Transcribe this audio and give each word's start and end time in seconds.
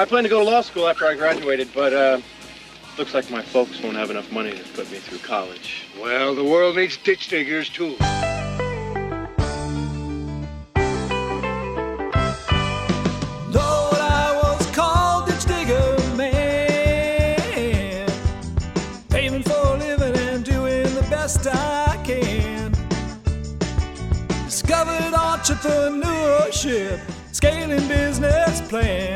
I 0.00 0.06
plan 0.06 0.22
to 0.22 0.30
go 0.30 0.38
to 0.42 0.50
law 0.50 0.62
school 0.62 0.88
after 0.88 1.06
I 1.06 1.14
graduated, 1.14 1.68
but 1.74 1.92
uh, 1.92 2.22
looks 2.96 3.12
like 3.12 3.30
my 3.30 3.42
folks 3.42 3.82
won't 3.82 3.96
have 3.96 4.08
enough 4.08 4.32
money 4.32 4.50
to 4.50 4.64
put 4.72 4.90
me 4.90 4.96
through 4.96 5.18
college. 5.18 5.88
Well, 6.00 6.34
the 6.34 6.42
world 6.42 6.76
needs 6.76 6.96
ditch 6.96 7.28
diggers, 7.28 7.68
too. 7.68 7.98
Lord, 13.50 14.00
I 14.00 14.40
was 14.42 14.66
called 14.74 15.28
ditch 15.28 15.44
digger 15.44 15.98
man, 16.16 18.08
paving 19.10 19.42
for 19.42 19.52
a 19.52 19.76
living 19.76 20.16
and 20.16 20.42
doing 20.42 20.94
the 20.94 21.06
best 21.10 21.46
I 21.46 22.00
can. 22.04 22.72
Discovered 24.46 25.12
entrepreneurship, 25.12 27.00
scaling 27.34 27.86
business 27.86 28.62
plans. 28.66 29.09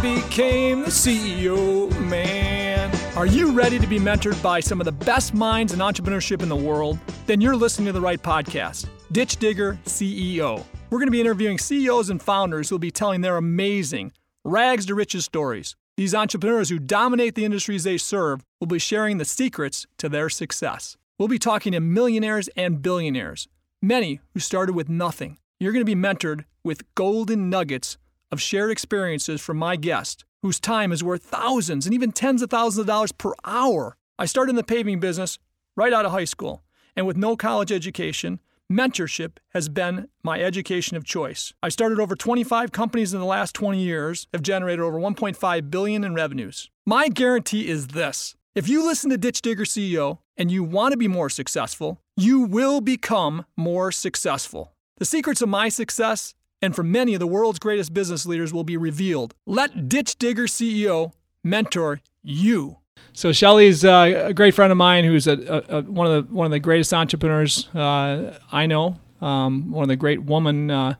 Became 0.00 0.80
the 0.80 0.88
CEO 0.88 1.88
man. 2.08 2.90
Are 3.14 3.26
you 3.26 3.52
ready 3.52 3.78
to 3.78 3.86
be 3.86 4.00
mentored 4.00 4.42
by 4.42 4.58
some 4.58 4.80
of 4.80 4.84
the 4.84 4.90
best 4.90 5.32
minds 5.32 5.74
in 5.74 5.78
entrepreneurship 5.78 6.42
in 6.42 6.48
the 6.48 6.56
world? 6.56 6.98
Then 7.26 7.40
you're 7.40 7.54
listening 7.54 7.86
to 7.86 7.92
the 7.92 8.00
right 8.00 8.20
podcast, 8.20 8.88
Ditch 9.12 9.36
Digger 9.36 9.78
CEO. 9.84 10.64
We're 10.90 10.98
going 10.98 11.06
to 11.06 11.12
be 11.12 11.20
interviewing 11.20 11.58
CEOs 11.58 12.10
and 12.10 12.20
founders 12.20 12.68
who 12.68 12.74
will 12.74 12.80
be 12.80 12.90
telling 12.90 13.20
their 13.20 13.36
amazing, 13.36 14.12
rags 14.44 14.86
to 14.86 14.94
riches 14.94 15.24
stories. 15.24 15.76
These 15.96 16.16
entrepreneurs 16.16 16.70
who 16.70 16.80
dominate 16.80 17.36
the 17.36 17.44
industries 17.44 17.84
they 17.84 17.98
serve 17.98 18.44
will 18.58 18.66
be 18.66 18.80
sharing 18.80 19.18
the 19.18 19.24
secrets 19.24 19.86
to 19.98 20.08
their 20.08 20.30
success. 20.30 20.96
We'll 21.18 21.28
be 21.28 21.38
talking 21.38 21.72
to 21.72 21.80
millionaires 21.80 22.48
and 22.56 22.82
billionaires, 22.82 23.46
many 23.80 24.20
who 24.34 24.40
started 24.40 24.74
with 24.74 24.88
nothing. 24.88 25.38
You're 25.60 25.72
going 25.72 25.86
to 25.86 25.94
be 25.96 26.00
mentored 26.00 26.44
with 26.64 26.82
golden 26.96 27.50
nuggets 27.50 27.98
of 28.32 28.40
shared 28.40 28.70
experiences 28.70 29.40
from 29.40 29.58
my 29.58 29.76
guest, 29.76 30.24
whose 30.42 30.58
time 30.58 30.90
is 30.90 31.04
worth 31.04 31.22
thousands 31.22 31.86
and 31.86 31.94
even 31.94 32.10
tens 32.10 32.42
of 32.42 32.50
thousands 32.50 32.80
of 32.80 32.86
dollars 32.86 33.12
per 33.12 33.34
hour. 33.44 33.96
I 34.18 34.24
started 34.24 34.50
in 34.50 34.56
the 34.56 34.64
paving 34.64 34.98
business 34.98 35.38
right 35.76 35.92
out 35.92 36.06
of 36.06 36.12
high 36.12 36.24
school, 36.24 36.64
and 36.96 37.06
with 37.06 37.16
no 37.16 37.36
college 37.36 37.70
education, 37.70 38.40
mentorship 38.72 39.32
has 39.50 39.68
been 39.68 40.08
my 40.22 40.40
education 40.40 40.96
of 40.96 41.04
choice. 41.04 41.52
I 41.62 41.68
started 41.68 42.00
over 42.00 42.16
25 42.16 42.72
companies 42.72 43.12
in 43.12 43.20
the 43.20 43.26
last 43.26 43.54
20 43.54 43.78
years, 43.78 44.26
have 44.32 44.42
generated 44.42 44.80
over 44.80 44.98
1.5 44.98 45.70
billion 45.70 46.02
in 46.02 46.14
revenues. 46.14 46.70
My 46.86 47.08
guarantee 47.08 47.68
is 47.68 47.88
this. 47.88 48.34
If 48.54 48.68
you 48.68 48.84
listen 48.84 49.10
to 49.10 49.18
Ditch 49.18 49.42
Digger 49.42 49.64
CEO 49.64 50.18
and 50.36 50.50
you 50.50 50.64
want 50.64 50.92
to 50.92 50.98
be 50.98 51.08
more 51.08 51.30
successful, 51.30 52.00
you 52.16 52.40
will 52.40 52.80
become 52.80 53.44
more 53.56 53.92
successful. 53.92 54.72
The 54.98 55.04
secrets 55.04 55.42
of 55.42 55.48
my 55.48 55.68
success 55.68 56.34
and 56.62 56.74
for 56.74 56.84
many 56.84 57.12
of 57.12 57.20
the 57.20 57.26
world's 57.26 57.58
greatest 57.58 57.92
business 57.92 58.24
leaders 58.24 58.52
will 58.52 58.64
be 58.64 58.76
revealed. 58.76 59.34
Let 59.44 59.88
Ditch 59.88 60.16
Digger 60.16 60.46
CEO 60.46 61.12
mentor 61.42 62.00
you. 62.22 62.78
So 63.12 63.32
Shelly's 63.32 63.84
uh, 63.84 64.26
a 64.26 64.32
great 64.32 64.54
friend 64.54 64.70
of 64.70 64.78
mine, 64.78 65.04
who's 65.04 65.26
a, 65.26 65.32
a, 65.68 65.78
a, 65.78 65.82
one 65.82 66.06
of 66.06 66.28
the 66.28 66.34
one 66.34 66.46
of 66.46 66.52
the 66.52 66.60
greatest 66.60 66.94
entrepreneurs 66.94 67.68
uh, 67.74 68.38
I 68.50 68.66
know, 68.66 68.98
um, 69.20 69.70
one 69.70 69.82
of 69.82 69.88
the 69.88 69.96
great 69.96 70.22
woman 70.22 70.70
uh, 70.70 70.94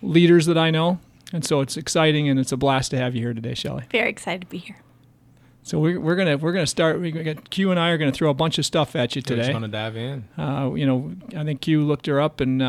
leaders 0.00 0.46
that 0.46 0.56
I 0.56 0.70
know, 0.70 1.00
and 1.32 1.44
so 1.44 1.60
it's 1.60 1.76
exciting 1.76 2.28
and 2.28 2.38
it's 2.38 2.52
a 2.52 2.56
blast 2.56 2.92
to 2.92 2.96
have 2.96 3.14
you 3.14 3.20
here 3.20 3.34
today, 3.34 3.54
Shelly. 3.54 3.84
Very 3.90 4.08
excited 4.08 4.42
to 4.42 4.46
be 4.46 4.58
here. 4.58 4.78
So 5.62 5.78
we're, 5.78 6.00
we're 6.00 6.16
gonna 6.16 6.38
we're 6.38 6.52
gonna 6.52 6.66
start. 6.66 7.00
We 7.00 7.10
got 7.10 7.50
Q 7.50 7.70
and 7.70 7.78
I 7.78 7.90
are 7.90 7.98
gonna 7.98 8.12
throw 8.12 8.30
a 8.30 8.34
bunch 8.34 8.58
of 8.58 8.64
stuff 8.64 8.96
at 8.96 9.14
you 9.14 9.22
We're 9.28 9.36
just 9.36 9.52
gonna 9.52 9.68
dive 9.68 9.96
in. 9.96 10.28
Uh, 10.38 10.72
you 10.74 10.86
know, 10.86 11.12
I 11.36 11.44
think 11.44 11.60
Q 11.60 11.82
looked 11.82 12.06
her 12.06 12.20
up 12.20 12.40
and 12.40 12.62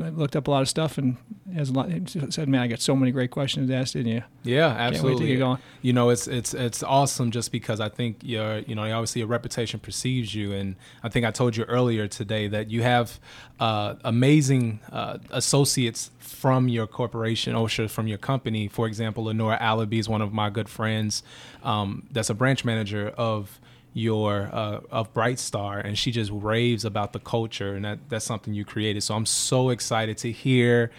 uh, 0.00 0.08
looked 0.10 0.36
up 0.36 0.48
a 0.48 0.50
lot 0.50 0.62
of 0.62 0.68
stuff 0.68 0.98
and 0.98 1.16
has 1.54 1.70
a 1.70 1.72
lot. 1.72 1.90
Said, 2.30 2.48
"Man, 2.48 2.60
I 2.60 2.66
got 2.66 2.80
so 2.80 2.94
many 2.94 3.10
great 3.10 3.30
questions 3.30 3.68
to 3.68 3.74
ask, 3.74 3.92
didn't 3.92 4.12
you?" 4.12 4.22
Yeah, 4.42 4.68
Can't 4.68 4.78
wait 4.78 4.78
to 4.78 4.96
absolutely. 4.96 5.26
get 5.28 5.38
going. 5.38 5.58
You 5.82 5.92
know, 5.92 6.10
it's 6.10 6.26
it's 6.26 6.54
it's 6.54 6.82
awesome 6.82 7.30
just 7.30 7.52
because 7.52 7.80
I 7.80 7.88
think 7.88 8.18
your 8.22 8.58
you 8.60 8.74
know 8.74 8.82
obviously 8.82 9.20
your 9.20 9.28
reputation 9.28 9.80
precedes 9.80 10.34
you, 10.34 10.52
and 10.52 10.76
I 11.02 11.08
think 11.08 11.26
I 11.26 11.30
told 11.30 11.56
you 11.56 11.64
earlier 11.64 12.08
today 12.08 12.48
that 12.48 12.70
you 12.70 12.82
have 12.82 13.18
uh, 13.60 13.94
amazing 14.04 14.80
uh, 14.92 15.18
associates 15.30 16.10
from 16.18 16.68
your 16.68 16.86
corporation, 16.86 17.54
OSHA, 17.54 17.90
from 17.90 18.06
your 18.06 18.18
company. 18.18 18.68
For 18.68 18.86
example, 18.86 19.24
Lenora 19.24 19.58
Allaby 19.58 19.98
is 19.98 20.08
one 20.08 20.22
of 20.22 20.32
my 20.32 20.50
good 20.50 20.68
friends. 20.68 21.22
Um, 21.62 22.06
that's 22.10 22.30
a 22.30 22.34
branch 22.34 22.64
manager 22.64 23.08
of 23.16 23.58
your 23.92 24.50
uh, 24.52 24.80
of 24.90 25.12
Bright 25.12 25.38
Star, 25.38 25.78
and 25.78 25.98
she 25.98 26.10
just 26.10 26.30
raves 26.32 26.84
about 26.84 27.12
the 27.12 27.18
culture, 27.18 27.74
and 27.74 27.84
that 27.84 27.98
that's 28.08 28.24
something 28.24 28.54
you 28.54 28.64
created. 28.64 29.02
So 29.02 29.14
I'm 29.14 29.26
so 29.26 29.70
excited 29.70 30.18
to 30.18 30.32
hear. 30.32 30.90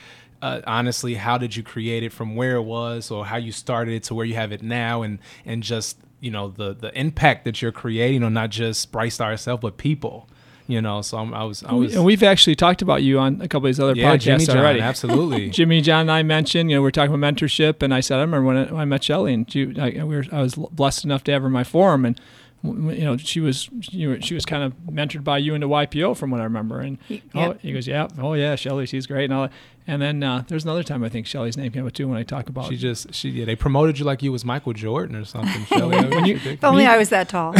Uh, 0.42 0.62
honestly, 0.66 1.16
how 1.16 1.38
did 1.38 1.54
you 1.56 1.64
create 1.64 2.02
it 2.02 2.14
from 2.14 2.36
where 2.36 2.56
it 2.56 2.62
was, 2.62 3.12
or 3.12 3.26
how 3.26 3.38
you 3.38 3.52
started 3.52 3.94
it 3.94 4.04
to 4.04 4.16
where 4.16 4.26
you 4.26 4.36
have 4.36 4.52
it 4.52 4.62
now, 4.62 5.02
and 5.02 5.20
and 5.46 5.64
just 5.64 5.98
you 6.20 6.32
know 6.32 6.50
the 6.50 6.74
the 6.74 6.98
impact 7.00 7.46
that 7.46 7.62
you're 7.62 7.72
creating 7.72 8.24
on 8.24 8.34
not 8.34 8.50
just 8.50 8.92
Bright 8.92 9.14
Star 9.14 9.34
itself, 9.34 9.62
but 9.62 9.78
people. 9.78 10.28
You 10.68 10.84
know, 10.84 11.02
so 11.02 11.18
I'm, 11.18 11.34
I 11.34 11.46
was 11.46 11.64
I 11.64 11.74
was 11.74 11.96
and 11.96 12.06
we've 12.06 12.22
actually 12.22 12.56
talked 12.56 12.84
about 12.84 13.02
you 13.02 13.18
on 13.18 13.42
a 13.42 13.48
couple 13.48 13.66
of 13.66 13.76
these 13.76 13.80
other 13.80 13.96
yeah, 13.96 14.16
podcasts 14.16 14.22
Jimmy 14.22 14.46
John, 14.46 14.58
already. 14.58 14.82
absolutely. 14.82 15.50
Jimmy 15.50 15.82
John 15.82 16.02
and 16.02 16.12
I 16.12 16.22
mentioned, 16.22 16.70
you 16.70 16.78
know, 16.78 16.84
we 16.84 16.90
are 16.90 16.92
talking 16.92 17.12
about 17.12 17.34
mentorship, 17.34 17.82
and 17.82 17.92
I 17.92 18.02
said, 18.02 18.18
I 18.18 18.22
remember 18.22 18.46
when 18.46 18.58
I, 18.58 18.64
when 18.66 18.82
I 18.82 18.86
met 18.86 19.04
Shelly, 19.04 19.34
and 19.34 19.52
she, 19.52 19.74
I, 19.80 20.04
we 20.04 20.16
were, 20.16 20.26
I 20.32 20.44
was 20.44 20.54
blessed 20.54 21.06
enough 21.06 21.24
to 21.24 21.32
have 21.32 21.42
her 21.42 21.48
in 21.48 21.54
my 21.54 21.64
forum, 21.64 22.06
and 22.06 22.22
you 22.64 23.06
know, 23.06 23.16
she 23.18 23.40
was, 23.40 23.70
you 23.92 24.10
were, 24.10 24.22
she 24.22 24.34
was 24.34 24.46
kind 24.46 24.64
of 24.64 24.74
mentored 24.92 25.24
by 25.24 25.38
you 25.38 25.54
into 25.56 25.68
YPO, 25.68 26.18
from 26.18 26.30
what 26.32 26.42
I 26.42 26.44
remember, 26.44 26.80
and 26.82 26.98
Y- 27.10 27.22
oh, 27.36 27.40
yep. 27.48 27.60
he 27.62 27.72
goes, 27.74 27.88
yeah, 27.88 28.08
oh 28.20 28.34
yeah, 28.34 28.56
Shelly, 28.56 28.86
she's 28.86 29.08
great, 29.08 29.26
and 29.26 29.34
all 29.34 29.42
that. 29.44 29.52
And 29.88 30.00
then 30.02 30.22
uh, 30.22 30.44
there's 30.48 30.66
another 30.66 30.84
time 30.84 31.04
I 31.04 31.10
think 31.10 31.26
Shelly's 31.26 31.58
name 31.58 31.72
came 31.72 31.88
up 31.88 31.94
too 31.94 32.08
when 32.08 32.16
I 32.18 32.22
talk 32.22 32.48
about 32.48 32.68
She 32.70 32.78
just 32.78 33.12
she 33.12 33.30
yeah 33.32 33.46
they 33.46 33.56
promoted 33.56 33.98
you 33.98 34.06
like 34.06 34.22
you 34.22 34.32
was 34.32 34.46
Michael 34.46 34.74
Jordan 34.74 35.16
or 35.16 35.26
something. 35.26 35.66
Shelley. 35.66 35.96
That 35.98 36.06
was 36.10 36.16
When 36.16 36.26
you- 36.26 36.40
If 36.44 36.64
only 36.64 36.86
I 36.86 36.96
was 36.98 37.10
that 37.10 37.28
tall 37.28 37.56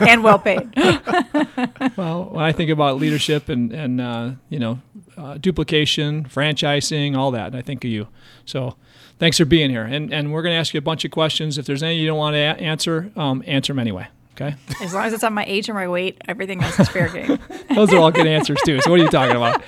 and 0.06 0.22
well 0.22 0.38
paid. 0.38 0.68
Well, 1.96 2.24
when 2.24 2.44
I 2.44 2.52
think 2.52 2.70
about 2.70 2.98
leadership 2.98 3.48
and 3.48 3.72
and 3.72 4.00
uh, 4.00 4.30
you 4.50 4.58
know 4.58 4.80
uh, 5.16 5.38
duplication, 5.38 6.24
franchising, 6.24 7.16
all 7.16 7.30
that, 7.30 7.54
I 7.54 7.62
think 7.62 7.84
of 7.84 7.90
you. 7.90 8.08
So, 8.44 8.76
thanks 9.18 9.38
for 9.38 9.44
being 9.46 9.70
here. 9.70 9.84
And 9.84 10.12
and 10.12 10.32
we're 10.32 10.42
going 10.42 10.52
to 10.52 10.58
ask 10.58 10.74
you 10.74 10.78
a 10.78 10.82
bunch 10.82 11.04
of 11.06 11.10
questions. 11.10 11.56
If 11.56 11.64
there's 11.64 11.82
any 11.82 11.96
you 11.96 12.06
don't 12.06 12.18
want 12.18 12.34
to 12.34 12.38
a- 12.38 12.62
answer, 12.62 13.10
um, 13.16 13.42
answer 13.46 13.72
them 13.72 13.78
anyway. 13.78 14.08
Okay, 14.38 14.54
As 14.82 14.92
long 14.92 15.04
as 15.04 15.12
it's 15.14 15.24
on 15.24 15.32
my 15.32 15.44
age 15.46 15.68
or 15.70 15.74
my 15.74 15.88
weight, 15.88 16.20
everything 16.28 16.62
else 16.62 16.78
is 16.78 16.88
fair 16.90 17.08
game. 17.08 17.38
those 17.74 17.90
are 17.92 17.96
all 17.98 18.10
good 18.10 18.26
answers 18.26 18.58
too. 18.66 18.80
So, 18.82 18.90
what 18.90 19.00
are 19.00 19.02
you 19.02 19.08
talking 19.08 19.34
about? 19.36 19.62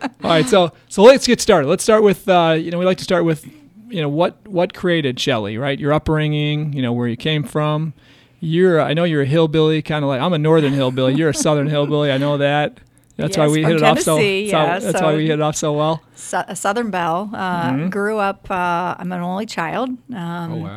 All 0.00 0.30
right, 0.30 0.46
so 0.46 0.72
so 0.88 1.02
let's 1.02 1.26
get 1.26 1.40
started. 1.40 1.66
Let's 1.68 1.82
start 1.82 2.02
with 2.04 2.28
uh, 2.28 2.56
you 2.58 2.70
know 2.70 2.78
we 2.78 2.84
like 2.84 2.98
to 2.98 3.04
start 3.04 3.24
with 3.24 3.44
you 3.88 4.00
know 4.00 4.08
what 4.08 4.46
what 4.46 4.74
created 4.74 5.18
Shelley, 5.18 5.58
right? 5.58 5.78
Your 5.78 5.92
upbringing, 5.92 6.72
you 6.72 6.82
know 6.82 6.92
where 6.92 7.08
you 7.08 7.16
came 7.16 7.42
from. 7.42 7.94
You're 8.40 8.80
I 8.80 8.94
know 8.94 9.04
you're 9.04 9.22
a 9.22 9.26
hillbilly, 9.26 9.82
kind 9.82 10.04
of 10.04 10.08
like 10.08 10.20
I'm 10.20 10.32
a 10.32 10.38
northern 10.38 10.72
hillbilly. 10.72 11.14
You're 11.14 11.30
a 11.30 11.34
southern 11.34 11.68
hillbilly. 11.68 12.10
I 12.12 12.18
know 12.18 12.38
that. 12.38 12.78
That's 13.16 13.36
why 13.36 13.46
we 13.48 13.62
hit 13.62 13.76
it 13.76 13.82
off 13.82 13.98
so. 14.00 14.16
So- 14.16 14.22
yeah, 14.22 14.78
that's 14.78 14.98
so- 14.98 15.04
why 15.04 15.14
we 15.14 15.22
hit 15.26 15.34
it 15.34 15.40
off 15.42 15.54
so 15.56 15.72
well. 15.72 16.02
Su- 16.14 16.42
a 16.48 16.56
Southern 16.56 16.90
Belle. 16.90 17.30
Uh, 17.34 17.70
Mm-hmm. 17.72 17.88
Grew 17.90 18.18
up. 18.18 18.50
Uh, 18.50 18.94
I'm 18.98 19.10
an 19.12 19.20
only 19.20 19.46
child. 19.46 19.90
Um, 20.14 20.52
Oh 20.52 20.56
wow. 20.56 20.76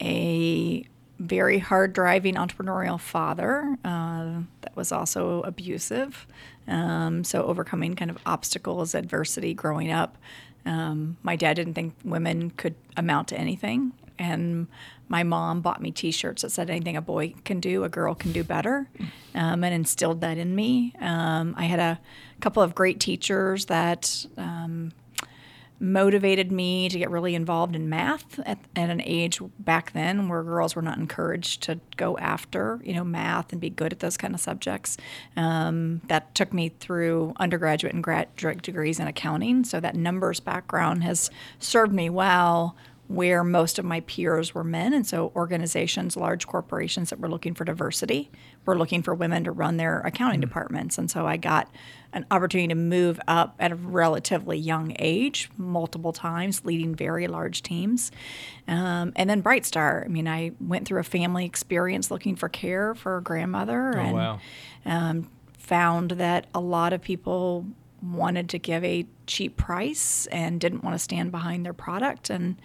a 0.00 0.84
very 1.22 1.58
hard 1.58 1.92
driving 1.92 2.34
entrepreneurial 2.34 2.98
father 2.98 3.76
uh, 3.84 4.40
that 4.62 4.74
was 4.74 4.92
also 4.92 5.42
abusive. 5.42 6.26
Um, 6.68 7.24
so, 7.24 7.44
overcoming 7.44 7.96
kind 7.96 8.10
of 8.10 8.18
obstacles, 8.26 8.94
adversity 8.94 9.54
growing 9.54 9.90
up. 9.90 10.16
Um, 10.64 11.16
my 11.22 11.36
dad 11.36 11.54
didn't 11.54 11.74
think 11.74 11.94
women 12.04 12.50
could 12.50 12.74
amount 12.96 13.28
to 13.28 13.38
anything. 13.38 13.92
And 14.18 14.68
my 15.08 15.22
mom 15.24 15.60
bought 15.60 15.82
me 15.82 15.90
t 15.90 16.10
shirts 16.10 16.42
that 16.42 16.50
said, 16.50 16.70
anything 16.70 16.96
a 16.96 17.02
boy 17.02 17.34
can 17.44 17.60
do, 17.60 17.84
a 17.84 17.88
girl 17.88 18.14
can 18.14 18.32
do 18.32 18.44
better, 18.44 18.88
um, 19.34 19.64
and 19.64 19.74
instilled 19.74 20.20
that 20.20 20.38
in 20.38 20.54
me. 20.54 20.94
Um, 21.00 21.54
I 21.56 21.64
had 21.64 21.80
a 21.80 22.00
couple 22.40 22.62
of 22.62 22.74
great 22.74 23.00
teachers 23.00 23.66
that 23.66 24.26
um, 24.36 24.92
motivated 25.82 26.52
me 26.52 26.88
to 26.88 26.96
get 26.96 27.10
really 27.10 27.34
involved 27.34 27.74
in 27.74 27.88
math 27.88 28.38
at, 28.46 28.58
at 28.76 28.88
an 28.88 29.02
age 29.04 29.40
back 29.58 29.92
then 29.92 30.28
where 30.28 30.42
girls 30.44 30.76
were 30.76 30.82
not 30.82 30.96
encouraged 30.96 31.62
to 31.62 31.80
go 31.96 32.16
after 32.18 32.80
you 32.84 32.94
know 32.94 33.02
math 33.02 33.52
and 33.52 33.60
be 33.60 33.68
good 33.68 33.92
at 33.92 33.98
those 33.98 34.16
kind 34.16 34.32
of 34.32 34.40
subjects. 34.40 34.96
Um, 35.36 36.00
that 36.06 36.34
took 36.34 36.52
me 36.52 36.70
through 36.80 37.34
undergraduate 37.38 37.92
and 37.92 38.02
graduate 38.02 38.62
degrees 38.62 39.00
in 39.00 39.08
accounting. 39.08 39.64
So 39.64 39.80
that 39.80 39.96
numbers 39.96 40.38
background 40.38 41.02
has 41.02 41.30
served 41.58 41.92
me 41.92 42.08
well 42.08 42.76
where 43.12 43.44
most 43.44 43.78
of 43.78 43.84
my 43.84 44.00
peers 44.00 44.54
were 44.54 44.64
men. 44.64 44.94
And 44.94 45.06
so 45.06 45.32
organizations 45.36 46.16
large 46.16 46.46
corporations 46.46 47.10
that 47.10 47.20
were 47.20 47.28
looking 47.28 47.54
for 47.54 47.64
diversity 47.64 48.30
were 48.64 48.76
looking 48.76 49.02
for 49.02 49.14
women 49.14 49.44
to 49.44 49.52
run 49.52 49.76
their 49.76 50.00
accounting 50.00 50.40
departments. 50.40 50.96
And 50.96 51.10
so 51.10 51.26
i 51.26 51.36
got 51.36 51.70
an 52.14 52.24
opportunity 52.30 52.68
to 52.68 52.74
move 52.74 53.20
up 53.26 53.54
at 53.58 53.72
a 53.72 53.74
relatively 53.74 54.56
young 54.56 54.96
age 54.98 55.50
multiple 55.56 56.12
times 56.12 56.64
leading 56.64 56.94
very 56.94 57.26
large 57.26 57.62
teams. 57.62 58.10
Um, 58.66 59.12
and 59.16 59.28
then 59.28 59.40
bright 59.40 59.66
star 59.66 60.02
i 60.04 60.08
mean 60.08 60.28
i 60.28 60.52
went 60.60 60.86
through 60.86 61.00
a 61.00 61.04
family 61.04 61.44
experience 61.44 62.10
looking 62.10 62.36
for 62.36 62.48
care 62.48 62.94
for 62.94 63.18
a 63.18 63.22
grandmother 63.22 63.92
Oh 63.96 64.00
and 64.00 64.12
wow. 64.14 64.40
um, 64.86 65.30
found 65.58 66.12
that 66.12 66.46
a 66.54 66.60
lot 66.60 66.92
of 66.92 67.02
people 67.02 67.66
wanted 68.02 68.48
to 68.48 68.58
give 68.58 68.82
a 68.84 69.06
cheap 69.26 69.56
price 69.56 70.26
and 70.26 70.60
didn't 70.60 70.82
want 70.82 70.94
to 70.94 70.98
stand 70.98 71.30
behind 71.30 71.64
their 71.64 71.72
product. 71.72 72.30
And 72.30 72.56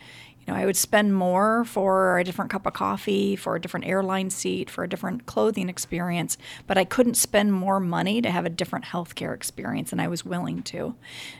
you 0.48 0.54
know, 0.54 0.60
I 0.60 0.66
would 0.66 0.78
spend 0.78 1.14
more 1.14 1.66
for 1.66 2.18
a 2.18 2.24
different 2.24 2.50
cup 2.50 2.66
of 2.66 2.74
coffee, 2.74 3.36
for 3.36 3.58
a 3.58 3.62
different 3.62 3.86
airline 3.86 4.30
seat, 4.30 4.70
for 4.70 4.86
a 4.86 4.88
different 4.88 5.26
clothing 5.26 5.68
experience, 5.68 6.38
but 6.68 6.78
I 6.78 6.86
couldn't 6.86 7.16
spend 7.16 7.52
more 7.52 7.82
money 7.82 8.22
to 8.22 8.32
have 8.32 8.46
a 8.46 8.50
different 8.50 8.86
healthcare 8.86 9.36
experience, 9.36 9.92
and 9.92 10.02
I 10.02 10.08
was 10.08 10.24
willing 10.24 10.64
to. 10.64 10.96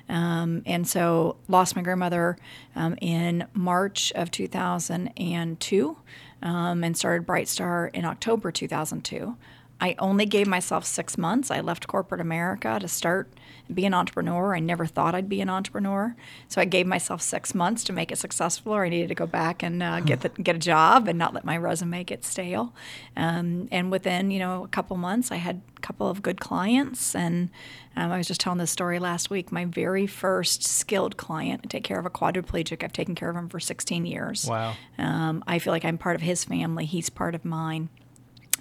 Um, 0.10 0.62
and 0.66 0.86
so, 0.86 1.38
lost 1.48 1.76
my 1.76 1.82
grandmother 1.82 2.38
um, 2.76 2.98
in 3.00 3.48
March 3.54 4.12
of 4.14 4.30
2002 4.30 5.98
um, 6.42 6.84
and 6.84 6.98
started 6.98 7.26
Bright 7.26 7.48
Star 7.48 7.88
in 7.88 8.04
October 8.04 8.52
2002. 8.52 9.38
I 9.80 9.96
only 10.00 10.26
gave 10.26 10.48
myself 10.48 10.86
six 10.86 11.18
months. 11.18 11.52
I 11.52 11.62
left 11.62 11.88
corporate 11.88 12.22
America 12.22 12.80
to 12.80 12.88
start 12.88 13.30
be 13.74 13.86
an 13.86 13.94
entrepreneur. 13.94 14.56
I 14.56 14.60
never 14.60 14.86
thought 14.86 15.14
I'd 15.14 15.30
be 15.30 15.42
an 15.42 15.50
entrepreneur, 15.50 16.16
so 16.48 16.62
I 16.62 16.66
gave 16.66 16.88
myself 16.88 17.22
six 17.22 17.54
months 17.54 17.84
to 17.86 17.94
make 17.94 18.12
it 18.12 18.18
successful. 18.18 18.74
Or 18.74 18.86
I 18.86 18.90
needed 18.90 19.10
to 19.10 19.16
go 19.16 19.28
back 19.28 19.62
and 19.62 19.84
uh, 19.84 20.00
get 20.00 20.22
the, 20.22 20.30
get 20.30 20.56
a 20.56 20.60
job 20.60 21.08
and 21.08 21.20
not 21.20 21.34
let 21.34 21.44
my 21.44 21.58
resume 21.58 22.04
get 22.04 22.24
stale. 22.24 22.74
Um, 23.16 23.68
and 23.72 23.92
within 23.92 24.32
you 24.32 24.40
know 24.40 24.64
a 24.64 24.68
couple 24.68 24.96
months, 24.98 25.32
I 25.32 25.36
had 25.36 25.62
a 25.76 25.82
couple 25.82 26.10
of 26.10 26.22
good 26.22 26.40
clients. 26.40 27.14
And 27.14 27.50
um, 27.96 28.12
I 28.12 28.18
was 28.18 28.28
just 28.28 28.40
telling 28.40 28.60
this 28.60 28.72
story 28.72 29.00
last 29.00 29.30
week. 29.30 29.52
My 29.52 29.66
very 29.66 30.08
first 30.08 30.64
skilled 30.64 31.18
client, 31.18 31.62
I 31.64 31.68
take 31.68 31.84
care 31.84 32.00
of 32.00 32.06
a 32.06 32.10
quadriplegic. 32.10 32.84
I've 32.84 32.94
taken 32.94 33.16
care 33.16 33.30
of 33.30 33.36
him 33.36 33.50
for 33.50 33.60
16 33.60 34.06
years. 34.06 34.46
Wow. 34.48 34.76
Um, 34.98 35.44
I 35.46 35.60
feel 35.60 35.72
like 35.72 35.86
I'm 35.86 35.98
part 35.98 36.16
of 36.16 36.22
his 36.22 36.46
family. 36.46 36.86
He's 36.86 37.10
part 37.10 37.36
of 37.36 37.44
mine. 37.44 37.90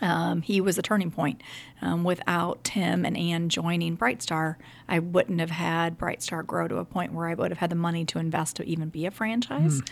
Um, 0.03 0.43
he 0.43 0.61
was 0.61 0.79
a 0.79 0.83
turning 0.83 1.11
point. 1.11 1.43
Um, 1.83 2.05
without 2.05 2.65
Tim 2.65 3.05
and 3.05 3.17
Ann 3.17 3.49
joining 3.51 3.97
Brightstar, 3.99 4.57
I 4.89 4.99
wouldn't 4.99 5.41
have 5.41 5.51
had 5.51 5.99
Brightstar 5.99 6.45
grow 6.47 6.67
to 6.69 6.77
a 6.79 6.85
point 6.85 7.13
where 7.13 7.27
I 7.29 7.35
would 7.35 7.51
have 7.51 7.59
had 7.59 7.71
the 7.71 7.77
money 7.77 8.05
to 8.07 8.19
invest 8.19 8.57
to 8.57 8.65
even 8.65 8.89
be 8.89 9.05
a 9.05 9.11
franchise. 9.11 9.83
Mm. 9.83 9.89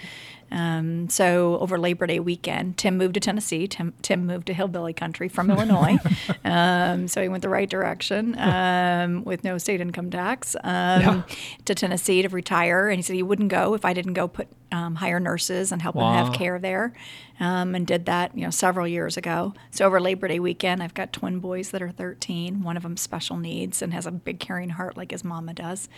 Um, 0.50 1.08
so 1.08 1.58
over 1.58 1.78
Labor 1.78 2.06
Day 2.06 2.20
weekend, 2.20 2.78
Tim 2.78 2.96
moved 2.96 3.14
to 3.14 3.20
Tennessee. 3.20 3.66
Tim, 3.66 3.92
Tim 4.02 4.24
moved 4.26 4.46
to 4.46 4.54
hillbilly 4.54 4.92
country 4.92 5.28
from 5.28 5.50
Illinois. 5.50 5.98
Um, 6.44 7.08
so 7.08 7.22
he 7.22 7.28
went 7.28 7.42
the 7.42 7.48
right 7.48 7.68
direction 7.68 8.38
um, 8.38 9.24
with 9.24 9.44
no 9.44 9.56
state 9.58 9.80
income 9.80 10.10
tax 10.10 10.54
um, 10.62 11.00
Yeah. 11.00 11.22
to 11.64 11.74
Tennessee 11.74 12.20
to 12.22 12.28
retire. 12.28 12.88
And 12.88 12.98
he 12.98 13.02
said 13.02 13.16
he 13.16 13.22
wouldn't 13.22 13.48
go 13.48 13.74
if 13.74 13.84
I 13.84 13.94
didn't 13.94 14.12
go 14.12 14.28
put 14.28 14.46
um, 14.70 14.96
hire 14.96 15.18
nurses 15.20 15.72
and 15.72 15.80
help 15.80 15.96
him 15.96 16.02
have 16.02 16.32
care 16.34 16.58
there. 16.58 16.92
Um, 17.40 17.74
and 17.74 17.86
did 17.86 18.06
that, 18.06 18.36
you 18.36 18.44
know, 18.44 18.50
several 18.50 18.86
years 18.86 19.16
ago. 19.16 19.54
So 19.70 19.86
over 19.86 20.00
Labor 20.00 20.28
Day 20.28 20.38
weekend, 20.38 20.82
I've 20.82 20.94
got 20.94 21.12
twin 21.12 21.40
boys 21.40 21.70
that 21.74 21.82
are 21.82 21.90
13. 21.90 22.62
One 22.62 22.76
of 22.76 22.82
them 22.84 22.96
special 22.96 23.36
needs 23.36 23.82
and 23.82 23.92
has 23.92 24.06
a 24.06 24.10
big 24.10 24.40
caring 24.40 24.70
heart 24.70 24.96
like 24.96 25.10
his 25.10 25.22
mama 25.22 25.52
does. 25.52 25.88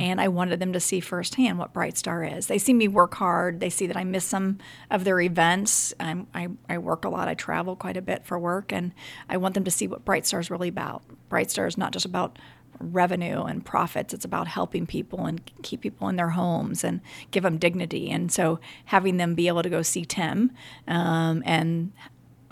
And 0.00 0.20
I 0.20 0.28
wanted 0.28 0.60
them 0.60 0.72
to 0.74 0.80
see 0.80 1.00
firsthand 1.00 1.58
what 1.58 1.72
Bright 1.72 1.98
Star 1.98 2.22
is. 2.22 2.46
They 2.46 2.58
see 2.58 2.74
me 2.74 2.86
work 2.86 3.14
hard. 3.14 3.60
They 3.60 3.70
see 3.70 3.86
that 3.86 3.96
I 3.96 4.04
miss 4.04 4.24
some 4.24 4.58
of 4.90 5.04
their 5.04 5.20
events. 5.20 5.92
I'm, 5.98 6.26
I, 6.34 6.48
I 6.68 6.78
work 6.78 7.04
a 7.04 7.08
lot. 7.08 7.28
I 7.28 7.34
travel 7.34 7.74
quite 7.74 7.96
a 7.96 8.02
bit 8.02 8.24
for 8.24 8.38
work, 8.38 8.72
and 8.72 8.92
I 9.28 9.38
want 9.38 9.54
them 9.54 9.64
to 9.64 9.70
see 9.70 9.88
what 9.88 10.04
Bright 10.04 10.26
Star 10.26 10.38
is 10.38 10.50
really 10.50 10.68
about. 10.68 11.02
Bright 11.28 11.50
Star 11.50 11.66
is 11.66 11.78
not 11.78 11.92
just 11.92 12.04
about 12.04 12.38
revenue 12.78 13.42
and 13.42 13.64
profits. 13.64 14.12
It's 14.12 14.24
about 14.24 14.48
helping 14.48 14.86
people 14.86 15.26
and 15.26 15.40
keep 15.62 15.80
people 15.80 16.08
in 16.08 16.16
their 16.16 16.30
homes 16.30 16.84
and 16.84 17.00
give 17.30 17.42
them 17.42 17.58
dignity. 17.58 18.10
And 18.10 18.30
so 18.30 18.60
having 18.86 19.16
them 19.16 19.34
be 19.34 19.48
able 19.48 19.62
to 19.62 19.70
go 19.70 19.82
see 19.82 20.04
Tim 20.04 20.52
um, 20.88 21.42
and 21.46 21.92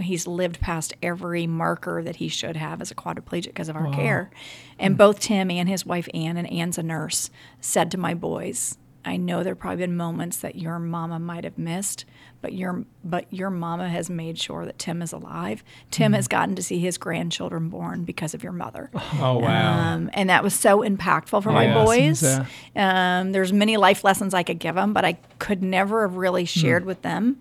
he's 0.00 0.26
lived 0.26 0.60
past 0.60 0.94
every 1.02 1.46
marker 1.46 2.02
that 2.02 2.16
he 2.16 2.28
should 2.28 2.56
have 2.56 2.80
as 2.80 2.90
a 2.90 2.94
quadriplegic 2.94 3.46
because 3.46 3.68
of 3.68 3.76
our 3.76 3.92
care. 3.92 4.30
And 4.78 4.96
both 4.96 5.20
Tim 5.20 5.50
and 5.50 5.68
his 5.68 5.84
wife 5.86 6.08
Ann, 6.14 6.36
and 6.36 6.50
Ann's 6.50 6.78
a 6.78 6.82
nurse, 6.82 7.30
said 7.60 7.90
to 7.90 7.98
my 7.98 8.14
boys, 8.14 8.76
I 9.04 9.16
know 9.16 9.42
there've 9.42 9.58
probably 9.58 9.78
been 9.78 9.96
moments 9.96 10.38
that 10.38 10.56
your 10.56 10.78
mama 10.78 11.18
might 11.18 11.44
have 11.44 11.56
missed, 11.56 12.04
but 12.42 12.52
your 12.52 12.84
but 13.02 13.32
your 13.32 13.50
mama 13.50 13.88
has 13.88 14.10
made 14.10 14.38
sure 14.38 14.66
that 14.66 14.78
Tim 14.78 15.00
is 15.00 15.12
alive. 15.12 15.64
Tim 15.90 16.12
has 16.12 16.28
gotten 16.28 16.54
to 16.56 16.62
see 16.62 16.78
his 16.78 16.98
grandchildren 16.98 17.70
born 17.70 18.04
because 18.04 18.34
of 18.34 18.42
your 18.42 18.52
mother. 18.52 18.90
Oh 19.22 19.38
wow. 19.38 19.94
Um, 19.94 20.10
and 20.14 20.30
that 20.30 20.42
was 20.42 20.54
so 20.54 20.80
impactful 20.80 21.42
for 21.42 21.52
my 21.52 21.74
boys. 21.84 22.22
yeah. 22.22 22.46
Um, 23.20 23.32
there's 23.32 23.52
many 23.52 23.76
life 23.76 24.02
lessons 24.04 24.32
I 24.32 24.42
could 24.42 24.58
give 24.58 24.74
them, 24.76 24.92
but 24.92 25.04
I 25.04 25.14
could 25.38 25.62
never 25.62 26.06
have 26.06 26.16
really 26.16 26.44
shared 26.44 26.84
with 26.84 27.02
them 27.02 27.40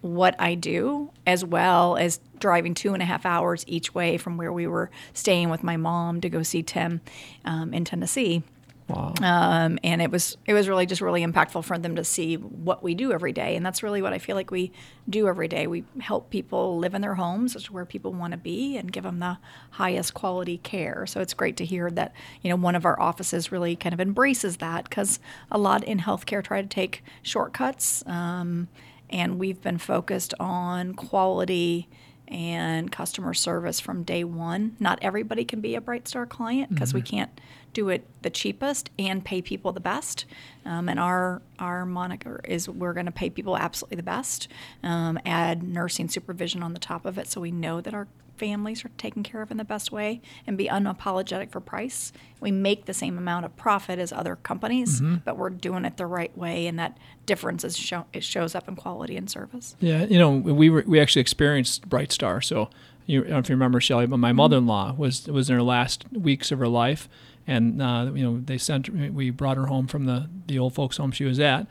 what 0.00 0.34
I 0.38 0.54
do, 0.54 1.10
as 1.26 1.44
well 1.44 1.96
as 1.96 2.20
driving 2.38 2.74
two 2.74 2.94
and 2.94 3.02
a 3.02 3.06
half 3.06 3.26
hours 3.26 3.64
each 3.66 3.94
way 3.94 4.16
from 4.16 4.36
where 4.36 4.52
we 4.52 4.66
were 4.66 4.90
staying 5.12 5.50
with 5.50 5.62
my 5.62 5.76
mom 5.76 6.20
to 6.20 6.28
go 6.28 6.42
see 6.42 6.62
Tim 6.62 7.00
um, 7.44 7.74
in 7.74 7.84
Tennessee. 7.84 8.42
Wow. 8.88 9.12
Um, 9.20 9.78
and 9.84 10.00
it 10.00 10.10
was 10.10 10.38
it 10.46 10.54
was 10.54 10.66
really 10.66 10.86
just 10.86 11.02
really 11.02 11.24
impactful 11.24 11.62
for 11.64 11.78
them 11.78 11.96
to 11.96 12.04
see 12.04 12.36
what 12.36 12.82
we 12.82 12.94
do 12.94 13.12
every 13.12 13.32
day, 13.32 13.54
and 13.54 13.64
that's 13.64 13.82
really 13.82 14.00
what 14.00 14.14
I 14.14 14.18
feel 14.18 14.34
like 14.34 14.50
we 14.50 14.72
do 15.08 15.28
every 15.28 15.46
day. 15.46 15.66
We 15.66 15.84
help 16.00 16.30
people 16.30 16.78
live 16.78 16.94
in 16.94 17.02
their 17.02 17.14
homes, 17.14 17.54
which 17.54 17.64
is 17.64 17.70
where 17.70 17.84
people 17.84 18.14
want 18.14 18.32
to 18.32 18.38
be, 18.38 18.78
and 18.78 18.90
give 18.90 19.04
them 19.04 19.18
the 19.18 19.36
highest 19.72 20.14
quality 20.14 20.56
care. 20.56 21.04
So 21.06 21.20
it's 21.20 21.34
great 21.34 21.58
to 21.58 21.66
hear 21.66 21.90
that 21.90 22.14
you 22.40 22.48
know 22.48 22.56
one 22.56 22.74
of 22.74 22.86
our 22.86 22.98
offices 22.98 23.52
really 23.52 23.76
kind 23.76 23.92
of 23.92 24.00
embraces 24.00 24.56
that 24.56 24.84
because 24.84 25.20
a 25.50 25.58
lot 25.58 25.84
in 25.84 25.98
healthcare 25.98 26.42
try 26.42 26.62
to 26.62 26.68
take 26.68 27.04
shortcuts, 27.22 28.02
um, 28.06 28.68
and 29.10 29.38
we've 29.38 29.60
been 29.60 29.78
focused 29.78 30.34
on 30.38 30.94
quality 30.94 31.88
and 32.28 32.92
customer 32.92 33.32
service 33.32 33.80
from 33.80 34.02
day 34.02 34.22
one. 34.22 34.76
Not 34.78 34.98
everybody 35.00 35.44
can 35.44 35.60
be 35.60 35.74
a 35.74 35.80
Bright 35.80 36.06
Star 36.06 36.26
client 36.26 36.72
because 36.72 36.92
we 36.92 37.00
can't 37.00 37.30
do 37.72 37.88
it 37.88 38.06
the 38.22 38.30
cheapest 38.30 38.90
and 38.98 39.24
pay 39.24 39.40
people 39.40 39.72
the 39.72 39.80
best. 39.80 40.26
Um, 40.64 40.88
and 40.88 41.00
our 41.00 41.42
our 41.58 41.86
moniker 41.86 42.40
is 42.44 42.68
we're 42.68 42.92
going 42.92 43.06
to 43.06 43.12
pay 43.12 43.30
people 43.30 43.56
absolutely 43.56 43.96
the 43.96 44.02
best. 44.02 44.48
Um, 44.82 45.18
add 45.24 45.62
nursing 45.62 46.08
supervision 46.08 46.62
on 46.62 46.74
the 46.74 46.80
top 46.80 47.06
of 47.06 47.18
it, 47.18 47.28
so 47.28 47.40
we 47.40 47.50
know 47.50 47.80
that 47.80 47.94
our 47.94 48.08
families 48.38 48.84
are 48.84 48.90
taken 48.96 49.22
care 49.22 49.42
of 49.42 49.50
in 49.50 49.56
the 49.56 49.64
best 49.64 49.90
way 49.92 50.20
and 50.46 50.56
be 50.56 50.68
unapologetic 50.68 51.50
for 51.50 51.60
price. 51.60 52.12
We 52.40 52.50
make 52.52 52.84
the 52.86 52.94
same 52.94 53.18
amount 53.18 53.44
of 53.44 53.56
profit 53.56 53.98
as 53.98 54.12
other 54.12 54.36
companies, 54.36 55.00
but 55.24 55.36
we're 55.36 55.50
doing 55.50 55.84
it 55.84 55.96
the 55.96 56.06
right 56.06 56.36
way, 56.36 56.66
and 56.66 56.78
that 56.78 56.96
difference 57.26 57.64
is 57.64 57.76
show, 57.76 58.06
it 58.12 58.22
shows 58.24 58.54
up 58.54 58.68
in 58.68 58.76
quality 58.76 59.16
and 59.16 59.28
service. 59.30 59.76
Yeah, 59.80 60.04
you 60.04 60.18
know, 60.18 60.30
we 60.30 60.70
were 60.70 60.84
we 60.86 61.00
actually 61.00 61.22
experienced 61.22 61.88
Bright 61.88 62.12
Star. 62.12 62.40
So 62.40 62.70
you, 63.06 63.20
I 63.20 63.22
don't 63.24 63.30
know 63.30 63.38
if 63.38 63.48
you 63.48 63.54
remember 63.54 63.80
Shelley, 63.80 64.06
but 64.06 64.18
my 64.18 64.32
mother-in-law 64.32 64.94
was 64.96 65.26
was 65.26 65.50
in 65.50 65.56
her 65.56 65.62
last 65.62 66.04
weeks 66.12 66.52
of 66.52 66.58
her 66.58 66.68
life, 66.68 67.08
and 67.46 67.82
uh, 67.82 68.10
you 68.14 68.22
know 68.22 68.40
they 68.44 68.58
sent 68.58 68.88
we 68.90 69.30
brought 69.30 69.56
her 69.56 69.66
home 69.66 69.86
from 69.86 70.04
the 70.04 70.28
the 70.46 70.58
old 70.58 70.74
folks 70.74 70.98
home 70.98 71.10
she 71.10 71.24
was 71.24 71.40
at. 71.40 71.66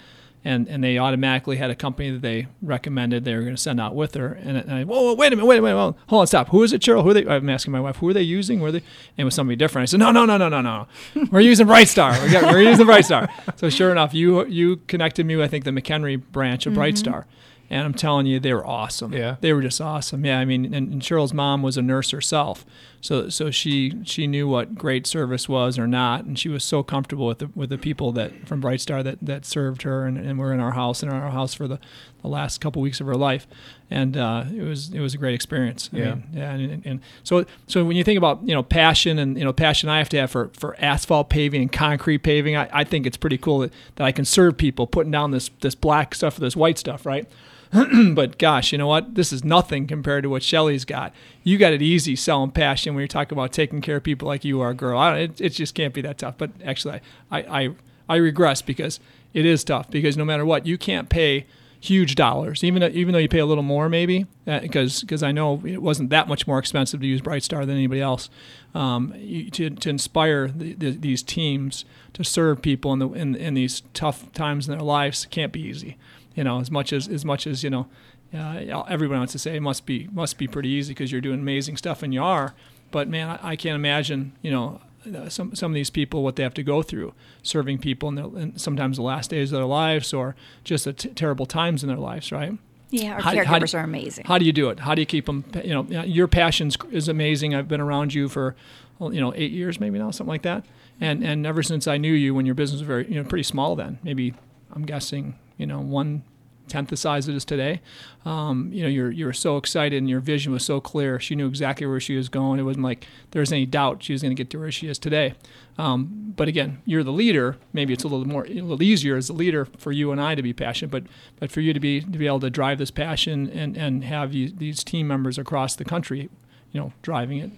And, 0.47 0.67
and 0.69 0.81
they 0.81 0.97
automatically 0.97 1.57
had 1.57 1.69
a 1.69 1.75
company 1.75 2.09
that 2.09 2.21
they 2.21 2.47
recommended 2.61 3.25
they 3.25 3.35
were 3.35 3.41
going 3.41 3.55
to 3.55 3.61
send 3.61 3.81
out 3.81 3.95
with 3.95 4.13
her. 4.13 4.33
And, 4.33 4.57
and 4.57 4.71
I, 4.71 4.83
whoa, 4.85 5.01
whoa, 5.01 5.13
wait 5.15 5.33
a 5.33 5.35
minute, 5.35 5.45
wait 5.45 5.59
a 5.59 5.61
minute, 5.61 5.75
whoa, 5.75 5.95
hold 6.07 6.21
on, 6.21 6.27
stop. 6.27 6.47
Who 6.49 6.63
is 6.63 6.71
it, 6.71 6.81
Cheryl? 6.81 7.03
Who 7.03 7.09
are 7.09 7.13
they? 7.13 7.27
I'm 7.27 7.49
asking 7.49 7.73
my 7.73 7.81
wife, 7.81 7.97
who 7.97 8.07
are 8.07 8.13
they 8.13 8.21
using? 8.21 8.61
Were 8.61 8.71
they? 8.71 8.77
And 8.77 8.85
it 9.17 9.23
was 9.25 9.35
somebody 9.35 9.57
different. 9.57 9.83
I 9.83 9.85
said, 9.91 9.99
no, 9.99 10.11
no, 10.11 10.25
no, 10.25 10.37
no, 10.37 10.47
no, 10.47 10.61
no. 10.61 10.87
We're 11.31 11.41
using 11.41 11.67
BrightStar. 11.67 12.23
We 12.23 12.31
got, 12.31 12.45
we're 12.53 12.61
using 12.61 12.87
BrightStar. 12.87 13.29
So 13.57 13.69
sure 13.69 13.91
enough, 13.91 14.13
you 14.13 14.45
you 14.45 14.77
connected 14.87 15.25
me 15.25 15.35
with 15.35 15.45
I 15.45 15.47
think 15.49 15.65
the 15.65 15.71
McHenry 15.71 16.21
branch 16.31 16.65
of 16.65 16.71
mm-hmm. 16.71 16.79
Bright 16.79 16.97
Star. 16.97 17.27
And 17.69 17.83
I'm 17.83 17.93
telling 17.93 18.25
you, 18.27 18.39
they 18.39 18.53
were 18.53 18.65
awesome. 18.65 19.11
Yeah. 19.11 19.35
they 19.41 19.51
were 19.51 19.61
just 19.61 19.81
awesome. 19.81 20.23
Yeah, 20.25 20.39
I 20.39 20.45
mean, 20.45 20.65
and, 20.73 20.89
and 20.93 21.01
Cheryl's 21.01 21.33
mom 21.33 21.61
was 21.61 21.75
a 21.75 21.81
nurse 21.81 22.11
herself, 22.11 22.65
so 23.01 23.27
so 23.27 23.51
she 23.51 23.93
she 24.05 24.25
knew 24.25 24.47
what 24.47 24.75
great 24.75 25.05
service 25.05 25.49
was 25.49 25.77
or 25.77 25.85
not, 25.85 26.23
and 26.23 26.39
she 26.39 26.47
was 26.47 26.63
so 26.63 26.81
comfortable 26.81 27.27
with 27.27 27.39
the 27.39 27.49
with 27.55 27.69
the 27.69 27.77
people 27.77 28.13
that 28.13 28.47
from 28.47 28.61
Bright 28.61 28.79
Star 28.79 29.03
that 29.03 29.17
that 29.21 29.43
served 29.45 29.81
her 29.81 30.05
and, 30.05 30.17
and 30.17 30.39
were 30.39 30.53
in 30.53 30.61
our 30.61 30.71
house 30.71 31.03
and 31.03 31.11
in 31.11 31.17
our 31.17 31.29
house 31.29 31.53
for 31.53 31.67
the, 31.67 31.77
the 32.21 32.29
last 32.29 32.61
couple 32.61 32.81
weeks 32.81 33.01
of 33.01 33.07
her 33.07 33.15
life, 33.17 33.45
and 33.91 34.15
uh, 34.15 34.45
it 34.55 34.61
was 34.63 34.93
it 34.93 35.01
was 35.01 35.13
a 35.13 35.17
great 35.17 35.35
experience. 35.35 35.89
I 35.93 35.97
Yeah. 35.97 36.05
mean, 36.15 36.23
yeah, 36.33 36.51
and, 36.53 36.71
and, 36.71 36.85
and 36.85 36.99
so 37.23 37.43
so 37.67 37.83
when 37.83 37.97
you 37.97 38.03
think 38.05 38.17
about 38.17 38.47
you 38.47 38.53
know 38.55 38.63
passion 38.63 39.19
and 39.19 39.37
you 39.37 39.43
know 39.43 39.51
passion 39.51 39.89
I 39.89 39.97
have 39.97 40.07
to 40.09 40.17
have 40.19 40.31
for, 40.31 40.51
for 40.53 40.77
asphalt 40.79 41.29
paving 41.29 41.61
and 41.61 41.71
concrete 41.71 42.19
paving, 42.19 42.55
I, 42.55 42.69
I 42.71 42.83
think 42.85 43.05
it's 43.05 43.17
pretty 43.17 43.37
cool 43.37 43.59
that, 43.59 43.73
that 43.97 44.05
I 44.05 44.13
can 44.13 44.23
serve 44.23 44.55
people 44.57 44.87
putting 44.87 45.11
down 45.11 45.31
this 45.31 45.49
this 45.59 45.75
black 45.75 46.15
stuff 46.15 46.37
or 46.37 46.39
this 46.41 46.55
white 46.55 46.77
stuff, 46.77 47.05
right? 47.05 47.27
but 48.13 48.37
gosh, 48.37 48.71
you 48.71 48.77
know 48.77 48.87
what? 48.87 49.15
This 49.15 49.33
is 49.33 49.43
nothing 49.43 49.87
compared 49.87 50.23
to 50.23 50.29
what 50.29 50.43
Shelly's 50.43 50.85
got. 50.85 51.13
You 51.43 51.57
got 51.57 51.73
it 51.73 51.81
easy 51.81 52.15
selling 52.15 52.51
passion 52.51 52.93
when 52.93 53.01
you're 53.01 53.07
talking 53.07 53.37
about 53.37 53.51
taking 53.51 53.81
care 53.81 53.97
of 53.97 54.03
people 54.03 54.27
like 54.27 54.45
you 54.45 54.61
are, 54.61 54.73
girl. 54.73 55.01
It, 55.13 55.39
it 55.41 55.49
just 55.49 55.75
can't 55.75 55.93
be 55.93 56.01
that 56.01 56.17
tough. 56.17 56.35
But 56.37 56.51
actually, 56.63 57.01
I, 57.31 57.39
I, 57.39 57.69
I 58.09 58.15
regress 58.17 58.61
because 58.61 58.99
it 59.33 59.45
is 59.45 59.63
tough 59.63 59.89
because 59.89 60.17
no 60.17 60.25
matter 60.25 60.45
what, 60.45 60.65
you 60.65 60.77
can't 60.77 61.09
pay 61.09 61.45
huge 61.79 62.15
dollars, 62.15 62.63
even 62.63 62.81
though, 62.81 62.87
even 62.87 63.13
though 63.13 63.19
you 63.19 63.27
pay 63.27 63.39
a 63.39 63.45
little 63.45 63.63
more 63.63 63.89
maybe, 63.89 64.25
because 64.45 65.01
because 65.01 65.23
I 65.23 65.31
know 65.31 65.61
it 65.65 65.81
wasn't 65.81 66.09
that 66.09 66.27
much 66.27 66.47
more 66.47 66.59
expensive 66.59 67.01
to 67.01 67.07
use 67.07 67.21
Bright 67.21 67.43
Star 67.43 67.65
than 67.65 67.75
anybody 67.75 68.01
else. 68.01 68.29
Um, 68.73 69.13
you, 69.17 69.49
to, 69.51 69.69
to 69.71 69.89
inspire 69.89 70.47
the, 70.47 70.73
the, 70.73 70.91
these 70.91 71.23
teams 71.23 71.85
to 72.13 72.23
serve 72.23 72.61
people 72.61 72.93
in 72.93 72.99
the 72.99 73.09
in, 73.09 73.35
in 73.35 73.53
these 73.53 73.83
tough 73.93 74.31
times 74.33 74.67
in 74.67 74.75
their 74.75 74.85
lives 74.85 75.25
can't 75.29 75.51
be 75.51 75.61
easy. 75.61 75.97
You 76.37 76.43
know, 76.45 76.61
as 76.61 76.71
much 76.71 76.93
as 76.93 77.07
as 77.09 77.25
much 77.25 77.45
as 77.47 77.63
you 77.63 77.69
know, 77.69 77.87
uh, 78.33 78.83
everyone 78.87 79.17
wants 79.17 79.33
to 79.33 79.39
say 79.39 79.55
it 79.57 79.61
must 79.61 79.85
be 79.85 80.07
must 80.11 80.37
be 80.37 80.47
pretty 80.47 80.69
easy 80.69 80.93
because 80.93 81.11
you're 81.11 81.19
doing 81.21 81.39
amazing 81.39 81.75
stuff 81.77 82.03
and 82.03 82.13
you 82.13 82.23
are. 82.23 82.53
But 82.91 83.09
man, 83.09 83.27
I, 83.41 83.49
I 83.51 83.55
can't 83.55 83.75
imagine 83.75 84.33
you 84.43 84.51
know 84.51 84.79
uh, 85.15 85.29
some 85.29 85.55
some 85.55 85.71
of 85.71 85.75
these 85.75 85.89
people 85.89 86.23
what 86.23 86.35
they 86.35 86.43
have 86.43 86.53
to 86.53 86.63
go 86.63 86.81
through, 86.83 87.13
serving 87.43 87.79
people 87.79 88.07
in, 88.09 88.15
their, 88.15 88.25
in 88.25 88.57
sometimes 88.57 88.97
the 88.97 89.03
last 89.03 89.31
days 89.31 89.51
of 89.51 89.57
their 89.57 89.65
lives 89.65 90.13
or 90.13 90.35
just 90.63 90.85
the 90.85 90.93
t- 90.93 91.09
terrible 91.09 91.45
times 91.47 91.83
in 91.83 91.89
their 91.89 91.97
lives, 91.97 92.31
right? 92.31 92.53
Yeah, 92.91 93.15
our 93.15 93.21
How- 93.21 93.33
caregivers 93.33 93.45
how 93.47 93.59
do- 93.59 93.77
are 93.79 93.83
amazing. 93.83 94.25
How 94.25 94.37
do 94.37 94.45
you 94.45 94.53
do 94.53 94.69
it? 94.69 94.79
How 94.81 94.93
do 94.95 95.01
you 95.01 95.05
keep 95.07 95.25
them? 95.25 95.43
You 95.63 95.73
know, 95.83 96.03
your 96.03 96.27
passion 96.27 96.69
is 96.91 97.07
amazing. 97.09 97.55
I've 97.55 97.67
been 97.67 97.81
around 97.81 98.13
you 98.13 98.29
for, 98.29 98.55
you 99.01 99.19
know, 99.19 99.33
eight 99.35 99.51
years 99.51 99.79
maybe 99.79 99.97
now, 99.99 100.11
something 100.11 100.29
like 100.31 100.43
that. 100.43 100.63
And 101.01 101.23
and 101.23 101.45
ever 101.47 101.63
since 101.63 101.87
I 101.87 101.97
knew 101.97 102.13
you, 102.13 102.35
when 102.35 102.45
your 102.45 102.55
business 102.55 102.79
was 102.81 102.87
very, 102.87 103.07
you 103.09 103.15
know, 103.15 103.27
pretty 103.27 103.43
small 103.43 103.75
then, 103.75 103.97
maybe 104.03 104.33
I'm 104.71 104.85
guessing, 104.85 105.35
you 105.57 105.65
know, 105.65 105.79
one 105.79 106.23
tenth 106.67 106.89
the 106.89 106.97
size 106.97 107.27
it 107.27 107.35
is 107.35 107.45
today. 107.45 107.81
Um, 108.25 108.71
you 108.73 108.83
know, 108.83 108.89
you're 108.89 109.11
you're 109.11 109.33
so 109.33 109.57
excited 109.57 109.97
and 109.97 110.09
your 110.09 110.19
vision 110.19 110.51
was 110.51 110.63
so 110.63 110.79
clear. 110.79 111.19
She 111.19 111.35
knew 111.35 111.47
exactly 111.47 111.87
where 111.87 111.99
she 111.99 112.15
was 112.15 112.29
going. 112.29 112.59
It 112.59 112.63
wasn't 112.63 112.83
like 112.83 113.07
there 113.31 113.39
was 113.39 113.51
any 113.51 113.65
doubt 113.65 114.03
she 114.03 114.13
was 114.13 114.21
going 114.21 114.35
to 114.35 114.41
get 114.41 114.49
to 114.51 114.59
where 114.59 114.71
she 114.71 114.87
is 114.87 114.99
today. 114.99 115.33
Um, 115.77 116.33
but 116.35 116.47
again, 116.47 116.81
you're 116.85 117.03
the 117.03 117.11
leader. 117.11 117.57
Maybe 117.73 117.93
it's 117.93 118.03
a 118.03 118.07
little 118.07 118.27
more, 118.27 118.45
a 118.45 118.61
little 118.61 118.83
easier 118.83 119.15
as 119.15 119.29
a 119.29 119.33
leader 119.33 119.65
for 119.77 119.91
you 119.91 120.11
and 120.11 120.19
I 120.19 120.35
to 120.35 120.41
be 120.41 120.53
passionate, 120.53 120.91
but 120.91 121.03
but 121.39 121.51
for 121.51 121.61
you 121.61 121.73
to 121.73 121.79
be 121.79 122.01
to 122.01 122.17
be 122.17 122.27
able 122.27 122.39
to 122.41 122.49
drive 122.49 122.77
this 122.77 122.91
passion 122.91 123.49
and 123.49 123.77
and 123.77 124.03
have 124.03 124.33
you, 124.33 124.49
these 124.49 124.83
team 124.83 125.07
members 125.07 125.37
across 125.37 125.75
the 125.75 125.85
country, 125.85 126.29
you 126.71 126.81
know, 126.81 126.93
driving 127.01 127.39
it. 127.39 127.51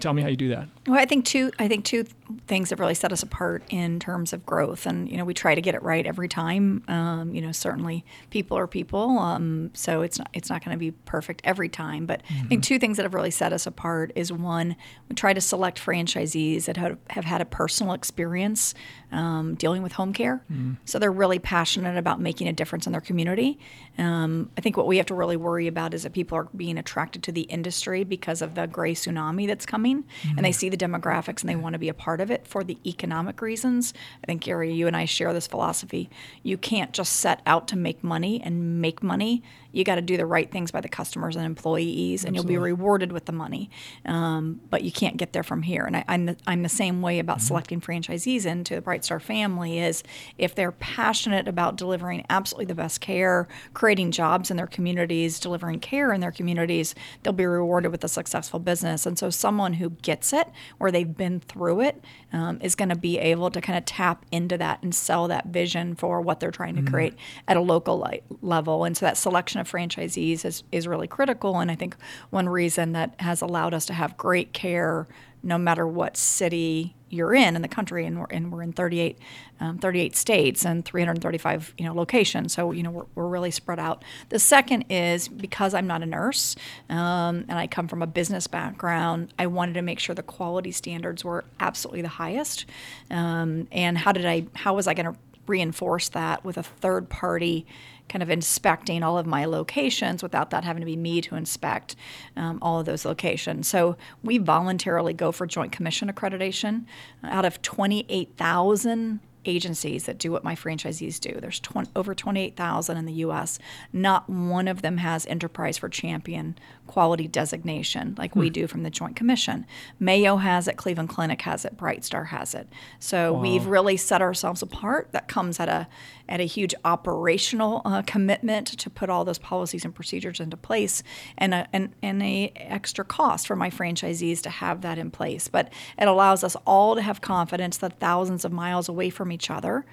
Tell 0.00 0.12
me 0.12 0.22
how 0.22 0.28
you 0.28 0.36
do 0.36 0.48
that. 0.48 0.68
Well, 0.86 0.98
I 0.98 1.04
think 1.04 1.24
two. 1.24 1.52
I 1.58 1.68
think 1.68 1.84
two 1.84 2.06
things 2.46 2.70
that 2.70 2.78
really 2.78 2.94
set 2.94 3.12
us 3.12 3.22
apart 3.22 3.62
in 3.70 3.98
terms 3.98 4.32
of 4.32 4.44
growth, 4.46 4.86
and 4.86 5.10
you 5.10 5.16
know, 5.16 5.24
we 5.24 5.34
try 5.34 5.54
to 5.54 5.60
get 5.60 5.74
it 5.74 5.82
right 5.82 6.06
every 6.06 6.28
time. 6.28 6.82
Um, 6.88 7.34
you 7.34 7.40
know, 7.40 7.52
certainly 7.52 8.04
people 8.30 8.56
are 8.56 8.66
people, 8.66 9.18
um, 9.18 9.70
so 9.74 10.02
it's 10.02 10.18
not 10.18 10.28
it's 10.32 10.50
not 10.50 10.64
going 10.64 10.74
to 10.74 10.78
be 10.78 10.90
perfect 10.90 11.40
every 11.44 11.68
time. 11.68 12.06
But 12.06 12.22
I 12.30 12.46
think 12.46 12.62
two 12.62 12.78
things 12.78 12.96
that 12.96 13.04
have 13.04 13.14
really 13.14 13.30
set 13.30 13.52
us 13.52 13.66
apart 13.66 14.12
is 14.14 14.32
one, 14.32 14.76
we 15.08 15.14
try 15.14 15.32
to 15.32 15.40
select 15.40 15.84
franchisees 15.84 16.64
that 16.64 16.76
have, 16.76 16.98
have 17.10 17.24
had 17.24 17.40
a 17.40 17.44
personal 17.44 17.92
experience 17.92 18.74
um, 19.12 19.54
dealing 19.54 19.82
with 19.82 19.92
home 19.92 20.12
care, 20.12 20.42
so 20.84 20.98
they're 20.98 21.12
really 21.12 21.38
passionate 21.38 21.96
about 21.96 22.20
making 22.20 22.48
a 22.48 22.52
difference 22.52 22.86
in 22.86 22.92
their 22.92 23.00
community. 23.00 23.58
Um, 23.98 24.50
I 24.58 24.60
think 24.60 24.76
what 24.76 24.86
we 24.86 24.96
have 24.98 25.06
to 25.06 25.14
really 25.14 25.36
worry 25.36 25.66
about 25.66 25.94
is 25.94 26.02
that 26.02 26.12
people 26.12 26.36
are 26.38 26.48
being 26.56 26.76
attracted 26.78 27.22
to 27.24 27.32
the 27.32 27.42
industry 27.42 28.04
because 28.04 28.42
of 28.42 28.54
the 28.54 28.66
gray 28.66 28.94
tsunami 28.94 29.46
that's 29.46 29.66
coming, 29.66 30.04
and 30.36 30.44
they 30.44 30.52
see 30.52 30.68
the 30.68 30.76
demographics 30.76 31.40
and 31.40 31.48
they 31.48 31.56
want 31.56 31.74
to 31.74 31.78
be 31.78 31.88
a 31.88 31.94
part 31.94 32.15
of 32.20 32.30
it 32.30 32.46
for 32.46 32.64
the 32.64 32.78
economic 32.86 33.40
reasons. 33.42 33.94
I 34.22 34.26
think 34.26 34.42
Gary, 34.42 34.72
you 34.72 34.86
and 34.86 34.96
I 34.96 35.04
share 35.04 35.32
this 35.32 35.46
philosophy. 35.46 36.10
You 36.42 36.58
can't 36.58 36.92
just 36.92 37.14
set 37.14 37.42
out 37.46 37.68
to 37.68 37.76
make 37.76 38.02
money 38.02 38.40
and 38.42 38.80
make 38.80 39.02
money. 39.02 39.42
You 39.72 39.84
got 39.84 39.96
to 39.96 40.02
do 40.02 40.16
the 40.16 40.24
right 40.24 40.50
things 40.50 40.70
by 40.70 40.80
the 40.80 40.88
customers 40.88 41.36
and 41.36 41.44
employees, 41.44 42.24
and 42.24 42.34
you'll 42.34 42.44
be 42.44 42.56
rewarded 42.56 43.12
with 43.12 43.26
the 43.26 43.32
money. 43.32 43.68
Um, 44.06 44.60
but 44.70 44.82
you 44.82 44.90
can't 44.90 45.18
get 45.18 45.34
there 45.34 45.42
from 45.42 45.62
here. 45.62 45.84
And 45.84 45.98
I, 45.98 46.04
I'm 46.08 46.26
the, 46.26 46.36
I'm 46.46 46.62
the 46.62 46.70
same 46.70 47.02
way 47.02 47.18
about 47.18 47.42
selecting 47.42 47.82
franchisees 47.82 48.46
into 48.46 48.74
the 48.74 48.80
Bright 48.80 49.04
Star 49.04 49.20
family. 49.20 49.78
Is 49.78 50.02
if 50.38 50.54
they're 50.54 50.72
passionate 50.72 51.46
about 51.46 51.76
delivering 51.76 52.24
absolutely 52.30 52.64
the 52.64 52.74
best 52.74 53.02
care, 53.02 53.48
creating 53.74 54.12
jobs 54.12 54.50
in 54.50 54.56
their 54.56 54.66
communities, 54.66 55.38
delivering 55.38 55.80
care 55.80 56.10
in 56.10 56.22
their 56.22 56.32
communities, 56.32 56.94
they'll 57.22 57.34
be 57.34 57.44
rewarded 57.44 57.92
with 57.92 58.02
a 58.02 58.08
successful 58.08 58.58
business. 58.58 59.04
And 59.04 59.18
so, 59.18 59.28
someone 59.28 59.74
who 59.74 59.90
gets 59.90 60.32
it, 60.32 60.48
where 60.78 60.90
they've 60.90 61.16
been 61.16 61.40
through 61.40 61.82
it, 61.82 62.02
um, 62.32 62.58
is 62.60 62.74
going 62.74 62.88
to 62.88 62.96
be 62.96 63.18
able 63.18 63.50
to 63.50 63.60
kind 63.60 63.78
of 63.78 63.84
tap 63.84 64.24
into 64.32 64.58
that 64.58 64.82
and 64.82 64.94
sell 64.94 65.28
that 65.28 65.46
vision 65.46 65.94
for 65.94 66.20
what 66.20 66.40
they're 66.40 66.50
trying 66.50 66.76
to 66.76 66.82
create 66.90 67.14
at 67.48 67.56
a 67.56 67.60
local 67.60 68.00
li- 68.00 68.22
level. 68.42 68.84
And 68.84 68.96
so, 68.96 69.06
that 69.06 69.16
selection 69.16 69.60
of 69.60 69.70
franchisees 69.70 70.44
is, 70.44 70.62
is 70.72 70.88
really 70.88 71.08
critical. 71.08 71.58
And 71.60 71.70
I 71.70 71.74
think 71.74 71.96
one 72.30 72.48
reason 72.48 72.92
that 72.92 73.14
has 73.20 73.42
allowed 73.42 73.74
us 73.74 73.86
to 73.86 73.92
have 73.92 74.16
great 74.16 74.52
care 74.52 75.06
no 75.46 75.56
matter 75.56 75.86
what 75.86 76.16
city 76.16 76.94
you're 77.08 77.32
in 77.32 77.54
in 77.54 77.62
the 77.62 77.68
country, 77.68 78.04
and 78.04 78.18
we're, 78.18 78.26
and 78.30 78.50
we're 78.50 78.62
in 78.62 78.72
38, 78.72 79.16
um, 79.60 79.78
38 79.78 80.16
states 80.16 80.64
and 80.64 80.84
335 80.84 81.72
you 81.78 81.84
know 81.84 81.94
locations. 81.94 82.52
So 82.52 82.72
you 82.72 82.82
know 82.82 82.90
we're, 82.90 83.06
we're 83.14 83.28
really 83.28 83.52
spread 83.52 83.78
out. 83.78 84.04
The 84.28 84.40
second 84.40 84.86
is 84.90 85.28
because 85.28 85.72
I'm 85.72 85.86
not 85.86 86.02
a 86.02 86.06
nurse 86.06 86.56
um, 86.90 87.44
and 87.48 87.52
I 87.52 87.68
come 87.68 87.86
from 87.86 88.02
a 88.02 88.06
business 88.06 88.48
background, 88.48 89.32
I 89.38 89.46
wanted 89.46 89.74
to 89.74 89.82
make 89.82 90.00
sure 90.00 90.14
the 90.14 90.22
quality 90.22 90.72
standards 90.72 91.24
were 91.24 91.44
absolutely 91.60 92.02
the 92.02 92.08
highest. 92.08 92.66
Um, 93.10 93.68
and 93.70 93.96
how 93.98 94.12
did 94.12 94.26
I? 94.26 94.46
How 94.54 94.74
was 94.74 94.88
I 94.88 94.94
going 94.94 95.12
to 95.12 95.18
reinforce 95.46 96.08
that 96.10 96.44
with 96.44 96.58
a 96.58 96.62
third 96.64 97.08
party? 97.08 97.66
Kind 98.08 98.22
of 98.22 98.30
inspecting 98.30 99.02
all 99.02 99.18
of 99.18 99.26
my 99.26 99.44
locations 99.44 100.22
without 100.22 100.50
that 100.50 100.64
having 100.64 100.80
to 100.80 100.86
be 100.86 100.96
me 100.96 101.20
to 101.22 101.34
inspect 101.34 101.96
um, 102.36 102.58
all 102.62 102.80
of 102.80 102.86
those 102.86 103.04
locations. 103.04 103.68
So 103.68 103.96
we 104.22 104.38
voluntarily 104.38 105.12
go 105.12 105.32
for 105.32 105.46
Joint 105.46 105.72
Commission 105.72 106.12
accreditation. 106.12 106.84
Out 107.24 107.44
of 107.44 107.62
28,000 107.62 109.20
agencies 109.44 110.04
that 110.04 110.18
do 110.18 110.32
what 110.32 110.44
my 110.44 110.54
franchisees 110.54 111.20
do, 111.20 111.38
there's 111.40 111.60
20, 111.60 111.90
over 111.96 112.14
28,000 112.14 112.96
in 112.96 113.06
the 113.06 113.12
U.S. 113.14 113.58
Not 113.92 114.28
one 114.28 114.68
of 114.68 114.82
them 114.82 114.98
has 114.98 115.26
Enterprise 115.26 115.78
for 115.78 115.88
Champion 115.88 116.58
quality 116.86 117.28
designation 117.28 118.14
like 118.18 118.34
we 118.36 118.50
do 118.50 118.66
from 118.66 118.82
the 118.82 118.90
Joint 118.90 119.16
Commission. 119.16 119.66
Mayo 119.98 120.36
has 120.36 120.68
it, 120.68 120.76
Cleveland 120.76 121.08
Clinic 121.08 121.42
has 121.42 121.64
it, 121.64 121.76
Bright 121.76 122.04
Star 122.04 122.24
has 122.24 122.54
it. 122.54 122.68
So 122.98 123.32
we've 123.32 123.66
really 123.66 123.96
set 123.96 124.22
ourselves 124.22 124.62
apart. 124.62 125.08
That 125.12 125.28
comes 125.28 125.58
at 125.60 125.68
a 125.68 125.88
at 126.28 126.40
a 126.40 126.44
huge 126.44 126.74
operational 126.84 127.82
uh, 127.84 128.02
commitment 128.02 128.66
to 128.66 128.90
put 128.90 129.08
all 129.08 129.24
those 129.24 129.38
policies 129.38 129.84
and 129.84 129.94
procedures 129.94 130.40
into 130.40 130.56
place, 130.56 131.02
and 131.38 131.54
a, 131.54 131.68
and 131.72 131.92
and 132.02 132.20
a 132.22 132.52
extra 132.56 133.04
cost 133.04 133.46
for 133.46 133.54
my 133.54 133.70
franchisees 133.70 134.40
to 134.42 134.50
have 134.50 134.80
that 134.82 134.98
in 134.98 135.10
place. 135.10 135.46
But 135.48 135.72
it 135.98 136.08
allows 136.08 136.42
us 136.42 136.56
all 136.66 136.96
to 136.96 137.02
have 137.02 137.20
confidence 137.20 137.76
that 137.78 138.00
thousands 138.00 138.44
of 138.44 138.52
miles 138.52 138.88
away 138.88 139.10
from 139.10 139.30
each 139.30 139.50
other, 139.50 139.84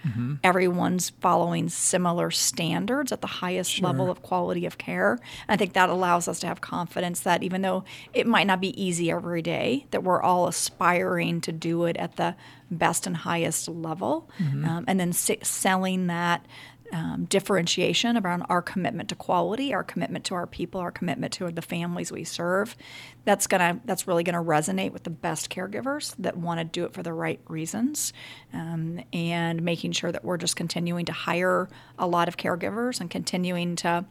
everyone's 0.43 1.11
following 1.21 1.69
similar 1.69 2.31
standards 2.31 3.11
at 3.11 3.21
the 3.21 3.27
highest 3.27 3.81
level 3.81 4.09
of 4.09 4.21
quality 4.23 4.65
of 4.65 4.77
care. 4.77 5.13
And 5.47 5.49
I 5.49 5.55
think 5.55 5.73
that 5.73 5.89
allows 5.89 6.27
us 6.27 6.39
to 6.39 6.47
have 6.47 6.61
confidence 6.61 6.82
that 7.23 7.43
even 7.43 7.61
though 7.61 7.83
it 8.13 8.27
might 8.27 8.47
not 8.47 8.61
be 8.61 8.79
easy 8.81 9.11
every 9.11 9.41
day, 9.41 9.85
that 9.91 10.03
we're 10.03 10.21
all 10.21 10.47
aspiring 10.47 11.41
to 11.41 11.51
do 11.51 11.85
it 11.85 11.97
at 11.97 12.15
the 12.15 12.35
best 12.71 13.05
and 13.07 13.17
highest 13.17 13.67
level, 13.69 14.29
um, 14.39 14.83
and 14.87 14.99
then 14.99 15.09
s- 15.09 15.31
selling 15.43 16.07
that. 16.07 16.45
Um, 16.91 17.25
differentiation 17.25 18.17
around 18.17 18.43
our 18.49 18.61
commitment 18.61 19.09
to 19.09 19.15
quality, 19.15 19.73
our 19.73 19.83
commitment 19.83 20.25
to 20.25 20.35
our 20.35 20.45
people, 20.45 20.79
our 20.79 20.91
commitment 20.91 21.33
to 21.33 21.49
the 21.49 21.61
families 21.63 22.11
we 22.11 22.23
serve. 22.23 22.75
That's 23.25 23.47
gonna 23.47 23.79
that's 23.85 24.07
really 24.07 24.23
gonna 24.23 24.43
resonate 24.43 24.91
with 24.91 25.01
the 25.03 25.09
best 25.09 25.49
caregivers 25.49 26.13
that 26.19 26.37
want 26.37 26.59
to 26.59 26.63
do 26.65 26.85
it 26.85 26.93
for 26.93 27.01
the 27.01 27.11
right 27.13 27.39
reasons, 27.47 28.13
um, 28.53 28.99
and 29.11 29.63
making 29.63 29.93
sure 29.93 30.11
that 30.11 30.23
we're 30.23 30.37
just 30.37 30.55
continuing 30.55 31.05
to 31.05 31.13
hire 31.13 31.67
a 31.97 32.05
lot 32.05 32.27
of 32.27 32.37
caregivers 32.37 33.01
and 33.01 33.09
continuing 33.09 33.75
to 33.77 34.05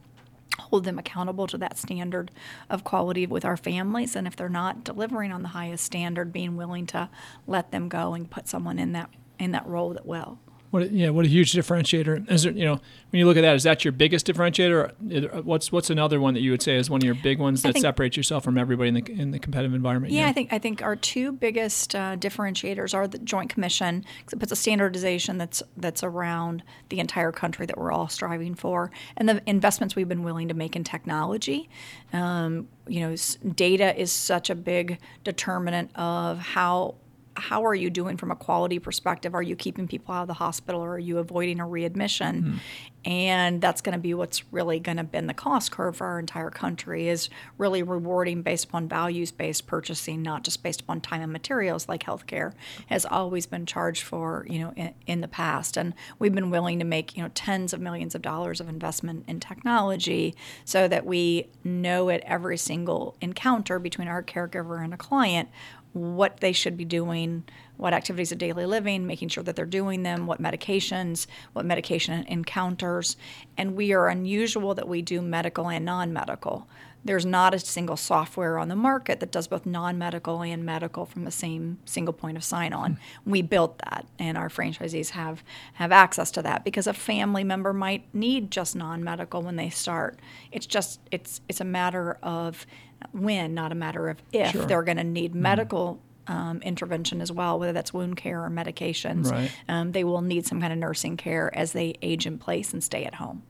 hold 0.58 0.84
them 0.84 0.98
accountable 0.98 1.46
to 1.48 1.58
that 1.58 1.78
standard 1.78 2.30
of 2.68 2.84
quality 2.84 3.26
with 3.26 3.44
our 3.44 3.56
families. 3.56 4.16
And 4.16 4.26
if 4.26 4.36
they're 4.36 4.48
not 4.48 4.84
delivering 4.84 5.32
on 5.32 5.42
the 5.42 5.48
highest 5.48 5.84
standard 5.84 6.32
being 6.32 6.56
willing 6.56 6.86
to 6.88 7.08
let 7.46 7.70
them 7.70 7.88
go 7.88 8.14
and 8.14 8.30
put 8.30 8.48
someone 8.48 8.78
in 8.78 8.92
that 8.92 9.10
in 9.38 9.52
that 9.52 9.66
role 9.66 9.92
that 9.92 10.06
will 10.06 10.38
What 10.72 10.84
a, 10.84 10.88
yeah, 10.88 11.10
what 11.10 11.26
a 11.26 11.28
huge 11.28 11.52
differentiator. 11.52 12.30
Is 12.30 12.44
there, 12.44 12.52
you 12.52 12.64
know, 12.64 12.80
when 13.10 13.18
you 13.18 13.26
look 13.26 13.36
at 13.36 13.42
that, 13.42 13.54
is 13.54 13.64
that 13.64 13.84
your 13.84 13.92
biggest 13.92 14.26
differentiator? 14.26 15.44
What's 15.44 15.70
what's 15.70 15.90
another 15.90 16.18
one 16.18 16.32
that 16.32 16.40
you 16.40 16.50
would 16.50 16.62
say 16.62 16.76
is 16.76 16.88
one 16.88 17.02
of 17.02 17.04
your 17.04 17.14
big 17.14 17.38
ones 17.38 17.60
that 17.60 17.74
think- 17.74 17.82
separates 17.82 18.16
yourself 18.16 18.42
from 18.42 18.56
everybody 18.56 18.88
in 18.88 18.94
the 18.94 19.12
in 19.12 19.30
the 19.32 19.38
competitive 19.38 19.74
environment? 19.74 20.14
Yeah? 20.14 20.28
I 20.28 20.32
think 20.32 20.50
I 20.50 20.58
think 20.58 20.80
our 20.80 20.96
two 20.96 21.32
biggest 21.32 21.94
uh, 21.94 22.16
differentiators 22.16 22.94
are 22.94 23.06
the 23.06 23.18
Joint 23.18 23.50
Commission 23.50 24.02
because 24.20 24.32
it 24.32 24.40
puts 24.40 24.50
a 24.50 24.56
standardization 24.56 25.36
that's 25.36 25.62
that's 25.76 26.02
around 26.02 26.62
the 26.88 27.00
entire 27.00 27.32
country 27.32 27.66
that 27.66 27.76
we're 27.76 27.92
all 27.92 28.08
striving 28.08 28.54
for, 28.54 28.90
and 29.18 29.28
the 29.28 29.42
investments 29.46 29.94
we've 29.94 30.08
been 30.08 30.22
willing 30.22 30.48
to 30.48 30.54
make 30.54 30.74
in 30.74 30.84
technology. 30.84 31.68
Um, 32.14 32.68
you 32.88 33.00
know, 33.00 33.14
data 33.54 33.94
is 34.00 34.10
such 34.10 34.48
a 34.48 34.54
big 34.54 34.98
determinant 35.22 35.90
of 35.96 36.38
how 36.38 36.94
how 37.34 37.64
are 37.64 37.74
you 37.74 37.90
doing 37.90 38.16
from 38.16 38.30
a 38.30 38.36
quality 38.36 38.78
perspective? 38.78 39.34
Are 39.34 39.42
you 39.42 39.56
keeping 39.56 39.88
people 39.88 40.14
out 40.14 40.22
of 40.22 40.28
the 40.28 40.34
hospital, 40.34 40.80
or 40.80 40.94
are 40.94 40.98
you 40.98 41.18
avoiding 41.18 41.60
a 41.60 41.66
readmission? 41.66 42.42
Hmm. 42.42 42.56
And 43.04 43.60
that's 43.60 43.80
going 43.80 43.94
to 43.94 43.98
be 43.98 44.14
what's 44.14 44.44
really 44.52 44.78
going 44.78 44.98
to 44.98 45.02
bend 45.02 45.28
the 45.28 45.34
cost 45.34 45.72
curve 45.72 45.96
for 45.96 46.06
our 46.06 46.20
entire 46.20 46.50
country 46.50 47.08
is 47.08 47.28
really 47.58 47.82
rewarding 47.82 48.42
based 48.42 48.66
upon 48.66 48.88
values-based 48.88 49.66
purchasing, 49.66 50.22
not 50.22 50.44
just 50.44 50.62
based 50.62 50.82
upon 50.82 51.00
time 51.00 51.20
and 51.20 51.32
materials 51.32 51.88
like 51.88 52.04
healthcare 52.04 52.52
has 52.86 53.04
always 53.04 53.46
been 53.46 53.66
charged 53.66 54.04
for, 54.04 54.46
you 54.48 54.60
know, 54.60 54.72
in, 54.76 54.94
in 55.08 55.20
the 55.20 55.26
past. 55.26 55.76
And 55.76 55.94
we've 56.20 56.34
been 56.34 56.50
willing 56.50 56.78
to 56.78 56.84
make, 56.84 57.16
you 57.16 57.24
know, 57.24 57.30
tens 57.34 57.72
of 57.72 57.80
millions 57.80 58.14
of 58.14 58.22
dollars 58.22 58.60
of 58.60 58.68
investment 58.68 59.24
in 59.26 59.40
technology 59.40 60.36
so 60.64 60.86
that 60.86 61.04
we 61.04 61.48
know 61.64 62.08
at 62.08 62.20
every 62.20 62.56
single 62.56 63.16
encounter 63.20 63.80
between 63.80 64.06
our 64.06 64.22
caregiver 64.22 64.82
and 64.82 64.94
a 64.94 64.98
client 64.98 65.48
what 65.92 66.40
they 66.40 66.52
should 66.52 66.76
be 66.76 66.84
doing, 66.84 67.44
what 67.76 67.92
activities 67.92 68.32
of 68.32 68.38
daily 68.38 68.66
living, 68.66 69.06
making 69.06 69.28
sure 69.28 69.44
that 69.44 69.56
they're 69.56 69.66
doing 69.66 70.02
them, 70.02 70.26
what 70.26 70.40
medications, 70.40 71.26
what 71.52 71.64
medication 71.64 72.24
encounters. 72.24 73.16
And 73.56 73.74
we 73.76 73.92
are 73.92 74.08
unusual 74.08 74.74
that 74.74 74.88
we 74.88 75.02
do 75.02 75.20
medical 75.20 75.68
and 75.68 75.84
non 75.84 76.12
medical. 76.12 76.66
there's 77.04 77.26
not 77.26 77.52
a 77.54 77.58
single 77.58 77.96
software 77.96 78.58
on 78.58 78.68
the 78.68 78.76
market 78.76 79.20
that 79.20 79.32
does 79.32 79.48
both 79.48 79.66
non-medical 79.66 80.42
and 80.42 80.64
medical 80.64 81.04
from 81.04 81.24
the 81.24 81.30
same 81.30 81.78
single 81.84 82.14
point 82.14 82.36
of 82.36 82.44
sign-on. 82.44 82.94
Hmm. 83.24 83.30
We 83.30 83.42
built 83.42 83.78
that, 83.78 84.06
and 84.18 84.38
our 84.38 84.48
franchisees 84.48 85.10
have 85.10 85.42
have 85.74 85.92
access 85.92 86.30
to 86.32 86.42
that 86.42 86.64
because 86.64 86.86
a 86.86 86.92
family 86.94 87.44
member 87.44 87.72
might 87.72 88.04
need 88.14 88.50
just 88.50 88.76
non-medical 88.76 89.42
when 89.42 89.56
they 89.56 89.70
start. 89.70 90.18
It's 90.52 90.66
just 90.66 91.00
it's 91.10 91.40
it's 91.48 91.60
a 91.60 91.64
matter 91.64 92.18
of 92.22 92.66
when, 93.12 93.54
not 93.54 93.72
a 93.72 93.74
matter 93.74 94.08
of 94.08 94.18
if 94.32 94.50
Sure. 94.52 94.66
they're 94.66 94.82
going 94.82 94.98
to 94.98 95.04
need 95.04 95.34
medical. 95.34 96.00
Um, 96.28 96.62
intervention 96.62 97.20
as 97.20 97.32
well, 97.32 97.58
whether 97.58 97.72
that's 97.72 97.92
wound 97.92 98.16
care 98.16 98.44
or 98.44 98.48
medications. 98.48 99.28
Right. 99.28 99.50
Um, 99.68 99.90
they 99.90 100.04
will 100.04 100.20
need 100.22 100.46
some 100.46 100.60
kind 100.60 100.72
of 100.72 100.78
nursing 100.78 101.16
care 101.16 101.50
as 101.52 101.72
they 101.72 101.96
age 102.00 102.26
in 102.28 102.38
place 102.38 102.72
and 102.72 102.82
stay 102.82 103.04
at 103.04 103.14
home. 103.16 103.42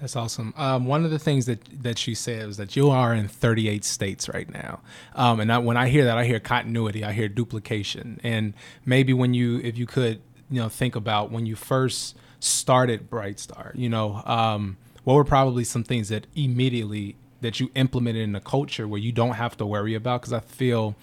That's 0.00 0.16
awesome. 0.16 0.52
Um, 0.56 0.86
one 0.86 1.04
of 1.04 1.12
the 1.12 1.20
things 1.20 1.46
that 1.46 1.60
that 1.84 1.98
she 1.98 2.16
said 2.16 2.48
was 2.48 2.56
that 2.56 2.74
you 2.74 2.90
are 2.90 3.14
in 3.14 3.28
38 3.28 3.84
states 3.84 4.28
right 4.28 4.50
now, 4.50 4.80
um, 5.14 5.38
and 5.38 5.52
I, 5.52 5.58
when 5.58 5.76
I 5.76 5.88
hear 5.88 6.04
that, 6.06 6.18
I 6.18 6.24
hear 6.24 6.40
continuity, 6.40 7.04
I 7.04 7.12
hear 7.12 7.28
duplication, 7.28 8.18
and 8.24 8.54
maybe 8.84 9.12
when 9.12 9.32
you, 9.32 9.60
if 9.60 9.78
you 9.78 9.86
could, 9.86 10.20
you 10.50 10.60
know, 10.60 10.68
think 10.68 10.96
about 10.96 11.30
when 11.30 11.46
you 11.46 11.54
first 11.54 12.16
started 12.40 13.08
Bright 13.08 13.38
Star, 13.38 13.70
you 13.76 13.88
know, 13.88 14.20
um, 14.26 14.78
what 15.04 15.14
were 15.14 15.24
probably 15.24 15.62
some 15.62 15.84
things 15.84 16.08
that 16.08 16.26
immediately 16.34 17.14
that 17.40 17.60
you 17.60 17.70
implemented 17.74 18.22
in 18.22 18.34
a 18.34 18.40
culture 18.40 18.86
where 18.86 19.00
you 19.00 19.12
don't 19.12 19.34
have 19.34 19.56
to 19.58 19.66
worry 19.66 19.94
about? 19.94 20.20
Because 20.20 20.32
I 20.32 20.40
feel 20.40 20.96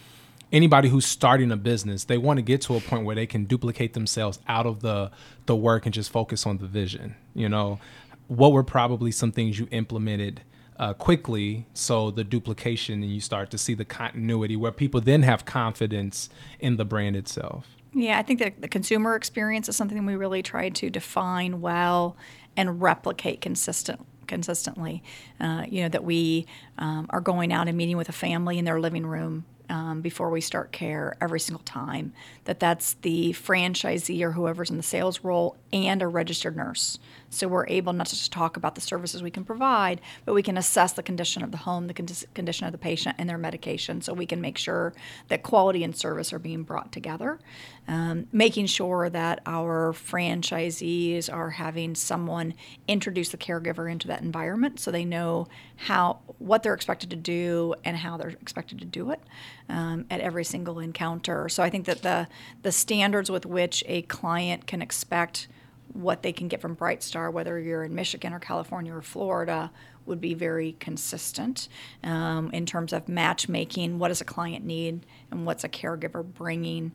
anybody 0.51 0.89
who's 0.89 1.05
starting 1.05 1.51
a 1.51 1.57
business 1.57 2.05
they 2.05 2.17
want 2.17 2.37
to 2.37 2.41
get 2.41 2.61
to 2.61 2.75
a 2.75 2.79
point 2.79 3.03
where 3.03 3.15
they 3.15 3.25
can 3.25 3.43
duplicate 3.43 3.93
themselves 3.93 4.39
out 4.47 4.65
of 4.65 4.79
the 4.79 5.11
the 5.45 5.55
work 5.55 5.85
and 5.85 5.93
just 5.93 6.09
focus 6.09 6.45
on 6.45 6.57
the 6.59 6.65
vision 6.65 7.15
you 7.33 7.49
know 7.49 7.79
what 8.27 8.53
were 8.53 8.63
probably 8.63 9.11
some 9.11 9.29
things 9.29 9.59
you 9.59 9.67
implemented 9.71 10.41
uh, 10.79 10.93
quickly 10.93 11.65
so 11.73 12.11
the 12.11 12.23
duplication 12.23 13.03
and 13.03 13.11
you 13.11 13.19
start 13.19 13.51
to 13.51 13.57
see 13.57 13.73
the 13.73 13.83
continuity 13.83 14.55
where 14.55 14.71
people 14.71 15.01
then 15.01 15.23
have 15.23 15.43
confidence 15.43 16.29
in 16.61 16.77
the 16.77 16.85
brand 16.85 17.15
itself 17.15 17.67
Yeah, 17.93 18.19
I 18.19 18.21
think 18.21 18.39
that 18.39 18.61
the 18.61 18.67
consumer 18.67 19.15
experience 19.15 19.67
is 19.69 19.75
something 19.75 20.05
we 20.05 20.15
really 20.15 20.43
try 20.43 20.69
to 20.69 20.89
define 20.89 21.61
well 21.61 22.15
and 22.55 22.79
replicate 22.81 23.41
consistent 23.41 24.05
consistently. 24.27 25.03
Uh, 25.39 25.65
you 25.67 25.83
know 25.83 25.89
that 25.89 26.03
we 26.03 26.45
um, 26.77 27.07
are 27.09 27.21
going 27.21 27.51
out 27.51 27.67
and 27.67 27.77
meeting 27.77 27.97
with 27.97 28.09
a 28.09 28.13
family 28.13 28.57
in 28.57 28.65
their 28.65 28.79
living 28.79 29.05
room 29.05 29.45
um, 29.69 30.01
before 30.01 30.29
we 30.29 30.41
start 30.41 30.71
care 30.71 31.17
every 31.21 31.39
single 31.39 31.63
time. 31.63 32.13
That 32.45 32.59
that's 32.59 32.93
the 33.01 33.33
franchisee 33.33 34.21
or 34.21 34.31
whoever's 34.31 34.69
in 34.69 34.77
the 34.77 34.83
sales 34.83 35.23
role 35.23 35.57
and 35.73 36.01
a 36.01 36.07
registered 36.07 36.55
nurse. 36.55 36.99
So 37.29 37.47
we're 37.47 37.67
able 37.67 37.93
not 37.93 38.07
just 38.07 38.25
to 38.25 38.29
talk 38.29 38.57
about 38.57 38.75
the 38.75 38.81
services 38.81 39.21
we 39.21 39.31
can 39.31 39.43
provide, 39.43 40.01
but 40.25 40.33
we 40.33 40.43
can 40.43 40.57
assess 40.57 40.93
the 40.93 41.03
condition 41.03 41.43
of 41.43 41.51
the 41.51 41.57
home, 41.57 41.87
the 41.87 41.93
condi- 41.93 42.25
condition 42.33 42.65
of 42.65 42.71
the 42.71 42.77
patient, 42.77 43.15
and 43.17 43.29
their 43.29 43.37
medication, 43.37 44.01
so 44.01 44.13
we 44.13 44.25
can 44.25 44.41
make 44.41 44.57
sure 44.57 44.93
that 45.27 45.43
quality 45.43 45.83
and 45.83 45.95
service 45.95 46.31
are 46.33 46.39
being 46.39 46.63
brought 46.63 46.91
together. 46.91 47.39
Um, 47.87 48.27
making 48.31 48.65
sure 48.65 49.09
that 49.09 49.41
our 49.45 49.93
franchisees 49.93 51.31
are 51.31 51.51
having 51.51 51.95
someone 51.95 52.53
introduce 52.87 53.29
the 53.29 53.37
caregiver 53.37 53.89
into 53.89 54.07
that 54.07 54.21
environment, 54.21 54.79
so 54.79 54.91
they 54.91 55.05
know 55.05 55.47
how 55.77 56.19
what 56.39 56.63
they're 56.63 56.73
expected 56.73 57.09
to 57.09 57.15
do 57.15 57.73
and 57.83 57.97
how 57.97 58.17
they're 58.17 58.29
expected 58.29 58.79
to 58.79 58.85
do 58.85 59.11
it 59.11 59.21
um, 59.69 60.05
at 60.09 60.19
every 60.19 60.43
single 60.43 60.79
encounter. 60.79 61.49
So 61.49 61.63
I 61.63 61.69
think 61.69 61.85
that 61.85 62.01
the 62.01 62.27
the 62.61 62.71
standards 62.71 63.31
with 63.31 63.45
which 63.45 63.83
a 63.87 64.01
client 64.03 64.67
can 64.67 64.81
expect 64.81 65.47
what 65.93 66.21
they 66.23 66.33
can 66.33 66.47
get 66.47 66.61
from 66.61 66.73
Bright 66.73 67.03
Star, 67.03 67.31
whether 67.31 67.59
you're 67.59 67.83
in 67.83 67.95
Michigan 67.95 68.33
or 68.33 68.39
California 68.39 68.93
or 68.93 69.01
Florida, 69.01 69.71
would 70.05 70.21
be 70.21 70.33
very 70.33 70.75
consistent 70.79 71.67
um, 72.03 72.49
in 72.51 72.65
terms 72.65 72.93
of 72.93 73.09
matchmaking. 73.09 73.99
What 73.99 74.09
does 74.09 74.21
a 74.21 74.25
client 74.25 74.65
need, 74.65 75.05
and 75.31 75.45
what's 75.45 75.63
a 75.63 75.69
caregiver 75.69 76.23
bringing 76.23 76.93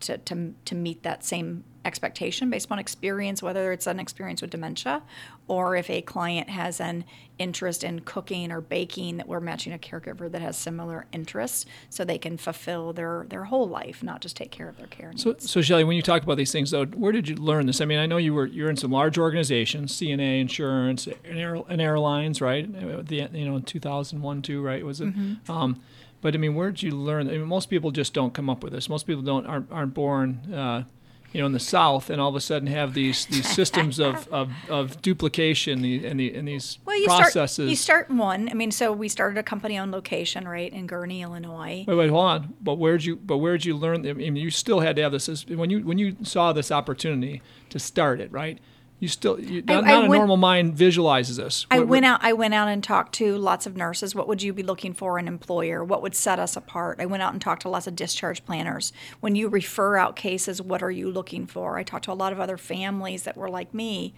to, 0.00 0.18
to, 0.18 0.52
to 0.64 0.74
meet 0.74 1.02
that 1.02 1.24
same 1.24 1.64
expectation 1.84 2.50
based 2.50 2.66
upon 2.66 2.78
experience, 2.78 3.42
whether 3.42 3.72
it's 3.72 3.86
an 3.86 3.98
experience 3.98 4.42
with 4.42 4.50
dementia 4.50 5.02
or 5.48 5.76
if 5.76 5.88
a 5.88 6.02
client 6.02 6.48
has 6.48 6.80
an 6.80 7.04
interest 7.38 7.82
in 7.82 8.00
cooking 8.00 8.52
or 8.52 8.60
baking, 8.60 9.16
that 9.16 9.26
we're 9.26 9.40
matching 9.40 9.72
a 9.72 9.78
caregiver 9.78 10.30
that 10.30 10.42
has 10.42 10.56
similar 10.56 11.06
interests 11.10 11.64
so 11.88 12.04
they 12.04 12.18
can 12.18 12.36
fulfill 12.36 12.92
their, 12.92 13.24
their 13.28 13.44
whole 13.44 13.66
life, 13.66 14.02
not 14.02 14.20
just 14.20 14.36
take 14.36 14.50
care 14.50 14.68
of 14.68 14.76
their 14.76 14.86
care 14.86 15.08
needs. 15.08 15.22
So, 15.22 15.34
so 15.38 15.62
Shelly, 15.62 15.84
when 15.84 15.96
you 15.96 16.02
talk 16.02 16.22
about 16.22 16.36
these 16.36 16.52
things, 16.52 16.70
though, 16.70 16.84
where 16.84 17.12
did 17.12 17.28
you 17.28 17.36
learn 17.36 17.66
this? 17.66 17.80
I 17.80 17.86
mean, 17.86 17.98
I 17.98 18.06
know 18.06 18.18
you 18.18 18.34
were 18.34 18.46
you're 18.46 18.68
in 18.68 18.76
some 18.76 18.92
large 18.92 19.16
organizations, 19.16 19.96
CNA 19.96 20.40
Insurance, 20.40 21.06
and, 21.06 21.38
air, 21.38 21.56
and 21.68 21.80
airlines, 21.80 22.40
right? 22.40 22.70
The 22.70 23.28
you 23.32 23.46
know, 23.46 23.56
in 23.56 23.62
2001, 23.62 24.42
two, 24.42 24.62
right? 24.62 24.84
Was 24.84 25.00
it? 25.00 25.14
Um, 25.48 25.80
but 26.20 26.34
I 26.34 26.38
mean, 26.38 26.54
where 26.54 26.70
did 26.70 26.82
you 26.82 26.92
learn? 26.92 27.28
I 27.28 27.32
mean, 27.32 27.46
most 27.46 27.70
people 27.70 27.90
just 27.90 28.12
don't 28.12 28.34
come 28.34 28.50
up 28.50 28.62
with 28.62 28.72
this. 28.72 28.88
Most 28.88 29.06
people 29.06 29.22
don't 29.22 29.46
aren't, 29.46 29.72
aren't 29.72 29.94
born. 29.94 30.52
Uh, 30.52 30.84
you 31.32 31.40
know, 31.40 31.46
in 31.46 31.52
the 31.52 31.60
South, 31.60 32.10
and 32.10 32.20
all 32.20 32.28
of 32.28 32.34
a 32.34 32.40
sudden 32.40 32.68
have 32.68 32.94
these 32.94 33.26
these 33.26 33.48
systems 33.54 33.98
of, 33.98 34.26
of, 34.28 34.50
of 34.68 35.00
duplication 35.02 35.84
and, 35.84 36.18
the, 36.18 36.34
and 36.34 36.48
these 36.48 36.78
Well, 36.84 36.98
you 36.98 37.06
processes. 37.06 37.54
start 37.54 37.68
you 37.68 37.76
start 37.76 38.10
in 38.10 38.18
one. 38.18 38.48
I 38.48 38.54
mean, 38.54 38.70
so 38.70 38.92
we 38.92 39.08
started 39.08 39.38
a 39.38 39.42
company 39.42 39.78
on 39.78 39.90
location, 39.90 40.48
right, 40.48 40.72
in 40.72 40.86
Gurnee, 40.86 41.22
Illinois. 41.22 41.84
Wait, 41.86 41.94
wait, 41.94 42.10
hold 42.10 42.24
on. 42.24 42.54
But 42.60 42.74
where'd 42.74 43.04
you? 43.04 43.16
But 43.16 43.38
where'd 43.38 43.64
you 43.64 43.76
learn? 43.76 44.06
I 44.06 44.12
mean, 44.12 44.36
you 44.36 44.50
still 44.50 44.80
had 44.80 44.96
to 44.96 45.02
have 45.02 45.12
this 45.12 45.46
when 45.46 45.70
you 45.70 45.80
when 45.80 45.98
you 45.98 46.16
saw 46.22 46.52
this 46.52 46.72
opportunity 46.72 47.42
to 47.70 47.78
start 47.78 48.20
it, 48.20 48.32
right? 48.32 48.58
You 49.00 49.08
still 49.08 49.40
you, 49.40 49.64
I- 49.66 49.74
not, 49.74 49.84
I 49.84 49.86
not 49.92 50.04
a 50.04 50.08
went- 50.08 50.20
normal 50.20 50.36
mind 50.36 50.74
visualizes 50.74 51.36
this. 51.38 51.66
I 51.70 51.80
went 51.80 52.04
out. 52.04 52.20
I 52.22 52.34
went 52.34 52.52
out 52.54 52.68
and 52.68 52.84
talked 52.84 53.14
to 53.14 53.36
lots 53.38 53.66
of 53.66 53.74
nurses. 53.76 54.14
What 54.14 54.28
would 54.28 54.42
you 54.42 54.52
be 54.52 54.62
looking 54.62 54.92
for 54.92 55.18
in 55.18 55.26
an 55.26 55.32
employer? 55.32 55.82
What 55.82 56.02
would 56.02 56.14
set 56.14 56.38
us 56.38 56.54
apart? 56.54 57.00
I 57.00 57.06
went 57.06 57.22
out 57.22 57.32
and 57.32 57.40
talked 57.40 57.62
to 57.62 57.70
lots 57.70 57.86
of 57.86 57.96
discharge 57.96 58.44
planners. 58.44 58.92
When 59.20 59.34
you 59.34 59.48
refer 59.48 59.96
out 59.96 60.16
cases, 60.16 60.60
what 60.60 60.82
are 60.82 60.90
you 60.90 61.10
looking 61.10 61.46
for? 61.46 61.78
I 61.78 61.82
talked 61.82 62.04
to 62.04 62.12
a 62.12 62.14
lot 62.14 62.32
of 62.32 62.38
other 62.40 62.58
families 62.58 63.22
that 63.22 63.36
were 63.38 63.48
like 63.48 63.72
me. 63.72 64.14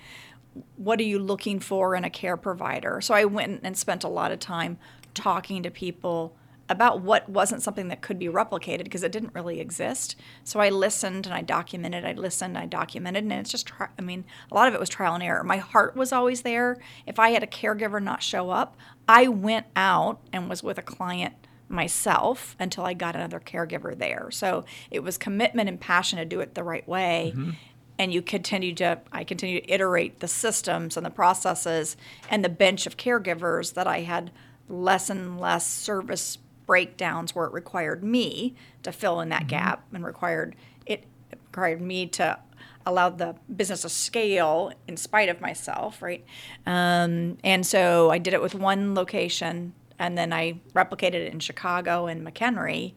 What 0.76 0.98
are 1.00 1.04
you 1.04 1.18
looking 1.20 1.60
for 1.60 1.94
in 1.94 2.04
a 2.04 2.10
care 2.10 2.36
provider? 2.36 3.00
So 3.00 3.14
I 3.14 3.24
went 3.24 3.60
and 3.62 3.78
spent 3.78 4.02
a 4.04 4.08
lot 4.08 4.32
of 4.32 4.40
time 4.40 4.78
talking 5.14 5.62
to 5.62 5.70
people 5.70 6.36
about 6.72 7.00
what 7.00 7.28
wasn't 7.28 7.62
something 7.62 7.88
that 7.88 8.00
could 8.00 8.18
be 8.18 8.26
replicated 8.26 8.84
because 8.84 9.04
it 9.04 9.12
didn't 9.12 9.34
really 9.34 9.60
exist. 9.60 10.16
So 10.42 10.58
I 10.58 10.70
listened 10.70 11.26
and 11.26 11.34
I 11.34 11.42
documented, 11.42 12.04
I 12.04 12.12
listened, 12.12 12.58
I 12.58 12.66
documented, 12.66 13.22
and 13.22 13.32
it's 13.32 13.50
just, 13.50 13.66
tri- 13.68 13.88
I 13.96 14.02
mean, 14.02 14.24
a 14.50 14.54
lot 14.54 14.66
of 14.66 14.74
it 14.74 14.80
was 14.80 14.88
trial 14.88 15.14
and 15.14 15.22
error. 15.22 15.44
My 15.44 15.58
heart 15.58 15.94
was 15.94 16.12
always 16.12 16.42
there. 16.42 16.78
If 17.06 17.18
I 17.18 17.30
had 17.30 17.42
a 17.42 17.46
caregiver 17.46 18.02
not 18.02 18.22
show 18.22 18.50
up, 18.50 18.76
I 19.08 19.28
went 19.28 19.66
out 19.76 20.20
and 20.32 20.48
was 20.48 20.62
with 20.62 20.78
a 20.78 20.82
client 20.82 21.34
myself 21.68 22.56
until 22.58 22.84
I 22.84 22.94
got 22.94 23.16
another 23.16 23.40
caregiver 23.40 23.96
there. 23.96 24.30
So 24.30 24.64
it 24.90 25.02
was 25.02 25.16
commitment 25.18 25.68
and 25.68 25.80
passion 25.80 26.18
to 26.18 26.24
do 26.24 26.40
it 26.40 26.54
the 26.54 26.64
right 26.64 26.86
way. 26.86 27.32
Mm-hmm. 27.34 27.50
And 27.98 28.12
you 28.12 28.22
continue 28.22 28.74
to, 28.76 29.00
I 29.12 29.24
continue 29.24 29.60
to 29.60 29.70
iterate 29.70 30.20
the 30.20 30.28
systems 30.28 30.96
and 30.96 31.04
the 31.04 31.10
processes 31.10 31.96
and 32.30 32.44
the 32.44 32.48
bench 32.48 32.86
of 32.86 32.96
caregivers 32.96 33.74
that 33.74 33.86
I 33.86 34.00
had 34.00 34.32
less 34.68 35.10
and 35.10 35.38
less 35.38 35.66
service 35.66 36.38
breakdowns 36.66 37.34
where 37.34 37.46
it 37.46 37.52
required 37.52 38.02
me 38.04 38.54
to 38.82 38.92
fill 38.92 39.20
in 39.20 39.28
that 39.30 39.46
gap 39.46 39.84
and 39.92 40.04
required 40.04 40.54
it 40.86 41.04
required 41.30 41.80
me 41.80 42.06
to 42.06 42.38
allow 42.84 43.08
the 43.08 43.34
business 43.54 43.82
to 43.82 43.88
scale 43.88 44.72
in 44.88 44.96
spite 44.96 45.28
of 45.28 45.40
myself, 45.40 46.02
right? 46.02 46.24
Um, 46.66 47.38
and 47.44 47.64
so 47.64 48.10
I 48.10 48.18
did 48.18 48.34
it 48.34 48.42
with 48.42 48.54
one 48.56 48.94
location, 48.94 49.72
and 49.98 50.18
then 50.18 50.32
I 50.32 50.60
replicated 50.74 51.14
it 51.14 51.32
in 51.32 51.38
Chicago 51.38 52.06
and 52.06 52.26
McHenry, 52.26 52.94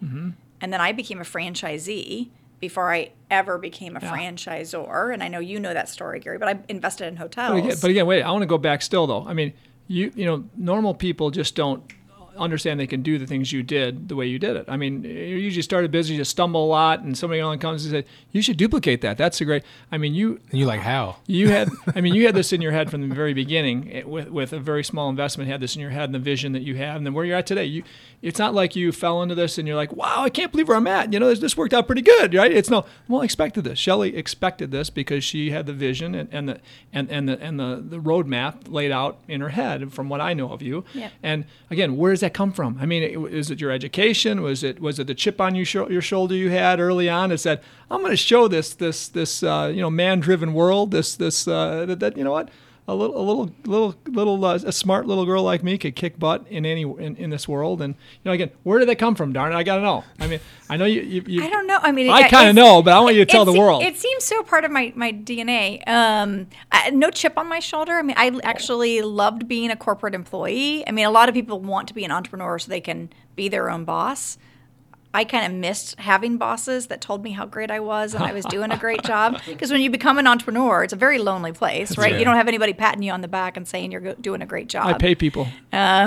and 0.62 0.74
then 0.74 0.82
I 0.82 0.92
became 0.92 1.20
a 1.22 1.24
franchisee 1.24 2.30
before 2.60 2.92
I 2.92 3.12
ever 3.30 3.58
became 3.60 3.96
a 3.96 4.00
franchisor. 4.00 5.14
And 5.14 5.22
I 5.22 5.28
know 5.28 5.40
you 5.40 5.60
know 5.60 5.74
that 5.74 5.90
story, 5.90 6.20
Gary, 6.20 6.40
but 6.40 6.48
I 6.48 6.60
invested 6.68 7.08
in 7.08 7.18
hotels. 7.18 7.52
But 7.52 7.66
again, 7.66 7.78
but 7.82 7.92
again, 7.92 8.06
wait. 8.08 8.24
I 8.24 8.32
want 8.32 8.42
to 8.42 8.48
go 8.48 8.58
back 8.58 8.82
still 8.82 9.06
though. 9.06 9.26
I 9.28 9.34
mean, 9.34 9.54
you 9.88 10.12
you 10.16 10.26
know, 10.26 10.46
normal 10.56 10.96
people 10.96 11.30
just 11.30 11.56
don't 11.56 11.84
understand 12.38 12.80
they 12.80 12.88
can 12.88 13.02
do 13.02 13.18
the 13.18 13.28
things 13.28 13.52
you 13.52 13.64
did 13.64 14.10
the 14.10 14.16
way 14.16 14.26
you 14.26 14.40
did 14.40 14.56
it. 14.56 14.66
I 14.68 14.78
mean, 14.78 15.04
you 15.04 15.38
usually 15.38 15.62
start 15.62 15.86
a 15.86 15.90
business, 15.90 16.18
you 16.18 16.24
stumble 16.24 16.66
a 16.66 16.68
lot, 16.68 17.02
and 17.02 17.18
somebody 17.18 17.40
along 17.40 17.60
comes 17.60 17.86
and 17.86 17.92
says, 17.92 18.04
"You 18.32 18.42
should 18.42 18.58
duplicate 18.58 19.02
that. 19.02 19.18
That's 19.18 19.40
a 19.42 19.46
great." 19.46 19.64
I 19.92 19.98
mean, 19.98 20.14
you 20.14 20.40
and 20.50 20.60
you're 20.60 20.68
like 20.68 20.82
how 20.82 21.18
you 21.28 21.50
had 21.50 21.70
i 21.96 22.02
mean 22.02 22.14
you 22.14 22.26
had 22.26 22.36
this 22.36 22.54
in 22.54 22.62
your 22.62 22.72
head 22.72 22.90
from 22.90 23.08
the 23.08 23.16
very 23.16 23.34
beginning 23.34 23.92
eh, 23.94 24.04
with, 24.04 24.30
with 24.30 24.54
a 24.54 24.60
very 24.60 24.84
small 24.84 25.10
investment 25.10 25.50
had 25.50 25.60
this 25.60 25.76
in 25.76 25.82
your 25.82 25.92
head 25.92 26.06
and 26.06 26.16
the 26.16 26.20
vision 26.20 26.52
that 26.54 26.62
you 26.62 26.76
have 26.76 26.98
and 26.98 27.06
then 27.06 27.14
where 27.14 27.26
you're 27.26 27.38
at 27.38 27.46
today 27.46 27.66
you 27.66 27.84
it's 28.26 28.40
not 28.40 28.54
like 28.54 28.76
you 28.76 28.92
fell 28.92 29.22
into 29.22 29.36
this 29.36 29.58
and 29.58 29.68
you're 29.68 29.78
like 29.78 29.94
wow 29.94 30.24
i 30.24 30.30
can't 30.30 30.52
believe 30.52 30.68
where 30.68 30.76
i'm 30.76 30.88
at. 30.88 31.14
You 31.14 31.20
know 31.20 31.30
this, 31.30 31.40
this 31.40 31.56
worked 31.56 31.74
out 31.74 31.86
pretty 31.88 32.02
good 32.02 32.34
right? 32.34 32.52
It's 32.52 32.70
no 32.70 32.86
well 33.08 33.22
i 33.22 33.26
expected 33.26 33.64
this. 33.64 33.80
Shelly 33.80 34.16
expected 34.18 34.72
this 34.72 34.90
because 34.90 35.24
she 35.24 35.52
had 35.52 35.66
the 35.66 35.74
vision 35.74 36.14
and, 36.16 36.28
and 36.32 36.50
the 36.50 36.60
and, 36.92 37.10
and 37.10 37.30
the 37.30 37.40
and 37.42 37.60
the, 37.60 37.84
the 37.88 37.98
roadmap 38.00 38.68
laid 38.68 38.92
out 38.92 39.20
in 39.28 39.42
her 39.42 39.50
head 39.50 39.94
from 39.94 40.10
what 40.10 40.20
i 40.22 40.34
know 40.34 40.52
of 40.52 40.62
you. 40.62 40.84
Yeah. 40.94 41.10
and 41.24 41.46
again 41.70 41.96
where 41.98 42.12
does 42.12 42.22
that 42.22 42.34
come 42.34 42.52
from? 42.52 42.78
I 42.82 42.86
mean 42.86 43.04
it- 43.04 43.34
is 43.34 43.52
it 43.52 43.62
your 43.62 43.72
education? 43.72 44.42
Was 44.42 44.64
it 44.64 44.80
was 44.82 45.00
it 45.00 45.08
the 45.08 45.16
chip 45.16 45.40
on 45.40 45.56
your, 45.56 45.66
sho- 45.66 45.90
your 45.90 46.02
shoulder 46.02 46.36
you 46.36 46.50
had 46.50 46.80
early 46.80 47.08
on 47.08 47.30
that 47.30 47.38
said 47.38 47.62
i'm 47.92 48.00
going 48.00 48.12
to 48.12 48.18
show 48.18 48.48
this 48.48 48.74
this 48.74 49.08
this 49.08 49.44
uh, 49.44 49.72
you 49.74 49.82
know 49.82 49.90
man 49.92 50.20
driven 50.20 50.54
world 50.54 50.92
this 50.92 51.16
this 51.16 51.48
uh, 51.48 51.86
that, 51.86 52.00
that 52.00 52.18
you 52.18 52.24
know 52.24 52.32
what 52.32 52.50
a 52.88 52.94
little, 52.94 53.18
a 53.18 53.24
little, 53.24 53.52
little, 53.66 53.96
little, 54.08 54.46
uh, 54.46 54.60
a 54.64 54.72
smart 54.72 55.08
little 55.08 55.26
girl 55.26 55.44
like 55.44 55.64
me 55.64 55.78
could 55.78 55.96
kick 55.96 56.20
butt 56.20 56.46
in 56.50 56.66
any 56.66 56.84
in, 56.84 57.16
in 57.16 57.30
this 57.32 57.48
world. 57.48 57.82
And 57.82 57.96
you 57.96 58.22
know, 58.26 58.32
again, 58.32 58.52
where 58.64 58.78
did 58.78 58.88
they 58.88 58.96
come 58.96 59.16
from? 59.16 59.34
Darn 59.34 59.52
it, 59.52 59.56
I 59.56 59.64
gotta 59.64 59.82
know. 59.82 60.04
I 60.20 60.28
mean, 60.28 60.40
I 60.70 60.78
know 60.78 60.86
you. 60.86 61.02
you, 61.02 61.24
you 61.26 61.44
I 61.44 61.50
don't 61.50 61.66
know. 61.66 61.80
I 61.82 61.92
mean, 61.92 62.10
I 62.10 62.28
kind 62.30 62.48
of 62.48 62.56
know, 62.56 62.84
but 62.84 62.94
I 62.94 63.00
want 63.00 63.16
you 63.16 63.26
to 63.26 63.32
tell 63.32 63.44
the 63.44 63.58
world. 63.58 63.82
It 63.84 63.98
seems 63.98 64.24
so 64.24 64.44
part 64.44 64.66
of 64.66 64.72
my, 64.72 64.94
my 64.96 65.12
DNA. 65.12 65.88
Um, 65.88 66.48
I, 66.72 66.92
no 66.92 67.10
chip 67.10 67.38
on 67.38 67.48
my 67.48 67.60
shoulder. 67.60 67.94
I 67.94 68.04
mean, 68.04 68.16
I 68.18 68.40
actually 68.44 69.02
loved 69.02 69.48
being 69.48 69.72
a 69.72 69.76
corporate 69.76 70.14
employee. 70.14 70.88
I 70.88 70.92
mean, 70.92 71.06
a 71.06 71.12
lot 71.12 71.28
of 71.28 71.34
people 71.34 71.60
want 71.60 71.88
to 71.88 71.94
be 71.96 72.06
an 72.06 72.12
entrepreneur 72.12 72.60
so 72.60 72.70
they 72.70 72.82
can 72.82 73.10
be 73.36 73.50
their 73.50 73.70
own 73.70 73.86
boss. 73.86 74.38
I 75.16 75.24
kind 75.24 75.46
of 75.46 75.58
missed 75.58 75.98
having 75.98 76.36
bosses 76.38 76.88
that 76.88 77.00
told 77.00 77.24
me 77.24 77.32
how 77.32 77.46
great 77.46 77.72
I 77.72 77.80
was 77.80 78.14
and 78.14 78.22
I 78.22 78.34
was 78.34 78.44
doing 78.44 78.70
a 78.72 78.78
great 78.78 79.02
job. 79.06 79.40
Because 79.48 79.72
when 79.72 79.80
you 79.80 79.90
become 79.90 80.18
an 80.18 80.28
entrepreneur, 80.28 80.84
it's 80.84 80.92
a 80.92 80.98
very 80.98 81.20
lonely 81.20 81.54
place, 81.54 81.98
right? 81.98 82.20
You 82.20 82.26
don't 82.26 82.36
have 82.36 82.50
anybody 82.50 82.74
patting 82.74 83.02
you 83.02 83.14
on 83.14 83.22
the 83.22 83.30
back 83.30 83.56
and 83.56 83.66
saying 83.66 83.94
you're 83.94 84.14
doing 84.16 84.42
a 84.42 84.46
great 84.46 84.68
job. 84.68 84.88
I 84.88 84.94
pay 84.94 85.16
people. 85.16 85.48
I 85.72 86.04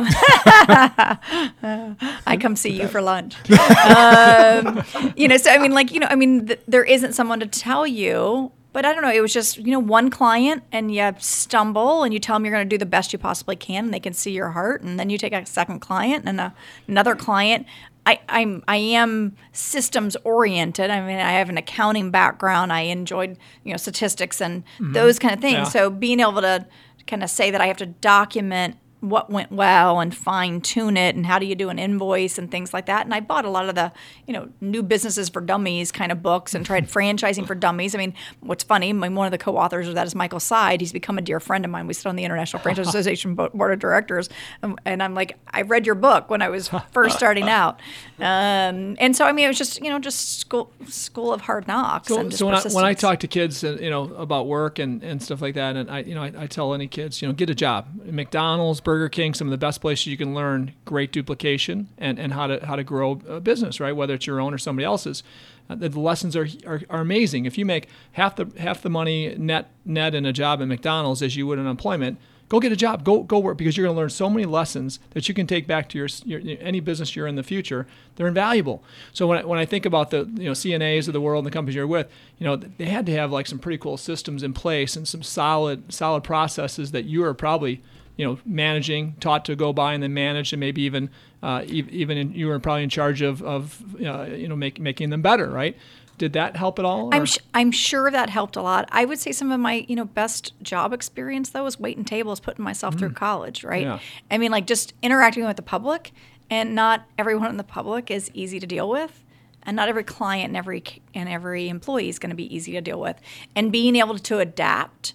come 2.38 2.54
see 2.54 2.78
you 2.78 2.86
for 2.86 3.00
lunch. 3.00 3.34
um, 3.86 4.84
you 5.16 5.26
know, 5.26 5.38
so 5.38 5.52
I 5.52 5.58
mean, 5.58 5.72
like, 5.72 5.90
you 5.90 6.00
know, 6.00 6.08
I 6.10 6.14
mean, 6.14 6.48
th- 6.48 6.60
there 6.68 6.84
isn't 6.84 7.14
someone 7.14 7.40
to 7.40 7.46
tell 7.46 7.86
you, 7.86 8.52
but 8.74 8.84
I 8.84 8.92
don't 8.92 9.02
know. 9.02 9.10
It 9.10 9.22
was 9.22 9.32
just, 9.32 9.56
you 9.56 9.72
know, 9.72 9.78
one 9.78 10.10
client 10.10 10.62
and 10.70 10.94
you 10.94 11.14
stumble 11.18 12.02
and 12.02 12.12
you 12.12 12.20
tell 12.20 12.36
them 12.36 12.44
you're 12.44 12.54
going 12.54 12.68
to 12.68 12.74
do 12.74 12.78
the 12.78 12.86
best 12.86 13.14
you 13.14 13.18
possibly 13.18 13.56
can 13.56 13.86
and 13.86 13.94
they 13.94 14.00
can 14.00 14.12
see 14.12 14.32
your 14.32 14.50
heart. 14.50 14.82
And 14.82 15.00
then 15.00 15.08
you 15.08 15.16
take 15.16 15.32
a 15.32 15.46
second 15.46 15.80
client 15.80 16.24
and 16.26 16.38
a, 16.38 16.54
another 16.86 17.16
client. 17.16 17.66
I, 18.08 18.20
I'm 18.30 18.64
I 18.66 18.76
am 18.76 19.36
systems 19.52 20.16
oriented. 20.24 20.90
I 20.90 21.06
mean, 21.06 21.18
I 21.18 21.32
have 21.32 21.50
an 21.50 21.58
accounting 21.58 22.10
background. 22.10 22.72
I 22.72 22.82
enjoyed 22.82 23.36
you 23.64 23.72
know 23.72 23.76
statistics 23.76 24.40
and 24.40 24.64
mm-hmm. 24.64 24.92
those 24.92 25.18
kind 25.18 25.34
of 25.34 25.40
things. 25.40 25.58
Yeah. 25.58 25.64
So 25.64 25.90
being 25.90 26.20
able 26.20 26.40
to 26.40 26.66
kind 27.06 27.22
of 27.22 27.28
say 27.28 27.50
that 27.50 27.60
I 27.60 27.66
have 27.66 27.76
to 27.78 27.86
document 27.86 28.78
what 29.00 29.30
went 29.30 29.52
well 29.52 30.00
and 30.00 30.14
fine 30.14 30.60
tune 30.60 30.96
it 30.96 31.14
and 31.14 31.24
how 31.24 31.38
do 31.38 31.46
you 31.46 31.54
do 31.54 31.68
an 31.68 31.78
invoice 31.78 32.36
and 32.36 32.50
things 32.50 32.74
like 32.74 32.86
that. 32.86 33.04
And 33.04 33.14
I 33.14 33.20
bought 33.20 33.44
a 33.44 33.50
lot 33.50 33.68
of 33.68 33.74
the, 33.74 33.92
you 34.26 34.32
know, 34.32 34.48
new 34.60 34.82
businesses 34.82 35.28
for 35.28 35.40
dummies 35.40 35.92
kind 35.92 36.10
of 36.10 36.22
books 36.22 36.54
and 36.54 36.66
tried 36.66 36.88
franchising 36.88 37.46
for 37.46 37.54
dummies. 37.54 37.94
I 37.94 37.98
mean, 37.98 38.14
what's 38.40 38.64
funny, 38.64 38.92
one 38.92 39.26
of 39.26 39.30
the 39.30 39.38
co-authors 39.38 39.86
of 39.88 39.94
that 39.94 40.06
is 40.06 40.14
Michael 40.14 40.40
Seid. 40.40 40.80
He's 40.80 40.92
become 40.92 41.16
a 41.16 41.22
dear 41.22 41.38
friend 41.38 41.64
of 41.64 41.70
mine. 41.70 41.86
We 41.86 41.94
sit 41.94 42.06
on 42.06 42.16
the 42.16 42.24
International 42.24 42.60
Franchise 42.60 42.88
Association 42.88 43.34
Board 43.34 43.72
of 43.72 43.78
Directors. 43.78 44.28
Um, 44.62 44.76
and 44.84 45.02
I'm 45.02 45.14
like, 45.14 45.38
I 45.48 45.62
read 45.62 45.86
your 45.86 45.94
book 45.94 46.28
when 46.28 46.42
I 46.42 46.48
was 46.48 46.70
first 46.92 47.16
starting 47.16 47.48
out. 47.48 47.80
Um, 48.18 48.96
and 48.98 49.14
so, 49.14 49.24
I 49.26 49.32
mean, 49.32 49.44
it 49.44 49.48
was 49.48 49.58
just, 49.58 49.80
you 49.80 49.90
know, 49.90 50.00
just 50.00 50.40
school, 50.40 50.72
school 50.88 51.32
of 51.32 51.42
hard 51.42 51.68
knocks. 51.68 52.08
So, 52.08 52.28
so 52.30 52.46
when 52.46 52.54
I, 52.56 52.62
when 52.72 52.84
I 52.84 52.92
talk 52.92 53.20
to 53.20 53.28
kids, 53.28 53.62
you 53.62 53.90
know, 53.90 54.12
about 54.14 54.48
work 54.48 54.80
and, 54.80 55.04
and 55.04 55.22
stuff 55.22 55.40
like 55.40 55.54
that, 55.54 55.76
and 55.76 55.88
I, 55.88 56.00
you 56.00 56.16
know, 56.16 56.24
I, 56.24 56.32
I 56.36 56.46
tell 56.48 56.74
any 56.74 56.88
kids, 56.88 57.22
you 57.22 57.28
know, 57.28 57.34
get 57.34 57.48
a 57.48 57.54
job. 57.54 57.86
McDonald's, 58.04 58.80
Burger 58.88 59.10
King, 59.10 59.34
some 59.34 59.46
of 59.48 59.50
the 59.50 59.58
best 59.58 59.82
places 59.82 60.06
you 60.06 60.16
can 60.16 60.32
learn 60.32 60.72
great 60.86 61.12
duplication 61.12 61.88
and, 61.98 62.18
and 62.18 62.32
how 62.32 62.46
to 62.46 62.64
how 62.64 62.74
to 62.74 62.82
grow 62.82 63.20
a 63.28 63.38
business, 63.38 63.80
right? 63.80 63.94
Whether 63.94 64.14
it's 64.14 64.26
your 64.26 64.40
own 64.40 64.54
or 64.54 64.56
somebody 64.56 64.86
else's. 64.86 65.22
Uh, 65.68 65.74
the, 65.74 65.90
lessons 65.90 66.34
are, 66.34 66.48
are 66.66 66.80
are 66.88 67.00
amazing. 67.02 67.44
If 67.44 67.58
you 67.58 67.66
make 67.66 67.88
half 68.12 68.36
the 68.36 68.50
half 68.58 68.80
the 68.80 68.88
money 68.88 69.34
net 69.36 69.68
net 69.84 70.14
in 70.14 70.24
a 70.24 70.32
job 70.32 70.62
at 70.62 70.68
McDonald's 70.68 71.20
as 71.20 71.36
you 71.36 71.46
would 71.46 71.58
in 71.58 71.66
employment, 71.66 72.18
go 72.48 72.60
get 72.60 72.72
a 72.72 72.76
job 72.76 73.04
go 73.04 73.22
go 73.22 73.38
work 73.38 73.58
because 73.58 73.76
you're 73.76 73.84
going 73.84 73.94
to 73.94 74.00
learn 74.00 74.08
so 74.08 74.30
many 74.30 74.46
lessons 74.46 75.00
that 75.10 75.28
you 75.28 75.34
can 75.34 75.46
take 75.46 75.66
back 75.66 75.90
to 75.90 75.98
your, 75.98 76.08
your 76.24 76.56
any 76.58 76.80
business 76.80 77.14
you're 77.14 77.26
in 77.26 77.34
the 77.34 77.42
future 77.42 77.86
they're 78.16 78.26
invaluable 78.26 78.82
so 79.12 79.26
when 79.26 79.36
I, 79.36 79.44
when 79.44 79.58
I 79.58 79.66
think 79.66 79.84
about 79.84 80.10
the 80.10 80.20
you 80.34 80.44
know 80.44 80.52
CNAs 80.52 81.08
of 81.08 81.12
the 81.12 81.20
world 81.20 81.44
and 81.44 81.46
the 81.46 81.54
companies 81.54 81.74
you're 81.74 81.86
with 81.86 82.10
you 82.38 82.46
know 82.46 82.56
they 82.56 82.86
had 82.86 83.04
to 83.04 83.12
have 83.12 83.30
like 83.30 83.46
some 83.46 83.58
pretty 83.58 83.76
cool 83.76 83.98
systems 83.98 84.42
in 84.42 84.54
place 84.54 84.96
and 84.96 85.06
some 85.06 85.22
solid 85.22 85.92
solid 85.92 86.24
processes 86.24 86.92
that 86.92 87.04
you 87.04 87.22
are 87.22 87.34
probably 87.34 87.82
you 88.18 88.26
know 88.26 88.38
managing 88.44 89.14
taught 89.20 89.46
to 89.46 89.56
go 89.56 89.72
by 89.72 89.94
and 89.94 90.02
then 90.02 90.12
manage 90.12 90.52
and 90.52 90.60
maybe 90.60 90.82
even 90.82 91.08
uh, 91.42 91.62
e- 91.66 91.86
even 91.90 92.18
in, 92.18 92.32
you 92.34 92.48
were 92.48 92.58
probably 92.58 92.82
in 92.82 92.90
charge 92.90 93.22
of 93.22 93.42
of 93.42 93.82
uh, 94.04 94.24
you 94.24 94.46
know 94.46 94.56
make, 94.56 94.78
making 94.78 95.08
them 95.08 95.22
better 95.22 95.48
right 95.48 95.74
did 96.18 96.32
that 96.34 96.56
help 96.56 96.78
at 96.80 96.84
all 96.84 97.14
I'm, 97.14 97.24
sh- 97.24 97.38
I'm 97.54 97.70
sure 97.70 98.10
that 98.10 98.28
helped 98.28 98.56
a 98.56 98.60
lot. 98.62 98.88
I 98.90 99.04
would 99.04 99.20
say 99.20 99.30
some 99.30 99.52
of 99.52 99.60
my, 99.60 99.86
you 99.88 99.94
know, 99.94 100.04
best 100.04 100.52
job 100.60 100.92
experience 100.92 101.50
though 101.50 101.62
was 101.62 101.78
waiting 101.78 102.04
tables, 102.04 102.40
putting 102.40 102.64
myself 102.64 102.98
through 102.98 103.12
college, 103.12 103.62
right? 103.62 103.86
Mm. 103.86 103.90
Yeah. 103.90 103.98
I 104.28 104.38
mean, 104.38 104.50
like 104.50 104.66
just 104.66 104.94
interacting 105.00 105.44
with 105.44 105.54
the 105.54 105.62
public, 105.62 106.10
and 106.50 106.74
not 106.74 107.04
everyone 107.18 107.50
in 107.50 107.56
the 107.56 107.62
public 107.62 108.10
is 108.10 108.32
easy 108.34 108.58
to 108.58 108.66
deal 108.66 108.90
with, 108.90 109.22
and 109.62 109.76
not 109.76 109.88
every 109.88 110.02
client 110.02 110.48
and 110.48 110.56
every 110.56 110.82
and 111.14 111.28
every 111.28 111.68
employee 111.68 112.08
is 112.08 112.18
going 112.18 112.30
to 112.30 112.36
be 112.36 112.52
easy 112.52 112.72
to 112.72 112.80
deal 112.80 113.00
with, 113.00 113.20
and 113.54 113.70
being 113.70 113.94
able 113.94 114.18
to 114.18 114.40
adapt 114.40 115.12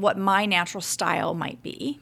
what 0.00 0.18
my 0.18 0.46
natural 0.46 0.80
style 0.80 1.34
might 1.34 1.62
be 1.62 1.98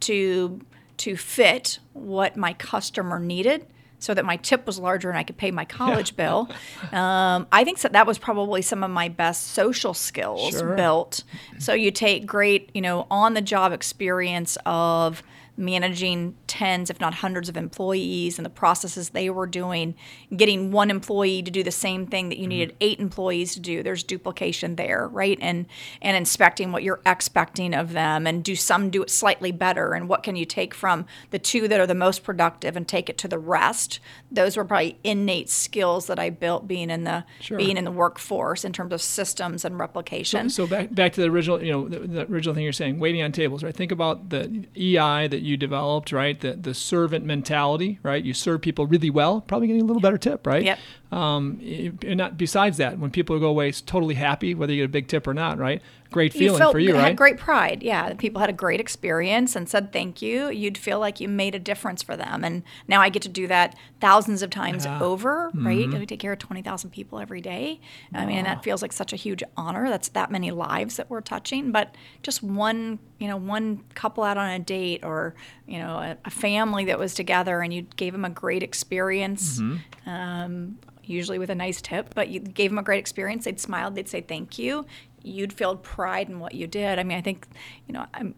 to 0.00 0.60
to 0.96 1.16
fit 1.16 1.78
what 1.92 2.36
my 2.36 2.52
customer 2.54 3.18
needed 3.18 3.66
so 3.98 4.12
that 4.14 4.24
my 4.24 4.36
tip 4.36 4.66
was 4.66 4.78
larger 4.78 5.08
and 5.08 5.18
I 5.18 5.22
could 5.24 5.36
pay 5.36 5.50
my 5.50 5.64
college 5.64 6.14
bill. 6.16 6.48
Um, 6.92 7.46
I 7.50 7.64
think 7.64 7.80
that 7.80 7.92
that 7.94 8.06
was 8.06 8.18
probably 8.18 8.62
some 8.62 8.84
of 8.84 8.90
my 8.90 9.08
best 9.08 9.48
social 9.48 9.94
skills 9.94 10.50
Sure. 10.50 10.76
built. 10.76 11.24
So 11.58 11.72
you 11.72 11.90
take 11.90 12.24
great, 12.26 12.70
you 12.74 12.80
know, 12.82 13.06
on 13.10 13.34
the 13.34 13.40
job 13.40 13.72
experience 13.72 14.56
of 14.66 15.22
managing 15.56 16.34
tens, 16.46 16.90
if 16.90 17.00
not 17.00 17.14
hundreds 17.14 17.48
of 17.48 17.56
employees 17.56 18.38
and 18.38 18.44
the 18.44 18.50
processes 18.50 19.10
they 19.10 19.30
were 19.30 19.46
doing, 19.46 19.94
getting 20.36 20.72
one 20.72 20.90
employee 20.90 21.42
to 21.42 21.50
do 21.50 21.62
the 21.62 21.70
same 21.70 22.06
thing 22.06 22.28
that 22.28 22.38
you 22.38 22.44
mm-hmm. 22.44 22.50
needed 22.50 22.76
eight 22.80 22.98
employees 22.98 23.54
to 23.54 23.60
do. 23.60 23.82
There's 23.82 24.02
duplication 24.02 24.76
there, 24.76 25.06
right? 25.08 25.38
And 25.40 25.66
and 26.02 26.16
inspecting 26.16 26.72
what 26.72 26.82
you're 26.82 27.00
expecting 27.06 27.74
of 27.74 27.92
them 27.92 28.26
and 28.26 28.42
do 28.42 28.56
some 28.56 28.90
do 28.90 29.02
it 29.02 29.10
slightly 29.10 29.52
better 29.52 29.94
and 29.94 30.08
what 30.08 30.22
can 30.22 30.36
you 30.36 30.44
take 30.44 30.74
from 30.74 31.06
the 31.30 31.38
two 31.38 31.68
that 31.68 31.80
are 31.80 31.86
the 31.86 31.94
most 31.94 32.24
productive 32.24 32.76
and 32.76 32.86
take 32.86 33.08
it 33.08 33.18
to 33.18 33.28
the 33.28 33.38
rest. 33.38 34.00
Those 34.30 34.56
were 34.56 34.64
probably 34.64 34.98
innate 35.04 35.50
skills 35.50 36.06
that 36.06 36.18
I 36.18 36.30
built 36.30 36.66
being 36.66 36.90
in 36.90 37.04
the 37.04 37.24
Sure. 37.40 37.58
being 37.58 37.76
in 37.76 37.84
the 37.84 37.90
workforce 37.90 38.64
in 38.64 38.72
terms 38.72 38.92
of 38.92 39.00
systems 39.02 39.64
and 39.64 39.78
replication. 39.78 40.50
So 40.50 40.66
back 40.66 40.94
back 40.94 41.12
to 41.14 41.20
the 41.20 41.28
original, 41.28 41.62
you 41.62 41.72
know, 41.72 41.88
the, 41.88 42.00
the 42.00 42.32
original 42.32 42.54
thing 42.54 42.64
you're 42.64 42.72
saying, 42.72 42.98
waiting 42.98 43.22
on 43.22 43.32
tables, 43.32 43.62
right? 43.62 43.74
Think 43.74 43.92
about 43.92 44.30
the 44.30 44.66
EI 44.76 45.28
that 45.28 45.43
you 45.44 45.56
developed, 45.56 46.12
right? 46.12 46.40
The 46.40 46.54
the 46.54 46.74
servant 46.74 47.24
mentality, 47.24 47.98
right? 48.02 48.24
You 48.24 48.34
serve 48.34 48.62
people 48.62 48.86
really 48.86 49.10
well, 49.10 49.40
probably 49.42 49.68
getting 49.68 49.82
a 49.82 49.84
little 49.84 50.00
better 50.00 50.18
tip, 50.18 50.46
right? 50.46 50.62
Yep. 50.64 50.78
Um, 51.12 51.60
and 51.62 52.16
not 52.16 52.36
besides 52.36 52.78
that, 52.78 52.98
when 52.98 53.10
people 53.10 53.38
go 53.38 53.48
away 53.48 53.70
totally 53.72 54.14
happy, 54.14 54.54
whether 54.54 54.72
you 54.72 54.82
get 54.82 54.86
a 54.86 54.88
big 54.88 55.08
tip 55.08 55.26
or 55.26 55.34
not, 55.34 55.58
right? 55.58 55.80
Great 56.14 56.32
feeling 56.32 56.58
felt 56.58 56.72
for 56.72 56.78
you, 56.78 56.94
had 56.94 57.02
right? 57.02 57.16
great 57.16 57.36
pride. 57.38 57.82
Yeah, 57.82 58.14
people 58.14 58.40
had 58.40 58.48
a 58.48 58.54
great 58.54 58.80
experience 58.80 59.54
and 59.56 59.68
said 59.68 59.92
thank 59.92 60.22
you. 60.22 60.48
You'd 60.48 60.78
feel 60.78 60.98
like 61.00 61.20
you 61.20 61.28
made 61.28 61.54
a 61.54 61.58
difference 61.58 62.02
for 62.02 62.16
them, 62.16 62.44
and 62.44 62.62
now 62.88 63.00
I 63.02 63.08
get 63.10 63.20
to 63.22 63.28
do 63.28 63.46
that 63.48 63.76
thousands 64.00 64.40
of 64.42 64.50
times 64.50 64.86
over. 64.86 65.50
Right, 65.52 65.86
Mm-hmm. 65.88 65.98
we 65.98 66.06
take 66.06 66.20
care 66.20 66.32
of 66.32 66.38
twenty 66.38 66.62
thousand 66.62 66.90
people 66.90 67.18
every 67.18 67.40
day. 67.40 67.80
I 68.14 68.24
mean, 68.24 68.38
and 68.38 68.46
that 68.46 68.62
feels 68.64 68.80
like 68.80 68.92
such 68.92 69.12
a 69.12 69.16
huge 69.16 69.42
honor. 69.56 69.90
That's 69.90 70.08
that 70.10 70.30
many 70.30 70.50
lives 70.50 70.96
that 70.96 71.10
we're 71.10 71.20
touching. 71.20 71.72
But 71.72 71.96
just 72.22 72.42
one, 72.42 72.98
you 73.18 73.28
know, 73.28 73.36
one 73.36 73.82
couple 73.94 74.22
out 74.24 74.38
on 74.38 74.48
a 74.50 74.58
date, 74.60 75.04
or 75.04 75.34
you 75.66 75.78
know, 75.78 75.96
a, 75.96 76.16
a 76.24 76.30
family 76.30 76.84
that 76.86 76.98
was 76.98 77.12
together, 77.12 77.60
and 77.60 77.74
you 77.74 77.82
gave 77.96 78.12
them 78.12 78.24
a 78.24 78.30
great 78.30 78.62
experience. 78.62 79.58
Mm-hmm. 79.58 80.08
Um, 80.08 80.78
usually 81.06 81.38
with 81.38 81.50
a 81.50 81.54
nice 81.54 81.82
tip, 81.82 82.14
but 82.14 82.28
you 82.28 82.40
gave 82.40 82.70
them 82.70 82.78
a 82.78 82.82
great 82.82 82.98
experience. 82.98 83.44
They'd 83.44 83.60
smile, 83.60 83.90
they'd 83.90 84.08
say 84.08 84.22
thank 84.22 84.58
you. 84.58 84.86
You'd 85.24 85.52
feel 85.52 85.76
pride 85.76 86.28
in 86.28 86.38
what 86.38 86.54
you 86.54 86.66
did. 86.66 86.98
I 86.98 87.02
mean, 87.02 87.16
I 87.16 87.22
think, 87.22 87.48
you 87.88 87.94
know, 87.94 88.06
I'm, 88.12 88.34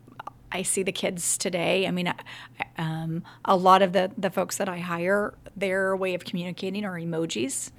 I 0.52 0.62
see 0.62 0.82
the 0.82 0.92
kids 0.92 1.36
today. 1.36 1.86
I 1.86 1.90
mean, 1.90 2.12
um, 2.78 3.24
a 3.44 3.56
lot 3.56 3.82
of 3.82 3.92
the, 3.92 4.10
the 4.16 4.30
folks 4.30 4.56
that 4.58 4.68
I 4.68 4.78
hire, 4.78 5.34
their 5.56 5.96
way 5.96 6.14
of 6.14 6.24
communicating 6.24 6.84
are 6.84 6.94
emojis, 6.98 7.70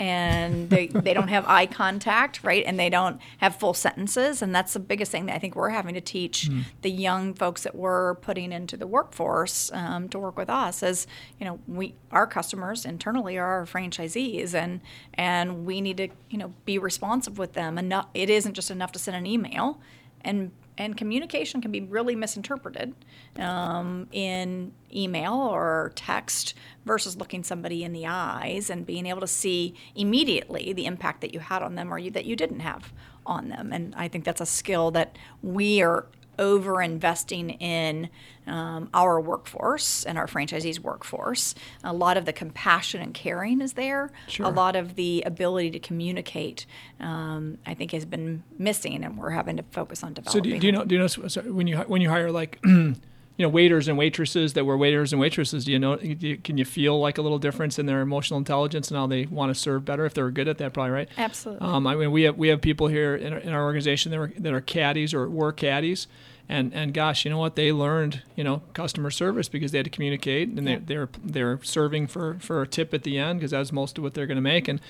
and 0.00 0.68
they, 0.68 0.88
they 0.88 1.14
don't 1.14 1.28
have 1.28 1.46
eye 1.46 1.66
contact, 1.66 2.42
right? 2.42 2.64
And 2.66 2.78
they 2.78 2.90
don't 2.90 3.20
have 3.38 3.56
full 3.56 3.74
sentences, 3.74 4.42
and 4.42 4.54
that's 4.54 4.72
the 4.72 4.80
biggest 4.80 5.12
thing 5.12 5.26
that 5.26 5.36
I 5.36 5.38
think 5.38 5.54
we're 5.54 5.68
having 5.70 5.94
to 5.94 6.00
teach 6.00 6.48
the 6.82 6.90
young 6.90 7.34
folks 7.34 7.62
that 7.62 7.74
we're 7.74 8.16
putting 8.16 8.52
into 8.52 8.76
the 8.76 8.86
workforce 8.86 9.70
um, 9.72 10.08
to 10.08 10.18
work 10.18 10.36
with 10.36 10.50
us. 10.50 10.82
Is 10.82 11.06
you 11.38 11.46
know, 11.46 11.60
we 11.68 11.94
our 12.10 12.26
customers 12.26 12.84
internally 12.84 13.36
are 13.38 13.44
our 13.60 13.64
franchisees, 13.66 14.54
and 14.54 14.80
and 15.14 15.64
we 15.66 15.80
need 15.80 15.98
to 15.98 16.08
you 16.30 16.38
know 16.38 16.52
be 16.64 16.78
responsive 16.78 17.38
with 17.38 17.52
them. 17.52 17.78
And 17.78 17.88
not, 17.88 18.10
it 18.14 18.30
isn't 18.30 18.54
just 18.54 18.70
enough 18.70 18.92
to 18.92 18.98
send 18.98 19.16
an 19.16 19.26
email, 19.26 19.80
and 20.22 20.50
and 20.78 20.96
communication 20.96 21.60
can 21.60 21.72
be 21.72 21.80
really 21.80 22.14
misinterpreted 22.14 22.94
um, 23.38 24.08
in 24.12 24.72
email 24.94 25.34
or 25.34 25.92
text 25.96 26.54
versus 26.86 27.16
looking 27.16 27.42
somebody 27.42 27.82
in 27.82 27.92
the 27.92 28.06
eyes 28.06 28.70
and 28.70 28.86
being 28.86 29.04
able 29.04 29.20
to 29.20 29.26
see 29.26 29.74
immediately 29.96 30.72
the 30.72 30.86
impact 30.86 31.20
that 31.20 31.34
you 31.34 31.40
had 31.40 31.62
on 31.62 31.74
them 31.74 31.92
or 31.92 31.98
you, 31.98 32.10
that 32.12 32.24
you 32.24 32.36
didn't 32.36 32.60
have 32.60 32.92
on 33.26 33.48
them. 33.48 33.72
And 33.72 33.92
I 33.96 34.06
think 34.08 34.24
that's 34.24 34.40
a 34.40 34.46
skill 34.46 34.92
that 34.92 35.18
we 35.42 35.82
are 35.82 36.06
over 36.38 36.80
investing 36.80 37.50
in 37.50 38.08
um, 38.46 38.88
our 38.94 39.20
workforce 39.20 40.04
and 40.04 40.16
our 40.16 40.26
franchisees' 40.26 40.78
workforce. 40.80 41.54
A 41.84 41.92
lot 41.92 42.16
of 42.16 42.24
the 42.24 42.32
compassion 42.32 43.00
and 43.02 43.12
caring 43.12 43.60
is 43.60 43.74
there. 43.74 44.10
Sure. 44.26 44.46
A 44.46 44.48
lot 44.48 44.76
of 44.76 44.94
the 44.94 45.22
ability 45.26 45.70
to 45.72 45.78
communicate, 45.78 46.64
um, 47.00 47.58
I 47.66 47.74
think, 47.74 47.92
has 47.92 48.04
been 48.04 48.42
missing, 48.58 49.04
and 49.04 49.18
we're 49.18 49.30
having 49.30 49.56
to 49.58 49.62
focus 49.70 50.02
on 50.02 50.10
So 50.10 50.40
developing. 50.40 50.42
do, 50.54 50.58
do 50.60 50.66
you 50.66 50.72
know? 50.72 50.84
Do 50.84 50.94
you 50.94 51.00
know 51.00 51.06
sorry, 51.06 51.50
when 51.50 51.66
you 51.66 51.76
when 51.78 52.00
you 52.00 52.08
hire 52.08 52.30
like 52.30 52.58
you 52.64 52.94
know 53.38 53.48
waiters 53.48 53.86
and 53.86 53.96
waitresses 53.98 54.54
that 54.54 54.64
were 54.64 54.76
waiters 54.76 55.12
and 55.12 55.20
waitresses? 55.20 55.64
Do 55.66 55.72
you 55.72 55.78
know? 55.78 55.96
Do 55.96 56.06
you, 56.26 56.38
can 56.38 56.56
you 56.58 56.64
feel 56.64 56.98
like 56.98 57.18
a 57.18 57.22
little 57.22 57.38
difference 57.38 57.78
in 57.78 57.86
their 57.86 58.00
emotional 58.00 58.38
intelligence 58.38 58.90
and 58.90 58.96
how 58.98 59.06
they 59.06 59.26
want 59.26 59.54
to 59.54 59.60
serve 59.60 59.84
better 59.84 60.06
if 60.06 60.14
they're 60.14 60.30
good 60.30 60.48
at 60.48 60.58
that? 60.58 60.72
Probably 60.72 60.90
right. 60.92 61.08
Absolutely. 61.18 61.66
Um, 61.66 61.86
I 61.86 61.94
mean, 61.96 62.12
we 62.12 62.22
have 62.22 62.36
we 62.38 62.48
have 62.48 62.60
people 62.60 62.86
here 62.88 63.14
in 63.14 63.32
our, 63.32 63.38
in 63.38 63.52
our 63.52 63.62
organization 63.64 64.10
that 64.10 64.18
are 64.18 64.32
that 64.38 64.52
are 64.52 64.60
caddies 64.60 65.12
or 65.12 65.28
were 65.28 65.52
caddies, 65.52 66.08
and 66.48 66.72
and 66.72 66.94
gosh, 66.94 67.24
you 67.24 67.30
know 67.30 67.38
what? 67.38 67.56
They 67.56 67.72
learned 67.72 68.22
you 68.36 68.42
know 68.44 68.62
customer 68.72 69.10
service 69.10 69.48
because 69.48 69.70
they 69.72 69.78
had 69.78 69.84
to 69.84 69.90
communicate, 69.90 70.48
and 70.48 70.66
they 70.66 70.72
Yeah. 70.72 70.78
they're 70.84 71.08
they're 71.22 71.60
serving 71.62 72.06
for 72.06 72.36
for 72.40 72.62
a 72.62 72.66
tip 72.66 72.94
at 72.94 73.02
the 73.02 73.18
end 73.18 73.38
because 73.40 73.50
that's 73.50 73.70
most 73.72 73.98
of 73.98 74.04
what 74.04 74.14
they're 74.14 74.26
going 74.26 74.36
to 74.36 74.40
make, 74.42 74.66
and 74.68 74.80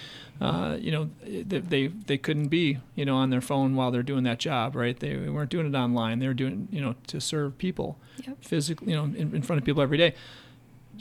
uh, 0.40 0.76
you 0.80 0.90
know 0.92 1.10
they, 1.26 1.58
they 1.58 1.86
they 1.88 2.16
couldn't 2.18 2.48
be 2.48 2.78
you 2.94 3.04
know 3.04 3.16
on 3.16 3.30
their 3.30 3.40
phone 3.40 3.74
while 3.74 3.90
they're 3.90 4.02
doing 4.04 4.24
that 4.24 4.38
job, 4.38 4.76
right? 4.76 4.98
They 5.00 5.16
weren't 5.28 5.50
doing 5.50 5.66
it 5.66 5.74
online. 5.76 6.20
They 6.20 6.28
were 6.28 6.34
doing 6.34 6.68
you 6.70 6.80
know 6.80 6.94
to 7.08 7.20
serve 7.20 7.58
people, 7.58 7.98
Yep. 8.26 8.36
physically, 8.44 8.90
you 8.92 8.96
know, 8.96 9.04
in, 9.04 9.34
in 9.34 9.42
front 9.42 9.58
of 9.60 9.64
people 9.66 9.82
every 9.82 9.98
day 9.98 10.14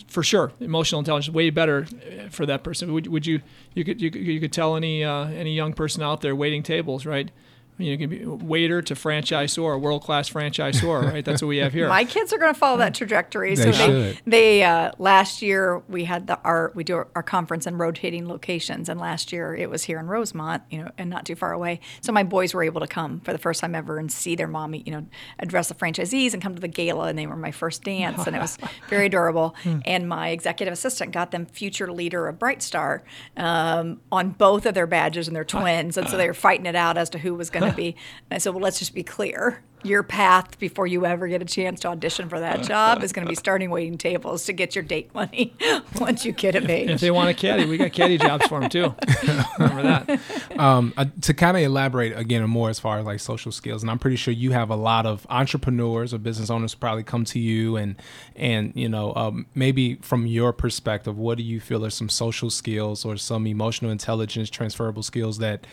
for 0.08 0.22
sure 0.22 0.52
emotional 0.60 1.00
intelligence 1.00 1.34
way 1.34 1.50
better 1.50 1.88
uh, 1.91 2.30
for 2.30 2.46
that 2.46 2.62
person 2.63 2.93
would, 2.93 3.08
would 3.08 3.26
you 3.26 3.41
you 3.74 3.84
could 3.84 4.00
you 4.00 4.12
could, 4.12 4.22
you 4.22 4.39
could 4.39 4.52
tell 4.54 4.76
any 4.76 5.04
uh, 5.04 5.26
any 5.30 5.56
young 5.56 5.74
person 5.74 6.04
out 6.04 6.22
there 6.22 6.36
waiting 6.36 6.62
tables 6.62 7.04
right 7.04 7.32
you 7.77 7.91
know, 7.91 7.97
can 7.97 8.09
be 8.09 8.25
waiter 8.25 8.81
to 8.81 8.95
franchisor, 8.95 9.75
a 9.75 9.77
world 9.77 10.03
class 10.03 10.29
franchisor, 10.29 11.11
right? 11.11 11.23
That's 11.23 11.41
what 11.41 11.47
we 11.47 11.57
have 11.57 11.73
here. 11.73 11.87
My 11.97 12.05
kids 12.05 12.33
are 12.33 12.37
going 12.37 12.53
to 12.53 12.59
follow 12.59 12.77
that 12.77 12.95
trajectory. 12.95 13.55
They 13.55 13.71
so 13.71 13.71
they, 13.71 13.85
should. 14.13 14.21
they 14.25 14.63
uh, 14.63 14.91
last 14.97 15.41
year 15.41 15.79
we 15.87 16.05
had 16.05 16.27
the 16.27 16.39
our 16.43 16.71
we 16.75 16.83
do 16.83 16.95
our, 16.95 17.07
our 17.15 17.23
conference 17.23 17.67
in 17.67 17.77
rotating 17.77 18.27
locations, 18.27 18.89
and 18.89 18.99
last 18.99 19.31
year 19.31 19.55
it 19.55 19.69
was 19.69 19.83
here 19.83 19.99
in 19.99 20.07
Rosemont, 20.07 20.63
you 20.71 20.83
know, 20.83 20.91
and 20.97 21.09
not 21.09 21.25
too 21.25 21.35
far 21.35 21.53
away. 21.53 21.79
So 22.01 22.11
my 22.11 22.23
boys 22.23 22.53
were 22.53 22.63
able 22.63 22.81
to 22.81 22.87
come 22.87 23.19
for 23.21 23.31
the 23.31 23.37
first 23.39 23.61
time 23.61 23.75
ever 23.75 23.99
and 23.99 24.11
see 24.11 24.35
their 24.35 24.47
mommy, 24.47 24.83
you 24.85 24.91
know, 24.91 25.05
address 25.39 25.67
the 25.67 25.75
franchisees 25.75 26.33
and 26.33 26.41
come 26.41 26.55
to 26.55 26.61
the 26.61 26.67
gala, 26.67 27.07
and 27.07 27.17
they 27.17 27.27
were 27.27 27.35
my 27.35 27.51
first 27.51 27.83
dance, 27.83 28.25
and 28.25 28.35
it 28.35 28.39
was 28.39 28.57
very 28.89 29.05
adorable. 29.05 29.55
and 29.85 30.09
my 30.09 30.29
executive 30.29 30.73
assistant 30.73 31.11
got 31.11 31.31
them 31.31 31.45
future 31.45 31.91
leader 31.91 32.27
of 32.27 32.39
Bright 32.39 32.63
Star 32.63 33.03
um, 33.35 34.01
on 34.11 34.29
both 34.31 34.65
of 34.65 34.73
their 34.73 34.87
badges, 34.87 35.27
and 35.27 35.35
they're 35.35 35.45
twins, 35.57 35.97
and 35.97 36.09
so 36.09 36.17
they 36.17 36.27
were 36.27 36.33
fighting 36.33 36.65
it 36.65 36.75
out 36.75 36.97
as 36.97 37.09
to 37.11 37.19
who 37.19 37.35
was 37.35 37.49
going 37.49 37.63
to 37.63 37.66
be. 37.75 37.95
And 38.30 38.36
I 38.36 38.38
said, 38.38 38.53
well, 38.53 38.62
let's 38.62 38.80
just 38.80 38.93
be 38.93 39.03
clear. 39.03 39.63
Your 39.84 40.01
path 40.01 40.58
before 40.58 40.88
you 40.88 41.06
ever 41.06 41.27
get 41.27 41.41
a 41.41 41.45
chance 41.45 41.82
to 41.82 41.89
audition 41.89 42.30
for 42.30 42.39
that 42.39 42.63
job 42.63 43.03
is 43.03 43.13
going 43.13 43.25
to 43.25 43.30
be 43.30 43.36
starting 43.36 43.69
waiting 43.69 43.97
tables 43.97 44.45
to 44.45 44.53
get 44.53 44.75
your 44.75 44.84
date 44.84 45.13
money 45.13 45.56
once 45.99 46.25
you 46.25 46.32
get 46.32 46.56
of 46.56 46.63
And 46.63 46.89
if 46.89 46.99
they 46.99 47.12
want 47.12 47.30
a 47.30 47.34
caddy, 47.36 47.65
we 47.65 47.77
got 47.77 47.93
caddy 47.93 48.17
jobs 48.17 48.47
for 48.47 48.60
them 48.60 48.69
too. 48.69 48.95
Remember 49.60 49.84
that. 49.84 50.60
um, 50.60 50.93
uh, 50.97 51.06
to 51.21 51.34
kind 51.36 51.56
of 51.56 51.63
elaborate 51.63 52.17
again 52.17 52.43
more 52.49 52.71
as 52.71 52.80
far 52.80 52.97
as 52.97 53.06
like 53.06 53.19
social 53.19 53.51
skills, 53.51 53.84
and 53.84 53.91
I'm 53.91 53.99
pretty 53.99 54.17
sure 54.17 54.34
you 54.34 54.51
have 54.51 54.71
a 54.71 54.75
lot 54.75 55.06
of 55.06 55.27
entrepreneurs 55.30 56.12
or 56.12 56.17
business 56.17 56.49
owners 56.49 56.73
probably 56.73 57.03
come 57.03 57.23
to 57.25 57.39
you 57.39 57.77
and 57.77 57.95
and 58.36 58.73
you 58.75 58.89
know 58.89 59.13
um, 59.15 59.45
maybe 59.53 59.95
from 59.97 60.25
your 60.25 60.53
perspective, 60.53 61.17
what 61.17 61.38
do 61.38 61.43
you 61.43 61.60
feel 61.60 61.86
are 61.86 61.91
some 61.91 62.10
social 62.10 62.49
skills 62.49 63.06
or 63.06 63.15
some 63.15 63.45
emotional 63.45 63.91
intelligence 63.91 64.49
transferable 64.49 65.03
skills 65.03 65.38
that 65.38 65.67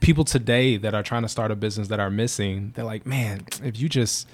people 0.00 0.24
today 0.24 0.76
that 0.76 0.94
are 0.94 1.02
trying 1.02 1.22
to 1.22 1.28
start 1.28 1.50
a 1.50 1.56
business 1.56 1.88
that 1.88 2.00
are 2.00 2.10
missing? 2.10 2.72
They're 2.74 2.84
like, 2.84 3.06
man, 3.06 3.44
if 3.62 3.78
you 3.78 3.88
just 3.88 4.28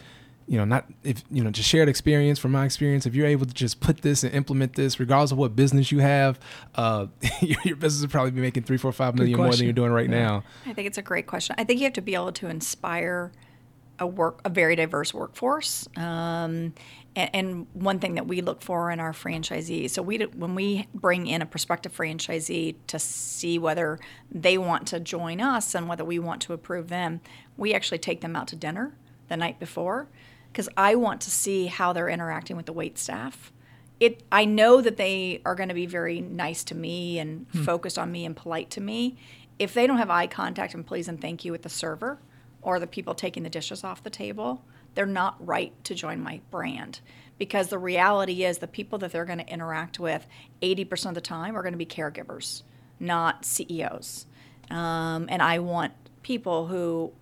you 0.46 0.59
know, 0.59 0.64
not 0.64 0.87
if 1.05 1.22
you 1.31 1.42
know, 1.42 1.51
just 1.51 1.68
shared 1.68 1.88
experience 1.88 2.38
from 2.38 2.53
my 2.53 2.64
experience. 2.64 3.07
If 3.07 3.14
you're 3.14 3.27
able 3.27 3.46
to 3.46 3.55
just 3.55 3.81
put 3.81 4.03
this 4.03 4.25
and 4.25 4.35
implement 4.35 4.75
this, 4.75 4.98
regardless 4.98 5.33
of 5.33 5.38
what 5.38 5.55
business 5.55 5.92
you 5.92 6.01
have, 6.01 6.38
uh, 6.75 7.07
your, 7.40 7.59
your 7.64 7.77
business 7.77 8.03
will 8.03 8.11
probably 8.11 8.33
be 8.33 8.40
making 8.40 8.64
three, 8.64 8.77
four, 8.77 8.92
five 8.92 9.14
million 9.14 9.38
more 9.38 9.51
than 9.51 9.64
you're 9.64 9.72
doing 9.72 9.92
right 9.92 10.11
now. 10.11 10.42
I 10.66 10.72
think 10.72 10.87
it's 10.87 10.98
a 10.98 11.03
great 11.03 11.27
question. 11.27 11.55
I 11.59 11.64
think 11.64 11.81
you 11.81 11.85
have 11.85 11.92
to 11.94 12.03
be 12.03 12.14
able 12.14 12.33
to 12.33 12.48
inspire 12.48 13.33
a 13.98 14.07
work 14.07 14.40
a 14.44 14.51
very 14.51 14.75
diverse 14.77 15.14
workforce. 15.14 15.88
Um, 15.96 16.75
and, 17.14 17.31
and 17.33 17.66
one 17.75 17.98
thing 17.98 18.14
that 18.14 18.27
we 18.27 18.40
look 18.40 18.62
for 18.62 18.90
in 18.90 19.01
our 19.01 19.12
franchisees, 19.12 19.90
so 19.90 20.03
we 20.03 20.18
when 20.18 20.55
we 20.55 20.88
bring 20.94 21.27
in 21.27 21.42
a 21.42 21.46
prospective 21.46 21.94
franchisee 21.96 22.77
to 22.87 22.98
see 22.98 23.59
whether 23.59 23.98
they 24.31 24.59
want 24.59 24.87
to 24.88 25.01
join 25.01 25.40
us 25.40 25.75
and 25.75 25.88
whether 25.88 26.05
we 26.05 26.18
want 26.18 26.40
to 26.42 26.53
approve 26.53 26.88
them, 26.88 27.20
we 27.57 27.75
actually 27.75 27.98
take 27.98 28.20
them 28.20 28.35
out 28.35 28.48
to 28.48 28.57
dinner 28.57 28.94
the 29.29 29.37
night 29.37 29.59
before. 29.59 30.09
Because 30.51 30.68
I 30.77 30.94
want 30.94 31.20
to 31.22 31.31
see 31.31 31.66
how 31.66 31.92
they're 31.92 32.09
interacting 32.09 32.57
with 32.57 32.66
the 32.66 32.72
wait 32.72 32.98
staff. 32.98 33.53
It 34.01 34.22
I 34.33 34.44
know 34.44 34.81
that 34.81 34.96
they 34.96 35.40
are 35.44 35.55
going 35.55 35.68
to 35.68 35.75
be 35.75 35.87
very 35.87 36.20
nice 36.20 36.64
to 36.64 36.75
me 36.75 37.18
and 37.18 37.46
hmm. 37.53 37.62
focused 37.62 37.98
on 37.98 38.11
me 38.11 38.25
and 38.25 38.37
polite 38.37 38.70
to 38.70 38.81
me. 38.81 39.16
If 39.59 39.75
they 39.75 39.87
don't 39.87 39.98
have 39.98 40.11
eye 40.11 40.27
contact 40.27 40.75
and 40.75 40.85
please 40.85 41.09
and 41.09 41.20
thank 41.20 41.44
you 41.44 41.53
with 41.53 41.62
the 41.62 41.68
server 41.68 42.20
or 42.62 42.81
the 42.81 42.87
people 42.87 43.14
taking 43.14 43.42
the 43.42 43.51
dishes 43.51 43.85
off 43.85 44.03
the 44.03 44.11
table, 44.11 44.64
they're 44.94 45.07
not 45.07 45.44
right 45.44 45.72
to 45.85 45.94
join 45.94 46.22
my 46.22 46.40
brand. 46.50 47.00
Because 47.38 47.68
the 47.68 47.78
reality 47.78 48.44
is 48.44 48.59
the 48.59 48.68
people 48.68 48.98
that 49.00 49.12
they're 49.12 49.24
going 49.24 49.38
to 49.38 49.48
interact 49.48 49.98
with 49.98 50.26
80% 50.61 51.07
of 51.07 51.14
the 51.14 51.20
time 51.20 51.57
are 51.57 51.62
going 51.62 51.72
to 51.72 51.78
be 51.78 51.87
caregivers, 51.87 52.62
not 53.00 53.44
CEOs. 53.44 54.26
Um, 54.70 55.26
and 55.28 55.42
I 55.42 55.59
want 55.59 55.92
people 56.22 56.68
who 56.68 57.12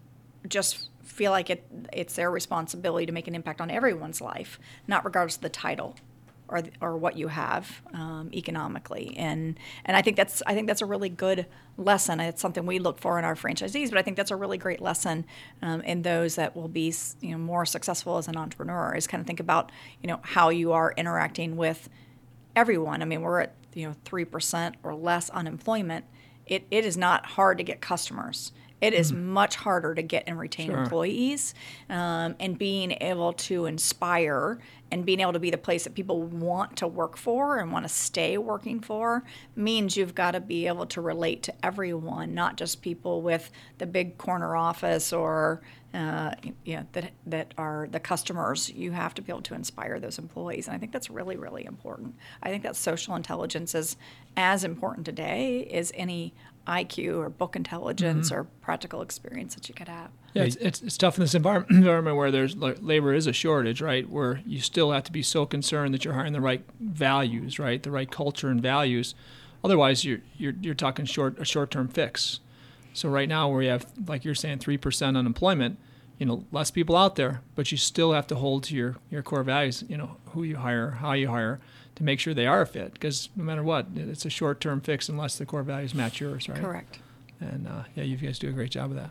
just 0.47 0.89
feel 1.03 1.31
like 1.31 1.49
it, 1.49 1.65
it's 1.93 2.15
their 2.15 2.31
responsibility 2.31 3.07
to 3.07 3.13
make 3.13 3.29
an 3.29 3.35
impact 3.35 3.61
on 3.61 3.71
everyone's 3.71 4.21
life, 4.21 4.59
not 4.87 5.05
regardless 5.05 5.37
of 5.37 5.43
the 5.43 5.49
title 5.49 5.97
or 6.51 6.63
or 6.81 6.97
what 6.97 7.17
you 7.17 7.29
have 7.29 7.81
um, 7.95 8.31
economically. 8.35 9.15
And 9.17 9.59
and 9.85 9.97
I 9.97 10.03
think 10.03 10.17
that's 10.17 10.43
I 10.47 10.55
think 10.55 10.67
that's 10.67 10.83
a 10.83 10.87
really 10.87 11.09
good 11.09 11.47
lesson. 11.77 12.21
It's 12.21 12.43
something 12.43 12.67
we 12.67 12.79
look 12.79 12.99
for 12.99 13.19
in 13.19 13.25
our 13.25 13.35
franchisees, 13.35 13.91
but 13.91 13.99
I 13.99 14.03
think 14.03 14.17
that's 14.17 14.31
a 14.31 14.37
really 14.37 14.59
great 14.59 14.83
lesson 14.83 15.25
um, 15.63 15.81
in 15.83 16.03
those 16.03 16.35
that 16.35 16.55
will 16.55 16.69
be 16.69 16.93
you 17.21 17.31
know 17.31 17.39
more 17.39 17.65
successful 17.65 18.19
as 18.19 18.29
an 18.29 18.37
entrepreneur. 18.37 18.95
Is 18.95 19.07
kind 19.07 19.21
of 19.21 19.27
think 19.27 19.41
about 19.41 19.73
you 20.03 20.09
know 20.09 20.21
how 20.23 20.49
you 20.51 20.73
are 20.73 20.93
interacting 20.97 21.57
with 21.57 21.89
everyone. 22.57 23.03
I 23.03 23.05
mean, 23.05 23.23
we're 23.23 23.41
at 23.41 23.55
you 23.75 23.87
know 23.87 23.95
three 24.05 24.25
percent 24.25 24.77
or 24.83 24.95
less 24.95 25.31
unemployment. 25.31 26.05
It, 26.47 26.67
it 26.71 26.85
is 26.85 26.97
not 26.97 27.27
hard 27.27 27.59
to 27.59 27.65
get 27.65 27.81
customers. 27.81 28.51
It 28.81 28.95
is 28.95 29.13
much 29.13 29.57
harder 29.57 29.95
to 29.95 30.03
get 30.03 30.25
and 30.27 30.39
retain 30.39 30.69
Sure. 30.69 30.79
employees, 30.83 31.55
um, 31.89 32.35
and 32.41 32.59
being 32.59 32.93
able 33.01 33.33
to 33.35 33.67
inspire 33.67 34.59
and 34.93 35.07
being 35.07 35.21
able 35.21 35.33
to 35.33 35.39
be 35.39 35.51
the 35.51 35.59
place 35.59 35.85
that 35.85 35.95
people 35.95 36.23
want 36.23 36.77
to 36.79 36.87
work 36.87 37.17
for 37.17 37.59
and 37.59 37.73
want 37.73 37.85
to 37.85 37.89
stay 37.89 38.37
working 38.37 38.81
for 38.81 39.23
means 39.55 39.97
you've 39.97 40.15
got 40.17 40.33
to 40.33 40.41
be 40.41 40.67
able 40.67 40.85
to 40.87 41.01
relate 41.01 41.43
to 41.45 41.55
everyone, 41.65 42.35
not 42.35 42.57
just 42.57 42.83
people 42.83 43.23
with 43.23 43.51
the 43.79 43.87
big 43.87 44.19
corner 44.19 44.57
office 44.57 45.13
or 45.13 45.61
uh, 45.93 46.33
you 46.65 46.77
know 46.77 46.87
that 46.93 47.11
that 47.27 47.53
are 47.59 47.89
the 47.91 47.99
customers. 47.99 48.71
You 48.71 48.93
have 48.93 49.13
to 49.15 49.23
be 49.23 49.33
able 49.33 49.43
to 49.43 49.55
inspire 49.55 49.99
those 49.99 50.19
employees, 50.21 50.69
and 50.69 50.77
I 50.77 50.79
think 50.79 50.93
that's 50.93 51.11
really 51.11 51.37
really 51.37 51.65
important. 51.65 52.15
I 52.43 52.51
think 52.51 52.63
that 52.63 52.77
social 52.77 53.17
intelligence 53.17 53.75
is 53.75 53.97
as 54.37 54.63
important 54.63 55.05
today 55.05 55.69
as 55.73 55.91
any 55.97 56.33
IQ 56.67 57.19
or 57.19 57.29
book 57.29 57.57
intelligence 57.57 58.31
mm-hmm. 58.31 58.41
or 58.41 58.45
practical 58.61 59.03
experience 59.03 59.55
that 59.55 59.69
you 59.69 59.75
could 59.75 59.89
have. 59.89 60.11
Yeah, 60.35 60.45
it's, 60.45 60.57
it's, 60.57 60.83
it's 60.83 60.97
tough 60.97 61.17
in 61.17 61.23
this 61.23 61.35
environment, 61.35 61.71
environment 61.77 62.17
where 62.17 62.31
there's 62.31 62.57
labor 62.57 63.13
is 63.13 63.27
a 63.27 63.33
shortage, 63.33 63.81
right? 63.81 64.09
Where 64.09 64.43
you 64.47 64.61
still 64.61 64.93
have 64.93 65.05
to 65.05 65.13
be 65.13 65.23
so 65.23 65.47
concerned 65.47 65.93
that 65.95 66.05
you're 66.05 66.15
hiring 66.15 66.33
the 66.33 66.41
right 66.41 66.65
values, 66.79 67.59
right? 67.59 67.83
The 67.83 67.91
right 67.91 68.11
culture 68.11 68.49
and 68.49 68.63
values. 68.63 69.15
Otherwise, 69.65 70.05
you're 70.05 70.21
you're, 70.37 70.55
you're 70.61 70.75
talking 70.75 71.05
short 71.05 71.39
a 71.39 71.45
short 71.45 71.71
term 71.71 71.89
fix. 71.89 72.41
So 72.93 73.09
right 73.09 73.29
now, 73.29 73.49
where 73.49 73.63
you 73.63 73.71
have 73.71 73.87
like 74.07 74.25
you're 74.25 74.35
saying 74.35 74.59
three 74.59 74.79
percent 74.79 75.17
unemployment, 75.17 75.79
you 76.21 76.27
know, 76.27 76.45
less 76.53 76.71
people 76.71 76.97
out 76.97 77.17
there, 77.17 77.41
but 77.57 77.73
you 77.73 77.79
still 77.79 78.13
have 78.13 78.29
to 78.29 78.37
hold 78.37 78.63
to 78.65 78.77
your 78.77 78.97
your 79.11 79.23
core 79.23 79.43
values. 79.43 79.83
You 79.89 79.97
know, 79.97 80.17
who 80.27 80.45
you 80.45 80.57
hire, 80.57 80.93
how 80.93 81.13
you 81.15 81.27
hire, 81.29 81.59
to 81.97 82.05
make 82.05 82.21
sure 82.21 82.33
they 82.35 82.47
are 82.47 82.61
a 82.63 82.67
fit. 82.67 82.93
Because 82.93 83.29
no 83.35 83.43
matter 83.43 83.63
what, 83.65 83.87
it's 83.97 84.25
a 84.25 84.31
short 84.31 84.61
term 84.61 84.81
fix 84.81 85.09
unless 85.09 85.37
the 85.39 85.47
core 85.47 85.65
values 85.65 85.95
match 85.95 86.21
yours, 86.21 86.49
right? 86.49 86.61
Correct. 86.61 86.99
And 87.41 87.67
uh, 87.67 87.85
yeah, 87.97 88.05
you 88.05 88.17
guys 88.17 88.39
do 88.39 88.49
a 88.49 88.53
great 88.53 88.71
job 88.71 88.91
of 88.91 88.97
that. 88.97 89.11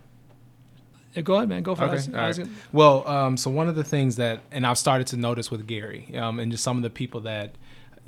Yeah, 1.16 1.24
go 1.24 1.36
ahead, 1.38 1.50
man. 1.50 1.64
Go 1.64 1.74
for 1.74 1.86
it. 1.86 1.88
Okay. 1.88 2.14
I 2.16 2.22
all 2.22 2.28
was 2.28 2.38
right. 2.38 2.46
gonna- 2.48 2.58
Well, 2.72 3.08
um, 3.08 3.36
so 3.38 3.50
one 3.50 3.68
of 3.68 3.76
the 3.76 3.84
things 3.84 4.16
that, 4.18 4.42
and 4.52 4.66
I've 4.68 4.78
started 4.78 5.08
to 5.08 5.18
notice 5.18 5.50
with 5.50 5.66
Gary, 5.66 6.16
um, 6.16 6.40
and 6.40 6.52
just 6.52 6.64
some 6.64 6.78
of 6.78 6.84
the 6.84 6.92
people 6.92 7.22
that, 7.22 7.56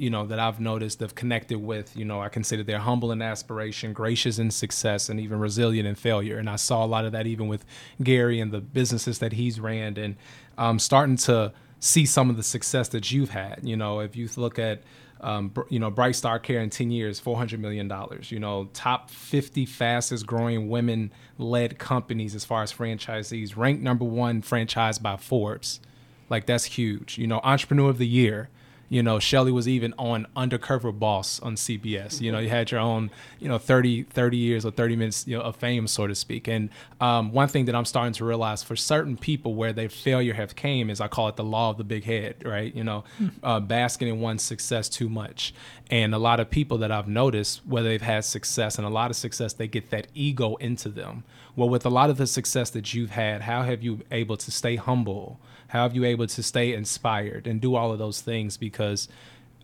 you 0.01 0.09
know, 0.09 0.25
that 0.25 0.39
I've 0.39 0.59
noticed 0.59 0.99
have 1.01 1.13
connected 1.13 1.59
with, 1.59 1.95
you 1.95 2.05
know, 2.05 2.19
I 2.21 2.29
consider 2.29 2.63
they're 2.63 2.79
humble 2.79 3.11
in 3.11 3.21
aspiration, 3.21 3.93
gracious 3.93 4.39
in 4.39 4.49
success, 4.49 5.09
and 5.09 5.19
even 5.19 5.39
resilient 5.39 5.87
in 5.87 5.93
failure. 5.93 6.39
And 6.39 6.49
I 6.49 6.55
saw 6.55 6.83
a 6.83 6.87
lot 6.87 7.05
of 7.05 7.11
that 7.11 7.27
even 7.27 7.47
with 7.47 7.63
Gary 8.01 8.39
and 8.39 8.51
the 8.51 8.61
businesses 8.61 9.19
that 9.19 9.33
he's 9.33 9.59
ran, 9.59 9.97
and 9.97 10.15
um, 10.57 10.79
starting 10.79 11.17
to 11.17 11.53
see 11.79 12.07
some 12.07 12.31
of 12.31 12.35
the 12.35 12.41
success 12.41 12.87
that 12.89 13.11
you've 13.11 13.29
had. 13.29 13.59
You 13.61 13.77
know, 13.77 13.99
if 13.99 14.15
you 14.15 14.27
look 14.37 14.57
at 14.57 14.81
um, 15.19 15.53
you 15.69 15.77
know, 15.77 15.91
Bright 15.91 16.15
Star 16.15 16.39
Care 16.39 16.61
in 16.61 16.71
10 16.71 16.89
years, 16.89 17.21
$400 17.21 17.59
million. 17.59 17.91
You 18.23 18.39
know, 18.39 18.69
top 18.73 19.11
50 19.11 19.67
fastest 19.67 20.25
growing 20.25 20.67
women 20.67 21.13
led 21.37 21.77
companies 21.77 22.33
as 22.33 22.43
far 22.43 22.63
as 22.63 22.73
franchisees, 22.73 23.55
ranked 23.55 23.83
number 23.83 24.03
one 24.03 24.41
franchise 24.41 24.97
by 24.97 25.17
Forbes. 25.17 25.79
Like, 26.27 26.47
that's 26.47 26.65
huge. 26.65 27.19
You 27.19 27.27
know, 27.27 27.39
Entrepreneur 27.43 27.91
of 27.91 27.99
the 27.99 28.07
Year 28.07 28.49
you 28.91 29.01
know, 29.01 29.19
Shelly 29.19 29.53
was 29.53 29.69
even 29.69 29.93
on 29.97 30.27
Undercover 30.35 30.91
Boss 30.91 31.39
on 31.39 31.55
CBS. 31.55 32.19
You 32.19 32.29
know, 32.29 32.39
you 32.39 32.49
had 32.49 32.71
your 32.71 32.81
own, 32.81 33.09
you 33.39 33.47
know, 33.47 33.57
30, 33.57 34.03
30 34.03 34.35
years 34.35 34.65
or 34.65 34.71
30 34.71 34.97
minutes 34.97 35.25
you 35.25 35.37
know, 35.37 35.43
of 35.43 35.55
fame, 35.55 35.87
so 35.87 36.07
to 36.07 36.13
speak. 36.13 36.49
And 36.49 36.69
um, 36.99 37.31
one 37.31 37.47
thing 37.47 37.63
that 37.65 37.73
I'm 37.73 37.85
starting 37.85 38.11
to 38.11 38.25
realize 38.25 38.63
for 38.63 38.75
certain 38.75 39.15
people 39.15 39.55
where 39.55 39.71
their 39.71 39.87
failure 39.87 40.33
have 40.33 40.57
came 40.57 40.89
is 40.89 40.99
I 40.99 41.07
call 41.07 41.29
it 41.29 41.37
the 41.37 41.43
law 41.45 41.69
of 41.69 41.77
the 41.77 41.85
big 41.85 42.03
head, 42.03 42.43
right? 42.43 42.75
You 42.75 42.83
know, 42.83 43.05
hmm. 43.17 43.29
uh, 43.41 43.61
basking 43.61 44.09
in 44.09 44.19
one's 44.19 44.41
success 44.41 44.89
too 44.89 45.07
much. 45.07 45.53
And 45.89 46.13
a 46.13 46.19
lot 46.19 46.41
of 46.41 46.49
people 46.49 46.77
that 46.79 46.91
I've 46.91 47.07
noticed, 47.07 47.65
whether 47.65 47.87
they've 47.87 48.01
had 48.01 48.25
success 48.25 48.77
and 48.77 48.85
a 48.85 48.89
lot 48.89 49.09
of 49.09 49.15
success, 49.15 49.53
they 49.53 49.69
get 49.69 49.89
that 49.91 50.07
ego 50.13 50.55
into 50.57 50.89
them. 50.89 51.23
Well, 51.55 51.69
with 51.69 51.85
a 51.85 51.89
lot 51.89 52.09
of 52.09 52.17
the 52.17 52.27
success 52.27 52.69
that 52.71 52.93
you've 52.93 53.11
had, 53.11 53.43
how 53.43 53.63
have 53.63 53.81
you 53.83 54.01
able 54.11 54.35
to 54.35 54.51
stay 54.51 54.75
humble? 54.75 55.39
How 55.71 55.83
have 55.83 55.95
you 55.95 56.03
able 56.03 56.27
to 56.27 56.43
stay 56.43 56.73
inspired 56.73 57.47
and 57.47 57.61
do 57.61 57.75
all 57.75 57.93
of 57.93 57.97
those 57.97 58.19
things? 58.19 58.57
Because 58.57 59.07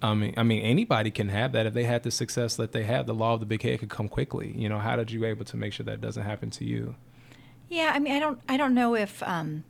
I 0.02 0.14
mean, 0.14 0.34
I 0.38 0.44
mean, 0.44 0.62
anybody 0.62 1.12
can 1.12 1.28
have 1.28 1.52
that 1.52 1.66
if 1.66 1.74
they 1.74 1.84
had 1.84 2.04
the 2.04 2.12
success 2.12 2.56
that 2.56 2.72
they 2.72 2.84
have. 2.84 3.08
The 3.08 3.14
law 3.14 3.34
of 3.34 3.42
the 3.42 3.46
big 3.46 3.62
head 3.62 3.80
could 3.80 3.90
come 3.90 4.08
quickly. 4.08 4.54
You 4.56 4.70
know, 4.70 4.80
how 4.80 4.96
did 4.96 5.12
you 5.12 5.26
able 5.26 5.44
to 5.44 5.58
make 5.58 5.74
sure 5.74 5.86
that 5.86 6.00
doesn't 6.00 6.24
happen 6.24 6.50
to 6.52 6.64
you? 6.66 6.96
Yeah, 7.68 7.92
I 7.94 8.00
mean, 8.00 8.14
I 8.14 8.20
don't, 8.20 8.40
I 8.48 8.56
don't 8.56 8.74
know 8.74 8.96
if 8.96 9.22
um, 9.24 9.66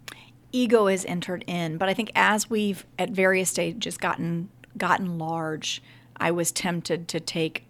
ego 0.52 0.86
is 0.86 1.06
entered 1.06 1.44
in, 1.48 1.78
but 1.78 1.90
I 1.90 1.96
think 1.96 2.12
as 2.14 2.52
we've 2.52 2.86
at 3.00 3.10
various 3.10 3.50
stages 3.50 3.98
gotten 3.98 4.50
gotten 4.78 5.18
large, 5.18 5.82
I 6.18 6.30
was 6.30 6.52
tempted 6.52 7.08
to 7.08 7.20
take 7.20 7.64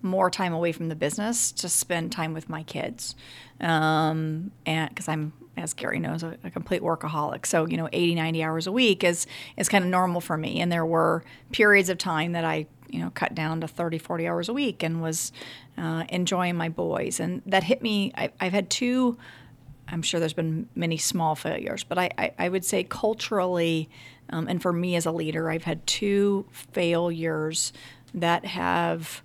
more 0.00 0.30
time 0.30 0.52
away 0.52 0.70
from 0.70 0.90
the 0.90 0.94
business 0.94 1.50
to 1.50 1.68
spend 1.68 2.12
time 2.12 2.34
with 2.34 2.48
my 2.48 2.62
kids, 2.62 3.16
um, 3.60 4.52
and 4.64 4.88
because 4.90 5.08
I'm 5.08 5.32
as 5.56 5.74
Gary 5.74 5.98
knows, 5.98 6.22
a, 6.22 6.36
a, 6.44 6.50
complete 6.50 6.82
workaholic. 6.82 7.46
So, 7.46 7.66
you 7.66 7.76
know, 7.76 7.88
80, 7.92 8.14
90 8.14 8.42
hours 8.42 8.66
a 8.66 8.72
week 8.72 9.04
is, 9.04 9.26
is 9.56 9.68
kind 9.68 9.84
of 9.84 9.90
normal 9.90 10.20
for 10.20 10.36
me. 10.36 10.60
And 10.60 10.70
there 10.70 10.86
were 10.86 11.24
periods 11.52 11.88
of 11.88 11.98
time 11.98 12.32
that 12.32 12.44
I, 12.44 12.66
you 12.88 13.00
know, 13.00 13.10
cut 13.10 13.34
down 13.34 13.60
to 13.60 13.68
30, 13.68 13.98
40 13.98 14.28
hours 14.28 14.48
a 14.48 14.52
week 14.52 14.82
and 14.82 15.02
was 15.02 15.32
uh, 15.76 16.04
enjoying 16.08 16.56
my 16.56 16.68
boys. 16.68 17.20
And 17.20 17.42
that 17.46 17.64
hit 17.64 17.82
me. 17.82 18.12
I, 18.16 18.30
have 18.40 18.52
had 18.52 18.70
two, 18.70 19.18
I'm 19.88 20.02
sure 20.02 20.20
there's 20.20 20.32
been 20.32 20.68
many 20.74 20.96
small 20.96 21.34
failures, 21.34 21.84
but 21.84 21.98
I, 21.98 22.10
I, 22.16 22.32
I 22.38 22.48
would 22.48 22.64
say 22.64 22.84
culturally, 22.84 23.88
um, 24.30 24.48
and 24.48 24.62
for 24.62 24.72
me 24.72 24.96
as 24.96 25.06
a 25.06 25.12
leader, 25.12 25.50
I've 25.50 25.64
had 25.64 25.86
two 25.86 26.46
failures 26.52 27.72
that 28.14 28.44
have 28.44 29.22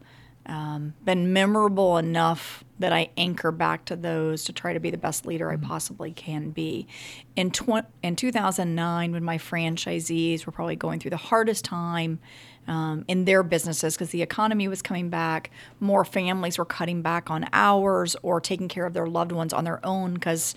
um, 0.48 0.94
been 1.04 1.34
memorable 1.34 1.98
enough 1.98 2.64
that 2.80 2.92
I 2.92 3.10
anchor 3.18 3.52
back 3.52 3.86
to 3.86 3.96
those 3.96 4.44
to 4.46 4.54
try 4.54 4.74
to 4.74 4.80
be 4.80 4.92
the 4.92 4.98
best 4.98 5.26
leader 5.26 5.50
I 5.50 5.56
mm-hmm. 5.56 5.66
possibly 5.66 6.12
can 6.12 6.50
be. 6.50 6.88
In, 7.36 7.52
tw- 7.52 7.86
in 8.04 8.16
2009, 8.16 9.12
when 9.12 9.24
my 9.24 9.38
franchisees 9.38 10.46
were 10.46 10.52
probably 10.52 10.76
going 10.76 11.00
through 11.00 11.12
the 11.12 11.18
hardest 11.18 11.66
time 11.66 12.20
um, 12.68 13.06
in 13.08 13.26
their 13.26 13.44
businesses 13.44 13.96
because 13.96 14.10
the 14.10 14.22
economy 14.22 14.68
was 14.68 14.82
coming 14.82 15.10
back, 15.10 15.52
more 15.80 16.04
families 16.04 16.58
were 16.58 16.66
cutting 16.66 17.02
back 17.02 17.32
on 17.32 17.48
hours 17.54 18.16
or 18.22 18.42
taking 18.42 18.68
care 18.68 18.86
of 18.86 18.94
their 18.94 19.08
loved 19.08 19.32
ones 19.32 19.54
on 19.54 19.64
their 19.64 19.86
own 19.86 20.16
because 20.16 20.56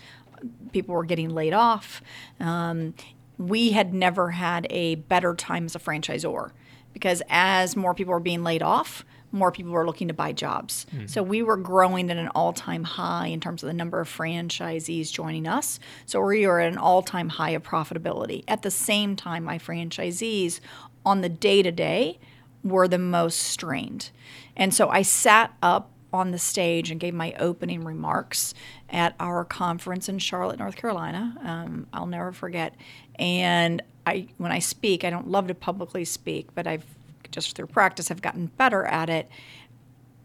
people 0.72 0.94
were 0.94 1.04
getting 1.04 1.30
laid 1.30 1.52
off. 1.52 2.02
Um, 2.40 2.94
we 3.38 3.70
had 3.70 3.94
never 3.94 4.32
had 4.32 4.66
a 4.70 4.96
better 4.96 5.34
time 5.34 5.66
as 5.66 5.76
a 5.76 5.78
franchisor 5.78 6.50
because 6.92 7.22
as 7.28 7.76
more 7.76 7.94
people 7.94 8.12
were 8.12 8.20
being 8.20 8.42
laid 8.42 8.62
off, 8.62 9.04
more 9.32 9.52
people 9.52 9.72
were 9.72 9.86
looking 9.86 10.08
to 10.08 10.14
buy 10.14 10.32
jobs. 10.32 10.86
Mm-hmm. 10.92 11.06
So 11.06 11.22
we 11.22 11.42
were 11.42 11.56
growing 11.56 12.10
at 12.10 12.16
an 12.16 12.28
all 12.28 12.52
time 12.52 12.84
high 12.84 13.26
in 13.26 13.40
terms 13.40 13.62
of 13.62 13.66
the 13.66 13.74
number 13.74 14.00
of 14.00 14.08
franchisees 14.08 15.12
joining 15.12 15.46
us. 15.46 15.78
So 16.06 16.20
we 16.20 16.46
were 16.46 16.60
at 16.60 16.72
an 16.72 16.78
all 16.78 17.02
time 17.02 17.28
high 17.28 17.50
of 17.50 17.62
profitability. 17.62 18.44
At 18.48 18.62
the 18.62 18.70
same 18.70 19.16
time, 19.16 19.44
my 19.44 19.58
franchisees 19.58 20.60
on 21.04 21.20
the 21.20 21.28
day 21.28 21.62
to 21.62 21.70
day 21.70 22.18
were 22.64 22.88
the 22.88 22.98
most 22.98 23.38
strained. 23.38 24.10
And 24.56 24.74
so 24.74 24.88
I 24.88 25.02
sat 25.02 25.54
up 25.62 25.90
on 26.12 26.30
the 26.30 26.38
stage 26.38 26.90
and 26.90 26.98
gave 26.98 27.14
my 27.14 27.34
opening 27.38 27.84
remarks 27.84 28.54
at 28.88 29.14
our 29.20 29.44
conference 29.44 30.08
in 30.08 30.18
Charlotte, 30.18 30.58
North 30.58 30.76
Carolina. 30.76 31.36
Um, 31.44 31.86
I'll 31.92 32.06
never 32.06 32.32
forget. 32.32 32.74
And 33.18 33.82
I, 34.06 34.28
when 34.38 34.50
I 34.50 34.58
speak, 34.58 35.04
I 35.04 35.10
don't 35.10 35.28
love 35.28 35.48
to 35.48 35.54
publicly 35.54 36.04
speak, 36.04 36.54
but 36.54 36.66
I've 36.66 36.86
just 37.30 37.56
through 37.56 37.66
practice 37.66 38.08
have 38.08 38.22
gotten 38.22 38.46
better 38.46 38.84
at 38.84 39.10
it. 39.10 39.28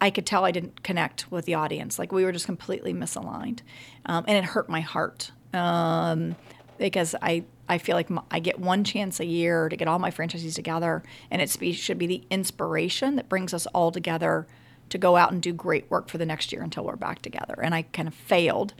I 0.01 0.09
could 0.09 0.25
tell 0.25 0.43
I 0.43 0.51
didn't 0.51 0.83
connect 0.83 1.31
with 1.31 1.45
the 1.45 1.53
audience. 1.53 1.97
Like 1.97 2.11
we 2.11 2.25
were 2.25 2.31
just 2.31 2.45
completely 2.45 2.93
misaligned, 2.93 3.59
um, 4.05 4.25
and 4.27 4.37
it 4.37 4.43
hurt 4.43 4.67
my 4.69 4.81
heart 4.81 5.31
um, 5.53 6.35
because 6.77 7.15
I 7.21 7.45
I 7.69 7.77
feel 7.77 7.95
like 7.95 8.09
I 8.29 8.39
get 8.39 8.59
one 8.59 8.83
chance 8.83 9.19
a 9.19 9.25
year 9.25 9.69
to 9.69 9.77
get 9.77 9.87
all 9.87 9.99
my 9.99 10.11
franchisees 10.11 10.55
together, 10.55 11.03
and 11.31 11.41
it 11.41 11.49
should 11.75 11.97
be 11.97 12.07
the 12.07 12.23
inspiration 12.29 13.15
that 13.15 13.29
brings 13.29 13.53
us 13.53 13.65
all 13.67 13.91
together 13.91 14.45
to 14.89 14.97
go 14.97 15.15
out 15.15 15.31
and 15.31 15.41
do 15.41 15.53
great 15.53 15.89
work 15.89 16.09
for 16.09 16.17
the 16.17 16.25
next 16.25 16.51
year 16.51 16.61
until 16.61 16.83
we're 16.83 16.95
back 16.95 17.21
together. 17.21 17.55
And 17.61 17.73
I 17.73 17.83
kind 17.83 18.07
of 18.07 18.13
failed 18.13 18.73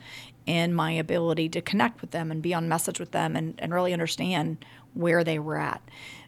in 0.46 0.74
my 0.74 0.92
ability 0.92 1.48
to 1.48 1.62
connect 1.62 2.02
with 2.02 2.10
them 2.10 2.30
and 2.30 2.42
be 2.42 2.52
on 2.54 2.68
message 2.68 3.00
with 3.00 3.12
them 3.12 3.34
and, 3.34 3.54
and 3.58 3.72
really 3.72 3.92
understand 3.92 4.64
where 4.92 5.24
they 5.24 5.38
were 5.38 5.56
at. 5.56 5.82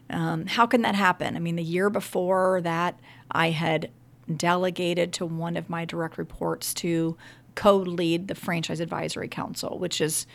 Um, 0.09 0.45
how 0.45 0.65
can 0.65 0.81
that 0.83 0.95
happen? 0.95 1.35
I 1.35 1.39
mean, 1.39 1.55
the 1.55 1.63
year 1.63 1.89
before 1.89 2.61
that, 2.61 2.99
I 3.31 3.51
had 3.51 3.91
delegated 4.35 5.13
to 5.13 5.25
one 5.25 5.57
of 5.57 5.69
my 5.69 5.85
direct 5.85 6.17
reports 6.17 6.73
to 6.75 7.17
co 7.55 7.77
lead 7.77 8.27
the 8.27 8.35
Franchise 8.35 8.79
Advisory 8.79 9.27
Council, 9.27 9.77
which 9.79 9.99
is 9.99 10.27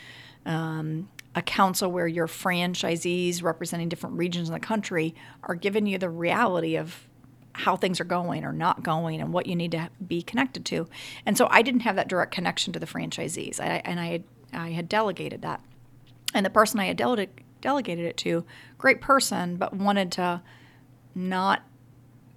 um, 0.44 1.08
a 1.35 1.42
council 1.42 1.90
where 1.90 2.06
your 2.06 2.26
franchisees 2.26 3.42
representing 3.42 3.88
different 3.88 4.16
regions 4.16 4.48
in 4.48 4.54
the 4.54 4.61
country 4.61 5.14
are 5.44 5.54
giving 5.54 5.87
you 5.87 5.98
the 5.98 6.11
reality 6.11 6.76
of 6.76 7.08
how 7.54 7.76
things 7.76 8.00
are 8.00 8.04
going 8.04 8.44
or 8.44 8.52
not 8.52 8.82
going 8.82 9.20
and 9.20 9.32
what 9.32 9.46
you 9.46 9.54
need 9.54 9.72
to 9.72 9.90
be 10.06 10.22
connected 10.22 10.64
to. 10.64 10.88
And 11.26 11.37
so 11.37 11.48
I 11.50 11.62
didn't 11.62 11.80
have 11.80 11.96
that 11.96 12.08
direct 12.08 12.32
connection 12.32 12.72
to 12.72 12.78
the 12.78 12.87
franchisees, 12.87 13.61
I, 13.61 13.82
and 13.85 14.00
I 14.00 14.06
had, 14.06 14.24
I 14.52 14.70
had 14.70 14.88
delegated 14.88 15.42
that. 15.42 15.62
And 16.35 16.46
the 16.46 16.50
person 16.50 16.80
I 16.80 16.87
had 16.87 16.96
delegated 16.96 17.42
delegated 17.62 18.05
it 18.05 18.18
to, 18.18 18.44
great 18.77 19.01
person, 19.01 19.57
but 19.57 19.72
wanted 19.72 20.12
to 20.12 20.42
not 21.14 21.62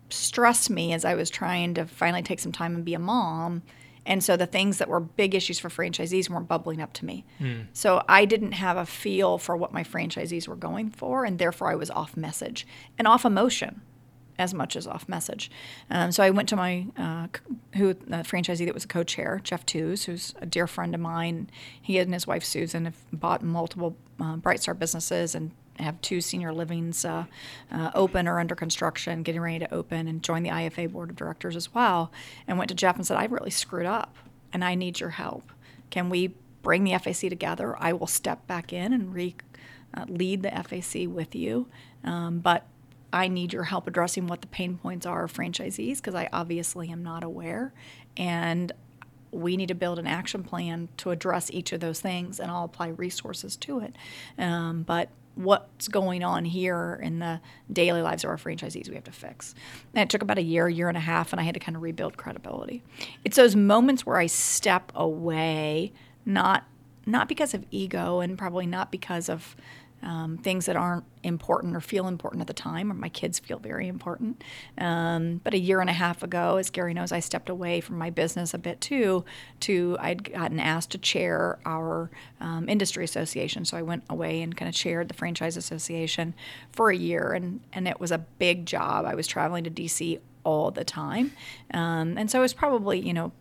stress 0.10 0.70
me 0.70 0.94
as 0.94 1.04
I 1.04 1.16
was 1.16 1.30
trying 1.30 1.74
to 1.74 1.86
finally 1.86 2.24
take 2.24 2.40
some 2.40 2.52
time 2.52 2.76
and 2.76 2.86
be 2.86 2.94
a 2.94 3.00
mom. 3.00 3.64
And 4.06 4.24
so 4.24 4.38
the 4.38 4.46
things 4.46 4.78
that 4.78 4.88
were 4.88 5.00
big 5.00 5.34
issues 5.34 5.60
for 5.60 5.70
franchisees 5.70 6.30
weren't 6.30 6.48
bubbling 6.48 6.80
up 6.80 6.94
to 6.94 7.06
me. 7.06 7.26
Mm. 7.40 7.68
So 7.74 8.04
I 8.08 8.26
didn't 8.26 8.54
have 8.54 8.78
a 8.78 8.86
feel 8.86 9.38
for 9.38 9.58
what 9.58 9.74
my 9.74 9.84
franchisees 9.84 10.48
were 10.48 10.56
going 10.56 10.92
for, 10.92 11.26
and 11.26 11.40
therefore 11.40 11.72
I 11.72 11.76
was 11.76 11.90
off 11.90 12.16
message 12.16 12.68
and 12.98 13.08
off 13.08 13.26
emotion 13.26 13.82
as 14.38 14.54
much 14.54 14.76
as 14.76 14.88
off 14.88 15.08
message. 15.08 15.50
Um, 15.89 16.12
so 16.12 16.24
I 16.24 16.30
went 16.30 16.50
to 16.50 16.56
my 16.56 16.88
uh, 16.98 17.28
who 17.76 17.93
the 17.93 18.17
franchisee 18.17 18.65
that 18.65 18.74
was 18.74 18.86
a 18.86 18.88
co-chair, 18.88 19.39
Jeff 19.43 19.65
Tews, 19.65 20.06
who's 20.06 20.34
a 20.39 20.45
dear 20.45 20.67
friend 20.67 20.93
of 20.93 21.02
mine. 21.02 21.50
He 21.82 21.98
and 22.00 22.13
his 22.13 22.28
wife 22.28 22.43
Susan 22.43 22.86
have 22.86 22.98
bought 23.12 23.41
multiple 23.41 23.95
uh, 24.19 24.38
Bright 24.38 24.62
Star 24.62 24.74
businesses 24.74 25.36
and 25.36 25.52
have 25.80 26.00
two 26.02 26.21
senior 26.21 26.54
livings 26.54 27.04
uh, 27.04 27.26
uh, 27.71 27.91
open 27.93 28.28
or 28.28 28.39
under 28.39 28.56
construction, 28.56 29.24
getting 29.24 29.41
ready 29.41 29.60
to 29.60 29.74
open, 29.74 30.08
and 30.08 30.24
joined 30.24 30.45
the 30.45 30.50
IFA 30.50 30.91
board 30.91 31.10
of 31.10 31.15
directors 31.15 31.56
as 31.56 31.74
well. 31.74 32.12
And 32.48 32.58
went 32.58 32.69
to 32.69 32.76
Jeff 32.76 32.95
and 32.95 33.06
said, 33.06 33.17
"I've 33.17 33.32
really 33.32 33.52
screwed 33.52 33.86
up, 33.86 34.15
and 34.54 34.63
I 34.63 34.76
need 34.76 35.00
your 35.00 35.12
help. 35.12 35.52
Can 35.89 36.10
we 36.10 36.34
bring 36.62 36.84
the 36.84 36.98
FAC 36.98 37.30
together? 37.30 37.76
I 37.80 37.93
will 37.93 38.08
step 38.08 38.48
back 38.48 38.74
in 38.74 38.93
and 38.93 39.13
re." 39.13 39.36
Uh, 39.98 40.04
lead 40.10 40.43
the 40.43 40.50
FAC 40.50 41.08
with 41.08 41.34
you, 41.34 41.67
um, 42.04 42.39
but 42.39 42.67
I 43.15 43.30
need 43.30 43.54
your 43.54 43.63
help 43.63 43.88
addressing 43.88 44.28
what 44.28 44.41
the 44.41 44.47
pain 44.47 44.78
points 44.78 45.06
are 45.06 45.23
of 45.23 45.34
franchisees 45.34 45.97
because 45.97 46.15
I 46.15 46.28
obviously 46.34 46.89
am 46.91 47.01
not 47.01 47.23
aware. 47.23 47.73
And 48.17 48.73
we 49.32 49.56
need 49.56 49.69
to 49.69 49.73
build 49.73 49.99
an 49.99 50.06
action 50.06 50.43
plan 50.43 50.89
to 50.97 51.12
address 51.12 51.49
each 51.49 51.71
of 51.71 51.80
those 51.80 52.01
things 52.01 52.41
and 52.41 52.51
I'll 52.51 52.65
apply 52.65 52.89
resources 52.89 53.56
to 53.58 53.80
it. 53.80 53.95
Um, 54.38 54.84
but 54.84 55.08
what's 55.36 55.88
going 55.88 56.23
on 56.25 56.43
here 56.43 56.99
in 57.01 57.19
the 57.19 57.39
daily 57.71 58.01
lives 58.01 58.25
of 58.25 58.32
our 58.32 58.38
franchisees 58.38 58.89
we 58.89 58.95
have 58.95 59.06
to 59.06 59.12
fix. 59.13 59.56
And 59.93 60.01
it 60.01 60.10
took 60.10 60.21
about 60.21 60.38
a 60.38 60.43
year, 60.43 60.67
year 60.67 60.89
and 60.89 60.97
a 60.97 61.01
half, 61.01 61.32
and 61.32 61.39
I 61.39 61.45
had 61.45 61.54
to 61.54 61.60
kind 61.60 61.78
of 61.78 61.82
rebuild 61.82 62.17
credibility. 62.17 62.84
It's 63.23 63.38
those 63.38 63.56
moments 63.56 64.06
where 64.06 64.17
I 64.17 64.28
step 64.28 64.91
away, 64.93 65.93
not 66.25 66.65
not 67.06 67.30
because 67.30 67.54
of 67.54 67.63
ego 67.69 68.19
and 68.19 68.36
probably 68.36 68.65
not 68.65 68.91
because 68.91 69.30
of 69.30 69.56
um, 70.06 70.38
things 70.38 70.68
that 70.68 70.76
aren't 70.76 71.04
important 71.24 71.76
or 71.76 71.82
feel 71.82 72.08
important 72.08 72.41
at 72.41 72.48
the 72.48 72.54
time, 72.54 72.91
or 72.91 72.94
my 72.94 73.10
kids 73.10 73.39
feel 73.39 73.58
very 73.58 73.88
important. 73.88 74.44
Um, 74.78 75.41
but 75.44 75.56
a 75.56 75.58
year 75.58 75.82
and 75.82 75.89
a 75.89 75.94
half 75.94 76.22
ago, 76.22 76.58
as 76.58 76.70
Gary 76.70 76.94
knows, 76.94 77.12
I 77.12 77.20
stepped 77.20 77.50
away 77.50 77.82
from 77.82 77.98
my 77.98 78.12
business 78.12 78.54
a 78.54 78.60
bit 78.60 78.80
too. 78.80 79.26
To 79.62 79.98
I'd 80.00 80.32
gotten 80.32 80.60
asked 80.60 80.92
to 80.92 81.00
chair 81.00 81.60
our 81.65 82.12
um, 82.40 82.69
industry 82.69 83.04
association, 83.04 83.65
so 83.65 83.77
I 83.77 83.82
went 83.82 84.04
away 84.10 84.42
and 84.42 84.56
kind 84.56 84.69
of 84.69 84.75
chaired 84.75 85.08
the 85.08 85.15
franchise 85.15 85.58
association 85.58 86.36
for 86.71 86.92
a 86.92 86.96
year, 86.96 87.34
and 87.34 87.62
and 87.73 87.88
it 87.88 88.00
was 88.00 88.12
a 88.12 88.19
big 88.19 88.67
job. 88.67 89.06
I 89.06 89.15
was 89.15 89.25
traveling 89.25 89.63
to 89.63 89.71
DC 89.71 90.19
all 90.44 90.69
the 90.69 90.86
time, 90.86 91.32
um, 91.73 92.15
and 92.17 92.29
so 92.29 92.40
it 92.40 92.44
was 92.44 92.54
probably 92.54 93.00
you 93.00 93.13
know 93.13 93.32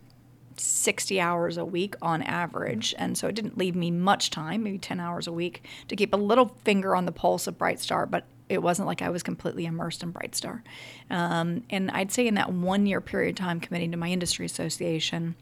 60 0.57 1.19
hours 1.19 1.57
a 1.57 1.65
week 1.65 1.95
on 2.01 2.21
average. 2.23 2.93
And 2.97 3.17
so 3.17 3.27
it 3.27 3.35
didn't 3.35 3.57
leave 3.57 3.75
me 3.75 3.91
much 3.91 4.29
time, 4.29 4.63
maybe 4.63 4.77
10 4.77 4.99
hours 4.99 5.27
a 5.27 5.31
week, 5.31 5.63
to 5.87 5.95
keep 5.95 6.13
a 6.13 6.17
little 6.17 6.55
finger 6.63 6.95
on 6.95 7.05
the 7.05 7.11
pulse 7.11 7.47
of 7.47 7.57
Bright 7.57 7.79
Star, 7.79 8.05
but 8.05 8.25
it 8.47 8.61
wasn't 8.61 8.87
like 8.87 9.01
I 9.01 9.09
was 9.09 9.23
completely 9.23 9.65
immersed 9.65 10.03
in 10.03 10.11
Bright 10.11 10.35
Star. 10.35 10.63
Um, 11.09 11.63
and 11.69 11.89
I'd 11.91 12.11
say 12.11 12.27
in 12.27 12.35
that 12.35 12.53
one 12.53 12.85
year 12.85 13.01
period 13.01 13.31
of 13.31 13.35
time 13.45 13.59
committing 13.59 13.91
to 13.91 13.97
my 13.97 14.09
industry 14.09 14.45
association, 14.45 15.35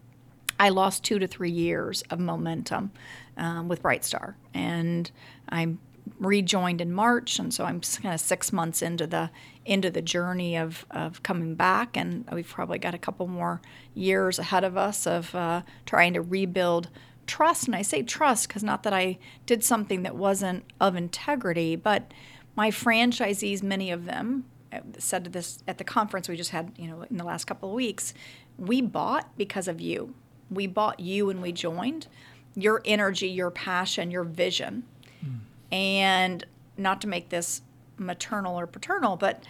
I 0.59 0.69
lost 0.69 1.03
two 1.03 1.19
to 1.19 1.27
three 1.27 1.51
years 1.51 2.03
of 2.09 2.19
momentum 2.19 2.91
um, 3.37 3.67
with 3.67 3.81
Bright 3.81 4.05
Star. 4.05 4.37
And 4.53 5.09
I'm 5.49 5.79
rejoined 6.19 6.81
in 6.81 6.91
March, 6.91 7.39
and 7.39 7.53
so 7.53 7.65
I'm 7.65 7.81
kind 7.81 8.13
of 8.13 8.19
six 8.19 8.51
months 8.51 8.81
into 8.81 9.07
the 9.07 9.29
into 9.65 9.89
the 9.89 10.01
journey 10.01 10.57
of, 10.57 10.85
of 10.91 11.23
coming 11.23 11.55
back, 11.55 11.95
and 11.95 12.25
we've 12.31 12.49
probably 12.49 12.79
got 12.79 12.93
a 12.93 12.97
couple 12.97 13.27
more 13.27 13.61
years 13.93 14.37
ahead 14.39 14.63
of 14.63 14.77
us 14.77 15.07
of 15.07 15.33
uh, 15.33 15.61
trying 15.85 16.13
to 16.13 16.21
rebuild 16.21 16.89
trust. 17.27 17.67
And 17.67 17.75
I 17.75 17.81
say 17.81 18.03
trust 18.03 18.47
because 18.47 18.63
not 18.63 18.83
that 18.83 18.93
I 18.93 19.17
did 19.45 19.63
something 19.63 20.03
that 20.03 20.15
wasn't 20.15 20.65
of 20.81 20.95
integrity, 20.95 21.75
but 21.75 22.13
my 22.55 22.71
franchisees, 22.71 23.63
many 23.63 23.89
of 23.91 24.05
them, 24.05 24.45
uh, 24.71 24.79
said 24.97 25.25
this 25.25 25.63
at 25.67 25.77
the 25.77 25.83
conference 25.83 26.27
we 26.27 26.35
just 26.35 26.51
had, 26.51 26.73
you 26.77 26.87
know, 26.87 27.05
in 27.09 27.17
the 27.17 27.23
last 27.23 27.45
couple 27.45 27.69
of 27.69 27.75
weeks. 27.75 28.13
We 28.57 28.81
bought 28.81 29.37
because 29.37 29.67
of 29.67 29.79
you. 29.79 30.13
We 30.49 30.67
bought 30.67 30.99
you 30.99 31.27
when 31.27 31.41
we 31.41 31.51
joined. 31.51 32.07
Your 32.55 32.81
energy, 32.85 33.29
your 33.29 33.49
passion, 33.49 34.11
your 34.11 34.23
vision. 34.23 34.83
Mm. 35.25 35.39
And 35.73 36.45
not 36.77 37.01
to 37.01 37.07
make 37.07 37.29
this 37.29 37.63
maternal 37.97 38.59
or 38.59 38.67
paternal, 38.67 39.17
but 39.17 39.43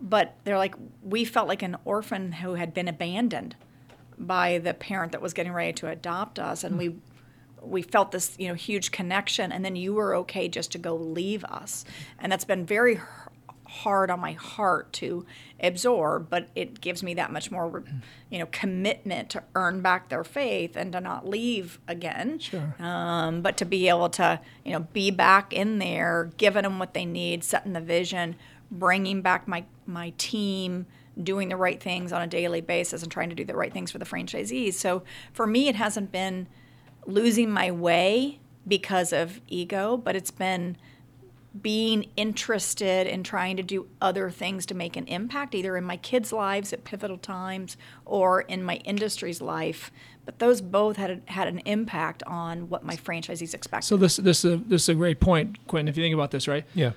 but 0.00 0.34
they're 0.44 0.56
like 0.56 0.74
we 1.02 1.24
felt 1.24 1.48
like 1.48 1.62
an 1.62 1.76
orphan 1.84 2.32
who 2.32 2.54
had 2.54 2.72
been 2.72 2.88
abandoned 2.88 3.56
by 4.18 4.58
the 4.58 4.72
parent 4.72 5.12
that 5.12 5.20
was 5.20 5.34
getting 5.34 5.52
ready 5.52 5.74
to 5.74 5.88
adopt 5.88 6.38
us, 6.38 6.64
and 6.64 6.78
we 6.78 6.96
we 7.60 7.82
felt 7.82 8.10
this 8.10 8.34
you 8.38 8.48
know 8.48 8.54
huge 8.54 8.90
connection, 8.90 9.52
and 9.52 9.64
then 9.64 9.76
you 9.76 9.92
were 9.92 10.14
okay 10.14 10.48
just 10.48 10.72
to 10.72 10.78
go 10.78 10.96
leave 10.96 11.44
us, 11.44 11.84
and 12.18 12.32
that's 12.32 12.44
been 12.44 12.64
very 12.64 12.98
hard 13.68 14.10
on 14.10 14.20
my 14.20 14.32
heart 14.32 14.92
to 14.94 15.26
absorb, 15.60 16.28
but 16.30 16.48
it 16.54 16.80
gives 16.80 17.02
me 17.02 17.14
that 17.14 17.32
much 17.32 17.50
more, 17.50 17.84
you 18.30 18.38
know, 18.38 18.46
commitment 18.46 19.30
to 19.30 19.42
earn 19.54 19.80
back 19.80 20.08
their 20.08 20.24
faith 20.24 20.76
and 20.76 20.92
to 20.92 21.00
not 21.00 21.26
leave 21.26 21.78
again. 21.88 22.38
Sure. 22.38 22.74
Um, 22.78 23.42
but 23.42 23.56
to 23.58 23.64
be 23.64 23.88
able 23.88 24.08
to, 24.10 24.40
you 24.64 24.72
know, 24.72 24.80
be 24.80 25.10
back 25.10 25.52
in 25.52 25.78
there, 25.78 26.30
giving 26.36 26.62
them 26.62 26.78
what 26.78 26.94
they 26.94 27.04
need, 27.04 27.44
setting 27.44 27.72
the 27.72 27.80
vision, 27.80 28.36
bringing 28.70 29.22
back 29.22 29.46
my 29.46 29.64
my 29.86 30.12
team, 30.18 30.86
doing 31.22 31.48
the 31.48 31.56
right 31.56 31.80
things 31.80 32.12
on 32.12 32.22
a 32.22 32.26
daily 32.26 32.60
basis, 32.60 33.02
and 33.02 33.10
trying 33.10 33.28
to 33.28 33.34
do 33.34 33.44
the 33.44 33.56
right 33.56 33.72
things 33.72 33.90
for 33.90 33.98
the 33.98 34.04
franchisees. 34.04 34.74
So 34.74 35.02
for 35.32 35.46
me, 35.46 35.68
it 35.68 35.76
hasn't 35.76 36.12
been 36.12 36.48
losing 37.06 37.50
my 37.50 37.70
way 37.70 38.40
because 38.66 39.12
of 39.12 39.40
ego, 39.46 39.96
but 39.96 40.16
it's 40.16 40.32
been 40.32 40.76
being 41.62 42.10
interested 42.16 43.06
in 43.06 43.22
trying 43.22 43.56
to 43.56 43.62
do 43.62 43.86
other 44.00 44.30
things 44.30 44.66
to 44.66 44.74
make 44.74 44.96
an 44.96 45.06
impact, 45.06 45.54
either 45.54 45.76
in 45.76 45.84
my 45.84 45.96
kids' 45.96 46.32
lives 46.32 46.72
at 46.72 46.84
pivotal 46.84 47.18
times 47.18 47.76
or 48.04 48.42
in 48.42 48.62
my 48.62 48.76
industry's 48.76 49.40
life. 49.40 49.90
But 50.24 50.38
those 50.38 50.60
both 50.60 50.96
had 50.96 51.10
a, 51.10 51.32
had 51.32 51.48
an 51.48 51.60
impact 51.60 52.22
on 52.26 52.68
what 52.68 52.84
my 52.84 52.96
franchisees 52.96 53.54
expect. 53.54 53.84
So 53.84 53.96
this 53.96 54.16
this 54.16 54.44
is 54.44 54.54
a, 54.54 54.56
this 54.56 54.82
is 54.82 54.88
a 54.88 54.94
great 54.94 55.20
point, 55.20 55.66
Quentin. 55.66 55.88
If 55.88 55.96
you 55.96 56.02
think 56.02 56.14
about 56.14 56.32
this, 56.32 56.48
right? 56.48 56.64
Yeah. 56.74 56.92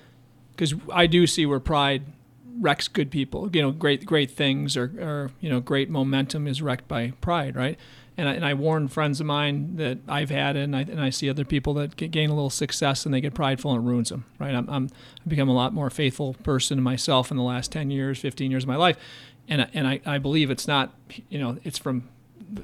Because 0.52 0.74
I 0.92 1.06
do 1.06 1.26
see 1.26 1.46
where 1.46 1.60
pride 1.60 2.02
wrecks 2.60 2.88
good 2.88 3.10
people. 3.10 3.48
You 3.52 3.62
know, 3.62 3.70
great 3.70 4.04
great 4.04 4.30
things 4.30 4.76
or, 4.76 4.92
or 5.00 5.30
you 5.40 5.48
know 5.48 5.60
great 5.60 5.90
momentum 5.90 6.46
is 6.46 6.60
wrecked 6.60 6.88
by 6.88 7.12
pride, 7.20 7.56
right? 7.56 7.78
And 8.20 8.28
I, 8.28 8.34
and 8.34 8.44
I 8.44 8.52
warn 8.52 8.86
friends 8.88 9.18
of 9.18 9.26
mine 9.26 9.76
that 9.76 9.98
I've 10.06 10.28
had 10.28 10.54
it, 10.54 10.64
and 10.64 10.76
I, 10.76 10.80
and 10.80 11.00
I 11.00 11.08
see 11.08 11.30
other 11.30 11.44
people 11.44 11.72
that 11.74 11.96
get, 11.96 12.10
gain 12.10 12.28
a 12.28 12.34
little 12.34 12.50
success 12.50 13.06
and 13.06 13.14
they 13.14 13.20
get 13.22 13.32
prideful 13.32 13.72
and 13.72 13.82
it 13.82 13.88
ruins 13.88 14.10
them. 14.10 14.26
Right? 14.38 14.54
I'm, 14.54 14.68
I'm 14.68 14.90
I've 15.20 15.28
become 15.28 15.48
a 15.48 15.54
lot 15.54 15.72
more 15.72 15.88
faithful 15.88 16.34
person 16.34 16.76
to 16.76 16.82
myself 16.82 17.30
in 17.30 17.38
the 17.38 17.42
last 17.42 17.72
10 17.72 17.90
years, 17.90 18.18
15 18.18 18.50
years 18.50 18.64
of 18.64 18.68
my 18.68 18.76
life, 18.76 18.98
and 19.48 19.66
and 19.72 19.88
I, 19.88 20.00
I 20.04 20.18
believe 20.18 20.50
it's 20.50 20.68
not 20.68 20.92
you 21.30 21.38
know 21.38 21.56
it's 21.64 21.78
from 21.78 22.08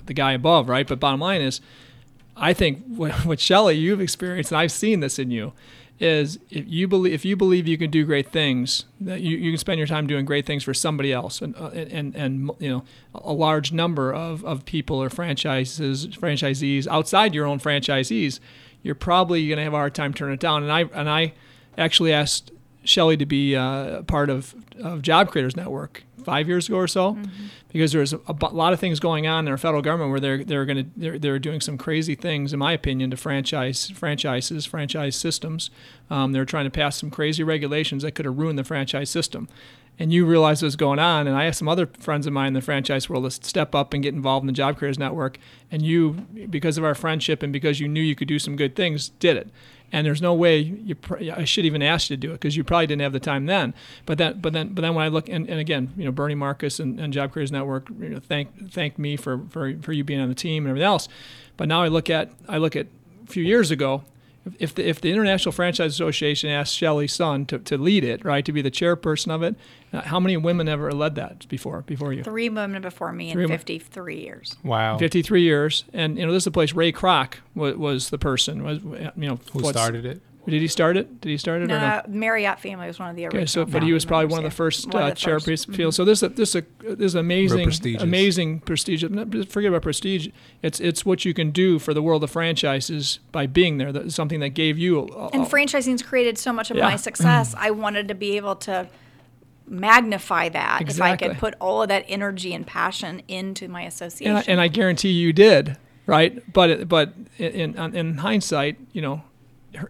the 0.05 0.15
guy 0.15 0.33
above, 0.33 0.69
right? 0.69 0.87
But 0.87 1.01
bottom 1.01 1.21
line 1.21 1.41
is, 1.41 1.63
I 2.37 2.53
think 2.53 2.85
what, 2.87 3.25
what 3.25 3.41
Shelly 3.41 3.77
you've 3.77 4.01
experienced, 4.01 4.53
and 4.53 4.59
I've 4.59 4.73
seen 4.73 5.01
this 5.01 5.19
in 5.19 5.31
you, 5.31 5.55
is 5.99 6.39
if 6.51 6.65
you 6.67 6.87
believe 6.87 7.13
if 7.13 7.25
you 7.25 7.37
believe 7.37 7.67
you 7.67 7.79
can 7.79 7.91
do 7.91 8.05
great 8.05 8.31
things, 8.31 8.85
that 9.01 9.21
you, 9.21 9.37
you 9.37 9.53
can 9.53 9.59
spend 9.59 9.79
your 9.79 9.87
time 9.87 10.07
doing 10.07 10.25
great 10.25 10.45
things 10.45 10.63
for 10.63 10.75
somebody 10.75 11.13
else, 11.13 11.41
and 11.41 11.57
uh, 11.57 11.69
and 11.69 12.15
and 12.15 12.51
you 12.59 12.69
know 12.69 12.85
a 13.15 13.33
large 13.33 13.73
number 13.73 14.13
of, 14.13 14.45
of 14.45 14.65
people 14.65 15.03
or 15.03 15.09
franchises 15.09 16.07
franchisees 16.09 16.87
outside 16.87 17.35
your 17.35 17.47
own 17.47 17.59
franchisees, 17.59 18.41
you're 18.83 18.95
probably 18.95 19.47
going 19.49 19.57
to 19.57 19.65
have 19.65 19.73
a 19.75 19.77
hard 19.77 19.95
time 19.95 20.13
turning 20.13 20.35
it 20.35 20.41
down. 20.41 20.63
And 20.63 20.73
I 20.73 20.83
and 20.93 21.09
I 21.09 21.33
actually 21.79 22.13
asked 22.13 22.51
Shelly 22.85 23.17
to 23.17 23.27
be 23.27 23.57
uh, 23.57 24.03
part 24.03 24.31
of, 24.31 24.55
of 24.83 25.03
Job 25.03 25.31
Creators 25.31 25.57
Network 25.57 26.05
five 26.27 26.49
years 26.49 26.69
ago 26.69 26.77
or 26.77 26.89
so, 26.89 27.15
mm-hmm. 27.15 27.47
because 27.69 27.93
there's 27.93 28.13
a, 28.13 28.21
a, 28.27 28.35
lot 28.53 28.73
of 28.73 28.81
things 28.81 28.99
going 28.99 29.29
on 29.29 29.47
in 29.47 29.51
our 29.53 29.57
federal 29.57 29.81
government 29.81 30.11
where 30.11 30.19
they're 30.19 30.43
they're 30.43 30.65
going 30.65 30.85
to 30.85 30.91
they're, 30.97 31.19
they're 31.21 31.39
doing 31.39 31.61
some 31.61 31.79
crazy 31.79 32.17
things, 32.17 32.53
in 32.53 32.59
my 32.59 32.73
opinion, 32.73 33.13
to 33.13 33.17
franchise 33.17 33.91
franchises, 33.91 34.67
franchise 34.67 35.15
systems. 35.15 35.71
Um, 36.11 36.33
they're 36.33 36.45
trying 36.45 36.65
to 36.65 36.71
pass 36.71 36.97
some 36.97 37.11
crazy 37.11 37.45
regulations 37.45 38.03
that 38.03 38.17
could 38.17 38.25
have 38.25 38.37
ruined 38.37 38.59
the 38.59 38.65
franchise 38.65 39.09
system. 39.09 39.49
And 39.99 40.13
you 40.13 40.27
realize 40.27 40.63
what's 40.63 40.77
going 40.77 40.99
on, 40.99 41.27
and 41.27 41.35
I 41.35 41.47
asked 41.47 41.61
some 41.61 41.69
other 41.69 41.87
friends 41.87 42.27
of 42.27 42.33
mine 42.33 42.49
in 42.49 42.53
the 42.55 42.61
franchise 42.61 43.09
world 43.09 43.25
to 43.25 43.31
step 43.31 43.75
up 43.75 43.95
and 43.95 44.03
get 44.03 44.15
involved 44.15 44.43
in 44.43 44.49
the 44.49 44.53
Job 44.53 44.77
Creators 44.77 44.99
Network. 44.99 45.39
And 45.71 45.81
you, 45.81 46.27
because 46.51 46.77
of 46.77 46.85
our 46.85 46.95
friendship 46.95 47.43
and 47.43 47.51
because 47.51 47.81
you 47.81 47.89
knew 47.89 48.03
you 48.03 48.15
could 48.15 48.29
do 48.29 48.39
some 48.39 48.57
good 48.57 48.77
things, 48.77 49.09
did 49.21 49.39
it 49.39 49.49
and 49.93 50.07
there's 50.07 50.23
no 50.23 50.35
way 50.35 50.59
you 50.59 50.95
pr- 50.95 51.31
I 51.35 51.45
should 51.45 51.65
even 51.65 51.83
ask 51.83 52.11
you 52.11 52.17
to 52.17 52.21
do 52.21 52.31
it 52.31 52.35
because 52.35 52.57
you 52.57 52.65
probably 52.65 52.87
didn't 52.87 53.03
have 53.03 53.13
the 53.13 53.21
time 53.21 53.47
then. 53.47 53.75
But 54.05 54.19
then, 54.19 54.41
but 54.41 54.53
then, 54.53 54.69
but 54.75 54.83
then 54.83 54.95
when 54.95 55.05
I 55.05 55.09
look 55.09 55.29
and, 55.29 55.49
and 55.49 55.61
again, 55.61 55.93
you 55.97 56.05
know, 56.05 56.13
Bernie 56.13 56.35
Marcus 56.35 56.81
and, 56.81 56.99
and 56.99 57.13
Job 57.13 57.33
Creators 57.33 57.53
Network, 57.53 57.89
you 57.91 58.09
know, 58.09 58.21
thank 58.21 58.99
me 58.99 59.17
for, 59.17 59.41
for 59.51 59.77
for 59.81 59.93
you 59.93 60.05
being 60.05 60.21
on 60.21 60.29
the 60.29 60.35
team 60.35 60.65
and 60.65 60.71
everything 60.71 60.87
else. 60.87 61.09
But 61.57 61.69
now 61.69 61.83
I 61.83 61.89
look 61.89 62.11
at 62.11 62.31
I 62.49 62.59
look 62.59 62.77
at 62.77 62.87
a 63.25 63.31
few 63.31 63.43
years 63.43 63.71
ago 63.71 64.05
if 64.59 64.75
the, 64.75 64.89
if 64.89 65.01
the 65.01 65.11
International 65.11 65.53
Franchise 65.53 65.93
Association 65.93 66.51
asked 66.51 66.75
Shelly 66.75 67.07
Sun 67.09 67.47
to, 67.47 67.59
to 67.59 67.79
lead 67.79 68.05
it, 68.05 68.25
right, 68.25 68.45
to 68.45 68.53
be 68.53 68.63
the 68.63 68.71
chairperson 68.71 69.31
of 69.31 69.43
it, 69.43 69.57
uh, 69.93 70.03
how 70.03 70.21
many 70.21 70.37
women 70.37 70.69
ever 70.69 70.93
led 70.93 71.15
that 71.17 71.49
before 71.49 71.83
before 71.83 72.13
you? 72.13 72.23
Three 72.23 72.49
women 72.49 72.83
before 72.83 73.13
me 73.13 73.33
Three 73.33 73.45
in 73.45 73.51
53 73.51 74.21
years. 74.21 74.57
Wow. 74.63 74.99
53 74.99 75.43
years. 75.43 75.85
And, 75.93 76.19
you 76.19 76.27
know, 76.27 76.33
this 76.33 76.43
is 76.43 76.45
the 76.45 76.51
place 76.51 76.73
Ray 76.73 76.93
Kroc 76.93 77.35
was, 77.55 77.77
was 77.77 78.11
the 78.11 78.19
person, 78.19 78.63
was, 78.63 78.79
you 78.83 79.29
know. 79.29 79.39
Who 79.53 79.65
started 79.65 80.05
it? 80.05 80.21
Did 80.49 80.63
he 80.63 80.69
start 80.69 80.97
it? 80.97 81.21
Did 81.21 81.31
he 81.31 81.37
start 81.39 81.63
it? 81.63 81.67
No, 81.67 81.77
or 81.77 81.81
no? 81.81 82.03
Marriott 82.07 82.61
family 82.61 82.87
was 82.87 83.01
one 83.01 83.11
of 83.11 83.17
the 83.17 83.25
original. 83.25 83.43
Okay, 83.43 83.47
so 83.47 83.65
but 83.65 83.83
he 83.83 83.93
was 83.93 84.05
probably 84.05 84.27
one 84.27 84.39
of 84.39 84.45
the 84.45 84.55
first 84.55 84.95
uh, 84.95 85.11
chair 85.13 85.39
mm-hmm. 85.39 85.91
So 85.91 86.05
this 86.05 86.21
this 86.21 86.55
a, 86.55 86.65
this 86.81 86.99
is 87.01 87.15
amazing, 87.17 87.73
amazing 87.99 88.61
prestige. 88.61 89.03
Forget 89.03 89.71
about 89.71 89.83
prestige. 89.83 90.29
It's 90.63 90.79
it's 90.79 91.05
what 91.05 91.25
you 91.25 91.35
can 91.35 91.51
do 91.51 91.81
for 91.81 91.93
the 91.93 92.03
world 92.03 92.23
of 92.23 92.31
franchises 92.31 93.19
by 93.33 93.47
being 93.47 93.79
there. 93.79 93.93
That's 93.93 94.15
something 94.15 94.39
that 94.41 94.51
gave 94.51 94.79
you. 94.79 95.01
A, 95.01 95.31
and 95.31 95.47
franchising's 95.47 96.03
created 96.03 96.39
so 96.39 96.53
much 96.53 96.71
of 96.71 96.77
yeah. 96.77 96.85
my 96.85 96.97
success. 96.97 97.55
I 97.59 97.73
wanted 97.73 98.07
to 98.09 98.15
be 98.15 98.37
able 98.37 98.57
to 98.57 98.89
magnify 99.67 100.49
that 100.51 100.81
exactly. 100.81 101.27
if 101.27 101.33
I 101.33 101.35
could 101.35 101.41
put 101.41 101.55
all 101.61 101.83
of 101.83 101.89
that 101.89 102.05
energy 102.07 102.55
and 102.55 102.65
passion 102.65 103.21
into 103.27 103.67
my 103.67 103.83
association. 103.83 104.37
And 104.37 104.39
I, 104.39 104.45
and 104.53 104.61
I 104.61 104.69
guarantee 104.69 105.11
you 105.11 105.33
did, 105.33 105.77
right? 106.07 106.41
But 106.53 106.89
but 106.89 107.15
in, 107.37 107.75
in 107.75 107.97
in 107.97 108.19
hindsight, 108.19 108.79
you 108.93 109.03
know 109.03 109.25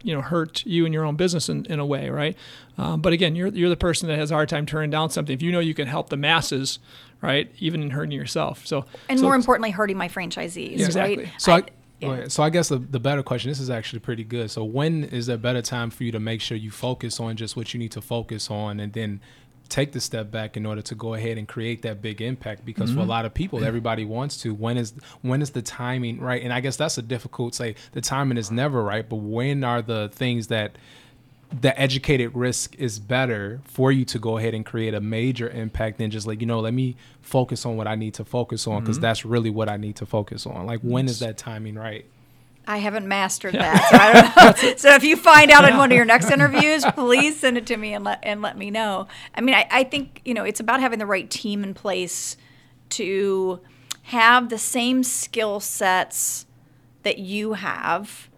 you 0.03 0.15
know 0.15 0.21
hurt 0.21 0.65
you 0.67 0.85
and 0.85 0.95
your 0.95 1.05
own 1.05 1.17
business 1.17 1.49
in, 1.49 1.65
in 1.67 1.79
a 1.79 1.87
way, 1.87 2.09
right? 2.11 2.37
Um, 2.79 3.01
but 3.01 3.13
again, 3.13 3.35
you're 3.35 3.49
you're 3.49 3.69
the 3.69 3.77
person 3.77 4.09
that 4.09 4.19
has 4.19 4.31
a 4.31 4.35
hard 4.35 4.49
time 4.49 4.67
turning 4.67 4.91
down 4.91 5.11
something. 5.11 5.35
If 5.35 5.43
you 5.43 5.53
know 5.53 5.61
you 5.61 5.75
can 5.75 5.87
help 5.87 6.11
the 6.11 6.17
masses, 6.17 6.79
right, 7.21 7.51
even 7.59 7.83
in 7.83 7.91
hurting 7.91 8.13
yourself. 8.13 8.67
So 8.67 8.85
and 9.09 9.19
so 9.19 9.25
more 9.25 9.35
importantly, 9.35 9.71
hurting 9.71 9.97
my 9.97 10.09
franchisees, 10.09 10.79
yeah, 10.79 10.87
exactly. 10.87 11.25
right? 11.25 11.33
So 11.39 11.53
I, 11.53 11.63
yeah. 12.01 12.29
So 12.29 12.43
I 12.43 12.51
guess 12.51 12.69
the, 12.69 12.79
the 12.79 13.01
better 13.01 13.23
question. 13.23 13.51
This 13.51 13.61
is 13.61 13.71
actually 13.71 14.01
pretty 14.01 14.25
good. 14.25 14.51
So 14.51 14.65
when 14.65 15.05
is 15.05 15.29
a 15.29 15.39
better 15.39 15.63
time 15.63 15.91
for 15.91 16.05
you 16.05 16.13
to 16.13 16.21
make 16.21 16.41
sure 16.41 16.57
you 16.57 16.71
focus 16.71 17.19
on 17.21 17.37
just 17.37 17.57
what 17.57 17.73
you 17.73 17.81
need 17.81 17.93
to 17.93 18.03
focus 18.03 18.51
on, 18.51 18.81
and 18.81 18.93
then 18.93 19.21
take 19.69 19.93
the 19.93 20.01
step 20.01 20.31
back 20.31 20.57
in 20.57 20.67
order 20.67 20.83
to 20.83 20.95
go 20.95 21.15
ahead 21.15 21.39
and 21.39 21.49
create 21.49 21.83
that 21.83 22.03
big 22.03 22.21
impact 22.21 22.65
because 22.65 22.91
mm-hmm. 22.91 22.99
for 22.99 23.01
a 23.01 23.03
mm-hmm. 23.03 23.11
lot 23.11 23.25
of 23.25 23.35
people 23.35 23.65
everybody 23.65 24.05
wants 24.05 24.37
to 24.39 24.55
when 24.55 24.77
is 24.77 24.95
when 25.23 25.43
is 25.43 25.51
the 25.51 25.63
timing 25.63 26.21
right? 26.21 26.43
And 26.43 26.53
i 26.53 26.61
guess 26.61 26.77
that's 26.77 26.99
a 26.99 27.03
difficult 27.03 27.55
say 27.55 27.75
the 27.93 28.01
timing 28.01 28.39
is 28.39 28.51
never 28.51 28.83
right 28.83 29.09
but 29.09 29.17
when 29.17 29.65
are 29.65 29.83
the 29.83 30.09
things 30.13 30.49
that 30.49 30.77
the 31.61 31.79
educated 31.81 32.35
risk 32.35 32.75
is 32.77 32.99
better 32.99 33.61
for 33.65 33.93
you 33.93 34.05
to 34.05 34.19
go 34.19 34.37
ahead 34.37 34.53
and 34.53 34.67
create 34.67 34.95
a 34.95 35.01
major 35.01 35.49
impact 35.49 35.99
than 35.99 36.11
just 36.11 36.27
like 36.27 36.41
you 36.41 36.47
know 36.47 36.61
let 36.61 36.75
me 36.75 36.97
focus 37.21 37.65
on 37.65 37.77
what 37.77 37.87
i 37.87 37.95
need 37.95 38.15
to 38.15 38.25
focus 38.25 38.67
on 38.67 38.81
because 38.81 38.99
that's 38.99 39.25
really 39.25 39.51
what 39.51 39.69
i 39.69 39.77
need 39.77 39.97
to 39.97 40.07
focus 40.07 40.47
on. 40.47 40.67
Like 40.67 40.81
when 40.81 41.07
is 41.07 41.21
that 41.21 41.39
timing 41.39 41.77
right 41.77 42.05
I 42.67 42.79
haven't 42.79 43.07
mastered 43.07 43.55
that. 43.55 43.89
So, 43.91 43.97
I 43.97 44.13
don't 44.13 44.63
know. 44.63 44.75
so 44.77 44.95
if 44.95 45.05
you 45.05 45.17
find 45.17 45.51
out 45.51 45.69
in 45.69 45.77
one 45.77 45.93
of 45.93 45.97
your 45.97 46.05
next 46.05 46.31
interviews, 46.31 46.85
please 46.95 47.39
send 47.39 47.57
it 47.57 47.67
to 47.67 47.77
me 47.77 47.95
and 47.95 48.05
let 48.05 48.21
and 48.23 48.43
let 48.43 48.59
me 48.59 48.71
know. 48.71 49.07
I 49.35 49.41
mean, 49.41 49.55
I, 49.55 49.67
I 49.71 49.85
think 49.85 50.21
you 50.25 50.35
know 50.35 50.45
it's 50.45 50.61
about 50.61 50.81
having 50.81 50.99
the 50.99 51.07
right 51.07 51.31
team 51.31 51.63
in 51.63 51.75
place 51.75 52.37
to 52.91 53.61
have 54.03 54.49
the 54.49 54.59
same 54.59 55.03
skill 55.03 55.61
sets 55.61 56.47
that 57.03 57.19
you 57.19 57.55
have 57.55 58.29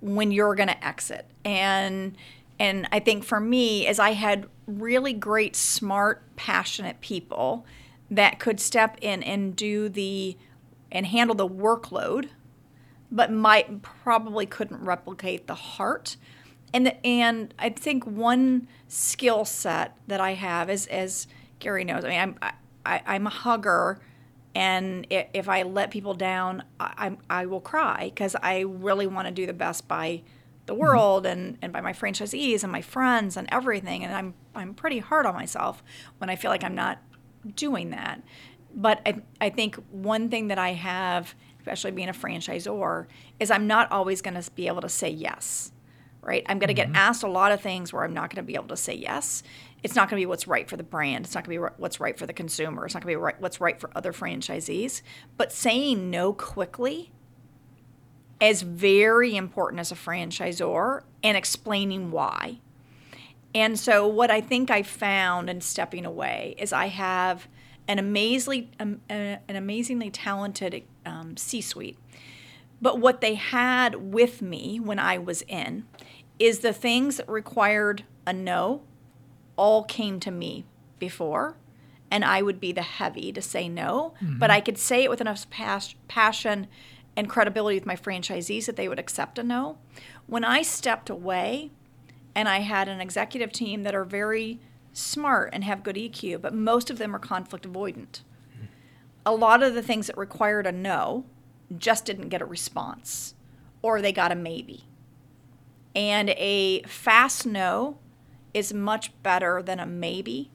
when 0.00 0.32
you're 0.32 0.54
going 0.54 0.68
to 0.68 0.84
exit. 0.84 1.26
And 1.44 2.16
and 2.58 2.88
I 2.90 2.98
think 2.98 3.24
for 3.24 3.38
me, 3.38 3.86
as 3.86 3.98
I 3.98 4.12
had 4.12 4.46
really 4.66 5.12
great, 5.12 5.54
smart, 5.54 6.22
passionate 6.36 7.00
people 7.00 7.64
that 8.10 8.38
could 8.38 8.58
step 8.58 8.98
in 9.00 9.22
and 9.22 9.54
do 9.54 9.88
the 9.88 10.36
and 10.90 11.06
handle 11.06 11.36
the 11.36 11.48
workload 11.48 12.30
but 13.10 13.32
might 13.32 13.82
probably 13.82 14.46
couldn't 14.46 14.82
replicate 14.82 15.46
the 15.46 15.54
heart. 15.54 16.16
And 16.72 16.94
and 17.04 17.54
I 17.58 17.70
think 17.70 18.04
one 18.04 18.68
skill 18.88 19.44
set 19.44 19.96
that 20.06 20.20
I 20.20 20.34
have 20.34 20.68
is 20.68 20.86
as 20.86 21.26
Gary 21.58 21.84
knows. 21.84 22.04
I 22.04 22.08
mean, 22.08 22.20
I'm 22.20 22.38
I, 22.84 23.02
I'm 23.06 23.26
a 23.26 23.30
hugger, 23.30 24.00
and 24.54 25.06
if 25.10 25.48
I 25.48 25.62
let 25.62 25.90
people 25.90 26.14
down, 26.14 26.64
I 26.78 27.16
I 27.30 27.46
will 27.46 27.60
cry 27.60 28.10
because 28.14 28.36
I 28.42 28.60
really 28.60 29.06
want 29.06 29.28
to 29.28 29.32
do 29.32 29.46
the 29.46 29.52
best 29.52 29.88
by 29.88 30.22
the 30.66 30.74
mm-hmm. 30.74 30.82
world 30.82 31.26
and, 31.26 31.58
and 31.62 31.72
by 31.72 31.80
my 31.80 31.92
franchisees 31.92 32.62
and 32.62 32.70
my 32.70 32.82
friends 32.82 33.36
and 33.36 33.48
everything. 33.50 34.04
And 34.04 34.14
I'm 34.14 34.34
I'm 34.54 34.74
pretty 34.74 34.98
hard 34.98 35.26
on 35.26 35.34
myself 35.34 35.82
when 36.18 36.28
I 36.28 36.36
feel 36.36 36.50
like 36.50 36.64
I'm 36.64 36.74
not 36.74 36.98
doing 37.56 37.90
that. 37.90 38.22
But 38.74 39.00
I 39.06 39.22
I 39.40 39.50
think 39.50 39.76
one 39.90 40.28
thing 40.28 40.48
that 40.48 40.58
I 40.58 40.74
have 40.74 41.34
especially 41.58 41.90
being 41.90 42.08
a 42.08 42.12
franchisor, 42.12 43.06
is 43.38 43.50
I'm 43.50 43.66
not 43.66 43.90
always 43.92 44.22
going 44.22 44.40
to 44.40 44.50
be 44.52 44.66
able 44.66 44.80
to 44.82 44.88
say 44.88 45.10
yes, 45.10 45.72
right? 46.22 46.44
I'm 46.46 46.58
going 46.58 46.74
to 46.74 46.80
mm-hmm. 46.80 46.92
get 46.92 46.98
asked 46.98 47.22
a 47.22 47.28
lot 47.28 47.52
of 47.52 47.60
things 47.60 47.92
where 47.92 48.04
I'm 48.04 48.14
not 48.14 48.30
going 48.34 48.42
to 48.44 48.46
be 48.46 48.54
able 48.54 48.68
to 48.68 48.76
say 48.76 48.94
yes. 48.94 49.42
It's 49.82 49.94
not 49.94 50.08
going 50.08 50.20
to 50.20 50.22
be 50.22 50.26
what's 50.26 50.48
right 50.48 50.68
for 50.68 50.76
the 50.76 50.82
brand. 50.82 51.24
It's 51.24 51.34
not 51.34 51.44
going 51.44 51.58
to 51.58 51.68
be 51.68 51.74
what's 51.76 52.00
right 52.00 52.18
for 52.18 52.26
the 52.26 52.32
consumer. 52.32 52.84
It's 52.84 52.94
not 52.94 53.02
going 53.02 53.12
to 53.12 53.18
be 53.18 53.22
right, 53.22 53.40
what's 53.40 53.60
right 53.60 53.78
for 53.78 53.90
other 53.94 54.12
franchisees. 54.12 55.02
But 55.36 55.52
saying 55.52 56.10
no 56.10 56.32
quickly 56.32 57.12
is 58.40 58.62
very 58.62 59.36
important 59.36 59.80
as 59.80 59.92
a 59.92 59.94
franchisor 59.94 61.02
and 61.22 61.36
explaining 61.36 62.10
why. 62.10 62.58
And 63.54 63.78
so, 63.78 64.06
what 64.06 64.30
I 64.30 64.40
think 64.40 64.70
I 64.70 64.82
found 64.82 65.48
in 65.48 65.60
stepping 65.60 66.04
away 66.04 66.54
is 66.58 66.72
I 66.72 66.86
have 66.86 67.48
an 67.88 67.98
amazingly, 67.98 68.70
um, 68.78 69.00
an 69.08 69.40
amazingly 69.48 70.10
talented 70.10 70.84
um, 71.08 71.36
C 71.36 71.60
suite. 71.60 71.98
But 72.80 73.00
what 73.00 73.20
they 73.20 73.34
had 73.34 73.96
with 73.96 74.40
me 74.40 74.78
when 74.78 74.98
I 74.98 75.18
was 75.18 75.42
in 75.42 75.84
is 76.38 76.60
the 76.60 76.72
things 76.72 77.16
that 77.16 77.28
required 77.28 78.04
a 78.26 78.32
no 78.32 78.82
all 79.56 79.82
came 79.82 80.20
to 80.20 80.30
me 80.30 80.64
before. 80.98 81.56
And 82.10 82.24
I 82.24 82.40
would 82.40 82.60
be 82.60 82.72
the 82.72 82.82
heavy 82.82 83.32
to 83.32 83.42
say 83.42 83.68
no, 83.68 84.14
mm-hmm. 84.22 84.38
but 84.38 84.50
I 84.50 84.60
could 84.60 84.78
say 84.78 85.04
it 85.04 85.10
with 85.10 85.20
enough 85.20 85.50
pas- 85.50 85.94
passion 86.06 86.68
and 87.16 87.28
credibility 87.28 87.76
with 87.76 87.84
my 87.84 87.96
franchisees 87.96 88.66
that 88.66 88.76
they 88.76 88.88
would 88.88 88.98
accept 88.98 89.38
a 89.38 89.42
no. 89.42 89.76
When 90.26 90.44
I 90.44 90.62
stepped 90.62 91.10
away 91.10 91.70
and 92.34 92.48
I 92.48 92.60
had 92.60 92.88
an 92.88 93.00
executive 93.00 93.52
team 93.52 93.82
that 93.82 93.94
are 93.94 94.04
very 94.04 94.60
smart 94.92 95.50
and 95.52 95.64
have 95.64 95.82
good 95.82 95.96
EQ, 95.96 96.40
but 96.40 96.54
most 96.54 96.88
of 96.90 96.98
them 96.98 97.14
are 97.14 97.18
conflict 97.18 97.70
avoidant 97.70 98.22
a 99.24 99.34
lot 99.34 99.62
of 99.62 99.74
the 99.74 99.82
things 99.82 100.06
that 100.06 100.16
required 100.16 100.66
a 100.66 100.72
no 100.72 101.24
just 101.76 102.04
didn't 102.04 102.28
get 102.28 102.40
a 102.40 102.46
response 102.46 103.34
or 103.82 104.00
they 104.00 104.12
got 104.12 104.32
a 104.32 104.34
maybe. 104.34 104.84
And 105.94 106.30
a 106.30 106.82
fast 106.82 107.46
no 107.46 107.98
is 108.54 108.72
much 108.72 109.10
better 109.22 109.62
than 109.62 109.80
a 109.80 109.86
maybe 109.86 110.50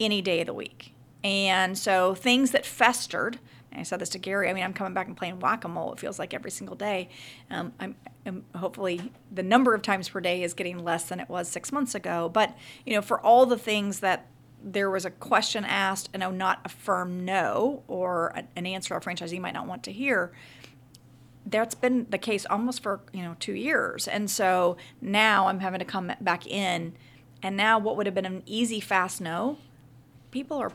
any 0.00 0.22
day 0.22 0.40
of 0.40 0.46
the 0.46 0.54
week. 0.54 0.94
And 1.22 1.76
so 1.78 2.14
things 2.14 2.50
that 2.50 2.66
festered, 2.66 3.38
I 3.72 3.82
said 3.82 3.98
this 3.98 4.10
to 4.10 4.18
Gary. 4.18 4.48
I 4.48 4.52
mean, 4.52 4.62
I'm 4.62 4.74
coming 4.74 4.94
back 4.94 5.06
and 5.06 5.16
playing 5.16 5.40
whack 5.40 5.64
a 5.64 5.68
mole. 5.68 5.92
It 5.92 6.00
feels 6.00 6.18
like 6.18 6.34
every 6.34 6.50
single 6.50 6.76
day. 6.76 7.08
Um, 7.50 7.72
I'm, 7.80 7.96
I'm, 8.24 8.44
hopefully 8.54 9.12
the 9.32 9.42
number 9.42 9.74
of 9.74 9.82
times 9.82 10.08
per 10.08 10.20
day 10.20 10.42
is 10.42 10.54
getting 10.54 10.84
less 10.84 11.04
than 11.04 11.20
it 11.20 11.28
was 11.28 11.48
six 11.48 11.72
months 11.72 11.94
ago. 11.94 12.28
But 12.28 12.56
you 12.86 12.94
know, 12.94 13.02
for 13.02 13.20
all 13.20 13.46
the 13.46 13.58
things 13.58 14.00
that 14.00 14.26
there 14.64 14.90
was 14.90 15.04
a 15.04 15.10
question 15.10 15.64
asked 15.64 16.08
and 16.14 16.22
a 16.22 16.32
not 16.32 16.60
a 16.64 16.68
firm 16.68 17.24
no 17.24 17.82
or 17.86 18.34
an 18.56 18.66
answer 18.66 18.96
a 18.96 19.00
franchisee 19.00 19.40
might 19.40 19.54
not 19.54 19.66
want 19.66 19.82
to 19.84 19.92
hear. 19.92 20.32
That's 21.46 21.74
been 21.74 22.06
the 22.08 22.18
case 22.18 22.46
almost 22.48 22.82
for 22.82 23.00
you 23.12 23.22
know 23.22 23.36
two 23.38 23.52
years. 23.52 24.08
And 24.08 24.30
so 24.30 24.76
now 25.00 25.48
i'm 25.48 25.60
having 25.60 25.78
to 25.78 25.84
come 25.84 26.12
back 26.20 26.46
in 26.46 26.94
and 27.42 27.56
now 27.56 27.78
what 27.78 27.96
would 27.96 28.06
have 28.06 28.14
been 28.14 28.24
an 28.24 28.42
easy 28.46 28.80
fast 28.80 29.20
no 29.20 29.58
people 30.30 30.56
are 30.56 30.72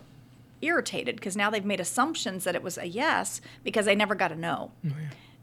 irritated 0.62 1.16
because 1.16 1.36
now 1.36 1.50
they've 1.50 1.66
made 1.66 1.80
assumptions 1.80 2.44
that 2.46 2.56
it 2.56 2.64
was 2.64 2.78
a 2.78 2.86
yes 2.86 3.42
because 3.64 3.86
they 3.86 3.96
never 3.96 4.16
got 4.16 4.32
a 4.32 4.36
no. 4.36 4.72
Oh, 4.86 4.92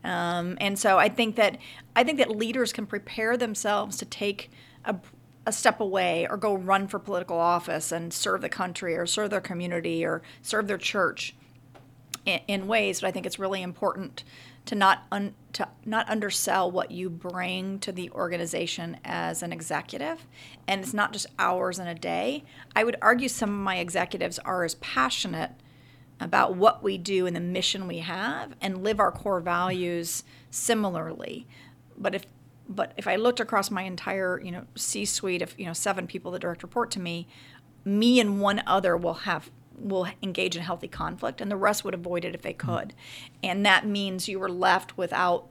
yeah. 0.04 0.38
um, 0.38 0.56
and 0.60 0.78
so 0.78 0.98
i 0.98 1.08
think 1.08 1.36
that 1.36 1.58
i 1.94 2.02
think 2.02 2.18
that 2.18 2.30
leaders 2.30 2.72
can 2.72 2.86
prepare 2.86 3.36
themselves 3.36 3.96
to 3.98 4.04
take 4.04 4.50
a, 4.84 4.96
a 5.46 5.52
step 5.52 5.80
away 5.80 6.26
or 6.28 6.36
go 6.36 6.54
run 6.54 6.88
for 6.88 6.98
political 6.98 7.38
office 7.38 7.92
and 7.92 8.12
serve 8.12 8.40
the 8.40 8.48
country 8.48 8.96
or 8.96 9.06
serve 9.06 9.30
their 9.30 9.40
community 9.40 10.04
or 10.04 10.20
serve 10.42 10.66
their 10.66 10.76
church 10.76 11.34
in, 12.24 12.40
in 12.48 12.66
ways. 12.66 13.00
But 13.00 13.08
I 13.08 13.10
think 13.12 13.24
it's 13.24 13.38
really 13.38 13.62
important 13.62 14.24
to 14.66 14.74
not 14.74 15.04
un, 15.12 15.34
to 15.52 15.68
not 15.84 16.08
undersell 16.10 16.70
what 16.70 16.90
you 16.90 17.08
bring 17.08 17.78
to 17.78 17.92
the 17.92 18.10
organization 18.10 18.98
as 19.04 19.42
an 19.42 19.52
executive, 19.52 20.26
and 20.66 20.82
it's 20.82 20.92
not 20.92 21.12
just 21.12 21.26
hours 21.38 21.78
in 21.78 21.86
a 21.86 21.94
day. 21.94 22.44
I 22.74 22.84
would 22.84 22.96
argue 23.00 23.28
some 23.28 23.50
of 23.50 23.56
my 23.56 23.78
executives 23.78 24.38
are 24.40 24.64
as 24.64 24.74
passionate 24.76 25.52
about 26.18 26.56
what 26.56 26.82
we 26.82 26.98
do 26.98 27.26
and 27.26 27.36
the 27.36 27.40
mission 27.40 27.86
we 27.86 27.98
have 27.98 28.54
and 28.60 28.82
live 28.82 28.98
our 28.98 29.12
core 29.12 29.40
values 29.40 30.24
similarly. 30.50 31.46
But 31.96 32.14
if 32.14 32.26
but 32.68 32.92
if 32.96 33.06
I 33.06 33.16
looked 33.16 33.40
across 33.40 33.70
my 33.70 33.82
entire, 33.82 34.40
you 34.42 34.50
know, 34.50 34.64
C-suite 34.74 35.42
of, 35.42 35.58
you 35.58 35.66
know, 35.66 35.72
seven 35.72 36.06
people 36.06 36.30
that 36.32 36.40
direct 36.40 36.62
report 36.62 36.90
to 36.92 37.00
me, 37.00 37.28
me 37.84 38.18
and 38.20 38.40
one 38.40 38.62
other 38.66 38.96
will 38.96 39.14
have 39.14 39.50
will 39.78 40.06
engage 40.22 40.56
in 40.56 40.62
healthy 40.62 40.88
conflict 40.88 41.40
and 41.40 41.50
the 41.50 41.56
rest 41.56 41.84
would 41.84 41.92
avoid 41.92 42.24
it 42.24 42.34
if 42.34 42.42
they 42.42 42.54
mm-hmm. 42.54 42.76
could. 42.76 42.94
And 43.42 43.64
that 43.66 43.86
means 43.86 44.28
you 44.28 44.38
were 44.38 44.50
left 44.50 44.96
without 44.96 45.48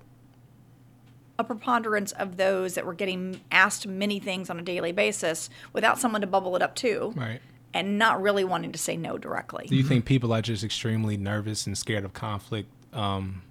a 1.38 1.43
preponderance 1.43 2.11
of 2.13 2.38
those 2.38 2.76
that 2.76 2.86
were 2.86 2.93
getting 2.93 3.41
asked 3.51 3.86
many 3.86 4.20
things 4.20 4.49
on 4.49 4.57
a 4.57 4.61
daily 4.61 4.91
basis 4.91 5.49
without 5.74 5.99
someone 5.99 6.22
to 6.22 6.28
bubble 6.28 6.55
it 6.55 6.61
up 6.61 6.76
to. 6.76 7.13
Right. 7.16 7.41
And 7.74 7.99
not 7.99 8.22
really 8.22 8.45
wanting 8.45 8.72
to 8.72 8.80
say 8.80 8.95
no 8.95 9.18
directly. 9.18 9.68
Do 9.68 9.76
you 9.76 9.84
think 9.84 10.05
people 10.05 10.32
are 10.32 10.41
just 10.41 10.63
extremely 10.63 11.18
nervous 11.18 11.68
and 11.68 11.78
scared 11.78 12.05
of 12.05 12.13
conflict? 12.13 12.70
Um, 12.93 13.41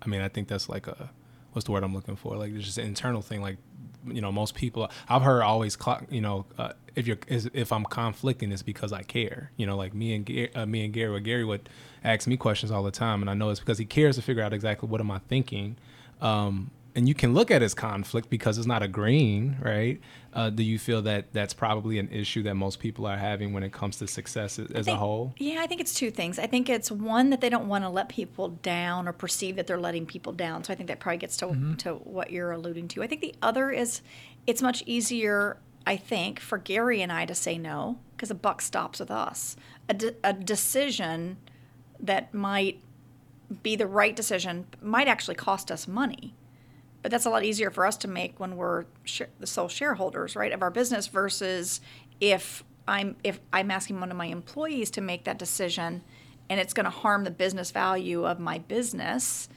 I 0.00 0.06
mean, 0.06 0.20
I 0.20 0.28
think 0.28 0.46
that's 0.46 0.68
like 0.68 0.86
a 0.86 1.10
what's 1.58 1.66
the 1.66 1.72
word 1.72 1.82
I'm 1.82 1.94
looking 1.94 2.14
for? 2.14 2.36
Like, 2.36 2.52
it's 2.52 2.64
just 2.64 2.78
an 2.78 2.86
internal 2.86 3.20
thing. 3.20 3.42
Like, 3.42 3.56
you 4.06 4.20
know, 4.20 4.30
most 4.30 4.54
people 4.54 4.88
I've 5.08 5.22
heard 5.22 5.42
always, 5.42 5.76
you 6.08 6.20
know, 6.20 6.46
uh, 6.56 6.72
if 6.94 7.06
you're 7.06 7.18
if 7.28 7.72
I'm 7.72 7.84
conflicting, 7.84 8.52
it's 8.52 8.62
because 8.62 8.92
I 8.92 9.02
care. 9.02 9.50
You 9.56 9.66
know, 9.66 9.76
like 9.76 9.92
me 9.92 10.14
and 10.14 10.24
Gary, 10.24 10.54
uh, 10.54 10.66
me 10.66 10.84
and 10.84 10.94
Gary, 10.94 11.10
well, 11.10 11.20
Gary 11.20 11.44
would 11.44 11.68
ask 12.04 12.28
me 12.28 12.36
questions 12.36 12.70
all 12.70 12.84
the 12.84 12.92
time, 12.92 13.22
and 13.22 13.28
I 13.28 13.34
know 13.34 13.50
it's 13.50 13.60
because 13.60 13.78
he 13.78 13.84
cares 13.84 14.16
to 14.16 14.22
figure 14.22 14.42
out 14.42 14.52
exactly 14.52 14.88
what 14.88 15.00
am 15.00 15.10
I 15.10 15.18
thinking. 15.28 15.76
Um, 16.20 16.70
and 16.98 17.06
you 17.06 17.14
can 17.14 17.32
look 17.32 17.52
at 17.52 17.62
it 17.62 17.64
as 17.64 17.74
conflict 17.74 18.28
because 18.28 18.58
it's 18.58 18.66
not 18.66 18.82
agreeing, 18.82 19.56
right? 19.60 20.00
Uh, 20.34 20.50
do 20.50 20.64
you 20.64 20.80
feel 20.80 21.00
that 21.02 21.32
that's 21.32 21.54
probably 21.54 22.00
an 22.00 22.08
issue 22.08 22.42
that 22.42 22.56
most 22.56 22.80
people 22.80 23.06
are 23.06 23.16
having 23.16 23.52
when 23.52 23.62
it 23.62 23.72
comes 23.72 23.98
to 23.98 24.08
success 24.08 24.58
as 24.58 24.66
think, 24.66 24.88
a 24.88 24.96
whole? 24.96 25.32
Yeah, 25.38 25.60
I 25.60 25.68
think 25.68 25.80
it's 25.80 25.94
two 25.94 26.10
things. 26.10 26.40
I 26.40 26.48
think 26.48 26.68
it's 26.68 26.90
one 26.90 27.30
that 27.30 27.40
they 27.40 27.50
don't 27.50 27.68
want 27.68 27.84
to 27.84 27.88
let 27.88 28.08
people 28.08 28.48
down 28.48 29.06
or 29.06 29.12
perceive 29.12 29.54
that 29.54 29.68
they're 29.68 29.78
letting 29.78 30.06
people 30.06 30.32
down. 30.32 30.64
So 30.64 30.72
I 30.72 30.76
think 30.76 30.88
that 30.88 30.98
probably 30.98 31.18
gets 31.18 31.36
to 31.36 31.46
mm-hmm. 31.46 31.74
to 31.74 31.94
what 31.94 32.32
you're 32.32 32.50
alluding 32.50 32.88
to. 32.88 33.04
I 33.04 33.06
think 33.06 33.20
the 33.20 33.36
other 33.40 33.70
is 33.70 34.02
it's 34.48 34.60
much 34.60 34.82
easier, 34.84 35.56
I 35.86 35.96
think, 35.96 36.40
for 36.40 36.58
Gary 36.58 37.00
and 37.00 37.12
I 37.12 37.26
to 37.26 37.34
say 37.36 37.58
no 37.58 38.00
because 38.16 38.30
the 38.30 38.34
buck 38.34 38.60
stops 38.60 38.98
with 38.98 39.12
us. 39.12 39.54
A, 39.88 39.94
de- 39.94 40.16
a 40.24 40.32
decision 40.32 41.36
that 42.00 42.34
might 42.34 42.80
be 43.62 43.76
the 43.76 43.86
right 43.86 44.16
decision 44.16 44.66
might 44.82 45.06
actually 45.06 45.36
cost 45.36 45.70
us 45.70 45.86
money 45.86 46.34
but 47.02 47.10
that's 47.10 47.26
a 47.26 47.30
lot 47.30 47.44
easier 47.44 47.70
for 47.70 47.86
us 47.86 47.96
to 47.98 48.08
make 48.08 48.38
when 48.40 48.56
we're 48.56 48.84
sh- 49.04 49.22
the 49.38 49.46
sole 49.46 49.68
shareholders, 49.68 50.34
right, 50.36 50.52
of 50.52 50.62
our 50.62 50.70
business 50.70 51.06
versus 51.06 51.80
if 52.20 52.64
I'm 52.86 53.16
if 53.22 53.40
I'm 53.52 53.70
asking 53.70 54.00
one 54.00 54.10
of 54.10 54.16
my 54.16 54.26
employees 54.26 54.90
to 54.92 55.00
make 55.00 55.24
that 55.24 55.38
decision 55.38 56.02
and 56.50 56.58
it's 56.58 56.72
going 56.72 56.84
to 56.84 56.90
harm 56.90 57.24
the 57.24 57.30
business 57.30 57.70
value 57.70 58.26
of 58.26 58.40
my 58.40 58.58
business, 58.58 59.48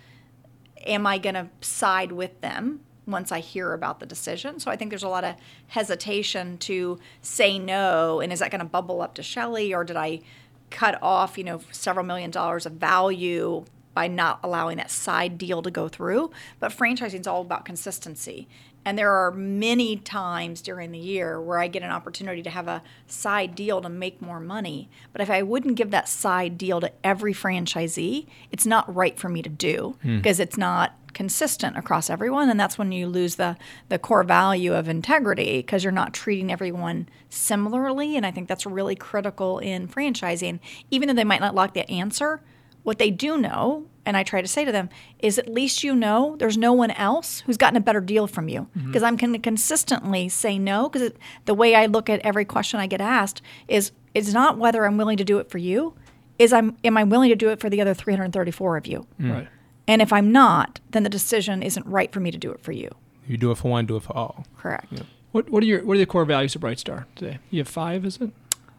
am 0.85 1.07
I 1.07 1.17
going 1.17 1.35
to 1.35 1.49
side 1.61 2.11
with 2.11 2.41
them 2.41 2.81
once 3.07 3.31
I 3.31 3.39
hear 3.39 3.73
about 3.73 3.99
the 3.99 4.05
decision. 4.05 4.59
So 4.59 4.71
I 4.71 4.75
think 4.75 4.89
there's 4.89 5.03
a 5.03 5.09
lot 5.09 5.23
of 5.23 5.35
hesitation 5.67 6.57
to 6.59 6.99
say 7.21 7.57
no. 7.59 8.21
And 8.21 8.31
is 8.31 8.39
that 8.39 8.51
going 8.51 8.59
to 8.59 8.65
bubble 8.65 9.01
up 9.01 9.15
to 9.15 9.23
Shelly 9.23 9.73
or 9.73 9.83
did 9.83 9.97
I 9.97 10.21
cut 10.69 10.97
off, 11.01 11.37
you 11.37 11.43
know, 11.43 11.61
several 11.71 12.05
million 12.05 12.31
dollars 12.31 12.65
of 12.65 12.73
value 12.73 13.65
by 13.93 14.07
not 14.07 14.39
allowing 14.43 14.77
that 14.77 14.91
side 14.91 15.37
deal 15.37 15.61
to 15.61 15.71
go 15.71 15.87
through? 15.87 16.31
But 16.59 16.71
franchising 16.71 17.21
is 17.21 17.27
all 17.27 17.41
about 17.41 17.65
consistency. 17.65 18.47
And 18.83 18.97
there 18.97 19.11
are 19.11 19.31
many 19.31 19.97
times 19.97 20.61
during 20.61 20.91
the 20.91 20.99
year 20.99 21.39
where 21.39 21.59
I 21.59 21.67
get 21.67 21.83
an 21.83 21.91
opportunity 21.91 22.41
to 22.43 22.49
have 22.49 22.67
a 22.67 22.81
side 23.05 23.53
deal 23.53 23.79
to 23.81 23.89
make 23.89 24.21
more 24.21 24.39
money. 24.39 24.89
But 25.11 25.21
if 25.21 25.29
I 25.29 25.43
wouldn't 25.43 25.75
give 25.75 25.91
that 25.91 26.09
side 26.09 26.57
deal 26.57 26.81
to 26.81 26.91
every 27.03 27.33
franchisee, 27.33 28.25
it's 28.51 28.65
not 28.65 28.93
right 28.93 29.19
for 29.19 29.29
me 29.29 29.43
to 29.43 29.49
do 29.49 29.97
hmm. 30.01 30.17
because 30.17 30.39
it's 30.39 30.57
not 30.57 30.95
consistent 31.13 31.77
across 31.77 32.09
everyone 32.09 32.49
and 32.49 32.57
that's 32.57 32.77
when 32.77 32.91
you 32.93 33.05
lose 33.05 33.35
the 33.35 33.57
the 33.89 33.99
core 33.99 34.23
value 34.23 34.73
of 34.73 34.87
integrity 34.87 35.57
because 35.57 35.83
you're 35.83 35.91
not 35.91 36.13
treating 36.13 36.49
everyone 36.49 37.05
similarly 37.29 38.15
and 38.15 38.25
I 38.25 38.31
think 38.31 38.47
that's 38.47 38.65
really 38.65 38.95
critical 38.95 39.59
in 39.59 39.89
franchising 39.89 40.59
even 40.89 41.09
though 41.09 41.13
they 41.13 41.25
might 41.25 41.41
not 41.41 41.53
like 41.53 41.73
the 41.73 41.89
answer 41.91 42.41
what 42.83 42.97
they 42.97 43.11
do 43.11 43.37
know 43.37 43.85
and 44.05 44.17
I 44.17 44.23
try 44.23 44.41
to 44.41 44.47
say 44.47 44.65
to 44.65 44.71
them 44.71 44.89
is 45.19 45.37
at 45.37 45.47
least 45.47 45.83
you 45.83 45.95
know 45.95 46.35
there's 46.39 46.57
no 46.57 46.73
one 46.73 46.91
else 46.91 47.41
who's 47.41 47.57
gotten 47.57 47.77
a 47.77 47.81
better 47.81 48.01
deal 48.01 48.27
from 48.27 48.49
you. 48.49 48.67
Because 48.73 49.03
I'm 49.03 49.15
going 49.15 49.33
to 49.33 49.39
consistently 49.39 50.27
say 50.29 50.57
no 50.57 50.89
because 50.89 51.11
the 51.45 51.53
way 51.53 51.75
I 51.75 51.85
look 51.85 52.09
at 52.09 52.19
every 52.21 52.45
question 52.45 52.79
I 52.79 52.87
get 52.87 53.01
asked 53.01 53.41
is 53.67 53.91
it's 54.15 54.33
not 54.33 54.57
whether 54.57 54.85
I'm 54.85 54.97
willing 54.97 55.17
to 55.17 55.23
do 55.23 55.37
it 55.37 55.49
for 55.49 55.57
you 55.59 55.93
is 56.39 56.51
I'm 56.51 56.77
am 56.83 56.97
I 56.97 57.03
willing 57.03 57.29
to 57.29 57.35
do 57.35 57.49
it 57.49 57.59
for 57.59 57.69
the 57.69 57.79
other 57.81 57.93
334 57.93 58.77
of 58.77 58.87
you? 58.87 59.05
Right. 59.19 59.47
and 59.87 60.01
if 60.01 60.11
I'm 60.11 60.31
not 60.31 60.79
then 60.89 61.03
the 61.03 61.09
decision 61.09 61.61
isn't 61.61 61.85
right 61.85 62.11
for 62.11 62.19
me 62.19 62.31
to 62.31 62.37
do 62.37 62.51
it 62.51 62.61
for 62.61 62.71
you. 62.71 62.89
You 63.27 63.37
do 63.37 63.51
it 63.51 63.57
for 63.59 63.69
one, 63.69 63.85
do 63.85 63.97
it 63.97 64.03
for 64.03 64.17
all. 64.17 64.45
correct. 64.57 65.03
What 65.31 65.49
what 65.49 65.61
are 65.63 65.67
your 65.67 65.83
what 65.85 65.95
are 65.95 65.99
the 65.99 66.05
core 66.07 66.25
values 66.25 66.55
of 66.55 66.61
Bright 66.61 66.79
Star 66.79 67.05
today? 67.15 67.37
You 67.51 67.59
have 67.59 67.67
five, 67.67 68.03
is 68.03 68.17
it? 68.17 68.31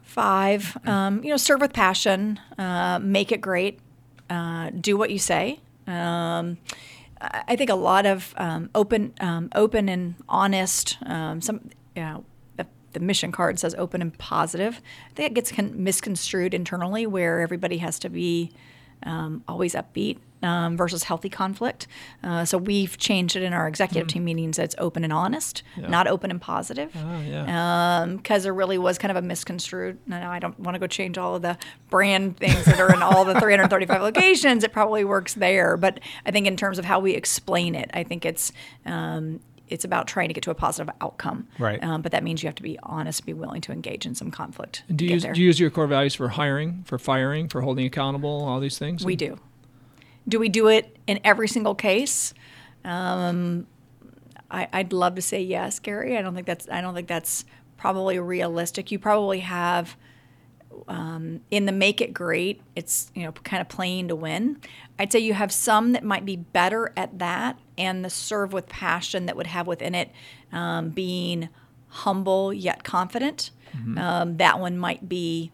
five. 0.03 0.77
Um, 0.85 1.23
you 1.23 1.29
know 1.29 1.37
serve 1.37 1.61
with 1.61 1.73
passion 1.73 2.39
uh, 2.57 2.99
make 3.01 3.31
it 3.31 3.41
great 3.41 3.79
uh, 4.29 4.69
do 4.71 4.97
what 4.97 5.11
you 5.11 5.19
say 5.19 5.59
um, 5.87 6.57
I 7.21 7.55
think 7.55 7.69
a 7.69 7.75
lot 7.75 8.05
of 8.05 8.33
um, 8.37 8.69
open, 8.75 9.13
um, 9.21 9.49
open 9.55 9.87
and 9.87 10.15
honest. 10.27 10.97
Um, 11.05 11.39
some, 11.41 11.69
you 11.95 12.01
know, 12.01 12.25
the, 12.57 12.67
the 12.91 12.99
mission 12.99 13.31
card 13.31 13.59
says 13.59 13.73
open 13.77 14.01
and 14.01 14.17
positive. 14.17 14.81
I 15.11 15.13
think 15.13 15.31
it 15.31 15.33
gets 15.33 15.51
con- 15.51 15.83
misconstrued 15.83 16.53
internally, 16.53 17.07
where 17.07 17.39
everybody 17.39 17.77
has 17.77 17.97
to 17.99 18.09
be 18.09 18.51
um, 19.03 19.43
always 19.47 19.73
upbeat 19.73 20.17
um, 20.43 20.77
versus 20.77 21.03
healthy 21.03 21.29
conflict. 21.29 21.87
Uh, 22.23 22.45
so 22.45 22.57
we've 22.57 22.97
changed 22.97 23.35
it 23.35 23.41
in 23.43 23.53
our 23.53 23.67
executive 23.67 24.07
team 24.07 24.25
meetings. 24.25 24.59
It's 24.59 24.75
open 24.77 25.03
and 25.03 25.11
honest, 25.13 25.63
not 25.77 26.05
open 26.07 26.29
and 26.29 26.39
positive 26.41 26.91
Oh 26.95 27.21
yeah. 27.21 28.05
because 28.15 28.43
there 28.43 28.53
really 28.53 28.77
was 28.77 28.97
kind 28.97 29.09
of 29.09 29.17
a 29.17 29.25
misconstrued. 29.25 29.97
No, 30.05 30.17
I 30.29 30.39
don't 30.39 30.59
want 30.59 30.75
to 30.75 30.79
go 30.79 30.87
change 30.87 31.17
all 31.17 31.35
of 31.35 31.41
the 31.41 31.57
brand 31.89 32.37
things 32.37 32.65
that 32.65 32.79
are 32.79 32.93
in 32.93 33.01
all 33.01 33.25
the 33.25 33.39
335 33.39 34.01
locations. 34.13 34.63
It 34.63 34.73
probably 34.73 35.03
works 35.03 35.33
there, 35.33 35.77
but 35.77 35.99
I 36.25 36.31
think 36.31 36.45
in 36.47 36.57
terms 36.57 36.77
of 36.77 36.85
how 36.85 36.99
we 36.99 37.13
explain 37.13 37.75
it, 37.75 37.89
I 37.93 38.03
think 38.03 38.25
it's 38.25 38.51
um, 38.85 39.39
it's 39.69 39.85
about 39.85 40.07
trying 40.07 40.27
to 40.27 40.33
get 40.33 40.43
to 40.43 40.51
a 40.51 40.55
positive 40.55 40.93
outcome. 41.01 41.47
Right. 41.57 41.81
Um, 41.83 42.01
but 42.01 42.11
that 42.11 42.23
means 42.23 42.43
you 42.43 42.47
have 42.47 42.55
to 42.55 42.63
be 42.63 42.77
honest, 42.83 43.25
be 43.25 43.33
willing 43.33 43.61
to 43.61 43.71
engage 43.71 44.05
in 44.05 44.13
some 44.13 44.29
conflict. 44.29 44.83
do 44.93 45.05
you 45.05 45.11
use, 45.13 45.23
do 45.23 45.39
you 45.39 45.47
use 45.47 45.59
your 45.59 45.69
core 45.71 45.87
values 45.87 46.13
for 46.13 46.27
hiring, 46.27 46.83
for 46.85 46.99
firing, 46.99 47.47
for 47.47 47.61
holding 47.61 47.85
accountable, 47.85 48.43
all 48.45 48.59
these 48.59 48.77
things? 48.77 49.03
We 49.05 49.15
do. 49.15 49.39
Do 50.27 50.39
we 50.39 50.49
do 50.49 50.67
it 50.67 50.97
in 51.07 51.19
every 51.23 51.47
single 51.47 51.75
case? 51.75 52.33
Um, 52.85 53.67
I, 54.49 54.67
I'd 54.71 54.93
love 54.93 55.15
to 55.15 55.21
say 55.21 55.41
yes, 55.41 55.79
Gary. 55.79 56.17
I 56.17 56.21
don't 56.21 56.35
think 56.35 56.47
that's. 56.47 56.67
I 56.69 56.81
don't 56.81 56.93
think 56.93 57.07
that's 57.07 57.45
probably 57.77 58.19
realistic. 58.19 58.91
You 58.91 58.99
probably 58.99 59.39
have 59.39 59.97
um, 60.87 61.41
in 61.51 61.65
the 61.65 61.71
make 61.71 62.01
it 62.01 62.13
great. 62.13 62.61
It's 62.75 63.11
you 63.15 63.23
know 63.23 63.31
kind 63.31 63.61
of 63.61 63.69
playing 63.69 64.07
to 64.09 64.15
win. 64.15 64.59
I'd 64.99 65.11
say 65.11 65.19
you 65.19 65.33
have 65.33 65.51
some 65.51 65.93
that 65.93 66.03
might 66.03 66.25
be 66.25 66.35
better 66.35 66.93
at 66.95 67.19
that, 67.19 67.59
and 67.77 68.05
the 68.05 68.09
serve 68.09 68.53
with 68.53 68.67
passion 68.67 69.25
that 69.25 69.35
would 69.35 69.47
have 69.47 69.67
within 69.67 69.95
it 69.95 70.11
um, 70.51 70.89
being 70.89 71.49
humble 71.87 72.53
yet 72.53 72.83
confident. 72.83 73.51
Um, 73.97 74.37
that 74.37 74.59
one 74.59 74.77
might 74.77 75.09
be 75.09 75.51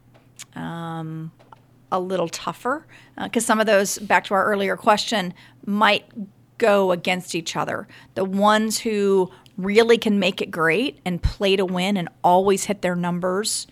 a 1.92 2.00
little 2.00 2.28
tougher 2.30 2.86
because 3.22 3.46
some 3.46 3.60
of 3.60 3.66
those, 3.66 3.98
back 4.00 4.26
to 4.26 4.34
our 4.34 4.46
earlier 4.46 4.76
question, 4.76 5.34
might 5.66 6.06
go 6.58 6.92
against 6.92 7.36
each 7.36 7.56
other. 7.56 7.88
The 8.16 8.26
ones 8.26 8.80
who 8.80 9.32
really 9.58 9.98
can 9.98 10.20
make 10.20 10.42
it 10.42 10.52
great 10.52 11.00
and 11.06 11.22
play 11.22 11.56
to 11.56 11.66
win 11.66 11.98
and 11.98 12.08
always 12.24 12.66
hit 12.66 12.82
their 12.82 12.96
numbers 12.96 13.68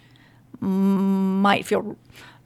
might 0.59 1.65
feel 1.65 1.95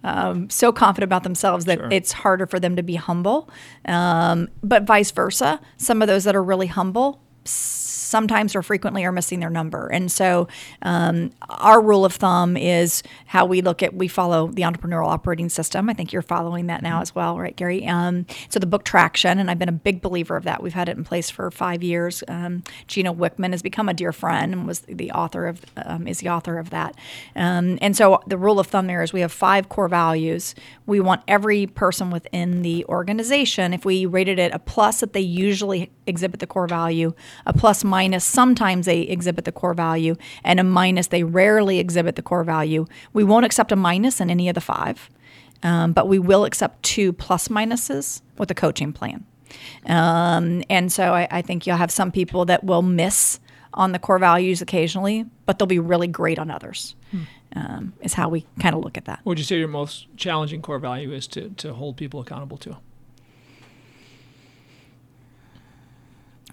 um, 0.04 0.50
so 0.50 0.72
confident 0.72 1.08
about 1.08 1.24
themselves 1.24 1.66
that 1.66 1.80
it's 1.92 2.12
harder 2.12 2.48
for 2.48 2.60
them 2.60 2.76
to 2.76 2.84
be 2.84 2.96
humble. 2.96 3.50
Um, 3.86 4.50
but 4.64 4.84
vice 4.84 5.12
versa, 5.12 5.60
some 5.78 6.02
of 6.02 6.08
those 6.08 6.24
that 6.24 6.36
are 6.36 6.44
really 6.44 6.68
humble 6.68 7.22
sometimes 7.46 8.56
or 8.56 8.62
frequently 8.62 9.06
are 9.06 9.12
missing 9.12 9.40
their 9.40 9.50
number. 9.50 9.88
And 9.88 10.12
so 10.12 10.50
um, 10.82 11.32
our 11.50 11.82
rule 11.82 12.04
of 12.04 12.14
thumb 12.14 12.58
is 12.58 13.04
how 13.26 13.46
we 13.46 13.62
look 13.62 13.82
at, 13.82 13.94
we 13.94 14.10
follow 14.10 14.48
the 14.48 14.64
entrepreneurial 14.64 15.08
operating 15.08 15.48
system. 15.48 15.90
I 15.90 15.94
think 15.94 16.12
you're 16.12 16.22
following 16.22 16.68
that 16.68 16.84
now 16.84 17.02
as 17.02 17.16
well, 17.16 17.40
right, 17.40 17.56
Gary? 17.56 17.88
Um, 17.88 18.26
so 18.50 18.60
the 18.60 18.66
book 18.66 18.84
Traction, 18.84 19.40
and 19.40 19.50
I've 19.50 19.58
been 19.58 19.70
a 19.70 19.72
big 19.72 20.02
believer 20.02 20.36
of 20.36 20.44
that. 20.44 20.62
We've 20.62 20.74
had 20.74 20.90
it 20.90 20.98
in 20.98 21.06
place 21.06 21.30
for 21.30 21.50
five 21.50 21.82
years. 21.82 22.22
Um, 22.28 22.64
Gino 22.88 23.14
Wickman 23.14 23.52
has 23.52 23.62
become 23.62 23.88
a 23.88 23.94
dear 23.94 24.12
friend 24.12 24.54
and 24.54 24.68
was 24.68 24.82
the 24.82 25.12
author 25.12 25.48
of, 25.48 25.62
um, 25.78 26.06
is 26.06 26.20
the 26.20 26.30
author 26.30 26.60
of 26.60 26.70
that. 26.72 26.96
Um, 27.36 27.80
and 27.82 27.96
so 27.96 28.22
the 28.28 28.38
rule 28.38 28.60
of 28.60 28.68
thumb 28.68 28.88
there 28.88 29.02
is 29.02 29.14
we 29.14 29.22
have 29.22 29.32
five 29.32 29.70
core 29.70 29.88
values. 29.88 30.54
We 30.86 31.00
want 31.00 31.22
every 31.30 31.66
person 31.66 32.12
within 32.12 32.62
the 32.62 32.84
organization, 32.86 33.74
if 33.74 33.86
we 33.86 34.06
rated 34.06 34.38
it 34.38 34.54
a 34.54 34.60
plus 34.60 35.00
that 35.00 35.14
they 35.14 35.22
usually 35.22 35.92
exhibit 36.06 36.42
the 36.42 36.48
core 36.48 36.68
value, 36.68 37.14
a 37.46 37.54
plus 37.54 37.84
minus 37.84 38.24
sometimes 38.24 38.86
they 38.86 39.02
exhibit 39.02 39.46
the 39.46 39.52
core 39.52 39.74
value, 39.74 40.16
and 40.44 40.60
a 40.60 40.64
minus 40.64 41.08
they 41.08 41.24
rarely 41.24 41.80
exhibit 41.80 42.16
the 42.16 42.22
core 42.22 42.44
value. 42.44 42.86
We 43.14 43.24
won't 43.24 43.46
accept 43.46 43.72
a 43.72 43.76
minus 43.76 44.20
in 44.22 44.30
any 44.30 44.50
of 44.50 44.56
the 44.56 44.62
five, 44.62 45.10
um, 45.64 45.94
but 45.94 46.08
we 46.08 46.20
will 46.20 46.46
accept 46.46 46.84
two 46.84 47.14
plus 47.14 47.48
minuses 47.48 48.22
with 48.38 48.52
a 48.52 48.56
coaching 48.56 48.94
plan. 48.94 49.26
Um, 49.86 50.64
and 50.70 50.92
so 50.92 51.14
I, 51.14 51.28
I 51.30 51.42
think 51.42 51.68
you'll 51.68 51.78
have 51.78 51.92
some 51.92 52.12
people 52.12 52.46
that 52.46 52.64
will 52.64 52.82
miss 52.82 53.40
on 53.74 53.92
the 53.92 54.00
core 54.00 54.20
values 54.20 54.62
occasionally, 54.62 55.26
but 55.46 55.58
they'll 55.58 55.66
be 55.66 55.80
really 55.80 56.08
great 56.08 56.40
on 56.40 56.52
others. 56.52 56.96
Um, 57.54 57.94
is 58.00 58.14
how 58.14 58.30
we 58.30 58.46
kind 58.62 58.76
of 58.76 58.82
look 58.82 58.98
at 58.98 59.06
that. 59.06 59.20
What 59.24 59.32
would 59.32 59.38
you 59.38 59.44
say 59.44 59.58
your 59.58 59.68
most 59.68 60.08
challenging 60.16 60.62
core 60.62 60.80
value 60.80 61.12
is 61.12 61.28
to, 61.28 61.50
to 61.50 61.74
hold 61.74 61.98
people 61.98 62.22
accountable 62.22 62.58
to? 62.60 62.78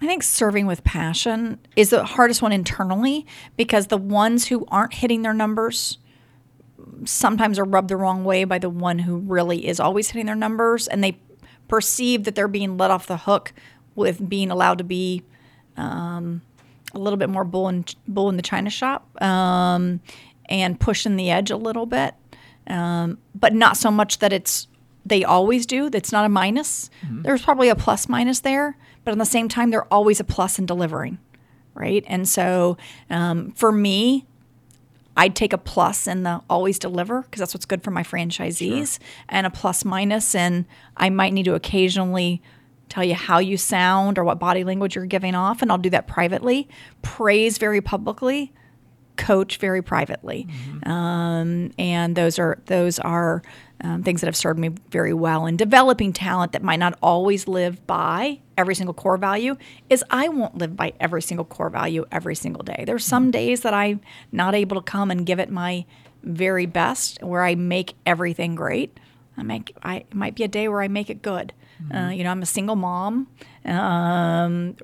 I 0.01 0.07
think 0.07 0.23
serving 0.23 0.65
with 0.65 0.83
passion 0.83 1.59
is 1.75 1.89
the 1.89 2.05
hardest 2.05 2.41
one 2.41 2.51
internally 2.51 3.25
because 3.57 3.87
the 3.87 3.97
ones 3.97 4.47
who 4.47 4.65
aren't 4.69 4.93
hitting 4.93 5.23
their 5.23 5.33
numbers 5.33 5.97
sometimes 7.05 7.59
are 7.59 7.65
rubbed 7.65 7.89
the 7.89 7.97
wrong 7.97 8.23
way 8.23 8.45
by 8.45 8.59
the 8.59 8.69
one 8.69 8.99
who 8.99 9.17
really 9.17 9.67
is 9.67 9.79
always 9.79 10.09
hitting 10.09 10.25
their 10.25 10.35
numbers 10.35 10.87
and 10.87 11.03
they 11.03 11.17
perceive 11.67 12.23
that 12.23 12.35
they're 12.35 12.47
being 12.47 12.77
let 12.77 12.91
off 12.91 13.07
the 13.07 13.17
hook 13.17 13.53
with 13.95 14.27
being 14.27 14.51
allowed 14.51 14.77
to 14.77 14.83
be 14.83 15.23
um, 15.77 16.41
a 16.93 16.99
little 16.99 17.17
bit 17.17 17.29
more 17.29 17.43
bull 17.43 17.67
in, 17.67 17.85
bull 18.07 18.29
in 18.29 18.37
the 18.37 18.41
china 18.41 18.69
shop 18.69 19.21
um, 19.21 19.99
and 20.45 20.79
pushing 20.79 21.15
the 21.15 21.29
edge 21.29 21.51
a 21.51 21.57
little 21.57 21.85
bit 21.85 22.15
um, 22.67 23.17
but 23.35 23.53
not 23.53 23.75
so 23.77 23.91
much 23.91 24.19
that 24.19 24.31
it's 24.31 24.67
they 25.05 25.23
always 25.23 25.65
do 25.65 25.89
that's 25.89 26.11
not 26.11 26.25
a 26.25 26.29
minus. 26.29 26.89
There's 27.23 27.41
probably 27.41 27.69
a 27.69 27.75
plus 27.75 28.07
minus 28.07 28.41
there 28.41 28.77
but 29.03 29.11
at 29.11 29.17
the 29.17 29.25
same 29.25 29.47
time 29.49 29.69
they're 29.69 29.91
always 29.93 30.19
a 30.19 30.23
plus 30.23 30.59
in 30.59 30.65
delivering 30.65 31.17
right 31.73 32.03
and 32.07 32.27
so 32.27 32.77
um, 33.09 33.51
for 33.51 33.71
me 33.71 34.25
I'd 35.19 35.35
take 35.35 35.51
a 35.51 35.57
plus 35.57 36.07
in 36.07 36.23
the 36.23 36.41
always 36.49 36.79
deliver 36.79 37.23
because 37.23 37.41
that's 37.41 37.53
what's 37.53 37.65
good 37.65 37.83
for 37.83 37.91
my 37.91 38.03
franchisees, 38.03 38.99
and 39.27 39.45
a 39.45 39.49
plus 39.49 39.83
minus, 39.83 40.33
minus. 40.33 40.35
and 40.35 40.65
I 40.95 41.09
might 41.09 41.33
need 41.33 41.43
to 41.43 41.55
occasionally 41.55 42.41
tell 42.87 43.03
you 43.03 43.15
how 43.15 43.39
you 43.39 43.57
sound 43.57 44.17
or 44.17 44.23
what 44.23 44.39
body 44.39 44.63
language 44.63 44.95
you're 44.95 45.05
giving 45.05 45.35
off, 45.35 45.61
and 45.61 45.71
I'll 45.71 45.77
do 45.77 45.89
that 45.89 46.07
privately. 46.07 46.69
Praise 47.01 47.57
very 47.57 47.81
publicly, 47.81 48.53
coach 49.19 49.57
very 49.57 49.81
privately, 49.81 50.47
um, 50.83 51.71
and 51.77 52.15
those 52.15 52.39
are 52.39 52.57
those 52.65 52.97
are 52.99 53.43
um, 53.81 54.03
things 54.03 54.21
that 54.21 54.27
have 54.27 54.35
served 54.35 54.59
me 54.59 54.69
very 54.89 55.13
well 55.13 55.45
in 55.45 55.55
developing 55.55 56.11
talent 56.11 56.51
that 56.53 56.63
might 56.63 56.79
not 56.79 56.97
always 57.01 57.47
live 57.47 57.85
by 57.85 58.39
every 58.57 58.75
single 58.75 58.93
core 58.93 59.17
value 59.17 59.55
is 59.89 60.03
I 60.09 60.27
won't 60.27 60.57
live 60.57 60.75
by 60.75 60.93
every 60.99 61.21
single 61.21 61.45
core 61.45 61.69
value 61.69 62.05
every 62.11 62.35
single 62.35 62.63
day. 62.63 62.83
There's 62.85 63.05
some 63.05 63.31
days 63.31 63.61
that 63.61 63.73
I'm 63.73 64.01
not 64.31 64.55
able 64.55 64.75
to 64.75 64.81
come 64.81 65.11
and 65.11 65.25
give 65.25 65.39
it 65.39 65.49
my 65.49 65.85
very 66.23 66.65
best 66.65 67.21
where 67.23 67.43
I 67.43 67.55
make 67.55 67.93
everything 68.05 68.55
great. 68.55 68.99
I 69.37 69.43
make 69.43 69.75
I 69.83 69.97
it 69.97 70.15
might 70.15 70.35
be 70.35 70.43
a 70.43 70.49
day 70.49 70.67
where 70.67 70.81
I 70.81 70.87
make 70.87 71.09
it 71.09 71.21
good. 71.21 71.53
Uh, 71.93 72.09
you 72.09 72.23
know, 72.23 72.31
I'm 72.31 72.41
a 72.41 72.45
single 72.45 72.75
mom, 72.75 73.27
um, 73.65 74.75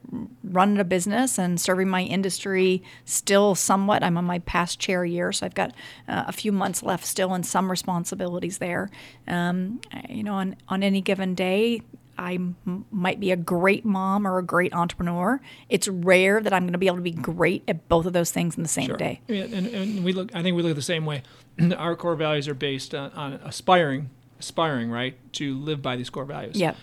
running 0.43 0.79
a 0.79 0.83
business 0.83 1.37
and 1.37 1.59
serving 1.59 1.89
my 1.89 2.01
industry 2.03 2.83
still 3.05 3.55
somewhat. 3.55 4.03
I'm 4.03 4.17
on 4.17 4.25
my 4.25 4.39
past 4.39 4.79
chair 4.79 5.05
year, 5.05 5.31
so 5.31 5.45
I've 5.45 5.55
got 5.55 5.71
uh, 6.07 6.23
a 6.27 6.31
few 6.31 6.51
months 6.51 6.83
left 6.83 7.05
still 7.05 7.33
and 7.33 7.45
some 7.45 7.69
responsibilities 7.69 8.59
there. 8.59 8.89
Um, 9.27 9.81
you 10.09 10.23
know, 10.23 10.35
on, 10.35 10.55
on 10.69 10.83
any 10.83 11.01
given 11.01 11.35
day, 11.35 11.81
I 12.17 12.35
m- 12.35 12.85
might 12.91 13.19
be 13.19 13.31
a 13.31 13.35
great 13.35 13.83
mom 13.83 14.25
or 14.25 14.37
a 14.37 14.43
great 14.43 14.73
entrepreneur. 14.73 15.41
It's 15.69 15.87
rare 15.87 16.39
that 16.41 16.53
I'm 16.53 16.63
going 16.63 16.73
to 16.73 16.79
be 16.79 16.87
able 16.87 16.97
to 16.97 17.03
be 17.03 17.11
great 17.11 17.63
at 17.67 17.89
both 17.89 18.05
of 18.05 18.13
those 18.13 18.31
things 18.31 18.55
in 18.55 18.63
the 18.63 18.69
same 18.69 18.95
day. 18.95 19.21
Yeah, 19.27 19.43
and, 19.43 19.67
and 19.67 20.03
we 20.03 20.13
look. 20.13 20.33
I 20.33 20.41
think 20.41 20.55
we 20.55 20.63
look 20.63 20.75
the 20.75 20.81
same 20.81 21.05
way. 21.05 21.23
Our 21.77 21.95
core 21.95 22.15
values 22.15 22.47
are 22.47 22.53
based 22.53 22.95
on, 22.95 23.11
on 23.11 23.33
aspiring, 23.33 24.09
aspiring, 24.45 24.89
right, 24.91 25.15
to 25.33 25.57
live 25.57 25.81
by 25.81 25.95
these 25.95 26.09
core 26.09 26.25
values. 26.25 26.57
Yeah. 26.57 26.75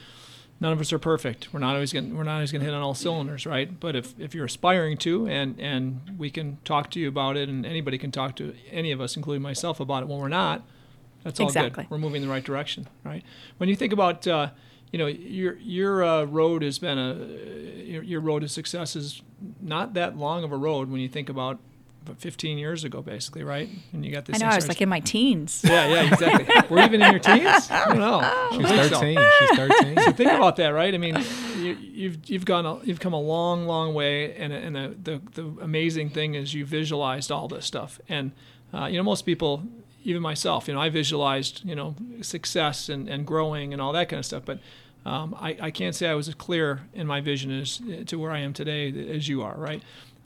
None 0.61 0.73
of 0.73 0.81
us 0.81 0.93
are 0.93 0.99
perfect. 0.99 1.53
We're 1.53 1.59
not 1.61 1.75
always 1.75 1.93
going. 1.93 2.17
We're 2.17 2.23
not 2.23 2.35
always 2.35 2.53
going 2.53 2.61
to 2.61 2.67
hit 2.67 2.75
on 2.75 2.83
all 2.83 2.95
cylinders, 2.95 3.47
right? 3.47 3.81
But 3.81 3.97
if, 3.97 4.15
if 4.19 4.33
you're 4.33 4.45
aspiring 4.45 4.97
to, 4.99 5.27
and 5.27 5.59
and 5.59 6.01
we 6.17 6.31
can 6.31 6.59
talk 6.65 6.91
to 6.93 7.01
you 7.01 7.09
about 7.09 7.37
it, 7.37 7.49
and 7.49 7.67
anybody 7.67 7.99
can 7.99 8.13
talk 8.13 8.37
to 8.37 8.55
any 8.71 8.93
of 8.93 9.01
us, 9.01 9.17
including 9.17 9.43
myself, 9.43 9.81
about 9.81 10.05
it 10.05 10.09
when 10.09 10.19
we're 10.21 10.29
not. 10.29 10.63
That's 11.25 11.41
all 11.41 11.47
Exactly. 11.47 11.85
good. 11.85 11.91
We're 11.91 11.99
moving 11.99 12.23
in 12.23 12.29
the 12.29 12.33
right 12.33 12.45
direction, 12.45 12.89
right? 13.05 13.25
When 13.59 13.69
you 13.69 13.75
think 13.77 13.93
about, 13.93 14.27
uh, 14.29 14.51
you 14.93 14.99
know, 15.01 15.07
your 15.07 15.57
your 15.59 16.05
uh, 16.05 16.25
road 16.25 16.63
has 16.63 16.79
been 16.79 16.99
a 16.99 17.15
your, 17.83 18.03
your 18.05 18.21
road 18.21 18.41
to 18.43 18.49
success 18.49 18.95
is 18.95 19.21
not 19.61 19.95
that 19.95 20.17
long 20.17 20.45
of 20.45 20.53
a 20.53 20.57
road 20.57 20.89
when 20.91 21.01
you 21.01 21.09
think 21.09 21.29
about 21.29 21.59
15 22.18 22.59
years 22.59 22.84
ago, 22.84 23.03
basically, 23.03 23.44
right? 23.44 23.68
And 23.92 24.05
you 24.05 24.12
got 24.12 24.24
this. 24.24 24.36
I 24.36 24.38
know, 24.38 24.50
thing 24.50 24.53
I 24.53 24.57
was 24.57 24.68
like 24.68 24.80
in 24.80 24.88
my 24.88 25.00
teens. 25.00 25.62
yeah, 25.64 25.88
yeah, 25.88 26.12
exactly. 26.12 26.55
We're 26.68 26.84
even 26.84 27.03
in 27.03 27.11
your 27.11 27.20
teens. 27.20 27.68
I 27.70 27.88
don't 27.88 27.98
know. 27.98 28.20
She's 28.53 28.64
I 28.64 28.88
think 28.88 28.94
so. 28.94 29.00
13. 29.00 29.18
She's 29.38 29.57
13. 29.57 29.96
So 30.03 30.12
think 30.12 30.30
about 30.32 30.57
that, 30.57 30.68
right? 30.68 30.94
I 30.94 30.98
mean, 30.98 31.16
you, 31.57 31.76
you've 31.80 32.18
you've 32.28 32.44
gone 32.44 32.66
a, 32.66 32.78
you've 32.84 33.00
come 33.00 33.12
a 33.12 33.20
long, 33.20 33.66
long 33.66 33.94
way, 33.94 34.34
and 34.34 34.53
and 34.53 34.76
the, 34.76 34.96
the 35.03 35.42
the 35.42 35.62
amazing 35.62 36.11
thing 36.11 36.34
is 36.34 36.55
you 36.55 36.64
visualized 36.64 37.30
all 37.30 37.48
this 37.48 37.66
stuff, 37.66 38.00
and 38.09 38.32
uh, 38.74 38.86
you 38.86 38.96
know 38.96 39.05
most 39.05 39.22
people, 39.22 39.62
even 40.05 40.22
myself, 40.22 40.68
you 40.68 40.74
know, 40.74 40.80
I 40.80 40.88
visualized 40.88 41.64
you 41.64 41.74
know 41.74 41.94
success 42.20 42.88
and, 42.88 43.09
and 43.09 43.26
growing 43.26 43.72
and 43.72 43.80
all 43.80 43.92
that 43.92 44.09
kind 44.09 44.18
of 44.18 44.26
stuff, 44.26 44.44
but. 44.44 44.59
Um, 45.05 45.34
I, 45.36 45.57
I 45.61 45.70
can't 45.72 45.96
say 45.96 46.07
I 46.07 46.14
was 46.14 46.28
as 46.28 46.36
clear 46.36 46.82
in 46.94 47.09
my 47.09 47.20
vision 47.20 47.50
as 47.50 47.80
to 48.07 48.20
where 48.20 48.30
I 48.30 48.38
am 48.38 48.53
today 48.53 49.11
as 49.12 49.26
you 49.26 49.42
are, 49.42 49.57
right? 49.57 49.82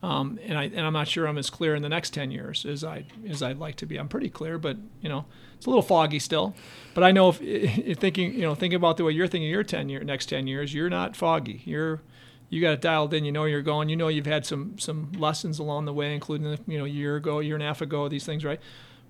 Um, 0.07 0.39
and 0.45 0.57
I 0.57 0.65
and 0.67 0.87
I'm 0.87 0.93
not 0.93 1.09
sure 1.09 1.27
I'm 1.27 1.37
as 1.37 1.51
clear 1.51 1.75
in 1.75 1.83
the 1.83 1.89
next 1.89 2.11
ten 2.11 2.31
years 2.31 2.65
as 2.65 2.85
I 2.85 3.07
as 3.29 3.43
I'd 3.43 3.59
like 3.59 3.75
to 3.77 3.87
be. 3.87 3.97
I'm 3.97 4.07
pretty 4.07 4.31
clear, 4.31 4.57
but 4.57 4.77
you 5.01 5.09
know 5.09 5.25
it's 5.57 5.67
a 5.67 5.69
little 5.69 5.83
foggy 5.83 6.21
still. 6.21 6.55
But 6.95 7.03
I 7.03 7.11
know 7.11 7.31
if, 7.31 7.43
if 7.43 7.99
thinking 7.99 8.33
you 8.33 8.43
know 8.43 8.55
thinking 8.55 8.77
about 8.77 8.99
the 8.99 9.05
way 9.05 9.11
you're 9.11 9.27
thinking 9.27 9.51
your 9.51 9.65
ten 9.65 9.89
year 9.89 10.05
next 10.05 10.27
ten 10.27 10.47
years, 10.47 10.73
you're 10.73 10.89
not 10.89 11.17
foggy. 11.17 11.61
You're 11.65 12.03
you 12.49 12.61
got 12.61 12.75
it 12.75 12.81
dialed 12.81 13.15
in. 13.15 13.25
You 13.25 13.33
know 13.33 13.47
you're 13.47 13.63
going. 13.63 13.89
You 13.89 13.97
know 13.97 14.07
you've 14.07 14.27
had 14.27 14.47
some 14.47 14.79
some 14.79 15.11
lessons 15.19 15.59
along 15.59 15.87
the 15.87 15.93
way, 15.93 16.15
including 16.15 16.57
you 16.69 16.79
know 16.79 16.85
a 16.85 16.89
year 16.89 17.17
ago, 17.17 17.41
year 17.41 17.57
and 17.57 17.63
a 17.65 17.67
half 17.67 17.81
ago, 17.81 18.09
these 18.09 18.25
things, 18.25 18.45
right? 18.45 18.61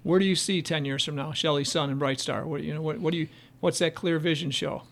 Where 0.02 0.18
do 0.18 0.24
you 0.24 0.34
see 0.34 0.62
ten 0.62 0.86
years 0.86 1.04
from 1.04 1.16
now, 1.16 1.32
Shelly 1.32 1.64
Sun 1.64 1.90
and 1.90 1.98
Bright 1.98 2.20
Star? 2.20 2.46
What 2.46 2.62
you 2.62 2.72
know 2.72 2.80
what 2.80 3.00
what 3.00 3.12
do 3.12 3.18
you 3.18 3.28
what's 3.60 3.80
that 3.80 3.94
clear 3.94 4.18
vision 4.18 4.50
show? 4.50 4.84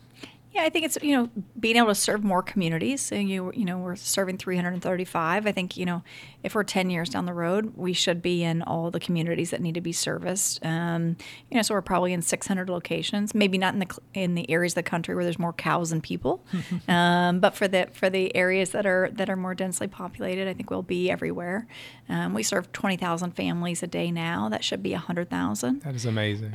Yeah, 0.54 0.62
I 0.62 0.68
think 0.68 0.84
it's 0.84 0.96
you 1.02 1.16
know 1.16 1.28
being 1.58 1.76
able 1.76 1.88
to 1.88 1.96
serve 1.96 2.22
more 2.22 2.42
communities. 2.42 3.00
So 3.00 3.16
you 3.16 3.50
you 3.54 3.64
know 3.64 3.78
we're 3.78 3.96
serving 3.96 4.38
335. 4.38 5.46
I 5.46 5.52
think 5.52 5.76
you 5.76 5.84
know 5.84 6.02
if 6.44 6.54
we're 6.54 6.62
10 6.62 6.90
years 6.90 7.08
down 7.08 7.26
the 7.26 7.34
road, 7.34 7.72
we 7.74 7.92
should 7.92 8.22
be 8.22 8.44
in 8.44 8.62
all 8.62 8.90
the 8.90 9.00
communities 9.00 9.50
that 9.50 9.60
need 9.60 9.74
to 9.74 9.80
be 9.80 9.92
serviced. 9.92 10.64
Um, 10.64 11.16
you 11.50 11.56
know, 11.56 11.62
so 11.62 11.74
we're 11.74 11.82
probably 11.82 12.12
in 12.12 12.22
600 12.22 12.68
locations. 12.68 13.34
Maybe 13.34 13.58
not 13.58 13.74
in 13.74 13.80
the 13.80 13.98
in 14.14 14.36
the 14.36 14.48
areas 14.48 14.72
of 14.72 14.76
the 14.76 14.82
country 14.84 15.16
where 15.16 15.24
there's 15.24 15.40
more 15.40 15.52
cows 15.52 15.90
than 15.90 16.00
people, 16.00 16.44
um, 16.88 17.40
but 17.40 17.56
for 17.56 17.66
the 17.66 17.88
for 17.92 18.08
the 18.08 18.34
areas 18.36 18.70
that 18.70 18.86
are 18.86 19.10
that 19.12 19.28
are 19.28 19.36
more 19.36 19.56
densely 19.56 19.88
populated, 19.88 20.46
I 20.46 20.54
think 20.54 20.70
we'll 20.70 20.82
be 20.82 21.10
everywhere. 21.10 21.66
Um, 22.08 22.34
we 22.34 22.42
serve 22.42 22.70
20,000 22.72 23.32
families 23.32 23.82
a 23.82 23.86
day 23.86 24.10
now. 24.10 24.48
That 24.50 24.62
should 24.62 24.82
be 24.82 24.92
100,000. 24.92 25.80
That 25.80 25.94
is 25.94 26.04
amazing. 26.04 26.54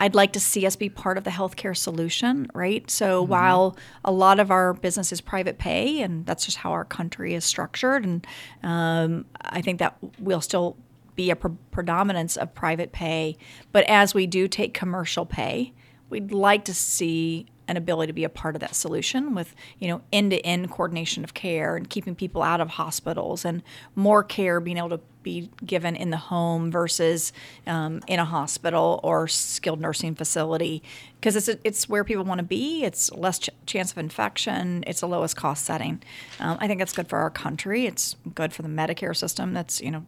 I'd 0.00 0.16
like 0.16 0.32
to 0.32 0.40
see 0.40 0.66
us 0.66 0.74
be 0.74 0.88
part 0.88 1.16
of 1.18 1.24
the 1.24 1.30
healthcare 1.30 1.76
solution, 1.76 2.50
right? 2.52 2.89
So 2.90 3.22
while 3.22 3.76
a 4.04 4.12
lot 4.12 4.40
of 4.40 4.50
our 4.50 4.74
business 4.74 5.12
is 5.12 5.20
private 5.20 5.58
pay, 5.58 6.02
and 6.02 6.26
that's 6.26 6.44
just 6.44 6.58
how 6.58 6.72
our 6.72 6.84
country 6.84 7.34
is 7.34 7.44
structured, 7.44 8.04
and 8.04 8.26
um, 8.62 9.26
I 9.40 9.62
think 9.62 9.78
that 9.78 9.96
we'll 10.18 10.40
still 10.40 10.76
be 11.14 11.30
a 11.30 11.36
pre- 11.36 11.52
predominance 11.70 12.36
of 12.36 12.54
private 12.54 12.92
pay. 12.92 13.36
But 13.72 13.84
as 13.88 14.14
we 14.14 14.26
do 14.26 14.48
take 14.48 14.74
commercial 14.74 15.26
pay, 15.26 15.72
we'd 16.08 16.32
like 16.32 16.64
to 16.64 16.74
see 16.74 17.46
an 17.68 17.76
ability 17.76 18.08
to 18.08 18.12
be 18.12 18.24
a 18.24 18.28
part 18.28 18.56
of 18.56 18.60
that 18.60 18.74
solution 18.74 19.32
with 19.32 19.54
you 19.78 19.86
know 19.86 20.02
end-to-end 20.12 20.70
coordination 20.72 21.22
of 21.22 21.34
care 21.34 21.76
and 21.76 21.88
keeping 21.88 22.16
people 22.16 22.42
out 22.42 22.60
of 22.60 22.70
hospitals 22.70 23.44
and 23.44 23.62
more 23.94 24.24
care 24.24 24.58
being 24.58 24.76
able 24.76 24.88
to 24.88 25.00
be 25.22 25.50
given 25.64 25.96
in 25.96 26.10
the 26.10 26.16
home 26.16 26.70
versus 26.70 27.32
um, 27.66 28.00
in 28.06 28.18
a 28.18 28.24
hospital 28.24 29.00
or 29.02 29.28
skilled 29.28 29.80
nursing 29.80 30.14
facility 30.14 30.82
because 31.20 31.36
it's 31.36 31.60
it's 31.64 31.88
where 31.88 32.02
people 32.04 32.24
want 32.24 32.38
to 32.38 32.44
be. 32.44 32.84
It's 32.84 33.12
less 33.12 33.38
ch- 33.38 33.50
chance 33.66 33.92
of 33.92 33.98
infection. 33.98 34.84
It's 34.86 35.00
the 35.00 35.08
lowest 35.08 35.36
cost 35.36 35.64
setting. 35.64 36.02
Um, 36.38 36.56
I 36.60 36.66
think 36.66 36.78
that's 36.78 36.92
good 36.92 37.08
for 37.08 37.18
our 37.18 37.30
country. 37.30 37.86
It's 37.86 38.16
good 38.34 38.52
for 38.52 38.62
the 38.62 38.68
Medicare 38.68 39.16
system 39.16 39.52
that's 39.52 39.80
you 39.80 39.90
know 39.90 40.06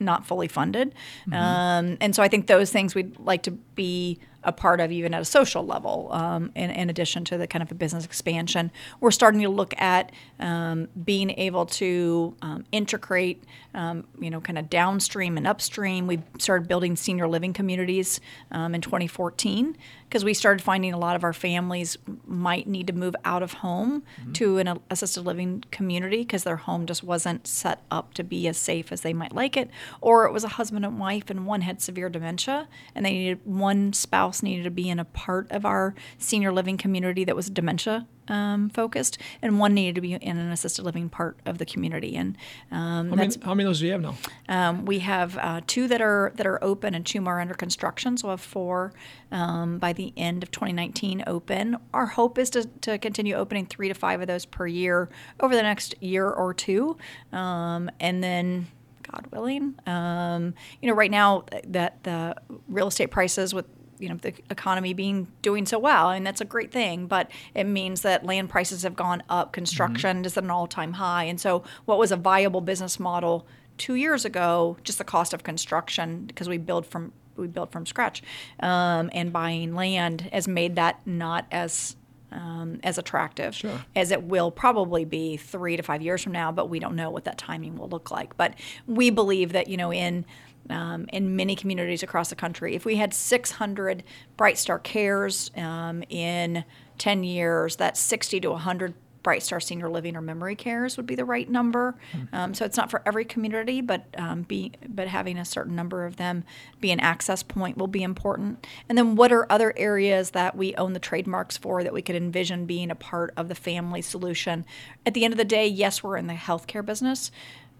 not 0.00 0.26
fully 0.26 0.48
funded, 0.48 0.94
um, 1.32 1.96
and 2.00 2.14
so 2.14 2.22
I 2.22 2.28
think 2.28 2.46
those 2.46 2.70
things 2.70 2.94
we'd 2.94 3.18
like 3.18 3.42
to 3.44 3.50
be 3.50 4.18
a 4.44 4.52
part 4.52 4.80
of 4.80 4.92
even 4.92 5.14
at 5.14 5.22
a 5.22 5.24
social 5.24 5.64
level 5.64 6.08
um, 6.12 6.52
in, 6.54 6.70
in 6.70 6.90
addition 6.90 7.24
to 7.24 7.38
the 7.38 7.46
kind 7.46 7.62
of 7.62 7.70
a 7.72 7.74
business 7.74 8.04
expansion 8.04 8.70
we're 9.00 9.10
starting 9.10 9.40
to 9.40 9.48
look 9.48 9.74
at 9.80 10.12
um, 10.38 10.86
being 11.02 11.30
able 11.30 11.66
to 11.66 12.36
um, 12.42 12.64
integrate 12.70 13.42
um, 13.74 14.06
you 14.20 14.30
know 14.30 14.40
kind 14.40 14.53
of 14.58 14.70
downstream 14.70 15.36
and 15.36 15.46
upstream. 15.46 16.06
We 16.06 16.22
started 16.38 16.68
building 16.68 16.96
senior 16.96 17.28
living 17.28 17.52
communities 17.52 18.20
um, 18.50 18.74
in 18.74 18.80
2014 18.80 19.76
because 20.14 20.24
we 20.24 20.32
started 20.32 20.62
finding 20.62 20.92
a 20.92 20.96
lot 20.96 21.16
of 21.16 21.24
our 21.24 21.32
families 21.32 21.98
might 22.24 22.68
need 22.68 22.86
to 22.86 22.92
move 22.92 23.16
out 23.24 23.42
of 23.42 23.54
home 23.54 24.04
to 24.32 24.58
an 24.58 24.78
assisted 24.88 25.22
living 25.22 25.64
community 25.72 26.18
because 26.18 26.44
their 26.44 26.54
home 26.54 26.86
just 26.86 27.02
wasn't 27.02 27.44
set 27.48 27.82
up 27.90 28.14
to 28.14 28.22
be 28.22 28.46
as 28.46 28.56
safe 28.56 28.92
as 28.92 29.00
they 29.00 29.12
might 29.12 29.32
like 29.34 29.56
it 29.56 29.68
or 30.00 30.24
it 30.24 30.32
was 30.32 30.44
a 30.44 30.48
husband 30.50 30.84
and 30.84 31.00
wife 31.00 31.30
and 31.30 31.46
one 31.48 31.62
had 31.62 31.82
severe 31.82 32.08
dementia 32.08 32.68
and 32.94 33.04
they 33.04 33.10
needed 33.12 33.40
one 33.42 33.92
spouse 33.92 34.40
needed 34.40 34.62
to 34.62 34.70
be 34.70 34.88
in 34.88 35.00
a 35.00 35.04
part 35.04 35.50
of 35.50 35.66
our 35.66 35.96
senior 36.16 36.52
living 36.52 36.76
community 36.76 37.24
that 37.24 37.34
was 37.34 37.50
dementia 37.50 38.06
um, 38.28 38.70
focused 38.70 39.18
and 39.42 39.58
one 39.58 39.74
needed 39.74 39.96
to 39.96 40.00
be 40.00 40.14
in 40.14 40.38
an 40.38 40.50
assisted 40.50 40.82
living 40.82 41.08
part 41.08 41.36
of 41.44 41.58
the 41.58 41.66
community 41.66 42.16
and 42.16 42.36
um, 42.70 43.10
How 43.10 43.16
many, 43.16 43.34
how 43.42 43.54
many 43.54 43.64
of 43.64 43.68
those 43.70 43.80
do 43.80 43.86
you 43.86 43.92
have 43.92 44.00
now? 44.00 44.14
um, 44.48 44.86
we 44.86 45.00
have 45.00 45.36
uh, 45.36 45.60
two 45.66 45.88
that 45.88 46.00
are 46.00 46.32
that 46.36 46.46
are 46.46 46.62
open 46.62 46.94
and 46.94 47.04
two 47.04 47.20
more 47.20 47.40
under 47.40 47.52
construction. 47.54 48.16
So 48.16 48.28
we'll 48.28 48.36
have 48.36 48.40
four 48.40 48.92
um, 49.34 49.78
by 49.78 49.92
the 49.92 50.12
end 50.16 50.42
of 50.42 50.50
2019 50.52 51.24
open. 51.26 51.76
Our 51.92 52.06
hope 52.06 52.38
is 52.38 52.48
to, 52.50 52.64
to 52.82 52.96
continue 52.98 53.34
opening 53.34 53.66
three 53.66 53.88
to 53.88 53.94
five 53.94 54.20
of 54.20 54.28
those 54.28 54.46
per 54.46 54.66
year 54.66 55.10
over 55.40 55.54
the 55.54 55.62
next 55.62 56.00
year 56.00 56.30
or 56.30 56.54
two, 56.54 56.96
um, 57.32 57.90
and 58.00 58.24
then. 58.24 58.68
God 59.12 59.26
willing, 59.30 59.74
um, 59.86 60.54
you 60.80 60.88
know, 60.88 60.94
right 60.94 61.10
now 61.10 61.44
that 61.68 62.02
the 62.02 62.34
real 62.66 62.88
estate 62.88 63.10
prices 63.10 63.52
with 63.52 63.66
you 63.98 64.08
know 64.08 64.16
the 64.16 64.34
economy 64.50 64.92
being 64.92 65.28
doing 65.40 65.66
so 65.66 65.78
well 65.78 66.10
and 66.10 66.26
that's 66.26 66.40
a 66.40 66.44
great 66.44 66.72
thing 66.72 67.06
but 67.06 67.30
it 67.54 67.62
means 67.62 68.02
that 68.02 68.26
land 68.26 68.50
prices 68.50 68.82
have 68.82 68.96
gone 68.96 69.22
up 69.28 69.52
construction 69.52 70.24
is 70.24 70.36
at 70.36 70.42
an 70.42 70.50
all-time 70.50 70.94
high 70.94 71.24
and 71.24 71.40
so 71.40 71.62
what 71.84 71.96
was 71.96 72.10
a 72.10 72.16
viable 72.16 72.60
business 72.60 72.98
model 72.98 73.46
two 73.78 73.94
years 73.94 74.24
ago 74.24 74.76
just 74.82 74.98
the 74.98 75.04
cost 75.04 75.32
of 75.32 75.44
construction 75.44 76.24
because 76.26 76.48
we 76.48 76.58
build 76.58 76.84
from 76.84 77.12
we 77.36 77.46
built 77.46 77.72
from 77.72 77.86
scratch 77.86 78.22
um, 78.60 79.10
and 79.12 79.32
buying 79.32 79.74
land 79.74 80.22
has 80.32 80.48
made 80.48 80.76
that 80.76 81.00
not 81.06 81.46
as 81.50 81.96
um, 82.32 82.80
as 82.82 82.98
attractive 82.98 83.54
as 83.94 84.10
it 84.10 84.24
will 84.24 84.50
probably 84.50 85.04
be 85.04 85.36
three 85.36 85.76
to 85.76 85.82
five 85.82 86.02
years 86.02 86.22
from 86.22 86.32
now, 86.32 86.50
but 86.50 86.68
we 86.68 86.80
don't 86.80 86.96
know 86.96 87.08
what 87.10 87.24
that 87.24 87.38
timing 87.38 87.76
will 87.76 87.88
look 87.88 88.10
like. 88.10 88.36
But 88.36 88.54
we 88.88 89.10
believe 89.10 89.52
that 89.52 89.68
you 89.68 89.76
know 89.76 89.92
in 89.92 90.26
um, 90.70 91.06
in 91.12 91.36
many 91.36 91.54
communities 91.54 92.02
across 92.02 92.30
the 92.30 92.36
country, 92.36 92.74
if 92.74 92.84
we 92.84 92.96
had 92.96 93.12
600 93.12 94.02
Bright 94.36 94.58
Star 94.58 94.78
Cares 94.78 95.50
um, 95.56 96.02
in 96.08 96.64
10 96.98 97.24
years, 97.24 97.76
that's 97.76 98.00
60 98.00 98.40
to 98.40 98.50
100 98.50 98.94
Bright 99.24 99.42
Star 99.42 99.58
Senior 99.58 99.88
Living 99.88 100.14
or 100.14 100.20
Memory 100.20 100.54
Cares 100.54 100.96
would 100.96 101.06
be 101.06 101.16
the 101.16 101.24
right 101.24 101.50
number. 101.50 101.96
Um, 102.32 102.54
so 102.54 102.64
it's 102.64 102.76
not 102.76 102.90
for 102.90 103.02
every 103.04 103.24
community, 103.24 103.80
but 103.80 104.04
um, 104.16 104.42
be 104.42 104.72
but 104.86 105.08
having 105.08 105.38
a 105.38 105.44
certain 105.44 105.74
number 105.74 106.04
of 106.06 106.16
them 106.16 106.44
be 106.80 106.92
an 106.92 107.00
access 107.00 107.42
point 107.42 107.76
will 107.76 107.88
be 107.88 108.02
important. 108.02 108.64
And 108.88 108.96
then 108.96 109.16
what 109.16 109.32
are 109.32 109.50
other 109.50 109.72
areas 109.76 110.30
that 110.30 110.56
we 110.56 110.76
own 110.76 110.92
the 110.92 111.00
trademarks 111.00 111.56
for 111.56 111.82
that 111.82 111.92
we 111.92 112.02
could 112.02 112.14
envision 112.14 112.66
being 112.66 112.90
a 112.90 112.94
part 112.94 113.32
of 113.36 113.48
the 113.48 113.54
family 113.56 114.02
solution? 114.02 114.66
At 115.04 115.14
the 115.14 115.24
end 115.24 115.32
of 115.32 115.38
the 115.38 115.44
day, 115.44 115.66
yes, 115.66 116.02
we're 116.02 116.18
in 116.18 116.28
the 116.28 116.34
healthcare 116.34 116.84
business. 116.84 117.32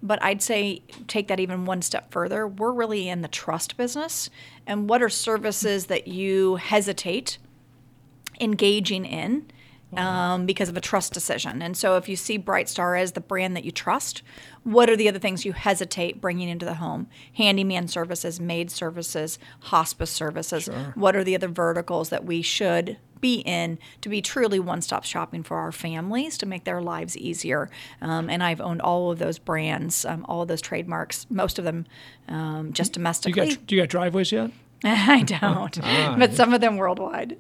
But 0.02 0.22
I'd 0.22 0.42
say 0.42 0.82
take 1.06 1.28
that 1.28 1.40
even 1.40 1.66
one 1.66 1.82
step 1.82 2.10
further. 2.10 2.48
We're 2.48 2.72
really 2.72 3.08
in 3.08 3.20
the 3.20 3.28
trust 3.28 3.76
business. 3.76 4.30
And 4.66 4.88
what 4.88 5.02
are 5.02 5.08
services 5.10 5.86
that 5.86 6.08
you 6.08 6.56
hesitate 6.56 7.38
engaging 8.40 9.04
in 9.04 9.46
um, 9.96 10.46
because 10.46 10.68
of 10.68 10.76
a 10.76 10.80
trust 10.80 11.12
decision. 11.12 11.62
And 11.62 11.76
so, 11.76 11.96
if 11.96 12.08
you 12.08 12.16
see 12.16 12.36
Bright 12.36 12.68
Star 12.68 12.96
as 12.96 13.12
the 13.12 13.20
brand 13.20 13.56
that 13.56 13.64
you 13.64 13.70
trust, 13.70 14.22
what 14.62 14.88
are 14.90 14.96
the 14.96 15.08
other 15.08 15.18
things 15.18 15.44
you 15.44 15.52
hesitate 15.52 16.20
bringing 16.20 16.48
into 16.48 16.64
the 16.66 16.74
home? 16.74 17.06
Handyman 17.34 17.88
services, 17.88 18.40
maid 18.40 18.70
services, 18.70 19.38
hospice 19.60 20.10
services. 20.10 20.66
What 20.94 21.14
are 21.16 21.24
the 21.24 21.34
other 21.34 21.48
verticals 21.48 22.08
that 22.10 22.24
we 22.24 22.42
should 22.42 22.96
be 23.20 23.36
in 23.40 23.78
to 24.02 24.10
be 24.10 24.20
truly 24.20 24.60
one 24.60 24.82
stop 24.82 25.02
shopping 25.02 25.42
for 25.42 25.56
our 25.56 25.72
families 25.72 26.36
to 26.38 26.46
make 26.46 26.64
their 26.64 26.82
lives 26.82 27.16
easier? 27.16 27.70
Um, 28.00 28.28
and 28.28 28.42
I've 28.42 28.60
owned 28.60 28.82
all 28.82 29.10
of 29.10 29.18
those 29.18 29.38
brands, 29.38 30.04
um, 30.04 30.24
all 30.28 30.42
of 30.42 30.48
those 30.48 30.60
trademarks, 30.60 31.26
most 31.30 31.58
of 31.58 31.64
them 31.64 31.86
um, 32.28 32.72
just 32.72 32.92
Do 32.92 32.98
you 32.98 33.02
domestically. 33.02 33.48
got 33.54 33.66
do 33.66 33.76
you 33.76 33.82
got 33.82 33.88
driveways 33.88 34.32
yet? 34.32 34.50
I 34.84 35.22
don't, 35.22 35.80
but 36.18 36.34
some 36.34 36.52
of 36.52 36.60
them 36.60 36.76
worldwide. 36.76 37.38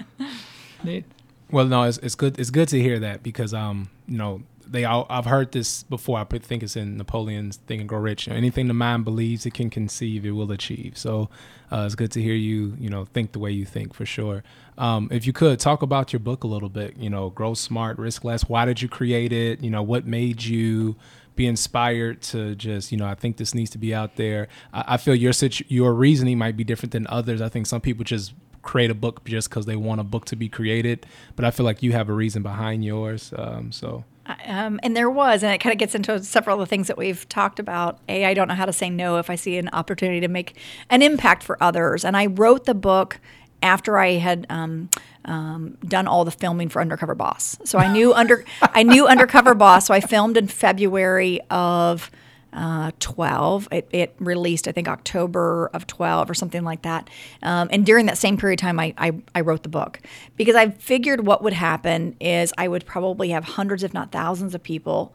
Nate? 0.84 1.04
Well, 1.52 1.66
no, 1.66 1.82
it's, 1.84 1.98
it's 1.98 2.14
good. 2.14 2.40
It's 2.40 2.50
good 2.50 2.68
to 2.68 2.80
hear 2.80 2.98
that 2.98 3.22
because 3.22 3.52
um, 3.54 3.90
you 4.08 4.16
know, 4.16 4.42
they 4.66 4.84
all 4.84 5.06
I've 5.10 5.26
heard 5.26 5.52
this 5.52 5.82
before. 5.82 6.18
I 6.18 6.24
think 6.24 6.62
it's 6.62 6.76
in 6.76 6.96
Napoleon's 6.96 7.58
Think 7.58 7.80
and 7.80 7.88
Grow 7.88 7.98
Rich. 7.98 8.26
Anything 8.26 8.68
the 8.68 8.74
mind 8.74 9.04
believes 9.04 9.44
it 9.44 9.52
can 9.52 9.68
conceive, 9.68 10.24
it 10.24 10.30
will 10.30 10.50
achieve. 10.50 10.96
So 10.96 11.28
uh, 11.70 11.84
it's 11.84 11.94
good 11.94 12.10
to 12.12 12.22
hear 12.22 12.34
you, 12.34 12.74
you 12.80 12.88
know, 12.88 13.04
think 13.04 13.32
the 13.32 13.38
way 13.38 13.50
you 13.50 13.66
think 13.66 13.92
for 13.92 14.06
sure. 14.06 14.42
Um, 14.78 15.08
if 15.12 15.26
you 15.26 15.34
could 15.34 15.60
talk 15.60 15.82
about 15.82 16.12
your 16.12 16.20
book 16.20 16.42
a 16.42 16.46
little 16.46 16.70
bit, 16.70 16.96
you 16.96 17.10
know, 17.10 17.28
Grow 17.28 17.52
Smart, 17.52 17.98
Risk 17.98 18.24
Less. 18.24 18.48
Why 18.48 18.64
did 18.64 18.80
you 18.80 18.88
create 18.88 19.32
it? 19.32 19.62
You 19.62 19.70
know, 19.70 19.82
what 19.82 20.06
made 20.06 20.42
you 20.42 20.96
be 21.36 21.46
inspired 21.46 22.22
to 22.22 22.54
just, 22.54 22.92
you 22.92 22.98
know, 22.98 23.06
I 23.06 23.14
think 23.14 23.36
this 23.36 23.54
needs 23.54 23.70
to 23.70 23.78
be 23.78 23.94
out 23.94 24.16
there. 24.16 24.48
I, 24.72 24.94
I 24.94 24.96
feel 24.96 25.14
your 25.14 25.34
situ- 25.34 25.64
your 25.68 25.92
reasoning 25.92 26.38
might 26.38 26.56
be 26.56 26.64
different 26.64 26.92
than 26.92 27.06
others. 27.08 27.42
I 27.42 27.50
think 27.50 27.66
some 27.66 27.82
people 27.82 28.04
just 28.04 28.32
create 28.62 28.90
a 28.90 28.94
book 28.94 29.24
just 29.24 29.50
because 29.50 29.66
they 29.66 29.76
want 29.76 30.00
a 30.00 30.04
book 30.04 30.24
to 30.26 30.36
be 30.36 30.48
created, 30.48 31.06
but 31.36 31.44
I 31.44 31.50
feel 31.50 31.64
like 31.64 31.82
you 31.82 31.92
have 31.92 32.08
a 32.08 32.12
reason 32.12 32.42
behind 32.42 32.84
yours. 32.84 33.32
Um, 33.36 33.72
so 33.72 34.04
Um, 34.46 34.78
and 34.82 34.96
there 34.96 35.10
was, 35.10 35.42
and 35.42 35.52
it 35.52 35.58
kind 35.58 35.72
of 35.72 35.78
gets 35.78 35.94
into 35.94 36.22
several 36.22 36.60
of 36.60 36.68
the 36.68 36.70
things 36.70 36.86
that 36.86 36.96
we've 36.96 37.28
talked 37.28 37.58
about. 37.58 37.98
A, 38.08 38.24
I 38.24 38.34
don't 38.34 38.46
know 38.48 38.54
how 38.54 38.66
to 38.66 38.72
say 38.72 38.88
no 38.88 39.18
if 39.18 39.28
I 39.28 39.34
see 39.34 39.58
an 39.58 39.68
opportunity 39.72 40.20
to 40.20 40.28
make 40.28 40.56
an 40.90 41.02
impact 41.02 41.42
for 41.42 41.60
others. 41.60 42.04
And 42.04 42.16
I 42.16 42.26
wrote 42.26 42.64
the 42.64 42.74
book 42.74 43.18
after 43.62 43.98
I 43.98 44.12
had 44.12 44.46
um, 44.48 44.90
um, 45.24 45.76
done 45.86 46.06
all 46.06 46.24
the 46.24 46.30
filming 46.30 46.68
for 46.68 46.80
Undercover 46.80 47.14
Boss. 47.14 47.58
So 47.64 47.78
I 47.78 47.92
knew 47.92 48.12
under 48.14 48.44
I 48.60 48.82
knew 48.82 49.06
Undercover 49.06 49.54
Boss. 49.54 49.86
So 49.86 49.94
I 49.94 50.00
filmed 50.00 50.36
in 50.36 50.48
February 50.48 51.40
of 51.50 52.10
uh, 52.52 52.90
12. 53.00 53.68
It, 53.72 53.88
it 53.92 54.14
released, 54.18 54.68
I 54.68 54.72
think, 54.72 54.88
October 54.88 55.70
of 55.72 55.86
12 55.86 56.30
or 56.30 56.34
something 56.34 56.62
like 56.64 56.82
that. 56.82 57.08
Um, 57.42 57.68
and 57.70 57.86
during 57.86 58.06
that 58.06 58.18
same 58.18 58.36
period 58.36 58.60
of 58.60 58.62
time, 58.62 58.78
I, 58.78 58.94
I, 58.98 59.12
I 59.34 59.40
wrote 59.40 59.62
the 59.62 59.68
book 59.68 60.00
because 60.36 60.54
I 60.54 60.70
figured 60.70 61.26
what 61.26 61.42
would 61.42 61.52
happen 61.52 62.16
is 62.20 62.52
I 62.58 62.68
would 62.68 62.86
probably 62.86 63.30
have 63.30 63.44
hundreds, 63.44 63.82
if 63.82 63.94
not 63.94 64.12
thousands, 64.12 64.54
of 64.54 64.62
people 64.62 65.14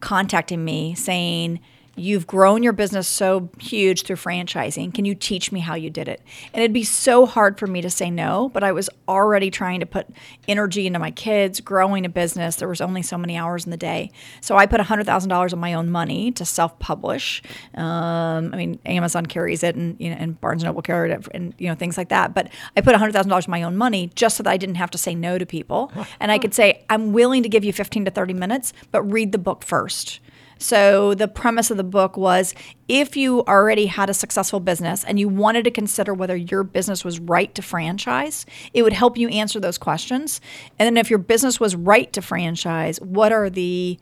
contacting 0.00 0.64
me 0.64 0.94
saying, 0.94 1.60
You've 1.98 2.26
grown 2.26 2.62
your 2.62 2.72
business 2.72 3.08
so 3.08 3.50
huge 3.58 4.04
through 4.04 4.16
franchising. 4.16 4.94
Can 4.94 5.04
you 5.04 5.14
teach 5.14 5.50
me 5.50 5.60
how 5.60 5.74
you 5.74 5.90
did 5.90 6.08
it? 6.08 6.22
And 6.54 6.62
it'd 6.62 6.72
be 6.72 6.84
so 6.84 7.26
hard 7.26 7.58
for 7.58 7.66
me 7.66 7.80
to 7.80 7.90
say 7.90 8.10
no, 8.10 8.50
but 8.50 8.62
I 8.62 8.72
was 8.72 8.88
already 9.08 9.50
trying 9.50 9.80
to 9.80 9.86
put 9.86 10.06
energy 10.46 10.86
into 10.86 10.98
my 10.98 11.10
kids, 11.10 11.60
growing 11.60 12.06
a 12.06 12.08
business. 12.08 12.56
There 12.56 12.68
was 12.68 12.80
only 12.80 13.02
so 13.02 13.18
many 13.18 13.36
hours 13.36 13.64
in 13.64 13.70
the 13.70 13.76
day. 13.76 14.10
So 14.40 14.56
I 14.56 14.66
put 14.66 14.80
$100,000 14.80 15.52
of 15.52 15.58
my 15.58 15.74
own 15.74 15.90
money 15.90 16.30
to 16.32 16.44
self 16.44 16.78
publish. 16.78 17.42
Um, 17.74 18.52
I 18.52 18.56
mean, 18.56 18.78
Amazon 18.86 19.26
carries 19.26 19.62
it 19.62 19.74
and, 19.74 19.96
you 19.98 20.10
know, 20.10 20.16
and 20.18 20.40
Barnes 20.40 20.62
Noble 20.62 20.82
carried 20.82 21.12
it 21.12 21.26
and, 21.34 21.54
you 21.58 21.68
know, 21.68 21.74
things 21.74 21.98
like 21.98 22.10
that. 22.10 22.34
But 22.34 22.48
I 22.76 22.80
put 22.80 22.94
$100,000 22.94 23.38
of 23.38 23.48
my 23.48 23.62
own 23.62 23.76
money 23.76 24.10
just 24.14 24.36
so 24.36 24.42
that 24.44 24.50
I 24.50 24.56
didn't 24.56 24.76
have 24.76 24.90
to 24.90 24.98
say 24.98 25.14
no 25.14 25.38
to 25.38 25.46
people. 25.46 25.92
And 26.20 26.32
I 26.32 26.38
could 26.38 26.54
say, 26.54 26.84
I'm 26.90 27.12
willing 27.12 27.42
to 27.42 27.48
give 27.48 27.64
you 27.64 27.72
15 27.72 28.06
to 28.06 28.10
30 28.10 28.34
minutes, 28.34 28.72
but 28.90 29.02
read 29.02 29.30
the 29.30 29.38
book 29.38 29.62
first. 29.62 30.20
So, 30.58 31.14
the 31.14 31.28
premise 31.28 31.70
of 31.70 31.76
the 31.76 31.84
book 31.84 32.16
was 32.16 32.54
if 32.88 33.16
you 33.16 33.42
already 33.44 33.86
had 33.86 34.10
a 34.10 34.14
successful 34.14 34.58
business 34.58 35.04
and 35.04 35.18
you 35.18 35.28
wanted 35.28 35.64
to 35.64 35.70
consider 35.70 36.12
whether 36.12 36.36
your 36.36 36.64
business 36.64 37.04
was 37.04 37.20
right 37.20 37.54
to 37.54 37.62
franchise, 37.62 38.44
it 38.74 38.82
would 38.82 38.92
help 38.92 39.16
you 39.16 39.28
answer 39.28 39.60
those 39.60 39.78
questions. 39.78 40.40
And 40.78 40.86
then, 40.86 40.96
if 40.96 41.10
your 41.10 41.20
business 41.20 41.60
was 41.60 41.76
right 41.76 42.12
to 42.12 42.20
franchise, 42.20 43.00
what 43.00 43.32
are 43.32 43.48
the 43.48 43.98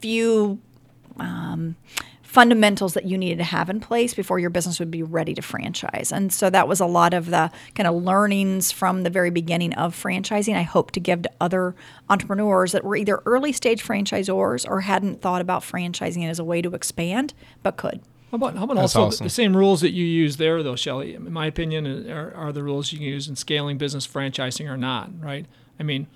few 0.00 0.60
um, 1.18 1.76
fundamentals 2.38 2.94
that 2.94 3.04
you 3.04 3.18
needed 3.18 3.38
to 3.38 3.42
have 3.42 3.68
in 3.68 3.80
place 3.80 4.14
before 4.14 4.38
your 4.38 4.48
business 4.48 4.78
would 4.78 4.92
be 4.92 5.02
ready 5.02 5.34
to 5.34 5.42
franchise. 5.42 6.12
And 6.12 6.32
so 6.32 6.48
that 6.50 6.68
was 6.68 6.78
a 6.78 6.86
lot 6.86 7.12
of 7.12 7.30
the 7.30 7.50
kind 7.74 7.88
of 7.88 7.96
learnings 8.00 8.70
from 8.70 9.02
the 9.02 9.10
very 9.10 9.30
beginning 9.30 9.74
of 9.74 9.92
franchising. 9.92 10.54
I 10.54 10.62
hope 10.62 10.92
to 10.92 11.00
give 11.00 11.22
to 11.22 11.30
other 11.40 11.74
entrepreneurs 12.08 12.70
that 12.70 12.84
were 12.84 12.94
either 12.94 13.20
early 13.26 13.50
stage 13.52 13.82
franchisors 13.82 14.64
or 14.70 14.82
hadn't 14.82 15.20
thought 15.20 15.40
about 15.40 15.62
franchising 15.62 16.30
as 16.30 16.38
a 16.38 16.44
way 16.44 16.62
to 16.62 16.76
expand, 16.76 17.34
but 17.64 17.76
could. 17.76 18.00
How 18.30 18.36
about 18.36 18.56
how 18.56 18.62
about 18.62 18.76
That's 18.76 18.94
also 18.94 19.00
the- 19.00 19.06
awesome. 19.08 19.24
the 19.26 19.30
same 19.30 19.56
rules 19.56 19.80
that 19.80 19.90
you 19.90 20.04
use 20.04 20.36
there, 20.36 20.62
though, 20.62 20.76
Shelly? 20.76 21.14
In 21.14 21.32
my 21.32 21.46
opinion, 21.46 22.08
are, 22.08 22.32
are 22.36 22.52
the 22.52 22.62
rules 22.62 22.92
you 22.92 23.00
use 23.00 23.26
in 23.26 23.34
scaling 23.34 23.78
business 23.78 24.06
franchising 24.06 24.70
or 24.70 24.76
not, 24.76 25.10
right? 25.20 25.44
I 25.80 25.82
mean, 25.82 26.06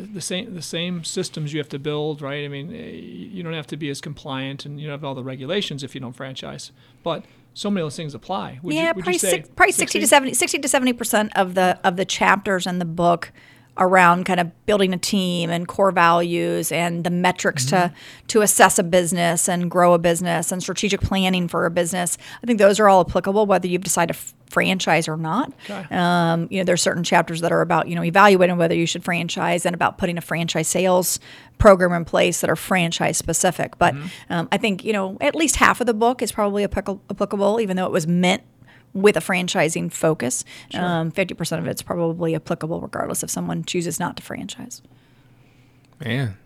the, 0.00 0.20
same 0.20 0.54
the 0.54 0.62
same 0.62 1.04
systems 1.04 1.52
you 1.52 1.58
have 1.58 1.68
to 1.70 1.78
build, 1.78 2.22
right? 2.22 2.44
I 2.44 2.48
mean, 2.48 2.74
eh, 2.74 2.90
you 2.90 3.42
don't 3.42 3.52
have 3.52 3.66
to 3.68 3.76
be 3.76 3.90
as 3.90 4.00
compliant 4.00 4.64
and 4.64 4.80
you 4.80 4.86
don't 4.86 4.94
have 4.94 5.04
all 5.04 5.14
the 5.14 5.24
regulations 5.24 5.82
if 5.82 5.94
you 5.94 6.00
don't 6.00 6.12
franchise, 6.12 6.72
but 7.02 7.24
so 7.54 7.70
many 7.70 7.82
of 7.82 7.86
those 7.86 7.96
things 7.96 8.14
apply. 8.14 8.58
Would 8.62 8.74
yeah, 8.74 8.88
you, 8.88 8.94
probably, 8.94 9.12
you 9.14 9.18
say 9.18 9.30
six, 9.30 9.48
probably 9.54 9.72
60 9.72 10.00
to 10.00 10.06
70 10.06 10.34
60 10.34 10.58
to 10.58 10.68
70 10.68 10.92
percent 10.94 11.36
of 11.36 11.54
the 11.54 11.78
of 11.84 11.96
the 11.96 12.04
chapters 12.04 12.66
in 12.66 12.78
the 12.78 12.84
book 12.84 13.32
around 13.78 14.24
kind 14.24 14.38
of 14.38 14.66
building 14.66 14.92
a 14.92 14.98
team 14.98 15.48
and 15.48 15.66
core 15.66 15.90
values 15.90 16.70
and 16.70 17.04
the 17.04 17.10
metrics 17.10 17.64
to 17.66 17.92
to 18.28 18.42
assess 18.42 18.78
a 18.78 18.82
business 18.82 19.48
and 19.48 19.70
grow 19.70 19.94
a 19.94 19.98
business 19.98 20.52
and 20.52 20.62
strategic 20.62 21.00
planning 21.00 21.48
for 21.48 21.66
a 21.66 21.70
business. 21.70 22.18
I 22.42 22.46
think 22.46 22.58
those 22.58 22.78
are 22.80 22.88
all 22.88 23.00
applicable 23.00 23.46
whether 23.46 23.66
you've 23.66 23.84
decided 23.84 24.14
to 24.14 24.18
f- 24.18 24.34
franchise 24.52 25.08
or 25.08 25.16
not. 25.16 25.52
Okay. 25.64 25.86
Um, 25.90 26.46
you 26.50 26.58
know, 26.58 26.64
there's 26.64 26.82
certain 26.82 27.02
chapters 27.02 27.40
that 27.40 27.52
are 27.52 27.60
about 27.60 27.88
you 27.88 27.94
know 27.94 28.04
evaluating 28.04 28.56
whether 28.58 28.74
you 28.74 28.86
should 28.86 29.04
franchise 29.04 29.66
and 29.66 29.74
about 29.74 29.98
putting 29.98 30.18
a 30.18 30.20
franchise 30.20 30.68
sales 30.68 31.18
program 31.58 31.92
in 31.92 32.04
place 32.04 32.40
that 32.40 32.50
are 32.50 32.56
franchise 32.56 33.16
specific. 33.16 33.78
But 33.78 33.94
um, 34.30 34.48
I 34.52 34.58
think 34.58 34.84
you 34.84 34.92
know 34.92 35.16
at 35.20 35.34
least 35.34 35.56
half 35.56 35.80
of 35.80 35.86
the 35.86 35.94
book 35.94 36.22
is 36.22 36.30
probably 36.30 36.64
applicable, 36.64 37.60
even 37.60 37.76
though 37.76 37.86
it 37.86 37.92
was 37.92 38.06
meant 38.06 38.42
with 38.94 39.16
a 39.16 39.20
franchising 39.20 39.90
focus. 39.90 40.44
Um, 40.74 41.10
50% 41.10 41.58
of 41.58 41.66
it's 41.66 41.82
probably 41.82 42.34
applicable 42.34 42.80
regardless 42.80 43.22
if 43.22 43.30
someone 43.30 43.64
chooses 43.64 43.98
not 43.98 44.16
to 44.18 44.22
franchise. 44.22 44.82
man, 46.04 46.36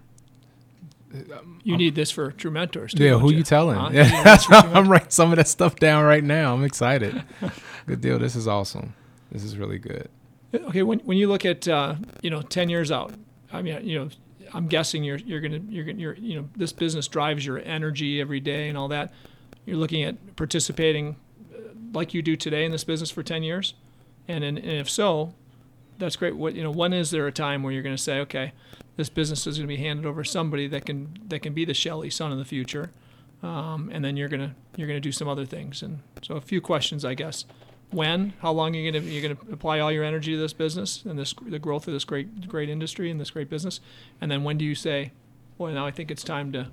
you 1.62 1.76
need 1.76 1.94
this 1.94 2.10
for 2.10 2.32
True 2.32 2.50
Mentors? 2.50 2.94
Too, 2.94 3.04
yeah, 3.04 3.18
who 3.18 3.32
you 3.32 3.42
telling? 3.42 3.76
Huh? 3.76 3.90
Yeah, 3.92 4.04
You 4.04 4.12
need 4.16 4.24
this 4.24 4.44
for 4.44 4.60
True 4.60 4.70
I'm 4.72 4.88
writing 4.88 5.10
some 5.10 5.32
of 5.32 5.36
that 5.36 5.48
stuff 5.48 5.76
down 5.76 6.04
right 6.04 6.24
now. 6.24 6.54
I'm 6.54 6.64
excited. 6.64 7.22
good 7.86 8.00
deal. 8.00 8.18
This 8.18 8.36
is 8.36 8.46
awesome. 8.48 8.94
This 9.30 9.44
is 9.44 9.56
really 9.56 9.78
good. 9.78 10.08
Okay, 10.54 10.82
when, 10.82 11.00
when 11.00 11.18
you 11.18 11.28
look 11.28 11.44
at 11.44 11.66
uh, 11.68 11.96
you 12.22 12.30
know 12.30 12.42
ten 12.42 12.68
years 12.68 12.90
out, 12.90 13.12
I 13.52 13.62
mean 13.62 13.86
you 13.86 13.98
know 13.98 14.08
I'm 14.54 14.66
guessing 14.68 15.04
you're 15.04 15.18
you're 15.18 15.40
gonna 15.40 15.60
you're 15.68 15.84
gonna 15.84 15.98
you're, 15.98 16.14
you 16.14 16.40
know 16.40 16.48
this 16.56 16.72
business 16.72 17.08
drives 17.08 17.44
your 17.44 17.58
energy 17.58 18.20
every 18.20 18.40
day 18.40 18.68
and 18.68 18.78
all 18.78 18.88
that. 18.88 19.12
You're 19.64 19.76
looking 19.76 20.02
at 20.04 20.36
participating 20.36 21.16
uh, 21.52 21.58
like 21.92 22.14
you 22.14 22.22
do 22.22 22.36
today 22.36 22.64
in 22.64 22.72
this 22.72 22.84
business 22.84 23.10
for 23.10 23.22
ten 23.22 23.42
years, 23.42 23.74
and 24.28 24.44
and, 24.44 24.58
and 24.58 24.70
if 24.70 24.88
so, 24.88 25.34
that's 25.98 26.16
great. 26.16 26.36
What 26.36 26.54
you 26.54 26.62
know, 26.62 26.70
when 26.70 26.92
is 26.92 27.10
there 27.10 27.26
a 27.26 27.32
time 27.32 27.62
where 27.62 27.72
you're 27.72 27.82
going 27.82 27.96
to 27.96 28.02
say, 28.02 28.20
okay, 28.20 28.52
this 28.96 29.08
business 29.08 29.46
is 29.46 29.58
going 29.58 29.68
to 29.68 29.74
be 29.74 29.82
handed 29.82 30.06
over 30.06 30.22
to 30.22 30.28
somebody 30.28 30.66
that 30.68 30.84
can 30.86 31.18
that 31.28 31.40
can 31.40 31.52
be 31.52 31.64
the 31.64 31.74
Shelly 31.74 32.10
Sun 32.10 32.32
of 32.32 32.38
the 32.38 32.44
future, 32.44 32.90
um, 33.42 33.90
and 33.92 34.04
then 34.04 34.16
you're 34.16 34.28
gonna 34.28 34.54
you're 34.76 34.88
gonna 34.88 35.00
do 35.00 35.12
some 35.12 35.28
other 35.28 35.46
things. 35.46 35.82
And 35.82 36.00
so 36.22 36.36
a 36.36 36.40
few 36.40 36.60
questions, 36.60 37.04
I 37.04 37.14
guess. 37.14 37.44
When? 37.90 38.32
How 38.40 38.50
long 38.50 38.74
are 38.74 38.78
you 38.78 38.90
gonna 38.90 39.04
you're 39.04 39.22
gonna 39.22 39.52
apply 39.52 39.78
all 39.78 39.92
your 39.92 40.02
energy 40.02 40.32
to 40.32 40.38
this 40.38 40.52
business 40.52 41.04
and 41.04 41.18
this 41.18 41.34
the 41.46 41.58
growth 41.58 41.86
of 41.86 41.92
this 41.92 42.04
great 42.04 42.48
great 42.48 42.68
industry 42.68 43.10
and 43.10 43.20
this 43.20 43.30
great 43.30 43.48
business? 43.48 43.80
And 44.20 44.30
then 44.30 44.42
when 44.44 44.58
do 44.58 44.64
you 44.64 44.74
say, 44.74 45.12
well, 45.58 45.72
now 45.72 45.86
I 45.86 45.90
think 45.90 46.10
it's 46.10 46.24
time 46.24 46.52
to 46.52 46.68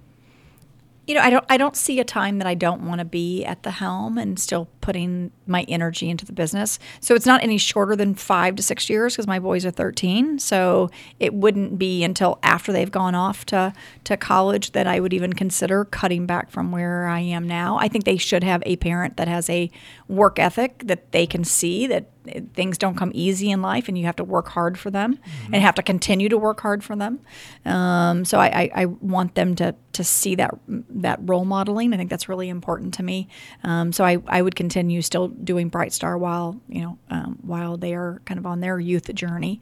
You 1.05 1.15
know, 1.15 1.21
I 1.21 1.29
don't 1.29 1.45
I 1.49 1.57
don't 1.57 1.75
see 1.75 1.99
a 1.99 2.05
time 2.05 2.37
that 2.37 2.47
I 2.47 2.53
don't 2.53 2.87
want 2.87 2.99
to 2.99 3.05
be 3.05 3.43
at 3.43 3.63
the 3.63 3.71
helm 3.71 4.17
and 4.17 4.39
still 4.39 4.69
putting 4.79 5.31
my 5.45 5.63
energy 5.63 6.09
into 6.09 6.25
the 6.25 6.31
business. 6.31 6.79
So 7.01 7.13
it's 7.13 7.25
not 7.25 7.43
any 7.43 7.57
shorter 7.57 7.95
than 7.95 8.15
5 8.15 8.55
to 8.55 8.63
6 8.63 8.89
years 8.89 9.13
because 9.13 9.27
my 9.27 9.39
boys 9.39 9.65
are 9.65 9.71
13. 9.71 10.39
So 10.39 10.89
it 11.19 11.33
wouldn't 11.33 11.77
be 11.77 12.03
until 12.03 12.39
after 12.41 12.71
they've 12.71 12.91
gone 12.91 13.15
off 13.15 13.45
to 13.47 13.73
to 14.05 14.15
college 14.15 14.71
that 14.71 14.87
I 14.87 15.01
would 15.01 15.13
even 15.13 15.33
consider 15.33 15.83
cutting 15.83 16.25
back 16.25 16.49
from 16.51 16.71
where 16.71 17.07
I 17.07 17.19
am 17.19 17.47
now. 17.47 17.77
I 17.79 17.89
think 17.89 18.05
they 18.05 18.17
should 18.17 18.43
have 18.43 18.63
a 18.65 18.77
parent 18.77 19.17
that 19.17 19.27
has 19.27 19.49
a 19.49 19.69
work 20.07 20.39
ethic 20.39 20.83
that 20.85 21.11
they 21.11 21.27
can 21.27 21.43
see 21.43 21.85
that 21.87 22.05
things 22.53 22.77
don't 22.77 22.95
come 22.95 23.11
easy 23.13 23.51
in 23.51 23.61
life 23.61 23.87
and 23.87 23.97
you 23.97 24.05
have 24.05 24.15
to 24.17 24.23
work 24.23 24.49
hard 24.49 24.77
for 24.77 24.91
them 24.91 25.19
and 25.45 25.55
have 25.55 25.75
to 25.75 25.83
continue 25.83 26.29
to 26.29 26.37
work 26.37 26.61
hard 26.61 26.83
for 26.83 26.95
them. 26.95 27.19
Um, 27.65 28.25
so 28.25 28.39
I, 28.39 28.47
I, 28.47 28.71
I 28.75 28.85
want 28.85 29.35
them 29.35 29.55
to, 29.55 29.75
to 29.93 30.03
see 30.03 30.35
that 30.35 30.55
that 30.89 31.19
role 31.21 31.45
modeling. 31.45 31.93
I 31.93 31.97
think 31.97 32.09
that's 32.09 32.27
really 32.27 32.49
important 32.49 32.93
to 32.95 33.03
me. 33.03 33.27
Um, 33.63 33.91
so 33.91 34.03
I, 34.03 34.17
I 34.27 34.41
would 34.41 34.55
continue 34.55 34.73
continue 34.73 35.01
still 35.01 35.27
doing 35.27 35.69
Bright 35.69 35.93
Star 35.93 36.17
while 36.17 36.59
you 36.67 36.81
know 36.81 36.97
um, 37.09 37.37
while 37.41 37.77
they 37.77 37.93
are 37.93 38.21
kind 38.25 38.39
of 38.39 38.45
on 38.45 38.59
their 38.59 38.79
youth 38.79 39.13
journey. 39.13 39.61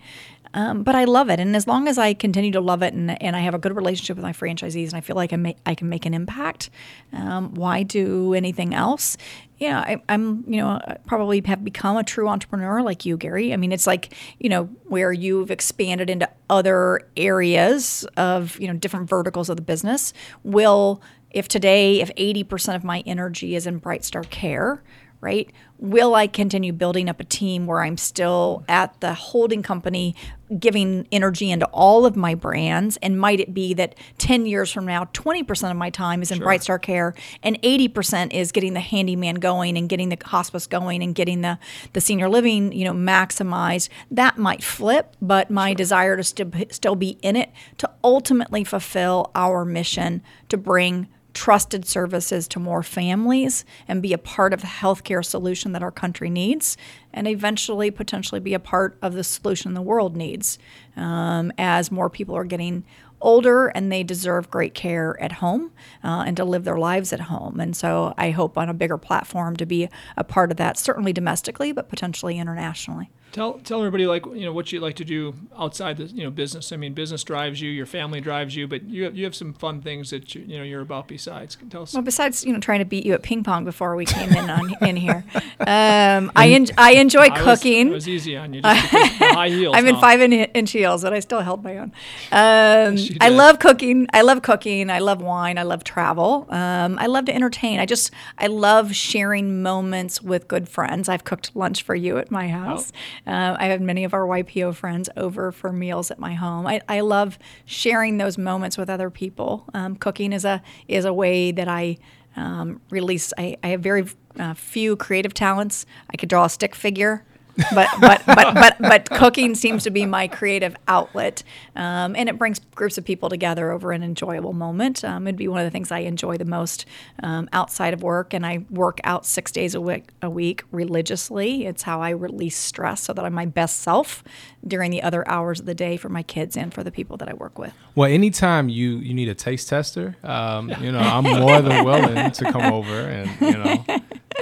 Um, 0.54 0.84
but 0.84 0.96
I 0.96 1.06
love 1.06 1.30
it, 1.30 1.40
and 1.40 1.56
as 1.56 1.68
long 1.68 1.88
as 1.88 1.98
I 1.98 2.14
continue 2.14 2.52
to 2.52 2.62
love 2.62 2.82
it, 2.82 2.94
and, 2.94 3.22
and 3.22 3.36
I 3.36 3.40
have 3.40 3.54
a 3.54 3.58
good 3.58 3.76
relationship 3.76 4.18
with 4.18 4.24
my 4.24 4.34
franchisees, 4.34 4.88
and 4.88 4.96
I 4.96 5.02
feel 5.02 5.16
like 5.16 5.32
I, 5.32 5.38
may, 5.38 5.56
I 5.66 5.76
can 5.76 5.88
make 5.88 6.06
an 6.06 6.14
impact, 6.14 6.70
um, 7.14 7.54
why 7.54 7.84
do 7.84 8.34
anything 8.34 8.74
else? 8.74 9.18
Yeah, 9.58 9.80
I, 9.80 10.02
I'm 10.10 10.44
you 10.48 10.58
know 10.58 10.80
probably 11.06 11.42
have 11.46 11.64
become 11.64 11.96
a 11.96 12.04
true 12.04 12.28
entrepreneur 12.28 12.82
like 12.82 13.06
you, 13.06 13.16
Gary. 13.16 13.54
I 13.54 13.58
mean, 13.58 13.72
it's 13.72 13.86
like 13.86 14.14
you 14.40 14.50
know 14.50 14.66
where 14.86 15.14
you've 15.14 15.52
expanded 15.52 16.10
into 16.10 16.28
other 16.50 17.02
areas 17.16 18.06
of 18.18 18.60
you 18.60 18.68
know 18.68 18.74
different 18.74 19.08
verticals 19.08 19.50
of 19.50 19.58
the 19.58 19.62
business. 19.62 20.14
Will 20.44 21.02
if 21.30 21.48
today 21.48 22.02
if 22.02 22.14
80% 22.16 22.76
of 22.76 22.84
my 22.84 23.04
energy 23.06 23.56
is 23.56 23.68
in 23.68 23.78
Bright 23.78 24.04
Star 24.04 24.24
Care, 24.24 24.84
right? 25.22 25.52
Will 25.78 26.16
I 26.16 26.28
continue 26.28 26.74
building 26.74 27.08
up 27.08 27.20
a 27.20 27.24
team 27.24 27.68
where 27.68 27.82
I'm 27.82 27.98
still 27.98 28.64
at 28.68 29.00
the 29.02 29.14
holding 29.14 29.64
company 29.64 30.16
giving 30.60 31.08
energy 31.12 31.50
into 31.50 31.68
all 31.68 32.06
of 32.06 32.16
my 32.16 32.36
brands? 32.36 32.98
And 32.98 33.20
might 33.20 33.40
it 33.40 33.54
be 33.54 33.74
that 33.76 33.96
10 34.18 34.48
years 34.48 34.72
from 34.72 34.86
now, 34.86 35.06
20% 35.06 35.72
of 35.72 35.78
my 35.78 35.92
time 35.92 36.22
is 36.22 36.32
in 36.32 36.40
Bright 36.40 36.64
Star 36.64 36.80
Care 36.80 37.14
and 37.44 37.62
80% 37.62 38.34
is 38.34 38.52
getting 38.52 38.74
the 38.74 38.80
handyman 38.80 39.36
going 39.36 39.78
and 39.78 39.88
getting 39.88 40.10
the 40.10 40.18
hospice 40.24 40.68
going 40.68 41.04
and 41.04 41.14
getting 41.16 41.42
the, 41.42 41.60
the 41.94 42.02
senior 42.02 42.28
living, 42.30 42.72
you 42.72 42.84
know, 42.84 42.94
maximized? 42.94 43.90
That 44.10 44.38
might 44.38 44.64
flip, 44.64 45.16
but 45.22 45.52
my 45.52 45.74
desire 45.74 46.18
to 46.18 46.24
st- 46.24 46.74
still 46.74 46.96
be 46.96 47.20
in 47.22 47.36
it 47.36 47.52
to 47.78 47.90
ultimately 48.04 48.64
fulfill 48.64 49.32
our 49.36 49.64
mission 49.66 50.24
to 50.50 50.58
bring 50.58 51.08
trusted 51.34 51.86
services 51.86 52.48
to 52.50 52.60
more 52.60 52.84
families 52.84 53.66
and 53.88 54.02
be 54.02 54.14
a 54.14 54.18
part 54.18 54.54
of 54.54 54.62
the 54.62 54.68
healthcare 54.68 55.24
solution 55.24 55.72
that 55.72 55.84
our 55.84 55.92
country 55.92 56.30
needs, 56.30 56.78
and 57.14 57.28
eventually 57.28 57.92
potentially 57.92 58.40
be 58.40 58.54
a 58.54 58.60
part 58.60 58.98
of 59.02 59.14
the 59.14 59.24
solution 59.24 59.74
the 59.74 59.82
world 59.82 60.16
needs 60.16 60.60
um, 60.96 61.52
as 61.58 61.92
more 61.92 62.10
people 62.10 62.36
are 62.36 62.44
getting 62.44 62.84
older 63.22 63.68
and 63.68 63.92
they 63.92 64.04
deserve 64.04 64.50
great 64.50 64.74
care 64.74 65.22
at 65.22 65.34
home 65.34 65.72
uh, 66.04 66.24
and 66.26 66.36
to 66.38 66.44
live 66.44 66.64
their 66.64 66.78
lives 66.78 67.14
at 67.14 67.22
home. 67.22 67.60
And 67.60 67.76
so 67.76 68.14
I 68.18 68.32
hope 68.32 68.58
on 68.58 68.68
a 68.68 68.74
bigger 68.74 68.98
platform 68.98 69.56
to 69.58 69.66
be 69.66 69.90
a 70.18 70.24
part 70.24 70.52
of 70.52 70.58
that, 70.58 70.78
certainly 70.78 71.14
domestically, 71.14 71.72
but 71.72 71.88
potentially 71.88 72.40
internationally. 72.40 73.10
Tell 73.32 73.54
tell 73.60 73.80
everybody 73.80 74.06
like 74.08 74.26
you 74.26 74.46
know 74.46 74.52
what 74.52 74.72
you 74.72 74.80
like 74.82 74.96
to 74.98 75.06
do 75.06 75.34
outside 75.58 75.98
the 75.98 76.04
you 76.06 76.24
know 76.24 76.30
business. 76.32 76.72
I 76.72 76.76
mean, 76.78 76.94
business 76.94 77.24
drives 77.24 77.62
you, 77.62 77.70
your 77.70 77.86
family 77.86 78.20
drives 78.20 78.56
you, 78.56 78.68
but 78.68 78.84
you 78.84 79.06
have, 79.06 79.16
you 79.16 79.24
have 79.24 79.36
some 79.36 79.54
fun 79.54 79.82
things 79.82 80.10
that 80.10 80.36
you, 80.36 80.42
you 80.42 80.58
know 80.58 80.64
you're 80.64 80.82
about 80.82 81.08
besides. 81.08 81.58
Tell 81.70 81.84
us. 81.84 81.94
Well, 81.94 82.04
besides 82.04 82.44
you 82.44 82.52
know 82.52 82.60
trying 82.60 82.80
to 82.80 82.86
beat 82.86 83.06
you 83.06 83.14
at 83.14 83.24
ping 83.24 83.44
pong 83.44 83.64
before 83.64 83.96
we 83.96 84.06
came 84.06 84.30
in 84.32 84.50
on 84.50 84.74
in 84.82 84.96
here, 84.98 85.24
um, 85.62 86.32
I 86.36 86.50
en- 86.50 86.68
I 86.78 86.94
enjoy 86.96 87.28
I 87.28 87.44
was- 87.44 87.60
cooking. 87.60 87.88
it 87.88 87.92
was 87.94 88.10
easy 88.10 88.36
on 88.36 88.54
you. 88.54 88.62
Just 88.62 88.88
high 88.92 89.50
heels. 89.50 89.76
I'm 89.78 89.88
in 89.88 89.96
huh? 89.96 90.02
five 90.02 90.22
in- 90.22 90.34
inch 90.34 90.72
heels, 90.72 91.04
but 91.04 91.14
I 91.14 91.20
still 91.22 91.40
held 91.42 91.64
my 91.64 91.78
own. 91.78 91.92
Um, 92.32 92.98
I 93.22 93.30
love 93.30 93.60
cooking. 93.60 94.08
I 94.14 94.22
love 94.22 94.42
cooking. 94.42 94.90
I 94.90 95.00
love 95.00 95.22
wine. 95.22 95.58
I 95.58 95.64
love 95.64 95.84
travel. 95.84 96.48
Um, 96.50 96.98
I 97.00 97.06
love 97.08 97.26
to 97.26 97.34
entertain. 97.36 97.80
I 97.80 97.86
just 97.86 98.12
I 98.38 98.48
love 98.48 98.94
sharing 98.96 99.62
moments 99.62 100.22
with 100.22 100.48
good 100.48 100.68
friends. 100.68 101.08
I've 101.08 101.24
cooked 101.24 101.56
lunch 101.56 101.84
for 101.84 101.96
you 101.96 102.18
at 102.18 102.30
my 102.30 102.50
house. 102.50 102.92
Uh, 103.26 103.56
I 103.60 103.66
have 103.68 103.82
many 103.82 104.04
of 104.04 104.14
our 104.14 104.26
YPO 104.26 104.76
friends 104.76 105.10
over 105.16 105.52
for 105.52 105.72
meals 105.72 106.12
at 106.12 106.20
my 106.20 106.34
home. 106.34 106.66
I, 106.66 106.82
I 106.88 107.02
love 107.02 107.38
sharing 107.66 108.18
those 108.18 108.38
moments 108.38 108.78
with 108.78 108.90
other 108.90 109.10
people. 109.10 109.66
Um, 109.74 109.96
cooking 109.96 110.34
is 110.34 110.46
a 110.46 110.62
is 110.88 111.06
a 111.06 111.14
way 111.14 111.52
that 111.52 111.68
I 111.68 111.98
um, 112.36 112.82
release. 112.90 113.34
I, 113.38 113.58
I 113.64 113.70
have 113.70 113.82
very 113.82 114.06
uh, 114.40 114.54
few 114.54 114.96
creative 114.96 115.34
talents. 115.34 115.86
I 116.10 116.18
could 116.18 116.30
draw 116.30 116.46
a 116.46 116.50
stick 116.50 116.76
figure 116.76 117.26
but 117.74 117.88
but 118.00 118.24
but 118.26 118.54
but 118.54 118.76
but 118.80 119.10
cooking 119.10 119.56
seems 119.56 119.84
to 119.84 119.90
be 119.90 120.06
my 120.06 120.28
creative 120.28 120.76
outlet, 120.88 121.44
um, 121.76 122.16
and 122.16 122.30
it 122.30 122.38
brings 122.38 122.60
groups 122.76 122.98
of 122.98 123.06
people 123.06 123.30
together 123.30 123.72
over 123.72 123.92
an 123.92 124.04
enjoyable 124.04 124.54
moment. 124.54 125.04
Um, 125.04 125.28
it'd 125.28 125.38
be 125.38 125.48
one 125.48 125.60
of 125.60 125.66
the 125.66 125.72
things 125.72 125.92
I 125.92 126.00
enjoy 126.00 126.38
the 126.38 126.46
most 126.46 126.86
um, 127.24 127.50
outside 127.54 127.94
of 127.94 128.04
work, 128.04 128.34
and 128.34 128.46
I 128.46 128.66
work 128.70 129.00
out 129.04 129.26
six 129.26 129.52
days 129.52 129.76
a 129.76 129.82
week, 129.82 130.10
a 130.22 130.30
week 130.30 130.64
religiously. 130.72 131.66
It's 131.66 131.84
how 131.84 132.02
I 132.02 132.10
release 132.12 132.58
stress 132.58 133.02
so 133.02 133.14
that 133.14 133.26
I'm 133.26 133.34
my 133.34 133.46
best 133.46 133.80
self 133.80 134.24
during 134.66 134.92
the 134.92 135.02
other 135.04 135.28
hours 135.28 135.60
of 135.60 135.66
the 135.66 135.76
day 135.76 135.98
for 135.98 136.10
my 136.10 136.24
kids 136.24 136.56
and 136.56 136.74
for 136.74 136.84
the 136.84 136.92
people 136.92 137.18
that 137.18 137.30
I 137.30 137.34
work 137.34 137.58
with. 137.58 137.74
Well, 137.96 138.10
anytime 138.10 138.70
you 138.70 138.98
you 138.98 139.14
need 139.14 139.30
a 139.30 139.36
taste 139.36 139.70
tester, 139.70 140.16
um, 140.24 140.72
you 140.82 140.92
know, 140.92 141.00
I'm 141.00 141.24
more 141.24 141.62
than 141.62 141.84
willing 141.92 142.32
to 142.32 142.52
come 142.52 142.74
over 142.74 143.00
and 143.00 143.30
you 143.42 143.58
know, 143.58 143.86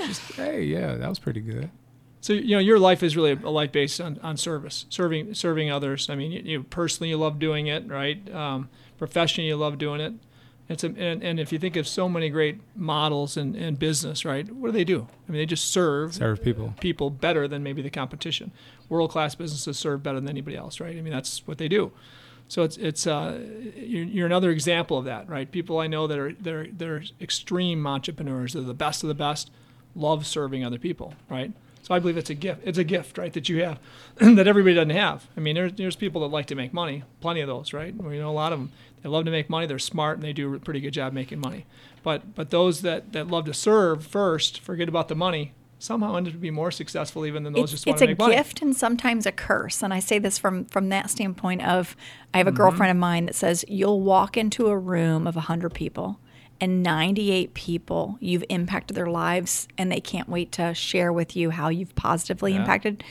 just 0.05 0.21
hey, 0.33 0.63
yeah, 0.63 0.95
that 0.95 1.09
was 1.09 1.19
pretty 1.19 1.41
good. 1.41 1.69
So 2.21 2.33
you 2.33 2.55
know 2.55 2.59
your 2.59 2.79
life 2.79 3.01
is 3.01 3.15
really 3.15 3.31
a 3.31 3.49
life 3.49 3.71
based 3.71 4.01
on, 4.01 4.19
on 4.21 4.37
service, 4.37 4.85
serving 4.89 5.33
serving 5.33 5.71
others. 5.71 6.09
I 6.09 6.15
mean, 6.15 6.31
you, 6.31 6.41
you 6.43 6.63
personally 6.63 7.09
you 7.09 7.17
love 7.17 7.39
doing 7.39 7.67
it, 7.67 7.87
right? 7.87 8.33
Um, 8.33 8.69
professionally 8.97 9.47
you 9.47 9.55
love 9.55 9.77
doing 9.77 10.01
it. 10.01 10.13
It's 10.67 10.83
a, 10.83 10.87
and, 10.87 11.23
and 11.23 11.39
if 11.39 11.51
you 11.51 11.57
think 11.57 11.75
of 11.77 11.87
so 11.87 12.07
many 12.07 12.29
great 12.29 12.59
models 12.75 13.37
in, 13.37 13.55
in 13.55 13.73
business, 13.75 14.23
right? 14.23 14.47
What 14.53 14.67
do 14.67 14.71
they 14.73 14.83
do? 14.83 15.07
I 15.27 15.31
mean, 15.31 15.41
they 15.41 15.47
just 15.47 15.71
serve 15.71 16.13
Serve 16.13 16.43
people. 16.43 16.75
people 16.79 17.09
better 17.09 17.47
than 17.47 17.63
maybe 17.63 17.81
the 17.81 17.89
competition. 17.89 18.51
World 18.87 19.09
class 19.09 19.33
businesses 19.33 19.79
serve 19.79 20.03
better 20.03 20.19
than 20.19 20.29
anybody 20.29 20.55
else, 20.55 20.79
right? 20.79 20.95
I 20.95 21.01
mean, 21.01 21.11
that's 21.13 21.47
what 21.47 21.57
they 21.57 21.67
do. 21.67 21.91
So 22.49 22.63
it's 22.63 22.77
it's 22.77 23.07
uh, 23.07 23.39
you're, 23.75 24.03
you're 24.03 24.25
another 24.25 24.49
example 24.51 24.97
of 24.97 25.05
that, 25.05 25.29
right? 25.29 25.49
People 25.51 25.79
I 25.79 25.87
know 25.87 26.07
that 26.07 26.17
are 26.17 26.33
they're 26.33 26.67
they're 26.71 27.03
extreme 27.21 27.85
entrepreneurs. 27.87 28.53
They're 28.53 28.63
the 28.63 28.73
best 28.73 29.03
of 29.03 29.07
the 29.07 29.15
best. 29.15 29.51
Love 29.95 30.25
serving 30.27 30.65
other 30.65 30.79
people, 30.79 31.13
right? 31.29 31.51
So 31.81 31.95
I 31.95 31.99
believe 31.99 32.17
it's 32.17 32.29
a 32.29 32.35
gift. 32.35 32.61
It's 32.65 32.77
a 32.77 32.83
gift, 32.83 33.17
right, 33.17 33.31
that 33.33 33.49
you 33.49 33.63
have 33.63 33.79
that 34.17 34.47
everybody 34.47 34.75
doesn't 34.75 34.89
have. 34.91 35.27
I 35.35 35.39
mean, 35.39 35.55
there's 35.55 35.73
there's 35.73 35.95
people 35.95 36.21
that 36.21 36.27
like 36.27 36.45
to 36.47 36.55
make 36.55 36.73
money. 36.73 37.03
Plenty 37.21 37.41
of 37.41 37.47
those, 37.47 37.73
right? 37.73 37.95
We 37.95 38.19
know 38.19 38.29
a 38.29 38.31
lot 38.31 38.53
of 38.53 38.59
them. 38.59 38.71
They 39.01 39.09
love 39.09 39.25
to 39.25 39.31
make 39.31 39.49
money. 39.49 39.65
They're 39.65 39.79
smart 39.79 40.17
and 40.17 40.23
they 40.25 40.33
do 40.33 40.53
a 40.53 40.59
pretty 40.59 40.81
good 40.81 40.91
job 40.93 41.13
making 41.13 41.39
money. 41.39 41.65
But 42.03 42.35
but 42.35 42.49
those 42.49 42.81
that 42.81 43.13
that 43.13 43.27
love 43.27 43.45
to 43.45 43.53
serve 43.53 44.05
first, 44.05 44.59
forget 44.59 44.87
about 44.89 45.07
the 45.07 45.15
money. 45.15 45.53
Somehow 45.81 46.17
end 46.17 46.27
up 46.27 46.33
to 46.33 46.39
be 46.39 46.51
more 46.51 46.71
successful 46.71 47.25
even 47.25 47.43
than 47.43 47.53
those 47.53 47.71
it's, 47.71 47.71
just 47.71 47.87
want 47.87 47.99
to 47.99 48.07
make 48.07 48.19
money. 48.19 48.35
It's 48.35 48.41
a 48.41 48.43
gift 48.43 48.61
and 48.61 48.75
sometimes 48.75 49.25
a 49.25 49.31
curse 49.31 49.81
and 49.81 49.93
i 49.93 49.99
say 50.01 50.19
this 50.19 50.37
from 50.37 50.65
from 50.65 50.89
that 50.89 51.09
standpoint 51.09 51.65
of 51.65 51.95
i 52.33 52.37
have 52.37 52.47
a 52.47 52.49
Mm-hmm. 52.51 52.57
girlfriend 52.57 52.91
of 52.91 52.97
mine 52.97 53.27
that 53.27 53.35
says 53.35 53.63
you'll 53.69 54.01
walk 54.01 54.35
into 54.35 54.67
a 54.67 54.77
room 54.77 55.25
of 55.25 55.35
100 55.35 55.73
people 55.73 56.19
and 56.61 56.83
98 56.83 57.53
people 57.53 58.17
you've 58.19 58.43
impacted 58.49 58.95
their 58.95 59.07
lives 59.07 59.67
and 59.77 59.91
they 59.91 60.01
can't 60.01 60.27
wait 60.29 60.51
to 60.53 60.73
share 60.73 61.11
with 61.13 61.35
you 61.35 61.49
how 61.51 61.69
you've 61.69 61.95
positively 61.95 62.53
Yeah. 62.53 62.59
impacted 62.59 63.03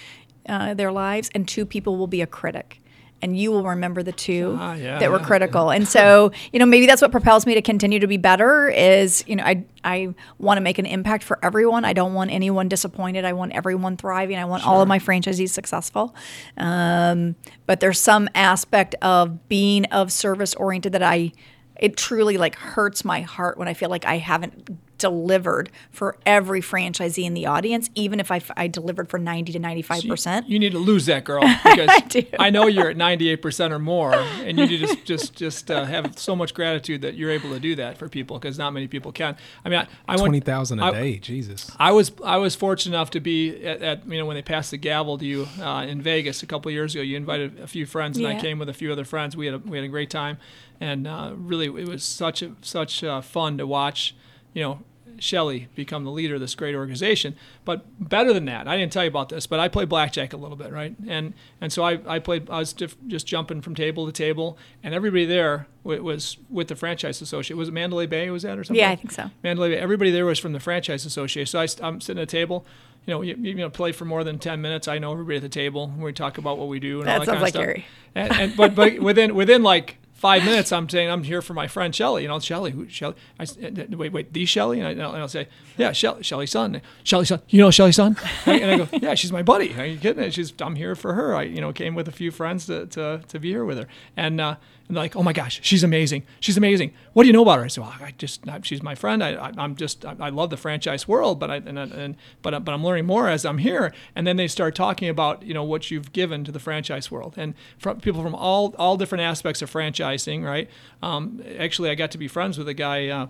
uh, 0.48 0.74
their 0.74 0.92
lives 0.92 1.30
and 1.34 1.46
two 1.46 1.64
people 1.66 1.96
will 1.96 2.06
be 2.06 2.22
a 2.22 2.26
critic 2.26 2.80
and 3.20 3.36
you 3.36 3.50
will 3.50 3.64
remember 3.64 4.02
the 4.04 4.12
two 4.12 4.56
Ah, 4.60 4.74
yeah, 4.74 5.00
that 5.00 5.10
were 5.10 5.18
yeah. 5.18 5.24
critical. 5.26 5.70
And 5.76 5.88
so, 5.88 6.30
you 6.52 6.60
know, 6.60 6.66
maybe 6.66 6.86
that's 6.86 7.02
what 7.02 7.10
propels 7.10 7.46
me 7.46 7.54
to 7.54 7.62
continue 7.62 7.98
to 7.98 8.06
be 8.06 8.16
better 8.16 8.68
is, 8.68 9.24
you 9.26 9.34
know, 9.34 9.42
I 9.44 9.64
I 9.82 10.14
want 10.38 10.56
to 10.58 10.60
make 10.60 10.78
an 10.78 10.86
impact 10.86 11.24
for 11.24 11.36
everyone. 11.42 11.84
I 11.84 11.94
don't 11.94 12.14
want 12.14 12.30
anyone 12.30 12.68
disappointed. 12.68 13.24
I 13.24 13.32
want 13.32 13.52
everyone 13.52 13.96
thriving. 13.96 14.38
I 14.38 14.44
want 14.44 14.64
all 14.64 14.80
of 14.82 14.86
my 14.86 15.00
franchisees 15.00 15.48
successful. 15.50 16.14
Um, 16.56 17.34
but 17.66 17.80
there's 17.80 18.00
some 18.00 18.28
aspect 18.36 18.94
of 19.02 19.48
being 19.48 19.84
of 19.86 20.12
service 20.12 20.54
oriented 20.54 20.92
that 20.92 21.02
I 21.02 21.32
it 21.78 21.96
truly 21.96 22.36
like 22.36 22.56
hurts 22.56 23.04
my 23.04 23.20
heart 23.20 23.58
when 23.58 23.68
I 23.68 23.74
feel 23.74 23.90
like 23.90 24.04
I 24.04 24.18
haven't 24.18 24.78
delivered 24.98 25.70
for 25.90 26.16
every 26.26 26.60
franchisee 26.60 27.24
in 27.24 27.32
the 27.32 27.46
audience, 27.46 27.88
even 27.94 28.20
if 28.20 28.30
I, 28.30 28.42
I 28.56 28.66
delivered 28.66 29.08
for 29.08 29.18
90 29.18 29.52
to 29.52 29.60
95%. 29.60 30.48
You 30.48 30.58
need 30.58 30.72
to 30.72 30.78
lose 30.78 31.06
that 31.06 31.24
girl 31.24 31.40
because 31.64 32.02
do. 32.08 32.24
I, 32.38 32.50
know 32.50 32.66
you're 32.66 32.90
at 32.90 32.96
98% 32.96 33.70
or 33.70 33.78
more, 33.78 34.14
and 34.14 34.58
you 34.58 34.66
need 34.66 34.78
to 34.78 34.86
just 34.86 35.04
just 35.04 35.34
just 35.34 35.70
uh, 35.70 35.84
have 35.84 36.18
so 36.18 36.34
much 36.34 36.52
gratitude 36.52 37.02
that 37.02 37.14
you're 37.14 37.30
able 37.30 37.50
to 37.50 37.60
do 37.60 37.76
that 37.76 37.96
for 37.96 38.08
people 38.08 38.38
because 38.38 38.58
not 38.58 38.72
many 38.72 38.88
people 38.88 39.12
can. 39.12 39.36
I 39.64 39.68
mean, 39.68 39.78
I, 40.08 40.14
I 40.14 40.16
20,000 40.16 40.80
a 40.80 40.92
day, 40.92 41.18
Jesus. 41.18 41.70
I 41.78 41.92
was 41.92 42.12
I 42.24 42.36
was 42.38 42.54
fortunate 42.56 42.96
enough 42.96 43.10
to 43.10 43.20
be 43.20 43.64
at, 43.64 43.82
at 43.82 44.06
you 44.08 44.18
know 44.18 44.26
when 44.26 44.34
they 44.34 44.42
passed 44.42 44.72
the 44.72 44.76
gavel 44.76 45.16
to 45.18 45.24
you 45.24 45.46
uh, 45.60 45.86
in 45.88 46.02
Vegas 46.02 46.42
a 46.42 46.46
couple 46.46 46.68
of 46.70 46.74
years 46.74 46.94
ago. 46.94 47.02
You 47.02 47.16
invited 47.16 47.60
a 47.60 47.66
few 47.66 47.86
friends, 47.86 48.18
and 48.18 48.26
I 48.26 48.40
came 48.40 48.58
with 48.58 48.68
a 48.68 48.74
few 48.74 48.90
other 48.90 49.04
friends. 49.04 49.36
We 49.36 49.46
had 49.46 49.54
a, 49.54 49.58
we 49.58 49.76
had 49.76 49.84
a 49.84 49.88
great 49.88 50.10
time, 50.10 50.38
and 50.80 51.06
uh, 51.06 51.32
really 51.36 51.66
it 51.66 51.88
was 51.88 52.04
such 52.04 52.42
a, 52.42 52.52
such 52.62 53.02
uh, 53.04 53.20
fun 53.20 53.58
to 53.58 53.66
watch. 53.66 54.14
You 54.52 54.62
know. 54.62 54.78
Shelly 55.20 55.66
become 55.74 56.04
the 56.04 56.12
leader 56.12 56.36
of 56.36 56.40
this 56.40 56.54
great 56.54 56.76
organization, 56.76 57.34
but 57.64 57.84
better 57.98 58.32
than 58.32 58.44
that, 58.44 58.68
I 58.68 58.76
didn't 58.76 58.92
tell 58.92 59.02
you 59.02 59.08
about 59.08 59.30
this, 59.30 59.48
but 59.48 59.58
I 59.58 59.66
played 59.66 59.88
blackjack 59.88 60.32
a 60.32 60.36
little 60.36 60.56
bit, 60.56 60.72
right? 60.72 60.94
And 61.08 61.34
and 61.60 61.72
so 61.72 61.82
I, 61.82 61.98
I 62.06 62.18
played, 62.20 62.48
I 62.48 62.60
was 62.60 62.72
diff- 62.72 62.96
just 63.08 63.26
jumping 63.26 63.60
from 63.60 63.74
table 63.74 64.06
to 64.06 64.12
table, 64.12 64.56
and 64.80 64.94
everybody 64.94 65.24
there 65.24 65.66
w- 65.82 66.02
was 66.04 66.36
with 66.48 66.68
the 66.68 66.76
franchise 66.76 67.20
associate. 67.20 67.56
Was 67.56 67.68
it 67.68 67.72
Mandalay 67.72 68.06
Bay? 68.06 68.30
Was 68.30 68.44
that 68.44 68.58
or 68.58 68.64
something? 68.64 68.80
Yeah, 68.80 68.90
I 68.90 68.96
think 68.96 69.10
so. 69.10 69.30
Mandalay 69.42 69.70
Bay. 69.70 69.78
Everybody 69.78 70.12
there 70.12 70.24
was 70.24 70.38
from 70.38 70.52
the 70.52 70.60
franchise 70.60 71.04
association. 71.04 71.46
So 71.46 71.58
I, 71.58 71.88
am 71.88 72.00
sitting 72.00 72.20
at 72.20 72.24
a 72.24 72.26
table. 72.26 72.64
You 73.04 73.14
know, 73.14 73.22
you, 73.22 73.34
you 73.36 73.54
know, 73.54 73.70
play 73.70 73.90
for 73.90 74.04
more 74.04 74.22
than 74.22 74.38
ten 74.38 74.60
minutes. 74.60 74.86
I 74.86 74.98
know 74.98 75.12
everybody 75.12 75.38
at 75.38 75.42
the 75.42 75.48
table. 75.48 75.92
We 75.98 76.12
talk 76.12 76.38
about 76.38 76.58
what 76.58 76.68
we 76.68 76.78
do 76.78 77.00
and 77.00 77.08
That 77.08 77.14
all 77.14 77.18
that 77.20 77.26
sounds 77.26 77.34
kind 77.36 77.42
like 77.42 77.48
of 77.48 77.54
stuff. 77.54 77.64
Gary. 77.64 77.86
And, 78.14 78.32
and 78.32 78.56
but 78.56 78.74
but 78.76 78.98
within 79.00 79.34
within 79.34 79.64
like 79.64 79.98
five 80.18 80.44
minutes, 80.44 80.72
I'm 80.72 80.88
saying 80.88 81.08
I'm 81.10 81.22
here 81.22 81.40
for 81.40 81.54
my 81.54 81.66
friend 81.68 81.94
Shelly. 81.94 82.22
You 82.22 82.28
know, 82.28 82.40
Shelly, 82.40 82.72
who 82.72 82.88
Shelly? 82.88 83.14
I 83.38 83.44
uh, 83.44 83.96
wait, 83.96 84.12
wait, 84.12 84.32
the 84.32 84.44
Shelly? 84.44 84.80
And, 84.80 84.88
I, 84.88 84.90
and 84.90 85.02
I'll 85.02 85.28
say, 85.28 85.48
yeah, 85.76 85.92
Shell, 85.92 86.22
Shelly 86.22 86.46
Sun. 86.46 86.82
Shelly 87.04 87.24
Sun. 87.24 87.40
You 87.48 87.60
know 87.60 87.70
Shelly 87.70 87.92
Sun? 87.92 88.16
and 88.46 88.70
I 88.70 88.76
go, 88.76 88.88
yeah, 88.92 89.14
she's 89.14 89.32
my 89.32 89.42
buddy. 89.42 89.74
Are 89.78 89.86
you 89.86 89.98
kidding? 89.98 90.30
She's 90.30 90.52
I'm 90.60 90.74
here 90.76 90.94
for 90.94 91.14
her. 91.14 91.34
I 91.34 91.44
you 91.44 91.60
know 91.60 91.72
came 91.72 91.94
with 91.94 92.08
a 92.08 92.12
few 92.12 92.30
friends 92.30 92.66
to 92.66 92.86
to, 92.86 93.22
to 93.28 93.38
be 93.38 93.48
here 93.50 93.64
with 93.64 93.78
her, 93.78 93.86
and. 94.16 94.40
uh 94.40 94.56
and 94.88 94.96
like, 94.96 95.14
oh 95.14 95.22
my 95.22 95.32
gosh, 95.32 95.60
she's 95.62 95.84
amazing. 95.84 96.24
She's 96.40 96.56
amazing. 96.56 96.92
What 97.12 97.22
do 97.22 97.26
you 97.26 97.32
know 97.32 97.42
about 97.42 97.58
her? 97.58 97.64
I 97.64 97.68
said, 97.68 97.82
well, 97.82 97.94
I 98.00 98.14
just, 98.16 98.48
I, 98.48 98.58
she's 98.62 98.82
my 98.82 98.94
friend. 98.94 99.22
I, 99.22 99.34
I, 99.34 99.52
I'm 99.58 99.76
just, 99.76 100.04
I, 100.04 100.16
I 100.18 100.28
love 100.30 100.48
the 100.50 100.56
franchise 100.56 101.06
world, 101.06 101.38
but 101.38 101.50
I, 101.50 101.56
and, 101.56 101.78
and, 101.78 102.16
but, 102.42 102.64
but 102.64 102.72
I'm 102.72 102.82
learning 102.82 103.06
more 103.06 103.28
as 103.28 103.44
I'm 103.44 103.58
here. 103.58 103.92
And 104.16 104.26
then 104.26 104.36
they 104.36 104.48
start 104.48 104.74
talking 104.74 105.08
about, 105.08 105.42
you 105.42 105.52
know, 105.52 105.64
what 105.64 105.90
you've 105.90 106.12
given 106.12 106.42
to 106.44 106.52
the 106.52 106.58
franchise 106.58 107.10
world 107.10 107.34
and 107.36 107.54
from 107.78 108.00
people 108.00 108.22
from 108.22 108.34
all, 108.34 108.74
all 108.78 108.96
different 108.96 109.22
aspects 109.22 109.60
of 109.62 109.70
franchising, 109.70 110.44
right? 110.44 110.70
Um, 111.02 111.42
actually, 111.58 111.90
I 111.90 111.94
got 111.94 112.10
to 112.12 112.18
be 112.18 112.28
friends 112.28 112.56
with 112.56 112.68
a 112.68 112.74
guy 112.74 113.08
uh, 113.08 113.26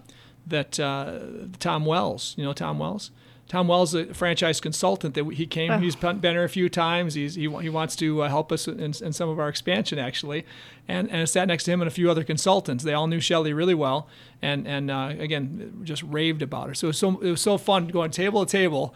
that, 0.46 0.78
uh, 0.78 1.18
Tom 1.58 1.84
Wells, 1.84 2.34
you 2.38 2.44
know, 2.44 2.52
Tom 2.52 2.78
Wells. 2.78 3.10
Tom 3.48 3.66
Wells, 3.66 3.94
a 3.94 4.12
franchise 4.12 4.60
consultant, 4.60 5.14
that 5.14 5.24
he 5.32 5.46
came. 5.46 5.80
He's 5.80 5.96
been 5.96 6.20
here 6.20 6.44
a 6.44 6.48
few 6.50 6.68
times. 6.68 7.14
He's, 7.14 7.34
he, 7.34 7.48
he 7.48 7.70
wants 7.70 7.96
to 7.96 8.22
uh, 8.22 8.28
help 8.28 8.52
us 8.52 8.68
in, 8.68 8.78
in 8.78 9.12
some 9.12 9.30
of 9.30 9.38
our 9.38 9.48
expansion, 9.48 9.98
actually. 9.98 10.44
And, 10.86 11.10
and 11.10 11.22
I 11.22 11.24
sat 11.24 11.48
next 11.48 11.64
to 11.64 11.70
him 11.70 11.80
and 11.80 11.88
a 11.88 11.90
few 11.90 12.10
other 12.10 12.24
consultants. 12.24 12.84
They 12.84 12.92
all 12.92 13.06
knew 13.06 13.20
Shelly 13.20 13.54
really 13.54 13.74
well, 13.74 14.06
and 14.42 14.68
and 14.68 14.90
uh, 14.90 15.14
again, 15.18 15.80
just 15.82 16.02
raved 16.02 16.42
about 16.42 16.68
her. 16.68 16.74
So 16.74 16.86
it 16.86 16.88
was 16.88 16.98
so 16.98 17.18
it 17.20 17.30
was 17.30 17.40
so 17.40 17.56
fun 17.58 17.88
going 17.88 18.10
table 18.10 18.44
to 18.44 18.50
table, 18.50 18.94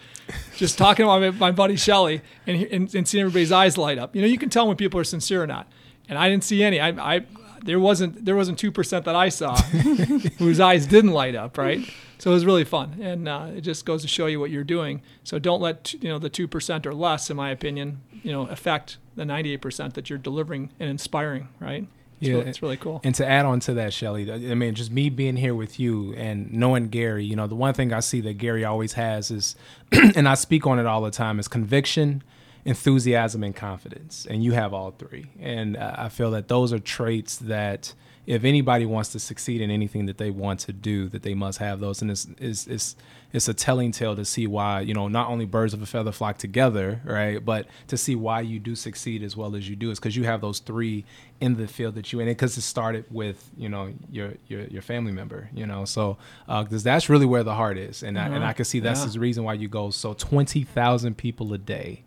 just 0.56 0.76
talking 0.76 1.04
about 1.04 1.20
my, 1.20 1.30
my 1.30 1.50
buddy 1.50 1.76
Shelly, 1.76 2.20
and, 2.46 2.62
and 2.64 2.94
and 2.94 3.08
seeing 3.08 3.22
everybody's 3.22 3.52
eyes 3.52 3.78
light 3.78 3.98
up. 3.98 4.14
You 4.14 4.22
know, 4.22 4.28
you 4.28 4.38
can 4.38 4.50
tell 4.50 4.68
when 4.68 4.76
people 4.76 5.00
are 5.00 5.04
sincere 5.04 5.42
or 5.42 5.46
not. 5.46 5.66
And 6.08 6.18
I 6.18 6.28
didn't 6.28 6.44
see 6.44 6.62
any. 6.62 6.80
I, 6.80 6.88
I 6.88 7.26
there 7.64 7.80
wasn't 7.80 8.24
there 8.24 8.36
wasn't 8.36 8.58
two 8.58 8.72
percent 8.72 9.04
that 9.04 9.14
I 9.16 9.28
saw 9.28 9.56
whose 10.38 10.60
eyes 10.60 10.86
didn't 10.86 11.12
light 11.12 11.34
up, 11.34 11.58
right? 11.58 11.80
So 12.18 12.30
it 12.30 12.34
was 12.34 12.46
really 12.46 12.64
fun, 12.64 12.98
and 13.00 13.28
uh, 13.28 13.48
it 13.56 13.62
just 13.62 13.84
goes 13.84 14.02
to 14.02 14.08
show 14.08 14.26
you 14.26 14.38
what 14.38 14.50
you're 14.50 14.62
doing. 14.64 15.02
So 15.24 15.38
don't 15.38 15.60
let 15.60 15.92
you 15.94 16.08
know 16.08 16.18
the 16.18 16.30
two 16.30 16.46
percent 16.46 16.86
or 16.86 16.94
less, 16.94 17.30
in 17.30 17.36
my 17.36 17.50
opinion, 17.50 18.00
you 18.22 18.32
know, 18.32 18.46
affect 18.46 18.98
the 19.16 19.24
98 19.24 19.56
percent 19.60 19.94
that 19.94 20.08
you're 20.08 20.18
delivering 20.18 20.70
and 20.78 20.88
inspiring, 20.88 21.48
right? 21.60 21.86
It's 22.20 22.28
Yeah, 22.28 22.34
really, 22.36 22.48
it's 22.50 22.62
really 22.62 22.76
cool. 22.76 23.00
And 23.02 23.14
to 23.16 23.26
add 23.28 23.44
on 23.44 23.58
to 23.60 23.74
that, 23.74 23.92
Shelly, 23.92 24.30
I 24.32 24.54
mean, 24.54 24.74
just 24.76 24.92
me 24.92 25.10
being 25.10 25.36
here 25.36 25.56
with 25.56 25.80
you 25.80 26.14
and 26.14 26.52
knowing 26.52 26.88
Gary, 26.88 27.24
you 27.24 27.34
know, 27.34 27.48
the 27.48 27.56
one 27.56 27.74
thing 27.74 27.92
I 27.92 27.98
see 27.98 28.20
that 28.20 28.34
Gary 28.34 28.64
always 28.64 28.92
has 28.92 29.32
is, 29.32 29.56
and 29.92 30.28
I 30.28 30.34
speak 30.34 30.64
on 30.64 30.78
it 30.78 30.86
all 30.86 31.02
the 31.02 31.10
time, 31.10 31.40
is 31.40 31.48
conviction, 31.48 32.22
enthusiasm, 32.64 33.42
and 33.42 33.54
confidence. 33.54 34.26
And 34.28 34.42
you 34.44 34.52
have 34.52 34.72
all 34.72 34.92
three. 34.92 35.26
And 35.40 35.76
uh, 35.76 35.94
I 35.98 36.08
feel 36.08 36.30
that 36.32 36.48
those 36.48 36.72
are 36.72 36.78
traits 36.78 37.36
that 37.36 37.94
if 38.24 38.44
anybody 38.44 38.86
wants 38.86 39.10
to 39.10 39.18
succeed 39.18 39.60
in 39.60 39.68
anything 39.68 40.06
that 40.06 40.16
they 40.16 40.30
want 40.30 40.60
to 40.60 40.72
do, 40.72 41.08
that 41.08 41.24
they 41.24 41.34
must 41.34 41.58
have 41.58 41.80
those. 41.80 42.00
And 42.02 42.08
it's, 42.08 42.28
it's, 42.38 42.68
it's, 42.68 42.94
it's 43.32 43.48
a 43.48 43.54
telling 43.54 43.90
tale 43.90 44.14
to 44.14 44.24
see 44.24 44.46
why, 44.46 44.82
you 44.82 44.94
know, 44.94 45.08
not 45.08 45.28
only 45.28 45.44
birds 45.44 45.74
of 45.74 45.82
a 45.82 45.86
feather 45.86 46.12
flock 46.12 46.38
together, 46.38 47.00
right? 47.04 47.44
But 47.44 47.66
to 47.88 47.96
see 47.96 48.14
why 48.14 48.42
you 48.42 48.60
do 48.60 48.76
succeed 48.76 49.24
as 49.24 49.36
well 49.36 49.56
as 49.56 49.68
you 49.68 49.74
do 49.74 49.90
is 49.90 49.98
because 49.98 50.14
you 50.16 50.22
have 50.22 50.40
those 50.40 50.60
three 50.60 51.04
in 51.40 51.56
the 51.56 51.66
field 51.66 51.96
that 51.96 52.12
you 52.12 52.20
in. 52.20 52.28
Because 52.28 52.56
it 52.56 52.60
started 52.60 53.06
with, 53.10 53.50
you 53.56 53.68
know, 53.68 53.92
your 54.08 54.34
your, 54.46 54.62
your 54.66 54.82
family 54.82 55.10
member, 55.10 55.50
you 55.52 55.66
know. 55.66 55.84
So 55.84 56.16
because 56.46 56.84
that's 56.84 57.08
really 57.08 57.26
where 57.26 57.42
the 57.42 57.54
heart 57.54 57.76
is, 57.76 58.04
and 58.04 58.16
I, 58.16 58.26
and 58.28 58.44
I 58.44 58.52
can 58.52 58.64
see 58.64 58.78
that's 58.78 59.04
Yeah. 59.04 59.10
the 59.10 59.18
reason 59.18 59.42
why 59.42 59.54
you 59.54 59.66
go. 59.66 59.90
So 59.90 60.12
twenty 60.14 60.62
thousand 60.62 61.16
people 61.16 61.52
a 61.54 61.58
day 61.58 62.04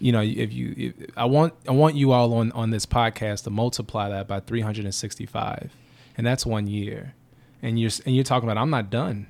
you 0.00 0.12
know 0.12 0.20
if 0.20 0.52
you 0.52 0.74
if, 0.76 0.94
i 1.16 1.24
want 1.24 1.54
i 1.68 1.72
want 1.72 1.96
you 1.96 2.12
all 2.12 2.32
on 2.34 2.52
on 2.52 2.70
this 2.70 2.86
podcast 2.86 3.44
to 3.44 3.50
multiply 3.50 4.08
that 4.08 4.28
by 4.28 4.38
365 4.40 5.72
and 6.16 6.26
that's 6.26 6.44
one 6.44 6.66
year. 6.66 7.14
And 7.62 7.78
you're 7.78 7.90
and 8.06 8.14
you're 8.14 8.24
talking 8.24 8.48
about 8.48 8.60
i'm 8.60 8.70
not 8.70 8.90
done. 8.90 9.26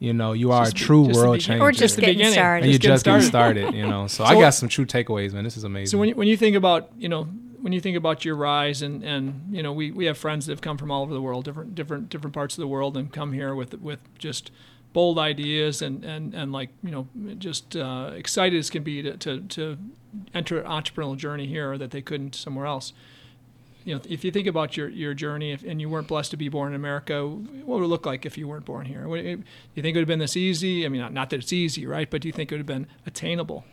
You 0.00 0.12
know 0.12 0.32
you 0.32 0.52
are 0.52 0.62
a 0.62 0.64
Just 0.66 0.76
the- 0.76 0.84
true 0.84 1.06
just 1.06 1.18
world 1.18 1.32
begin- 1.34 1.44
changer. 1.46 1.62
We're 1.64 1.72
just 1.72 1.94
the 1.96 2.00
getting 2.02 2.16
beginning. 2.18 2.34
started. 2.34 2.62
and 2.64 2.72
you're 2.72 2.78
just 2.78 3.04
getting 3.04 3.20
just 3.20 3.32
getting 3.32 3.64
started. 3.66 3.74
you 3.74 3.86
know. 3.86 4.06
So, 4.14 4.24
i 4.24 4.34
got 4.34 4.50
some 4.50 4.68
true 4.68 4.84
takeaways 4.86 5.32
man. 5.32 5.44
This 5.44 5.56
is 5.56 5.64
amazing. 5.64 5.90
So 5.92 5.98
when 5.98 6.08
you, 6.10 6.14
when 6.14 6.28
you 6.28 6.36
think 6.36 6.56
about 6.56 6.90
you 6.98 7.08
know 7.08 7.24
when 7.60 7.72
you 7.72 7.80
think 7.80 7.96
about 7.96 8.24
your 8.24 8.36
rise 8.36 8.82
and, 8.82 9.02
and 9.02 9.46
you 9.50 9.62
know 9.62 9.72
we, 9.72 9.90
we 9.90 10.04
have 10.04 10.18
friends 10.18 10.46
that 10.46 10.52
have 10.52 10.60
come 10.60 10.76
from 10.76 10.90
all 10.90 11.02
over 11.02 11.14
the 11.14 11.22
world 11.22 11.44
different 11.44 11.74
different 11.74 12.10
different 12.10 12.34
parts 12.34 12.56
of 12.56 12.60
the 12.60 12.66
world 12.68 12.96
and 12.96 13.12
come 13.12 13.32
here 13.32 13.54
with 13.54 13.74
with 13.80 14.00
just 14.18 14.50
bold 14.92 15.18
ideas 15.18 15.82
and, 15.82 16.04
and, 16.04 16.34
and 16.34 16.52
like 16.52 16.68
you 16.82 16.90
know 16.90 17.08
just 17.38 17.74
uh, 17.74 18.10
excited 18.14 18.56
as 18.58 18.70
can 18.70 18.82
be 18.84 19.02
to, 19.02 19.16
to, 19.16 19.40
to 19.40 19.78
enter 20.34 20.60
an 20.60 20.66
entrepreneurial 20.66 21.16
journey 21.16 21.46
here 21.46 21.76
that 21.78 21.90
they 21.90 22.02
couldn't 22.02 22.34
somewhere 22.34 22.66
else. 22.66 22.92
You 23.84 23.96
know, 23.96 24.00
if 24.08 24.24
you 24.24 24.30
think 24.30 24.46
about 24.46 24.76
your, 24.76 24.88
your 24.88 25.12
journey 25.12 25.52
if, 25.52 25.62
and 25.62 25.80
you 25.80 25.90
weren't 25.90 26.08
blessed 26.08 26.30
to 26.30 26.38
be 26.38 26.48
born 26.48 26.70
in 26.70 26.74
America, 26.74 27.26
what 27.26 27.80
would 27.80 27.84
it 27.84 27.88
look 27.88 28.06
like 28.06 28.24
if 28.24 28.38
you 28.38 28.48
weren't 28.48 28.64
born 28.64 28.86
here? 28.86 29.04
Do 29.04 29.10
you 29.10 29.82
think 29.82 29.94
it 29.94 29.94
would 29.94 29.96
have 29.96 30.08
been 30.08 30.20
this 30.20 30.36
easy? 30.36 30.86
I 30.86 30.88
mean, 30.88 31.02
not, 31.02 31.12
not 31.12 31.30
that 31.30 31.40
it's 31.40 31.52
easy, 31.52 31.86
right? 31.86 32.10
But 32.10 32.22
do 32.22 32.28
you 32.28 32.32
think 32.32 32.50
it 32.50 32.54
would 32.54 32.60
have 32.60 32.66
been 32.66 32.86
attainable? 33.04 33.64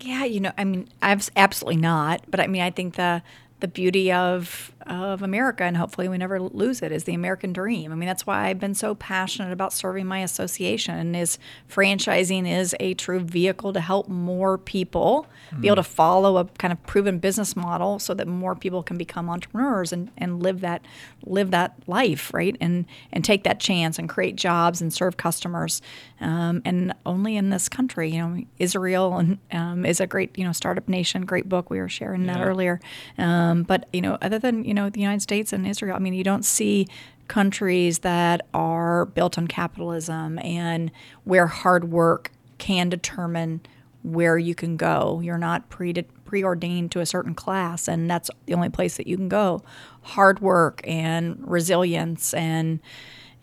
Yeah, 0.00 0.24
you 0.24 0.40
know, 0.40 0.52
I 0.56 0.64
mean, 0.64 0.88
I've 1.00 1.28
absolutely 1.34 1.80
not. 1.80 2.22
But 2.28 2.40
I 2.40 2.46
mean, 2.46 2.62
I 2.62 2.70
think 2.70 2.94
the 2.94 3.22
the 3.60 3.68
beauty 3.68 4.10
of 4.10 4.72
of 4.86 5.22
America, 5.22 5.64
and 5.64 5.76
hopefully 5.76 6.08
we 6.08 6.18
never 6.18 6.40
lose 6.40 6.82
it, 6.82 6.92
is 6.92 7.04
the 7.04 7.14
American 7.14 7.52
dream. 7.52 7.92
I 7.92 7.94
mean, 7.94 8.06
that's 8.06 8.26
why 8.26 8.46
I've 8.46 8.60
been 8.60 8.74
so 8.74 8.94
passionate 8.94 9.52
about 9.52 9.72
serving 9.72 10.06
my 10.06 10.20
association. 10.20 11.14
Is 11.14 11.38
franchising 11.68 12.50
is 12.50 12.74
a 12.80 12.94
true 12.94 13.20
vehicle 13.20 13.72
to 13.72 13.80
help 13.80 14.08
more 14.08 14.58
people 14.58 15.26
be 15.60 15.68
able 15.68 15.76
to 15.76 15.82
follow 15.82 16.38
a 16.38 16.44
kind 16.44 16.72
of 16.72 16.82
proven 16.84 17.18
business 17.18 17.54
model, 17.54 17.98
so 17.98 18.14
that 18.14 18.26
more 18.26 18.54
people 18.54 18.82
can 18.82 18.96
become 18.96 19.28
entrepreneurs 19.28 19.92
and, 19.92 20.10
and 20.16 20.42
live 20.42 20.60
that 20.60 20.82
live 21.24 21.50
that 21.50 21.74
life, 21.86 22.32
right? 22.32 22.56
And 22.60 22.86
and 23.12 23.24
take 23.24 23.44
that 23.44 23.60
chance 23.60 23.98
and 23.98 24.08
create 24.08 24.36
jobs 24.36 24.80
and 24.80 24.92
serve 24.92 25.16
customers. 25.16 25.82
Um, 26.20 26.62
and 26.64 26.94
only 27.04 27.36
in 27.36 27.50
this 27.50 27.68
country, 27.68 28.10
you 28.10 28.18
know, 28.18 28.44
Israel 28.58 29.16
and 29.18 29.38
um, 29.50 29.84
is 29.84 30.00
a 30.00 30.06
great 30.06 30.36
you 30.38 30.44
know 30.44 30.52
startup 30.52 30.88
nation. 30.88 31.26
Great 31.26 31.48
book 31.48 31.70
we 31.70 31.78
were 31.78 31.88
sharing 31.88 32.26
that 32.26 32.40
earlier. 32.40 32.80
Um, 33.18 33.62
but 33.62 33.88
you 33.92 34.00
know, 34.00 34.18
other 34.22 34.38
than 34.38 34.64
you 34.64 34.71
know 34.72 34.90
the 34.90 35.00
United 35.00 35.22
States 35.22 35.52
and 35.52 35.66
Israel, 35.66 35.96
I 35.96 35.98
mean, 35.98 36.14
you 36.14 36.24
don't 36.24 36.44
see 36.44 36.86
countries 37.28 38.00
that 38.00 38.46
are 38.52 39.06
built 39.06 39.38
on 39.38 39.46
capitalism 39.46 40.38
and 40.40 40.90
where 41.24 41.46
hard 41.46 41.90
work 41.90 42.30
can 42.58 42.88
determine 42.88 43.60
where 44.02 44.36
you 44.36 44.54
can 44.54 44.76
go. 44.76 45.20
You're 45.22 45.38
not 45.38 45.68
pre 45.68 45.92
preordained 45.92 46.90
to 46.92 47.00
a 47.00 47.06
certain 47.06 47.34
class, 47.34 47.88
and 47.88 48.10
that's 48.10 48.30
the 48.46 48.54
only 48.54 48.70
place 48.70 48.96
that 48.96 49.06
you 49.06 49.16
can 49.16 49.28
go. 49.28 49.62
Hard 50.02 50.40
work 50.40 50.80
and 50.84 51.38
resilience 51.40 52.34
and 52.34 52.80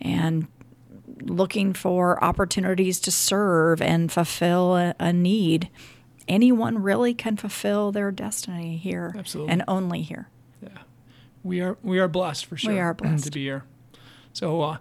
and 0.00 0.48
looking 1.22 1.72
for 1.72 2.22
opportunities 2.22 2.98
to 3.00 3.10
serve 3.10 3.82
and 3.82 4.10
fulfill 4.10 4.76
a, 4.76 4.94
a 4.98 5.12
need. 5.12 5.68
Anyone 6.28 6.82
really 6.82 7.12
can 7.12 7.36
fulfill 7.36 7.92
their 7.92 8.10
destiny 8.10 8.76
here, 8.76 9.14
Absolutely. 9.18 9.52
and 9.52 9.64
only 9.66 10.02
here. 10.02 10.28
We 11.42 11.60
are 11.60 11.76
we 11.82 11.98
are 11.98 12.08
blessed 12.08 12.46
for 12.46 12.56
sure. 12.56 12.72
We 12.72 12.80
are 12.80 12.94
blessed. 12.94 13.24
to 13.24 13.30
be 13.30 13.44
here. 13.44 13.64
So, 14.32 14.62
uh, 14.62 14.76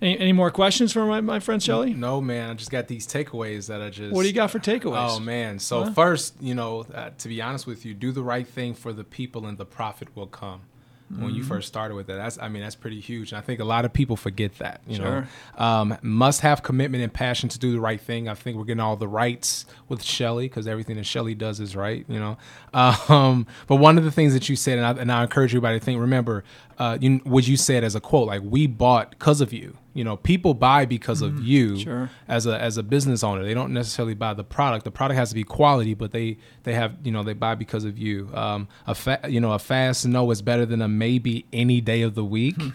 any, 0.00 0.18
any 0.18 0.32
more 0.32 0.50
questions 0.50 0.92
for 0.92 1.06
my, 1.06 1.20
my 1.20 1.40
friend 1.40 1.62
Shelly? 1.62 1.92
no 1.92 2.20
man 2.20 2.50
i 2.50 2.54
just 2.54 2.70
got 2.70 2.86
these 2.86 3.06
takeaways 3.06 3.66
that 3.66 3.82
i 3.82 3.90
just 3.90 4.14
What 4.14 4.22
do 4.22 4.28
you 4.28 4.34
got 4.34 4.50
for 4.50 4.60
takeaways? 4.60 5.16
Oh 5.16 5.20
man! 5.20 5.58
So 5.58 5.92
first, 5.92 6.34
you 6.40 6.54
know, 6.54 6.86
uh, 6.94 7.10
to 7.18 7.28
be 7.28 7.42
honest 7.42 7.66
with 7.66 7.84
you, 7.84 7.94
do 7.94 8.12
the 8.12 8.22
right 8.22 8.46
thing 8.46 8.74
for 8.74 8.92
the 8.92 9.04
people, 9.04 9.46
and 9.46 9.58
the 9.58 9.64
profit 9.64 10.14
will 10.16 10.26
come. 10.26 10.62
When 11.10 11.20
Mm-hmm. 11.20 11.36
you 11.36 11.42
first 11.42 11.68
started 11.68 11.94
with 11.94 12.06
that, 12.08 12.16
that's 12.16 12.38
I 12.38 12.48
mean 12.48 12.62
that's 12.62 12.74
pretty 12.74 13.00
huge. 13.00 13.32
And 13.32 13.38
I 13.38 13.40
think 13.40 13.60
a 13.60 13.64
lot 13.64 13.84
of 13.86 13.92
people 13.94 14.14
forget 14.16 14.58
that. 14.58 14.82
You 14.86 14.96
Sure. 14.96 15.26
know, 15.58 15.64
um, 15.64 15.96
must 16.02 16.42
have 16.42 16.62
commitment 16.62 17.02
and 17.02 17.10
passion 17.12 17.48
to 17.48 17.58
do 17.58 17.72
the 17.72 17.80
right 17.80 18.00
thing. 18.00 18.28
I 18.28 18.34
think 18.34 18.58
we're 18.58 18.64
getting 18.64 18.80
all 18.80 18.96
the 18.96 19.08
rights 19.08 19.64
with 19.88 20.02
Shelly 20.02 20.48
because 20.48 20.66
everything 20.66 20.96
that 20.96 21.06
Shelly 21.06 21.34
does 21.34 21.60
is 21.60 21.74
right. 21.74 22.04
You 22.08 22.18
know, 22.20 22.36
um, 23.08 23.46
but 23.66 23.76
one 23.76 23.96
of 23.96 24.04
the 24.04 24.10
things 24.12 24.34
that 24.34 24.48
you 24.50 24.56
said, 24.56 24.78
and 24.78 24.86
I, 24.86 24.90
and 25.00 25.10
I 25.10 25.22
encourage 25.22 25.50
everybody 25.52 25.78
to 25.78 25.84
think. 25.84 25.98
Remember, 26.00 26.44
uh, 26.78 26.96
you, 27.00 27.18
what 27.24 27.46
you 27.48 27.56
said 27.56 27.82
as 27.84 27.94
a 27.94 28.00
quote, 28.00 28.26
like 28.28 28.42
we 28.44 28.66
bought 28.66 29.10
because 29.10 29.40
of 29.40 29.52
you. 29.52 29.76
You 29.94 30.04
know, 30.04 30.16
people 30.16 30.54
buy 30.54 30.84
because 30.84 31.22
of 31.22 31.42
you 31.42 31.72
Mm-hmm. 31.72 31.82
Sure. 31.82 32.10
as 32.28 32.46
a 32.46 32.56
as 32.60 32.76
a 32.76 32.84
business 32.84 33.24
owner. 33.24 33.42
They 33.42 33.52
don't 33.54 33.72
necessarily 33.72 34.14
buy 34.14 34.32
the 34.34 34.44
product. 34.44 34.84
The 34.84 34.92
product 34.92 35.18
has 35.18 35.30
to 35.30 35.34
be 35.34 35.42
quality, 35.42 35.94
but 35.94 36.12
they 36.12 36.38
they 36.62 36.74
have 36.74 36.94
you 37.02 37.10
know 37.10 37.24
they 37.24 37.32
buy 37.32 37.56
because 37.56 37.84
of 37.84 37.98
you. 37.98 38.30
Um, 38.32 38.68
a 38.86 38.94
fa- 38.94 39.20
you 39.28 39.40
know 39.40 39.52
a 39.52 39.58
fast 39.58 40.06
no 40.06 40.30
is 40.30 40.40
better 40.40 40.64
than 40.64 40.80
a 40.82 40.88
maybe 40.88 41.46
any 41.52 41.80
day 41.80 42.02
of 42.02 42.14
the 42.14 42.24
week. 42.24 42.54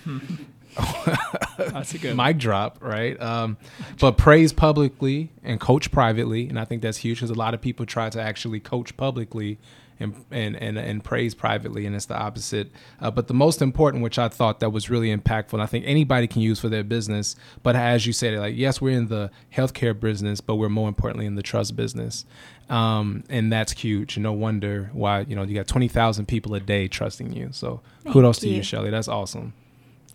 That's 1.58 1.94
a 1.94 1.98
good. 2.00 2.18
mic 2.18 2.38
drop, 2.40 2.80
right? 2.82 3.20
Um, 3.22 3.58
but 4.00 4.18
praise 4.18 4.52
publicly 4.54 5.30
and 5.44 5.60
coach 5.60 5.92
privately, 5.92 6.50
and 6.50 6.60
I 6.60 6.66
think 6.66 6.82
that's 6.82 6.98
huge 6.98 7.18
because 7.20 7.30
a 7.30 7.36
lot 7.36 7.54
of 7.54 7.62
people 7.62 7.86
try 7.86 8.10
to 8.10 8.20
actually 8.22 8.60
coach 8.60 8.98
publicly 8.98 9.60
and 10.00 10.26
and 10.32 10.56
and, 10.56 10.78
and 10.78 11.04
praise 11.04 11.36
privately, 11.36 11.86
and 11.86 11.96
it's 11.96 12.06
the 12.06 12.18
opposite. 12.18 12.72
Uh, 13.00 13.12
but 13.12 13.28
the 13.28 13.34
most 13.34 13.62
important, 13.62 14.04
which 14.04 14.18
I 14.20 14.28
thought 14.30 14.60
that 14.60 14.72
was 14.72 14.90
really 14.90 15.16
impactful, 15.16 15.54
and 15.54 15.62
I 15.62 15.66
think 15.66 15.86
anybody 15.88 16.28
can 16.28 16.42
use 16.42 16.60
for 16.60 16.70
their 16.70 16.84
business. 16.84 17.36
But 17.62 17.76
as 17.76 18.06
you 18.08 18.14
said, 18.14 18.38
like 18.40 18.56
yes, 18.56 18.82
we're 18.82 18.98
in 18.98 19.08
the 19.08 19.32
healthcare 19.56 20.00
business, 20.00 20.42
but 20.42 20.56
we're 20.56 20.70
more 20.70 20.88
importantly 20.88 21.26
in 21.26 21.36
the 21.36 21.44
trust 21.44 21.76
business, 21.76 22.26
um, 22.70 23.24
and 23.30 23.52
that's 23.52 23.72
huge. 23.74 24.18
No 24.18 24.34
wonder 24.34 24.90
why 24.94 25.22
you 25.22 25.36
know 25.36 25.44
you 25.44 25.56
got 25.56 25.68
twenty 25.68 25.88
thousand 25.88 26.28
people 26.28 26.54
a 26.56 26.60
day 26.60 26.88
trusting 26.88 27.34
you. 27.34 27.50
So 27.52 27.82
kudos 28.12 28.40
to 28.40 28.50
you, 28.50 28.58
you. 28.58 28.64
Shelly. 28.64 28.90
That's 28.90 29.08
awesome. 29.08 29.54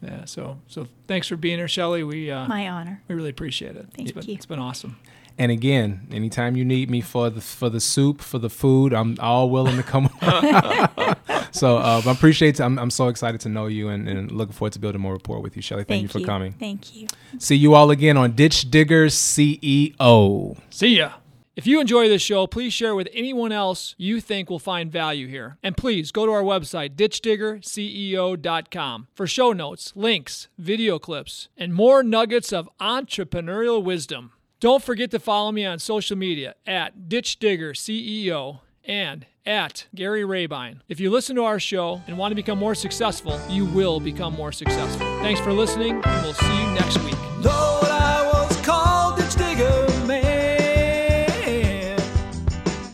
yeah. 0.02 0.24
So 0.24 0.58
so 0.66 0.86
thanks 1.06 1.28
for 1.28 1.36
being 1.36 1.58
here, 1.58 1.68
Shelly. 1.68 2.02
We 2.02 2.30
uh, 2.30 2.46
My 2.48 2.68
honor. 2.68 3.02
we 3.08 3.14
really 3.14 3.30
appreciate 3.30 3.76
it. 3.76 3.86
Thank 3.94 4.08
it's 4.08 4.12
been, 4.12 4.26
you. 4.28 4.34
It's 4.34 4.46
been 4.46 4.58
awesome. 4.58 4.96
And 5.38 5.52
again, 5.52 6.08
anytime 6.10 6.56
you 6.56 6.64
need 6.64 6.90
me 6.90 7.00
for 7.00 7.30
the 7.30 7.40
for 7.40 7.70
the 7.70 7.78
soup, 7.78 8.20
for 8.20 8.40
the 8.40 8.50
food, 8.50 8.92
I'm 8.92 9.16
all 9.20 9.50
willing 9.50 9.76
to 9.76 9.84
come. 9.84 10.10
so 11.52 11.78
uh, 11.78 12.02
I 12.04 12.10
appreciate. 12.10 12.60
I'm, 12.60 12.76
I'm 12.76 12.90
so 12.90 13.06
excited 13.06 13.40
to 13.42 13.48
know 13.48 13.68
you 13.68 13.88
and, 13.88 14.08
and 14.08 14.32
looking 14.32 14.52
forward 14.52 14.72
to 14.72 14.80
building 14.80 15.00
more 15.00 15.12
rapport 15.12 15.38
with 15.40 15.54
you, 15.54 15.62
Shelly. 15.62 15.84
Thank, 15.84 16.02
you 16.02 16.08
for 16.08 16.18
coming. 16.20 16.54
Thank 16.54 16.96
you. 16.96 17.06
See 17.38 17.54
you 17.54 17.74
all 17.74 17.92
again 17.92 18.16
on 18.16 18.32
Ditch 18.32 18.68
Diggers 18.68 19.14
CEO. 19.14 20.58
See 20.70 20.96
ya. 20.96 21.12
If 21.54 21.66
you 21.66 21.80
enjoy 21.80 22.08
this 22.08 22.22
show, 22.22 22.46
please 22.46 22.72
share 22.72 22.94
with 22.94 23.08
anyone 23.12 23.50
else 23.50 23.96
you 23.98 24.20
think 24.20 24.48
will 24.48 24.60
find 24.60 24.92
value 24.92 25.26
here. 25.26 25.58
And 25.60 25.76
please 25.76 26.12
go 26.12 26.24
to 26.24 26.30
our 26.30 26.44
website, 26.44 26.94
ditchdiggerceo.com, 26.94 29.08
for 29.12 29.26
show 29.26 29.52
notes, 29.52 29.92
links, 29.96 30.46
video 30.56 31.00
clips, 31.00 31.48
and 31.56 31.74
more 31.74 32.04
nuggets 32.04 32.52
of 32.52 32.70
entrepreneurial 32.80 33.82
wisdom. 33.82 34.30
Don't 34.60 34.82
forget 34.82 35.12
to 35.12 35.20
follow 35.20 35.52
me 35.52 35.64
on 35.64 35.78
social 35.78 36.18
media 36.18 36.56
at 36.66 37.08
Ditch 37.08 37.38
Digger 37.38 37.70
ditchdiggerceo 37.74 38.58
and 38.84 39.24
at 39.46 39.86
Gary 39.94 40.24
Rabine. 40.24 40.80
If 40.88 40.98
you 40.98 41.12
listen 41.12 41.36
to 41.36 41.44
our 41.44 41.60
show 41.60 42.02
and 42.08 42.18
want 42.18 42.32
to 42.32 42.34
become 42.34 42.58
more 42.58 42.74
successful, 42.74 43.40
you 43.48 43.66
will 43.66 44.00
become 44.00 44.34
more 44.34 44.50
successful. 44.50 45.06
Thanks 45.20 45.40
for 45.40 45.52
listening, 45.52 46.02
and 46.04 46.22
we'll 46.22 46.34
see 46.34 46.60
you 46.60 46.66
next 46.72 46.98
week. 47.04 47.14
Lord, 47.36 47.86
I 47.86 48.28
was 48.32 48.56
called 48.66 49.20
ditch 49.20 49.36
digger 49.36 49.86
man, 50.08 52.00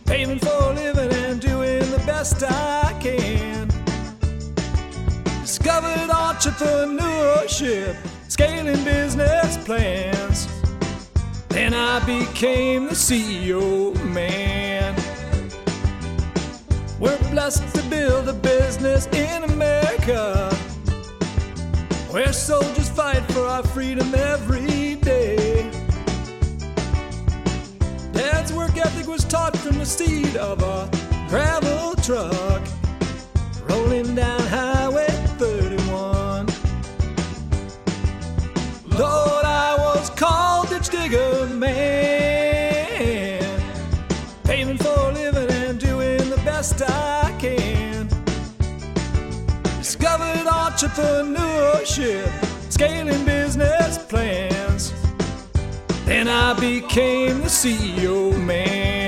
paving 0.05 0.41
for 0.41 0.71
a 0.71 0.75
living 0.75 1.15
and 1.15 1.41
doing 1.41 1.91
the 1.91 2.03
best 2.05 2.45
I 2.45 2.95
can. 3.01 3.69
Discovered 5.41 6.11
entrepreneurship, 6.11 7.97
scaling 8.29 8.85
business 8.85 9.57
plans. 9.65 10.64
Then 11.55 11.73
I 11.73 12.05
became 12.05 12.87
the 12.87 12.97
CEO 12.97 13.95
man. 14.07 14.93
We're 16.99 17.17
blessed 17.31 17.73
to 17.77 17.83
build 17.89 18.29
a 18.29 18.33
business 18.33 19.07
in 19.07 19.45
America. 19.45 20.53
Where 22.11 22.33
soldiers 22.33 22.89
fight 22.89 23.23
for 23.31 23.47
our 23.47 23.63
freedom 23.63 24.13
every 24.17 24.97
day. 24.97 25.71
Dad's 28.11 28.53
work 28.53 28.77
ethic 28.77 29.07
was 29.07 29.23
taught 29.23 29.57
from 29.57 29.79
the 29.79 29.87
seat 29.87 30.35
of 30.35 30.61
a 30.61 30.91
gravel 31.29 31.95
truck 32.03 32.67
rolling 33.69 34.17
down 34.17 34.41
Highway 34.41 34.84
entrepreneurship, 50.75 52.29
scaling 52.69 53.25
business 53.25 53.97
plans. 54.09 54.93
Then 56.05 56.27
I 56.27 56.53
became 56.55 57.43
the 57.43 57.47
CEO 57.47 58.37
man. 58.45 59.04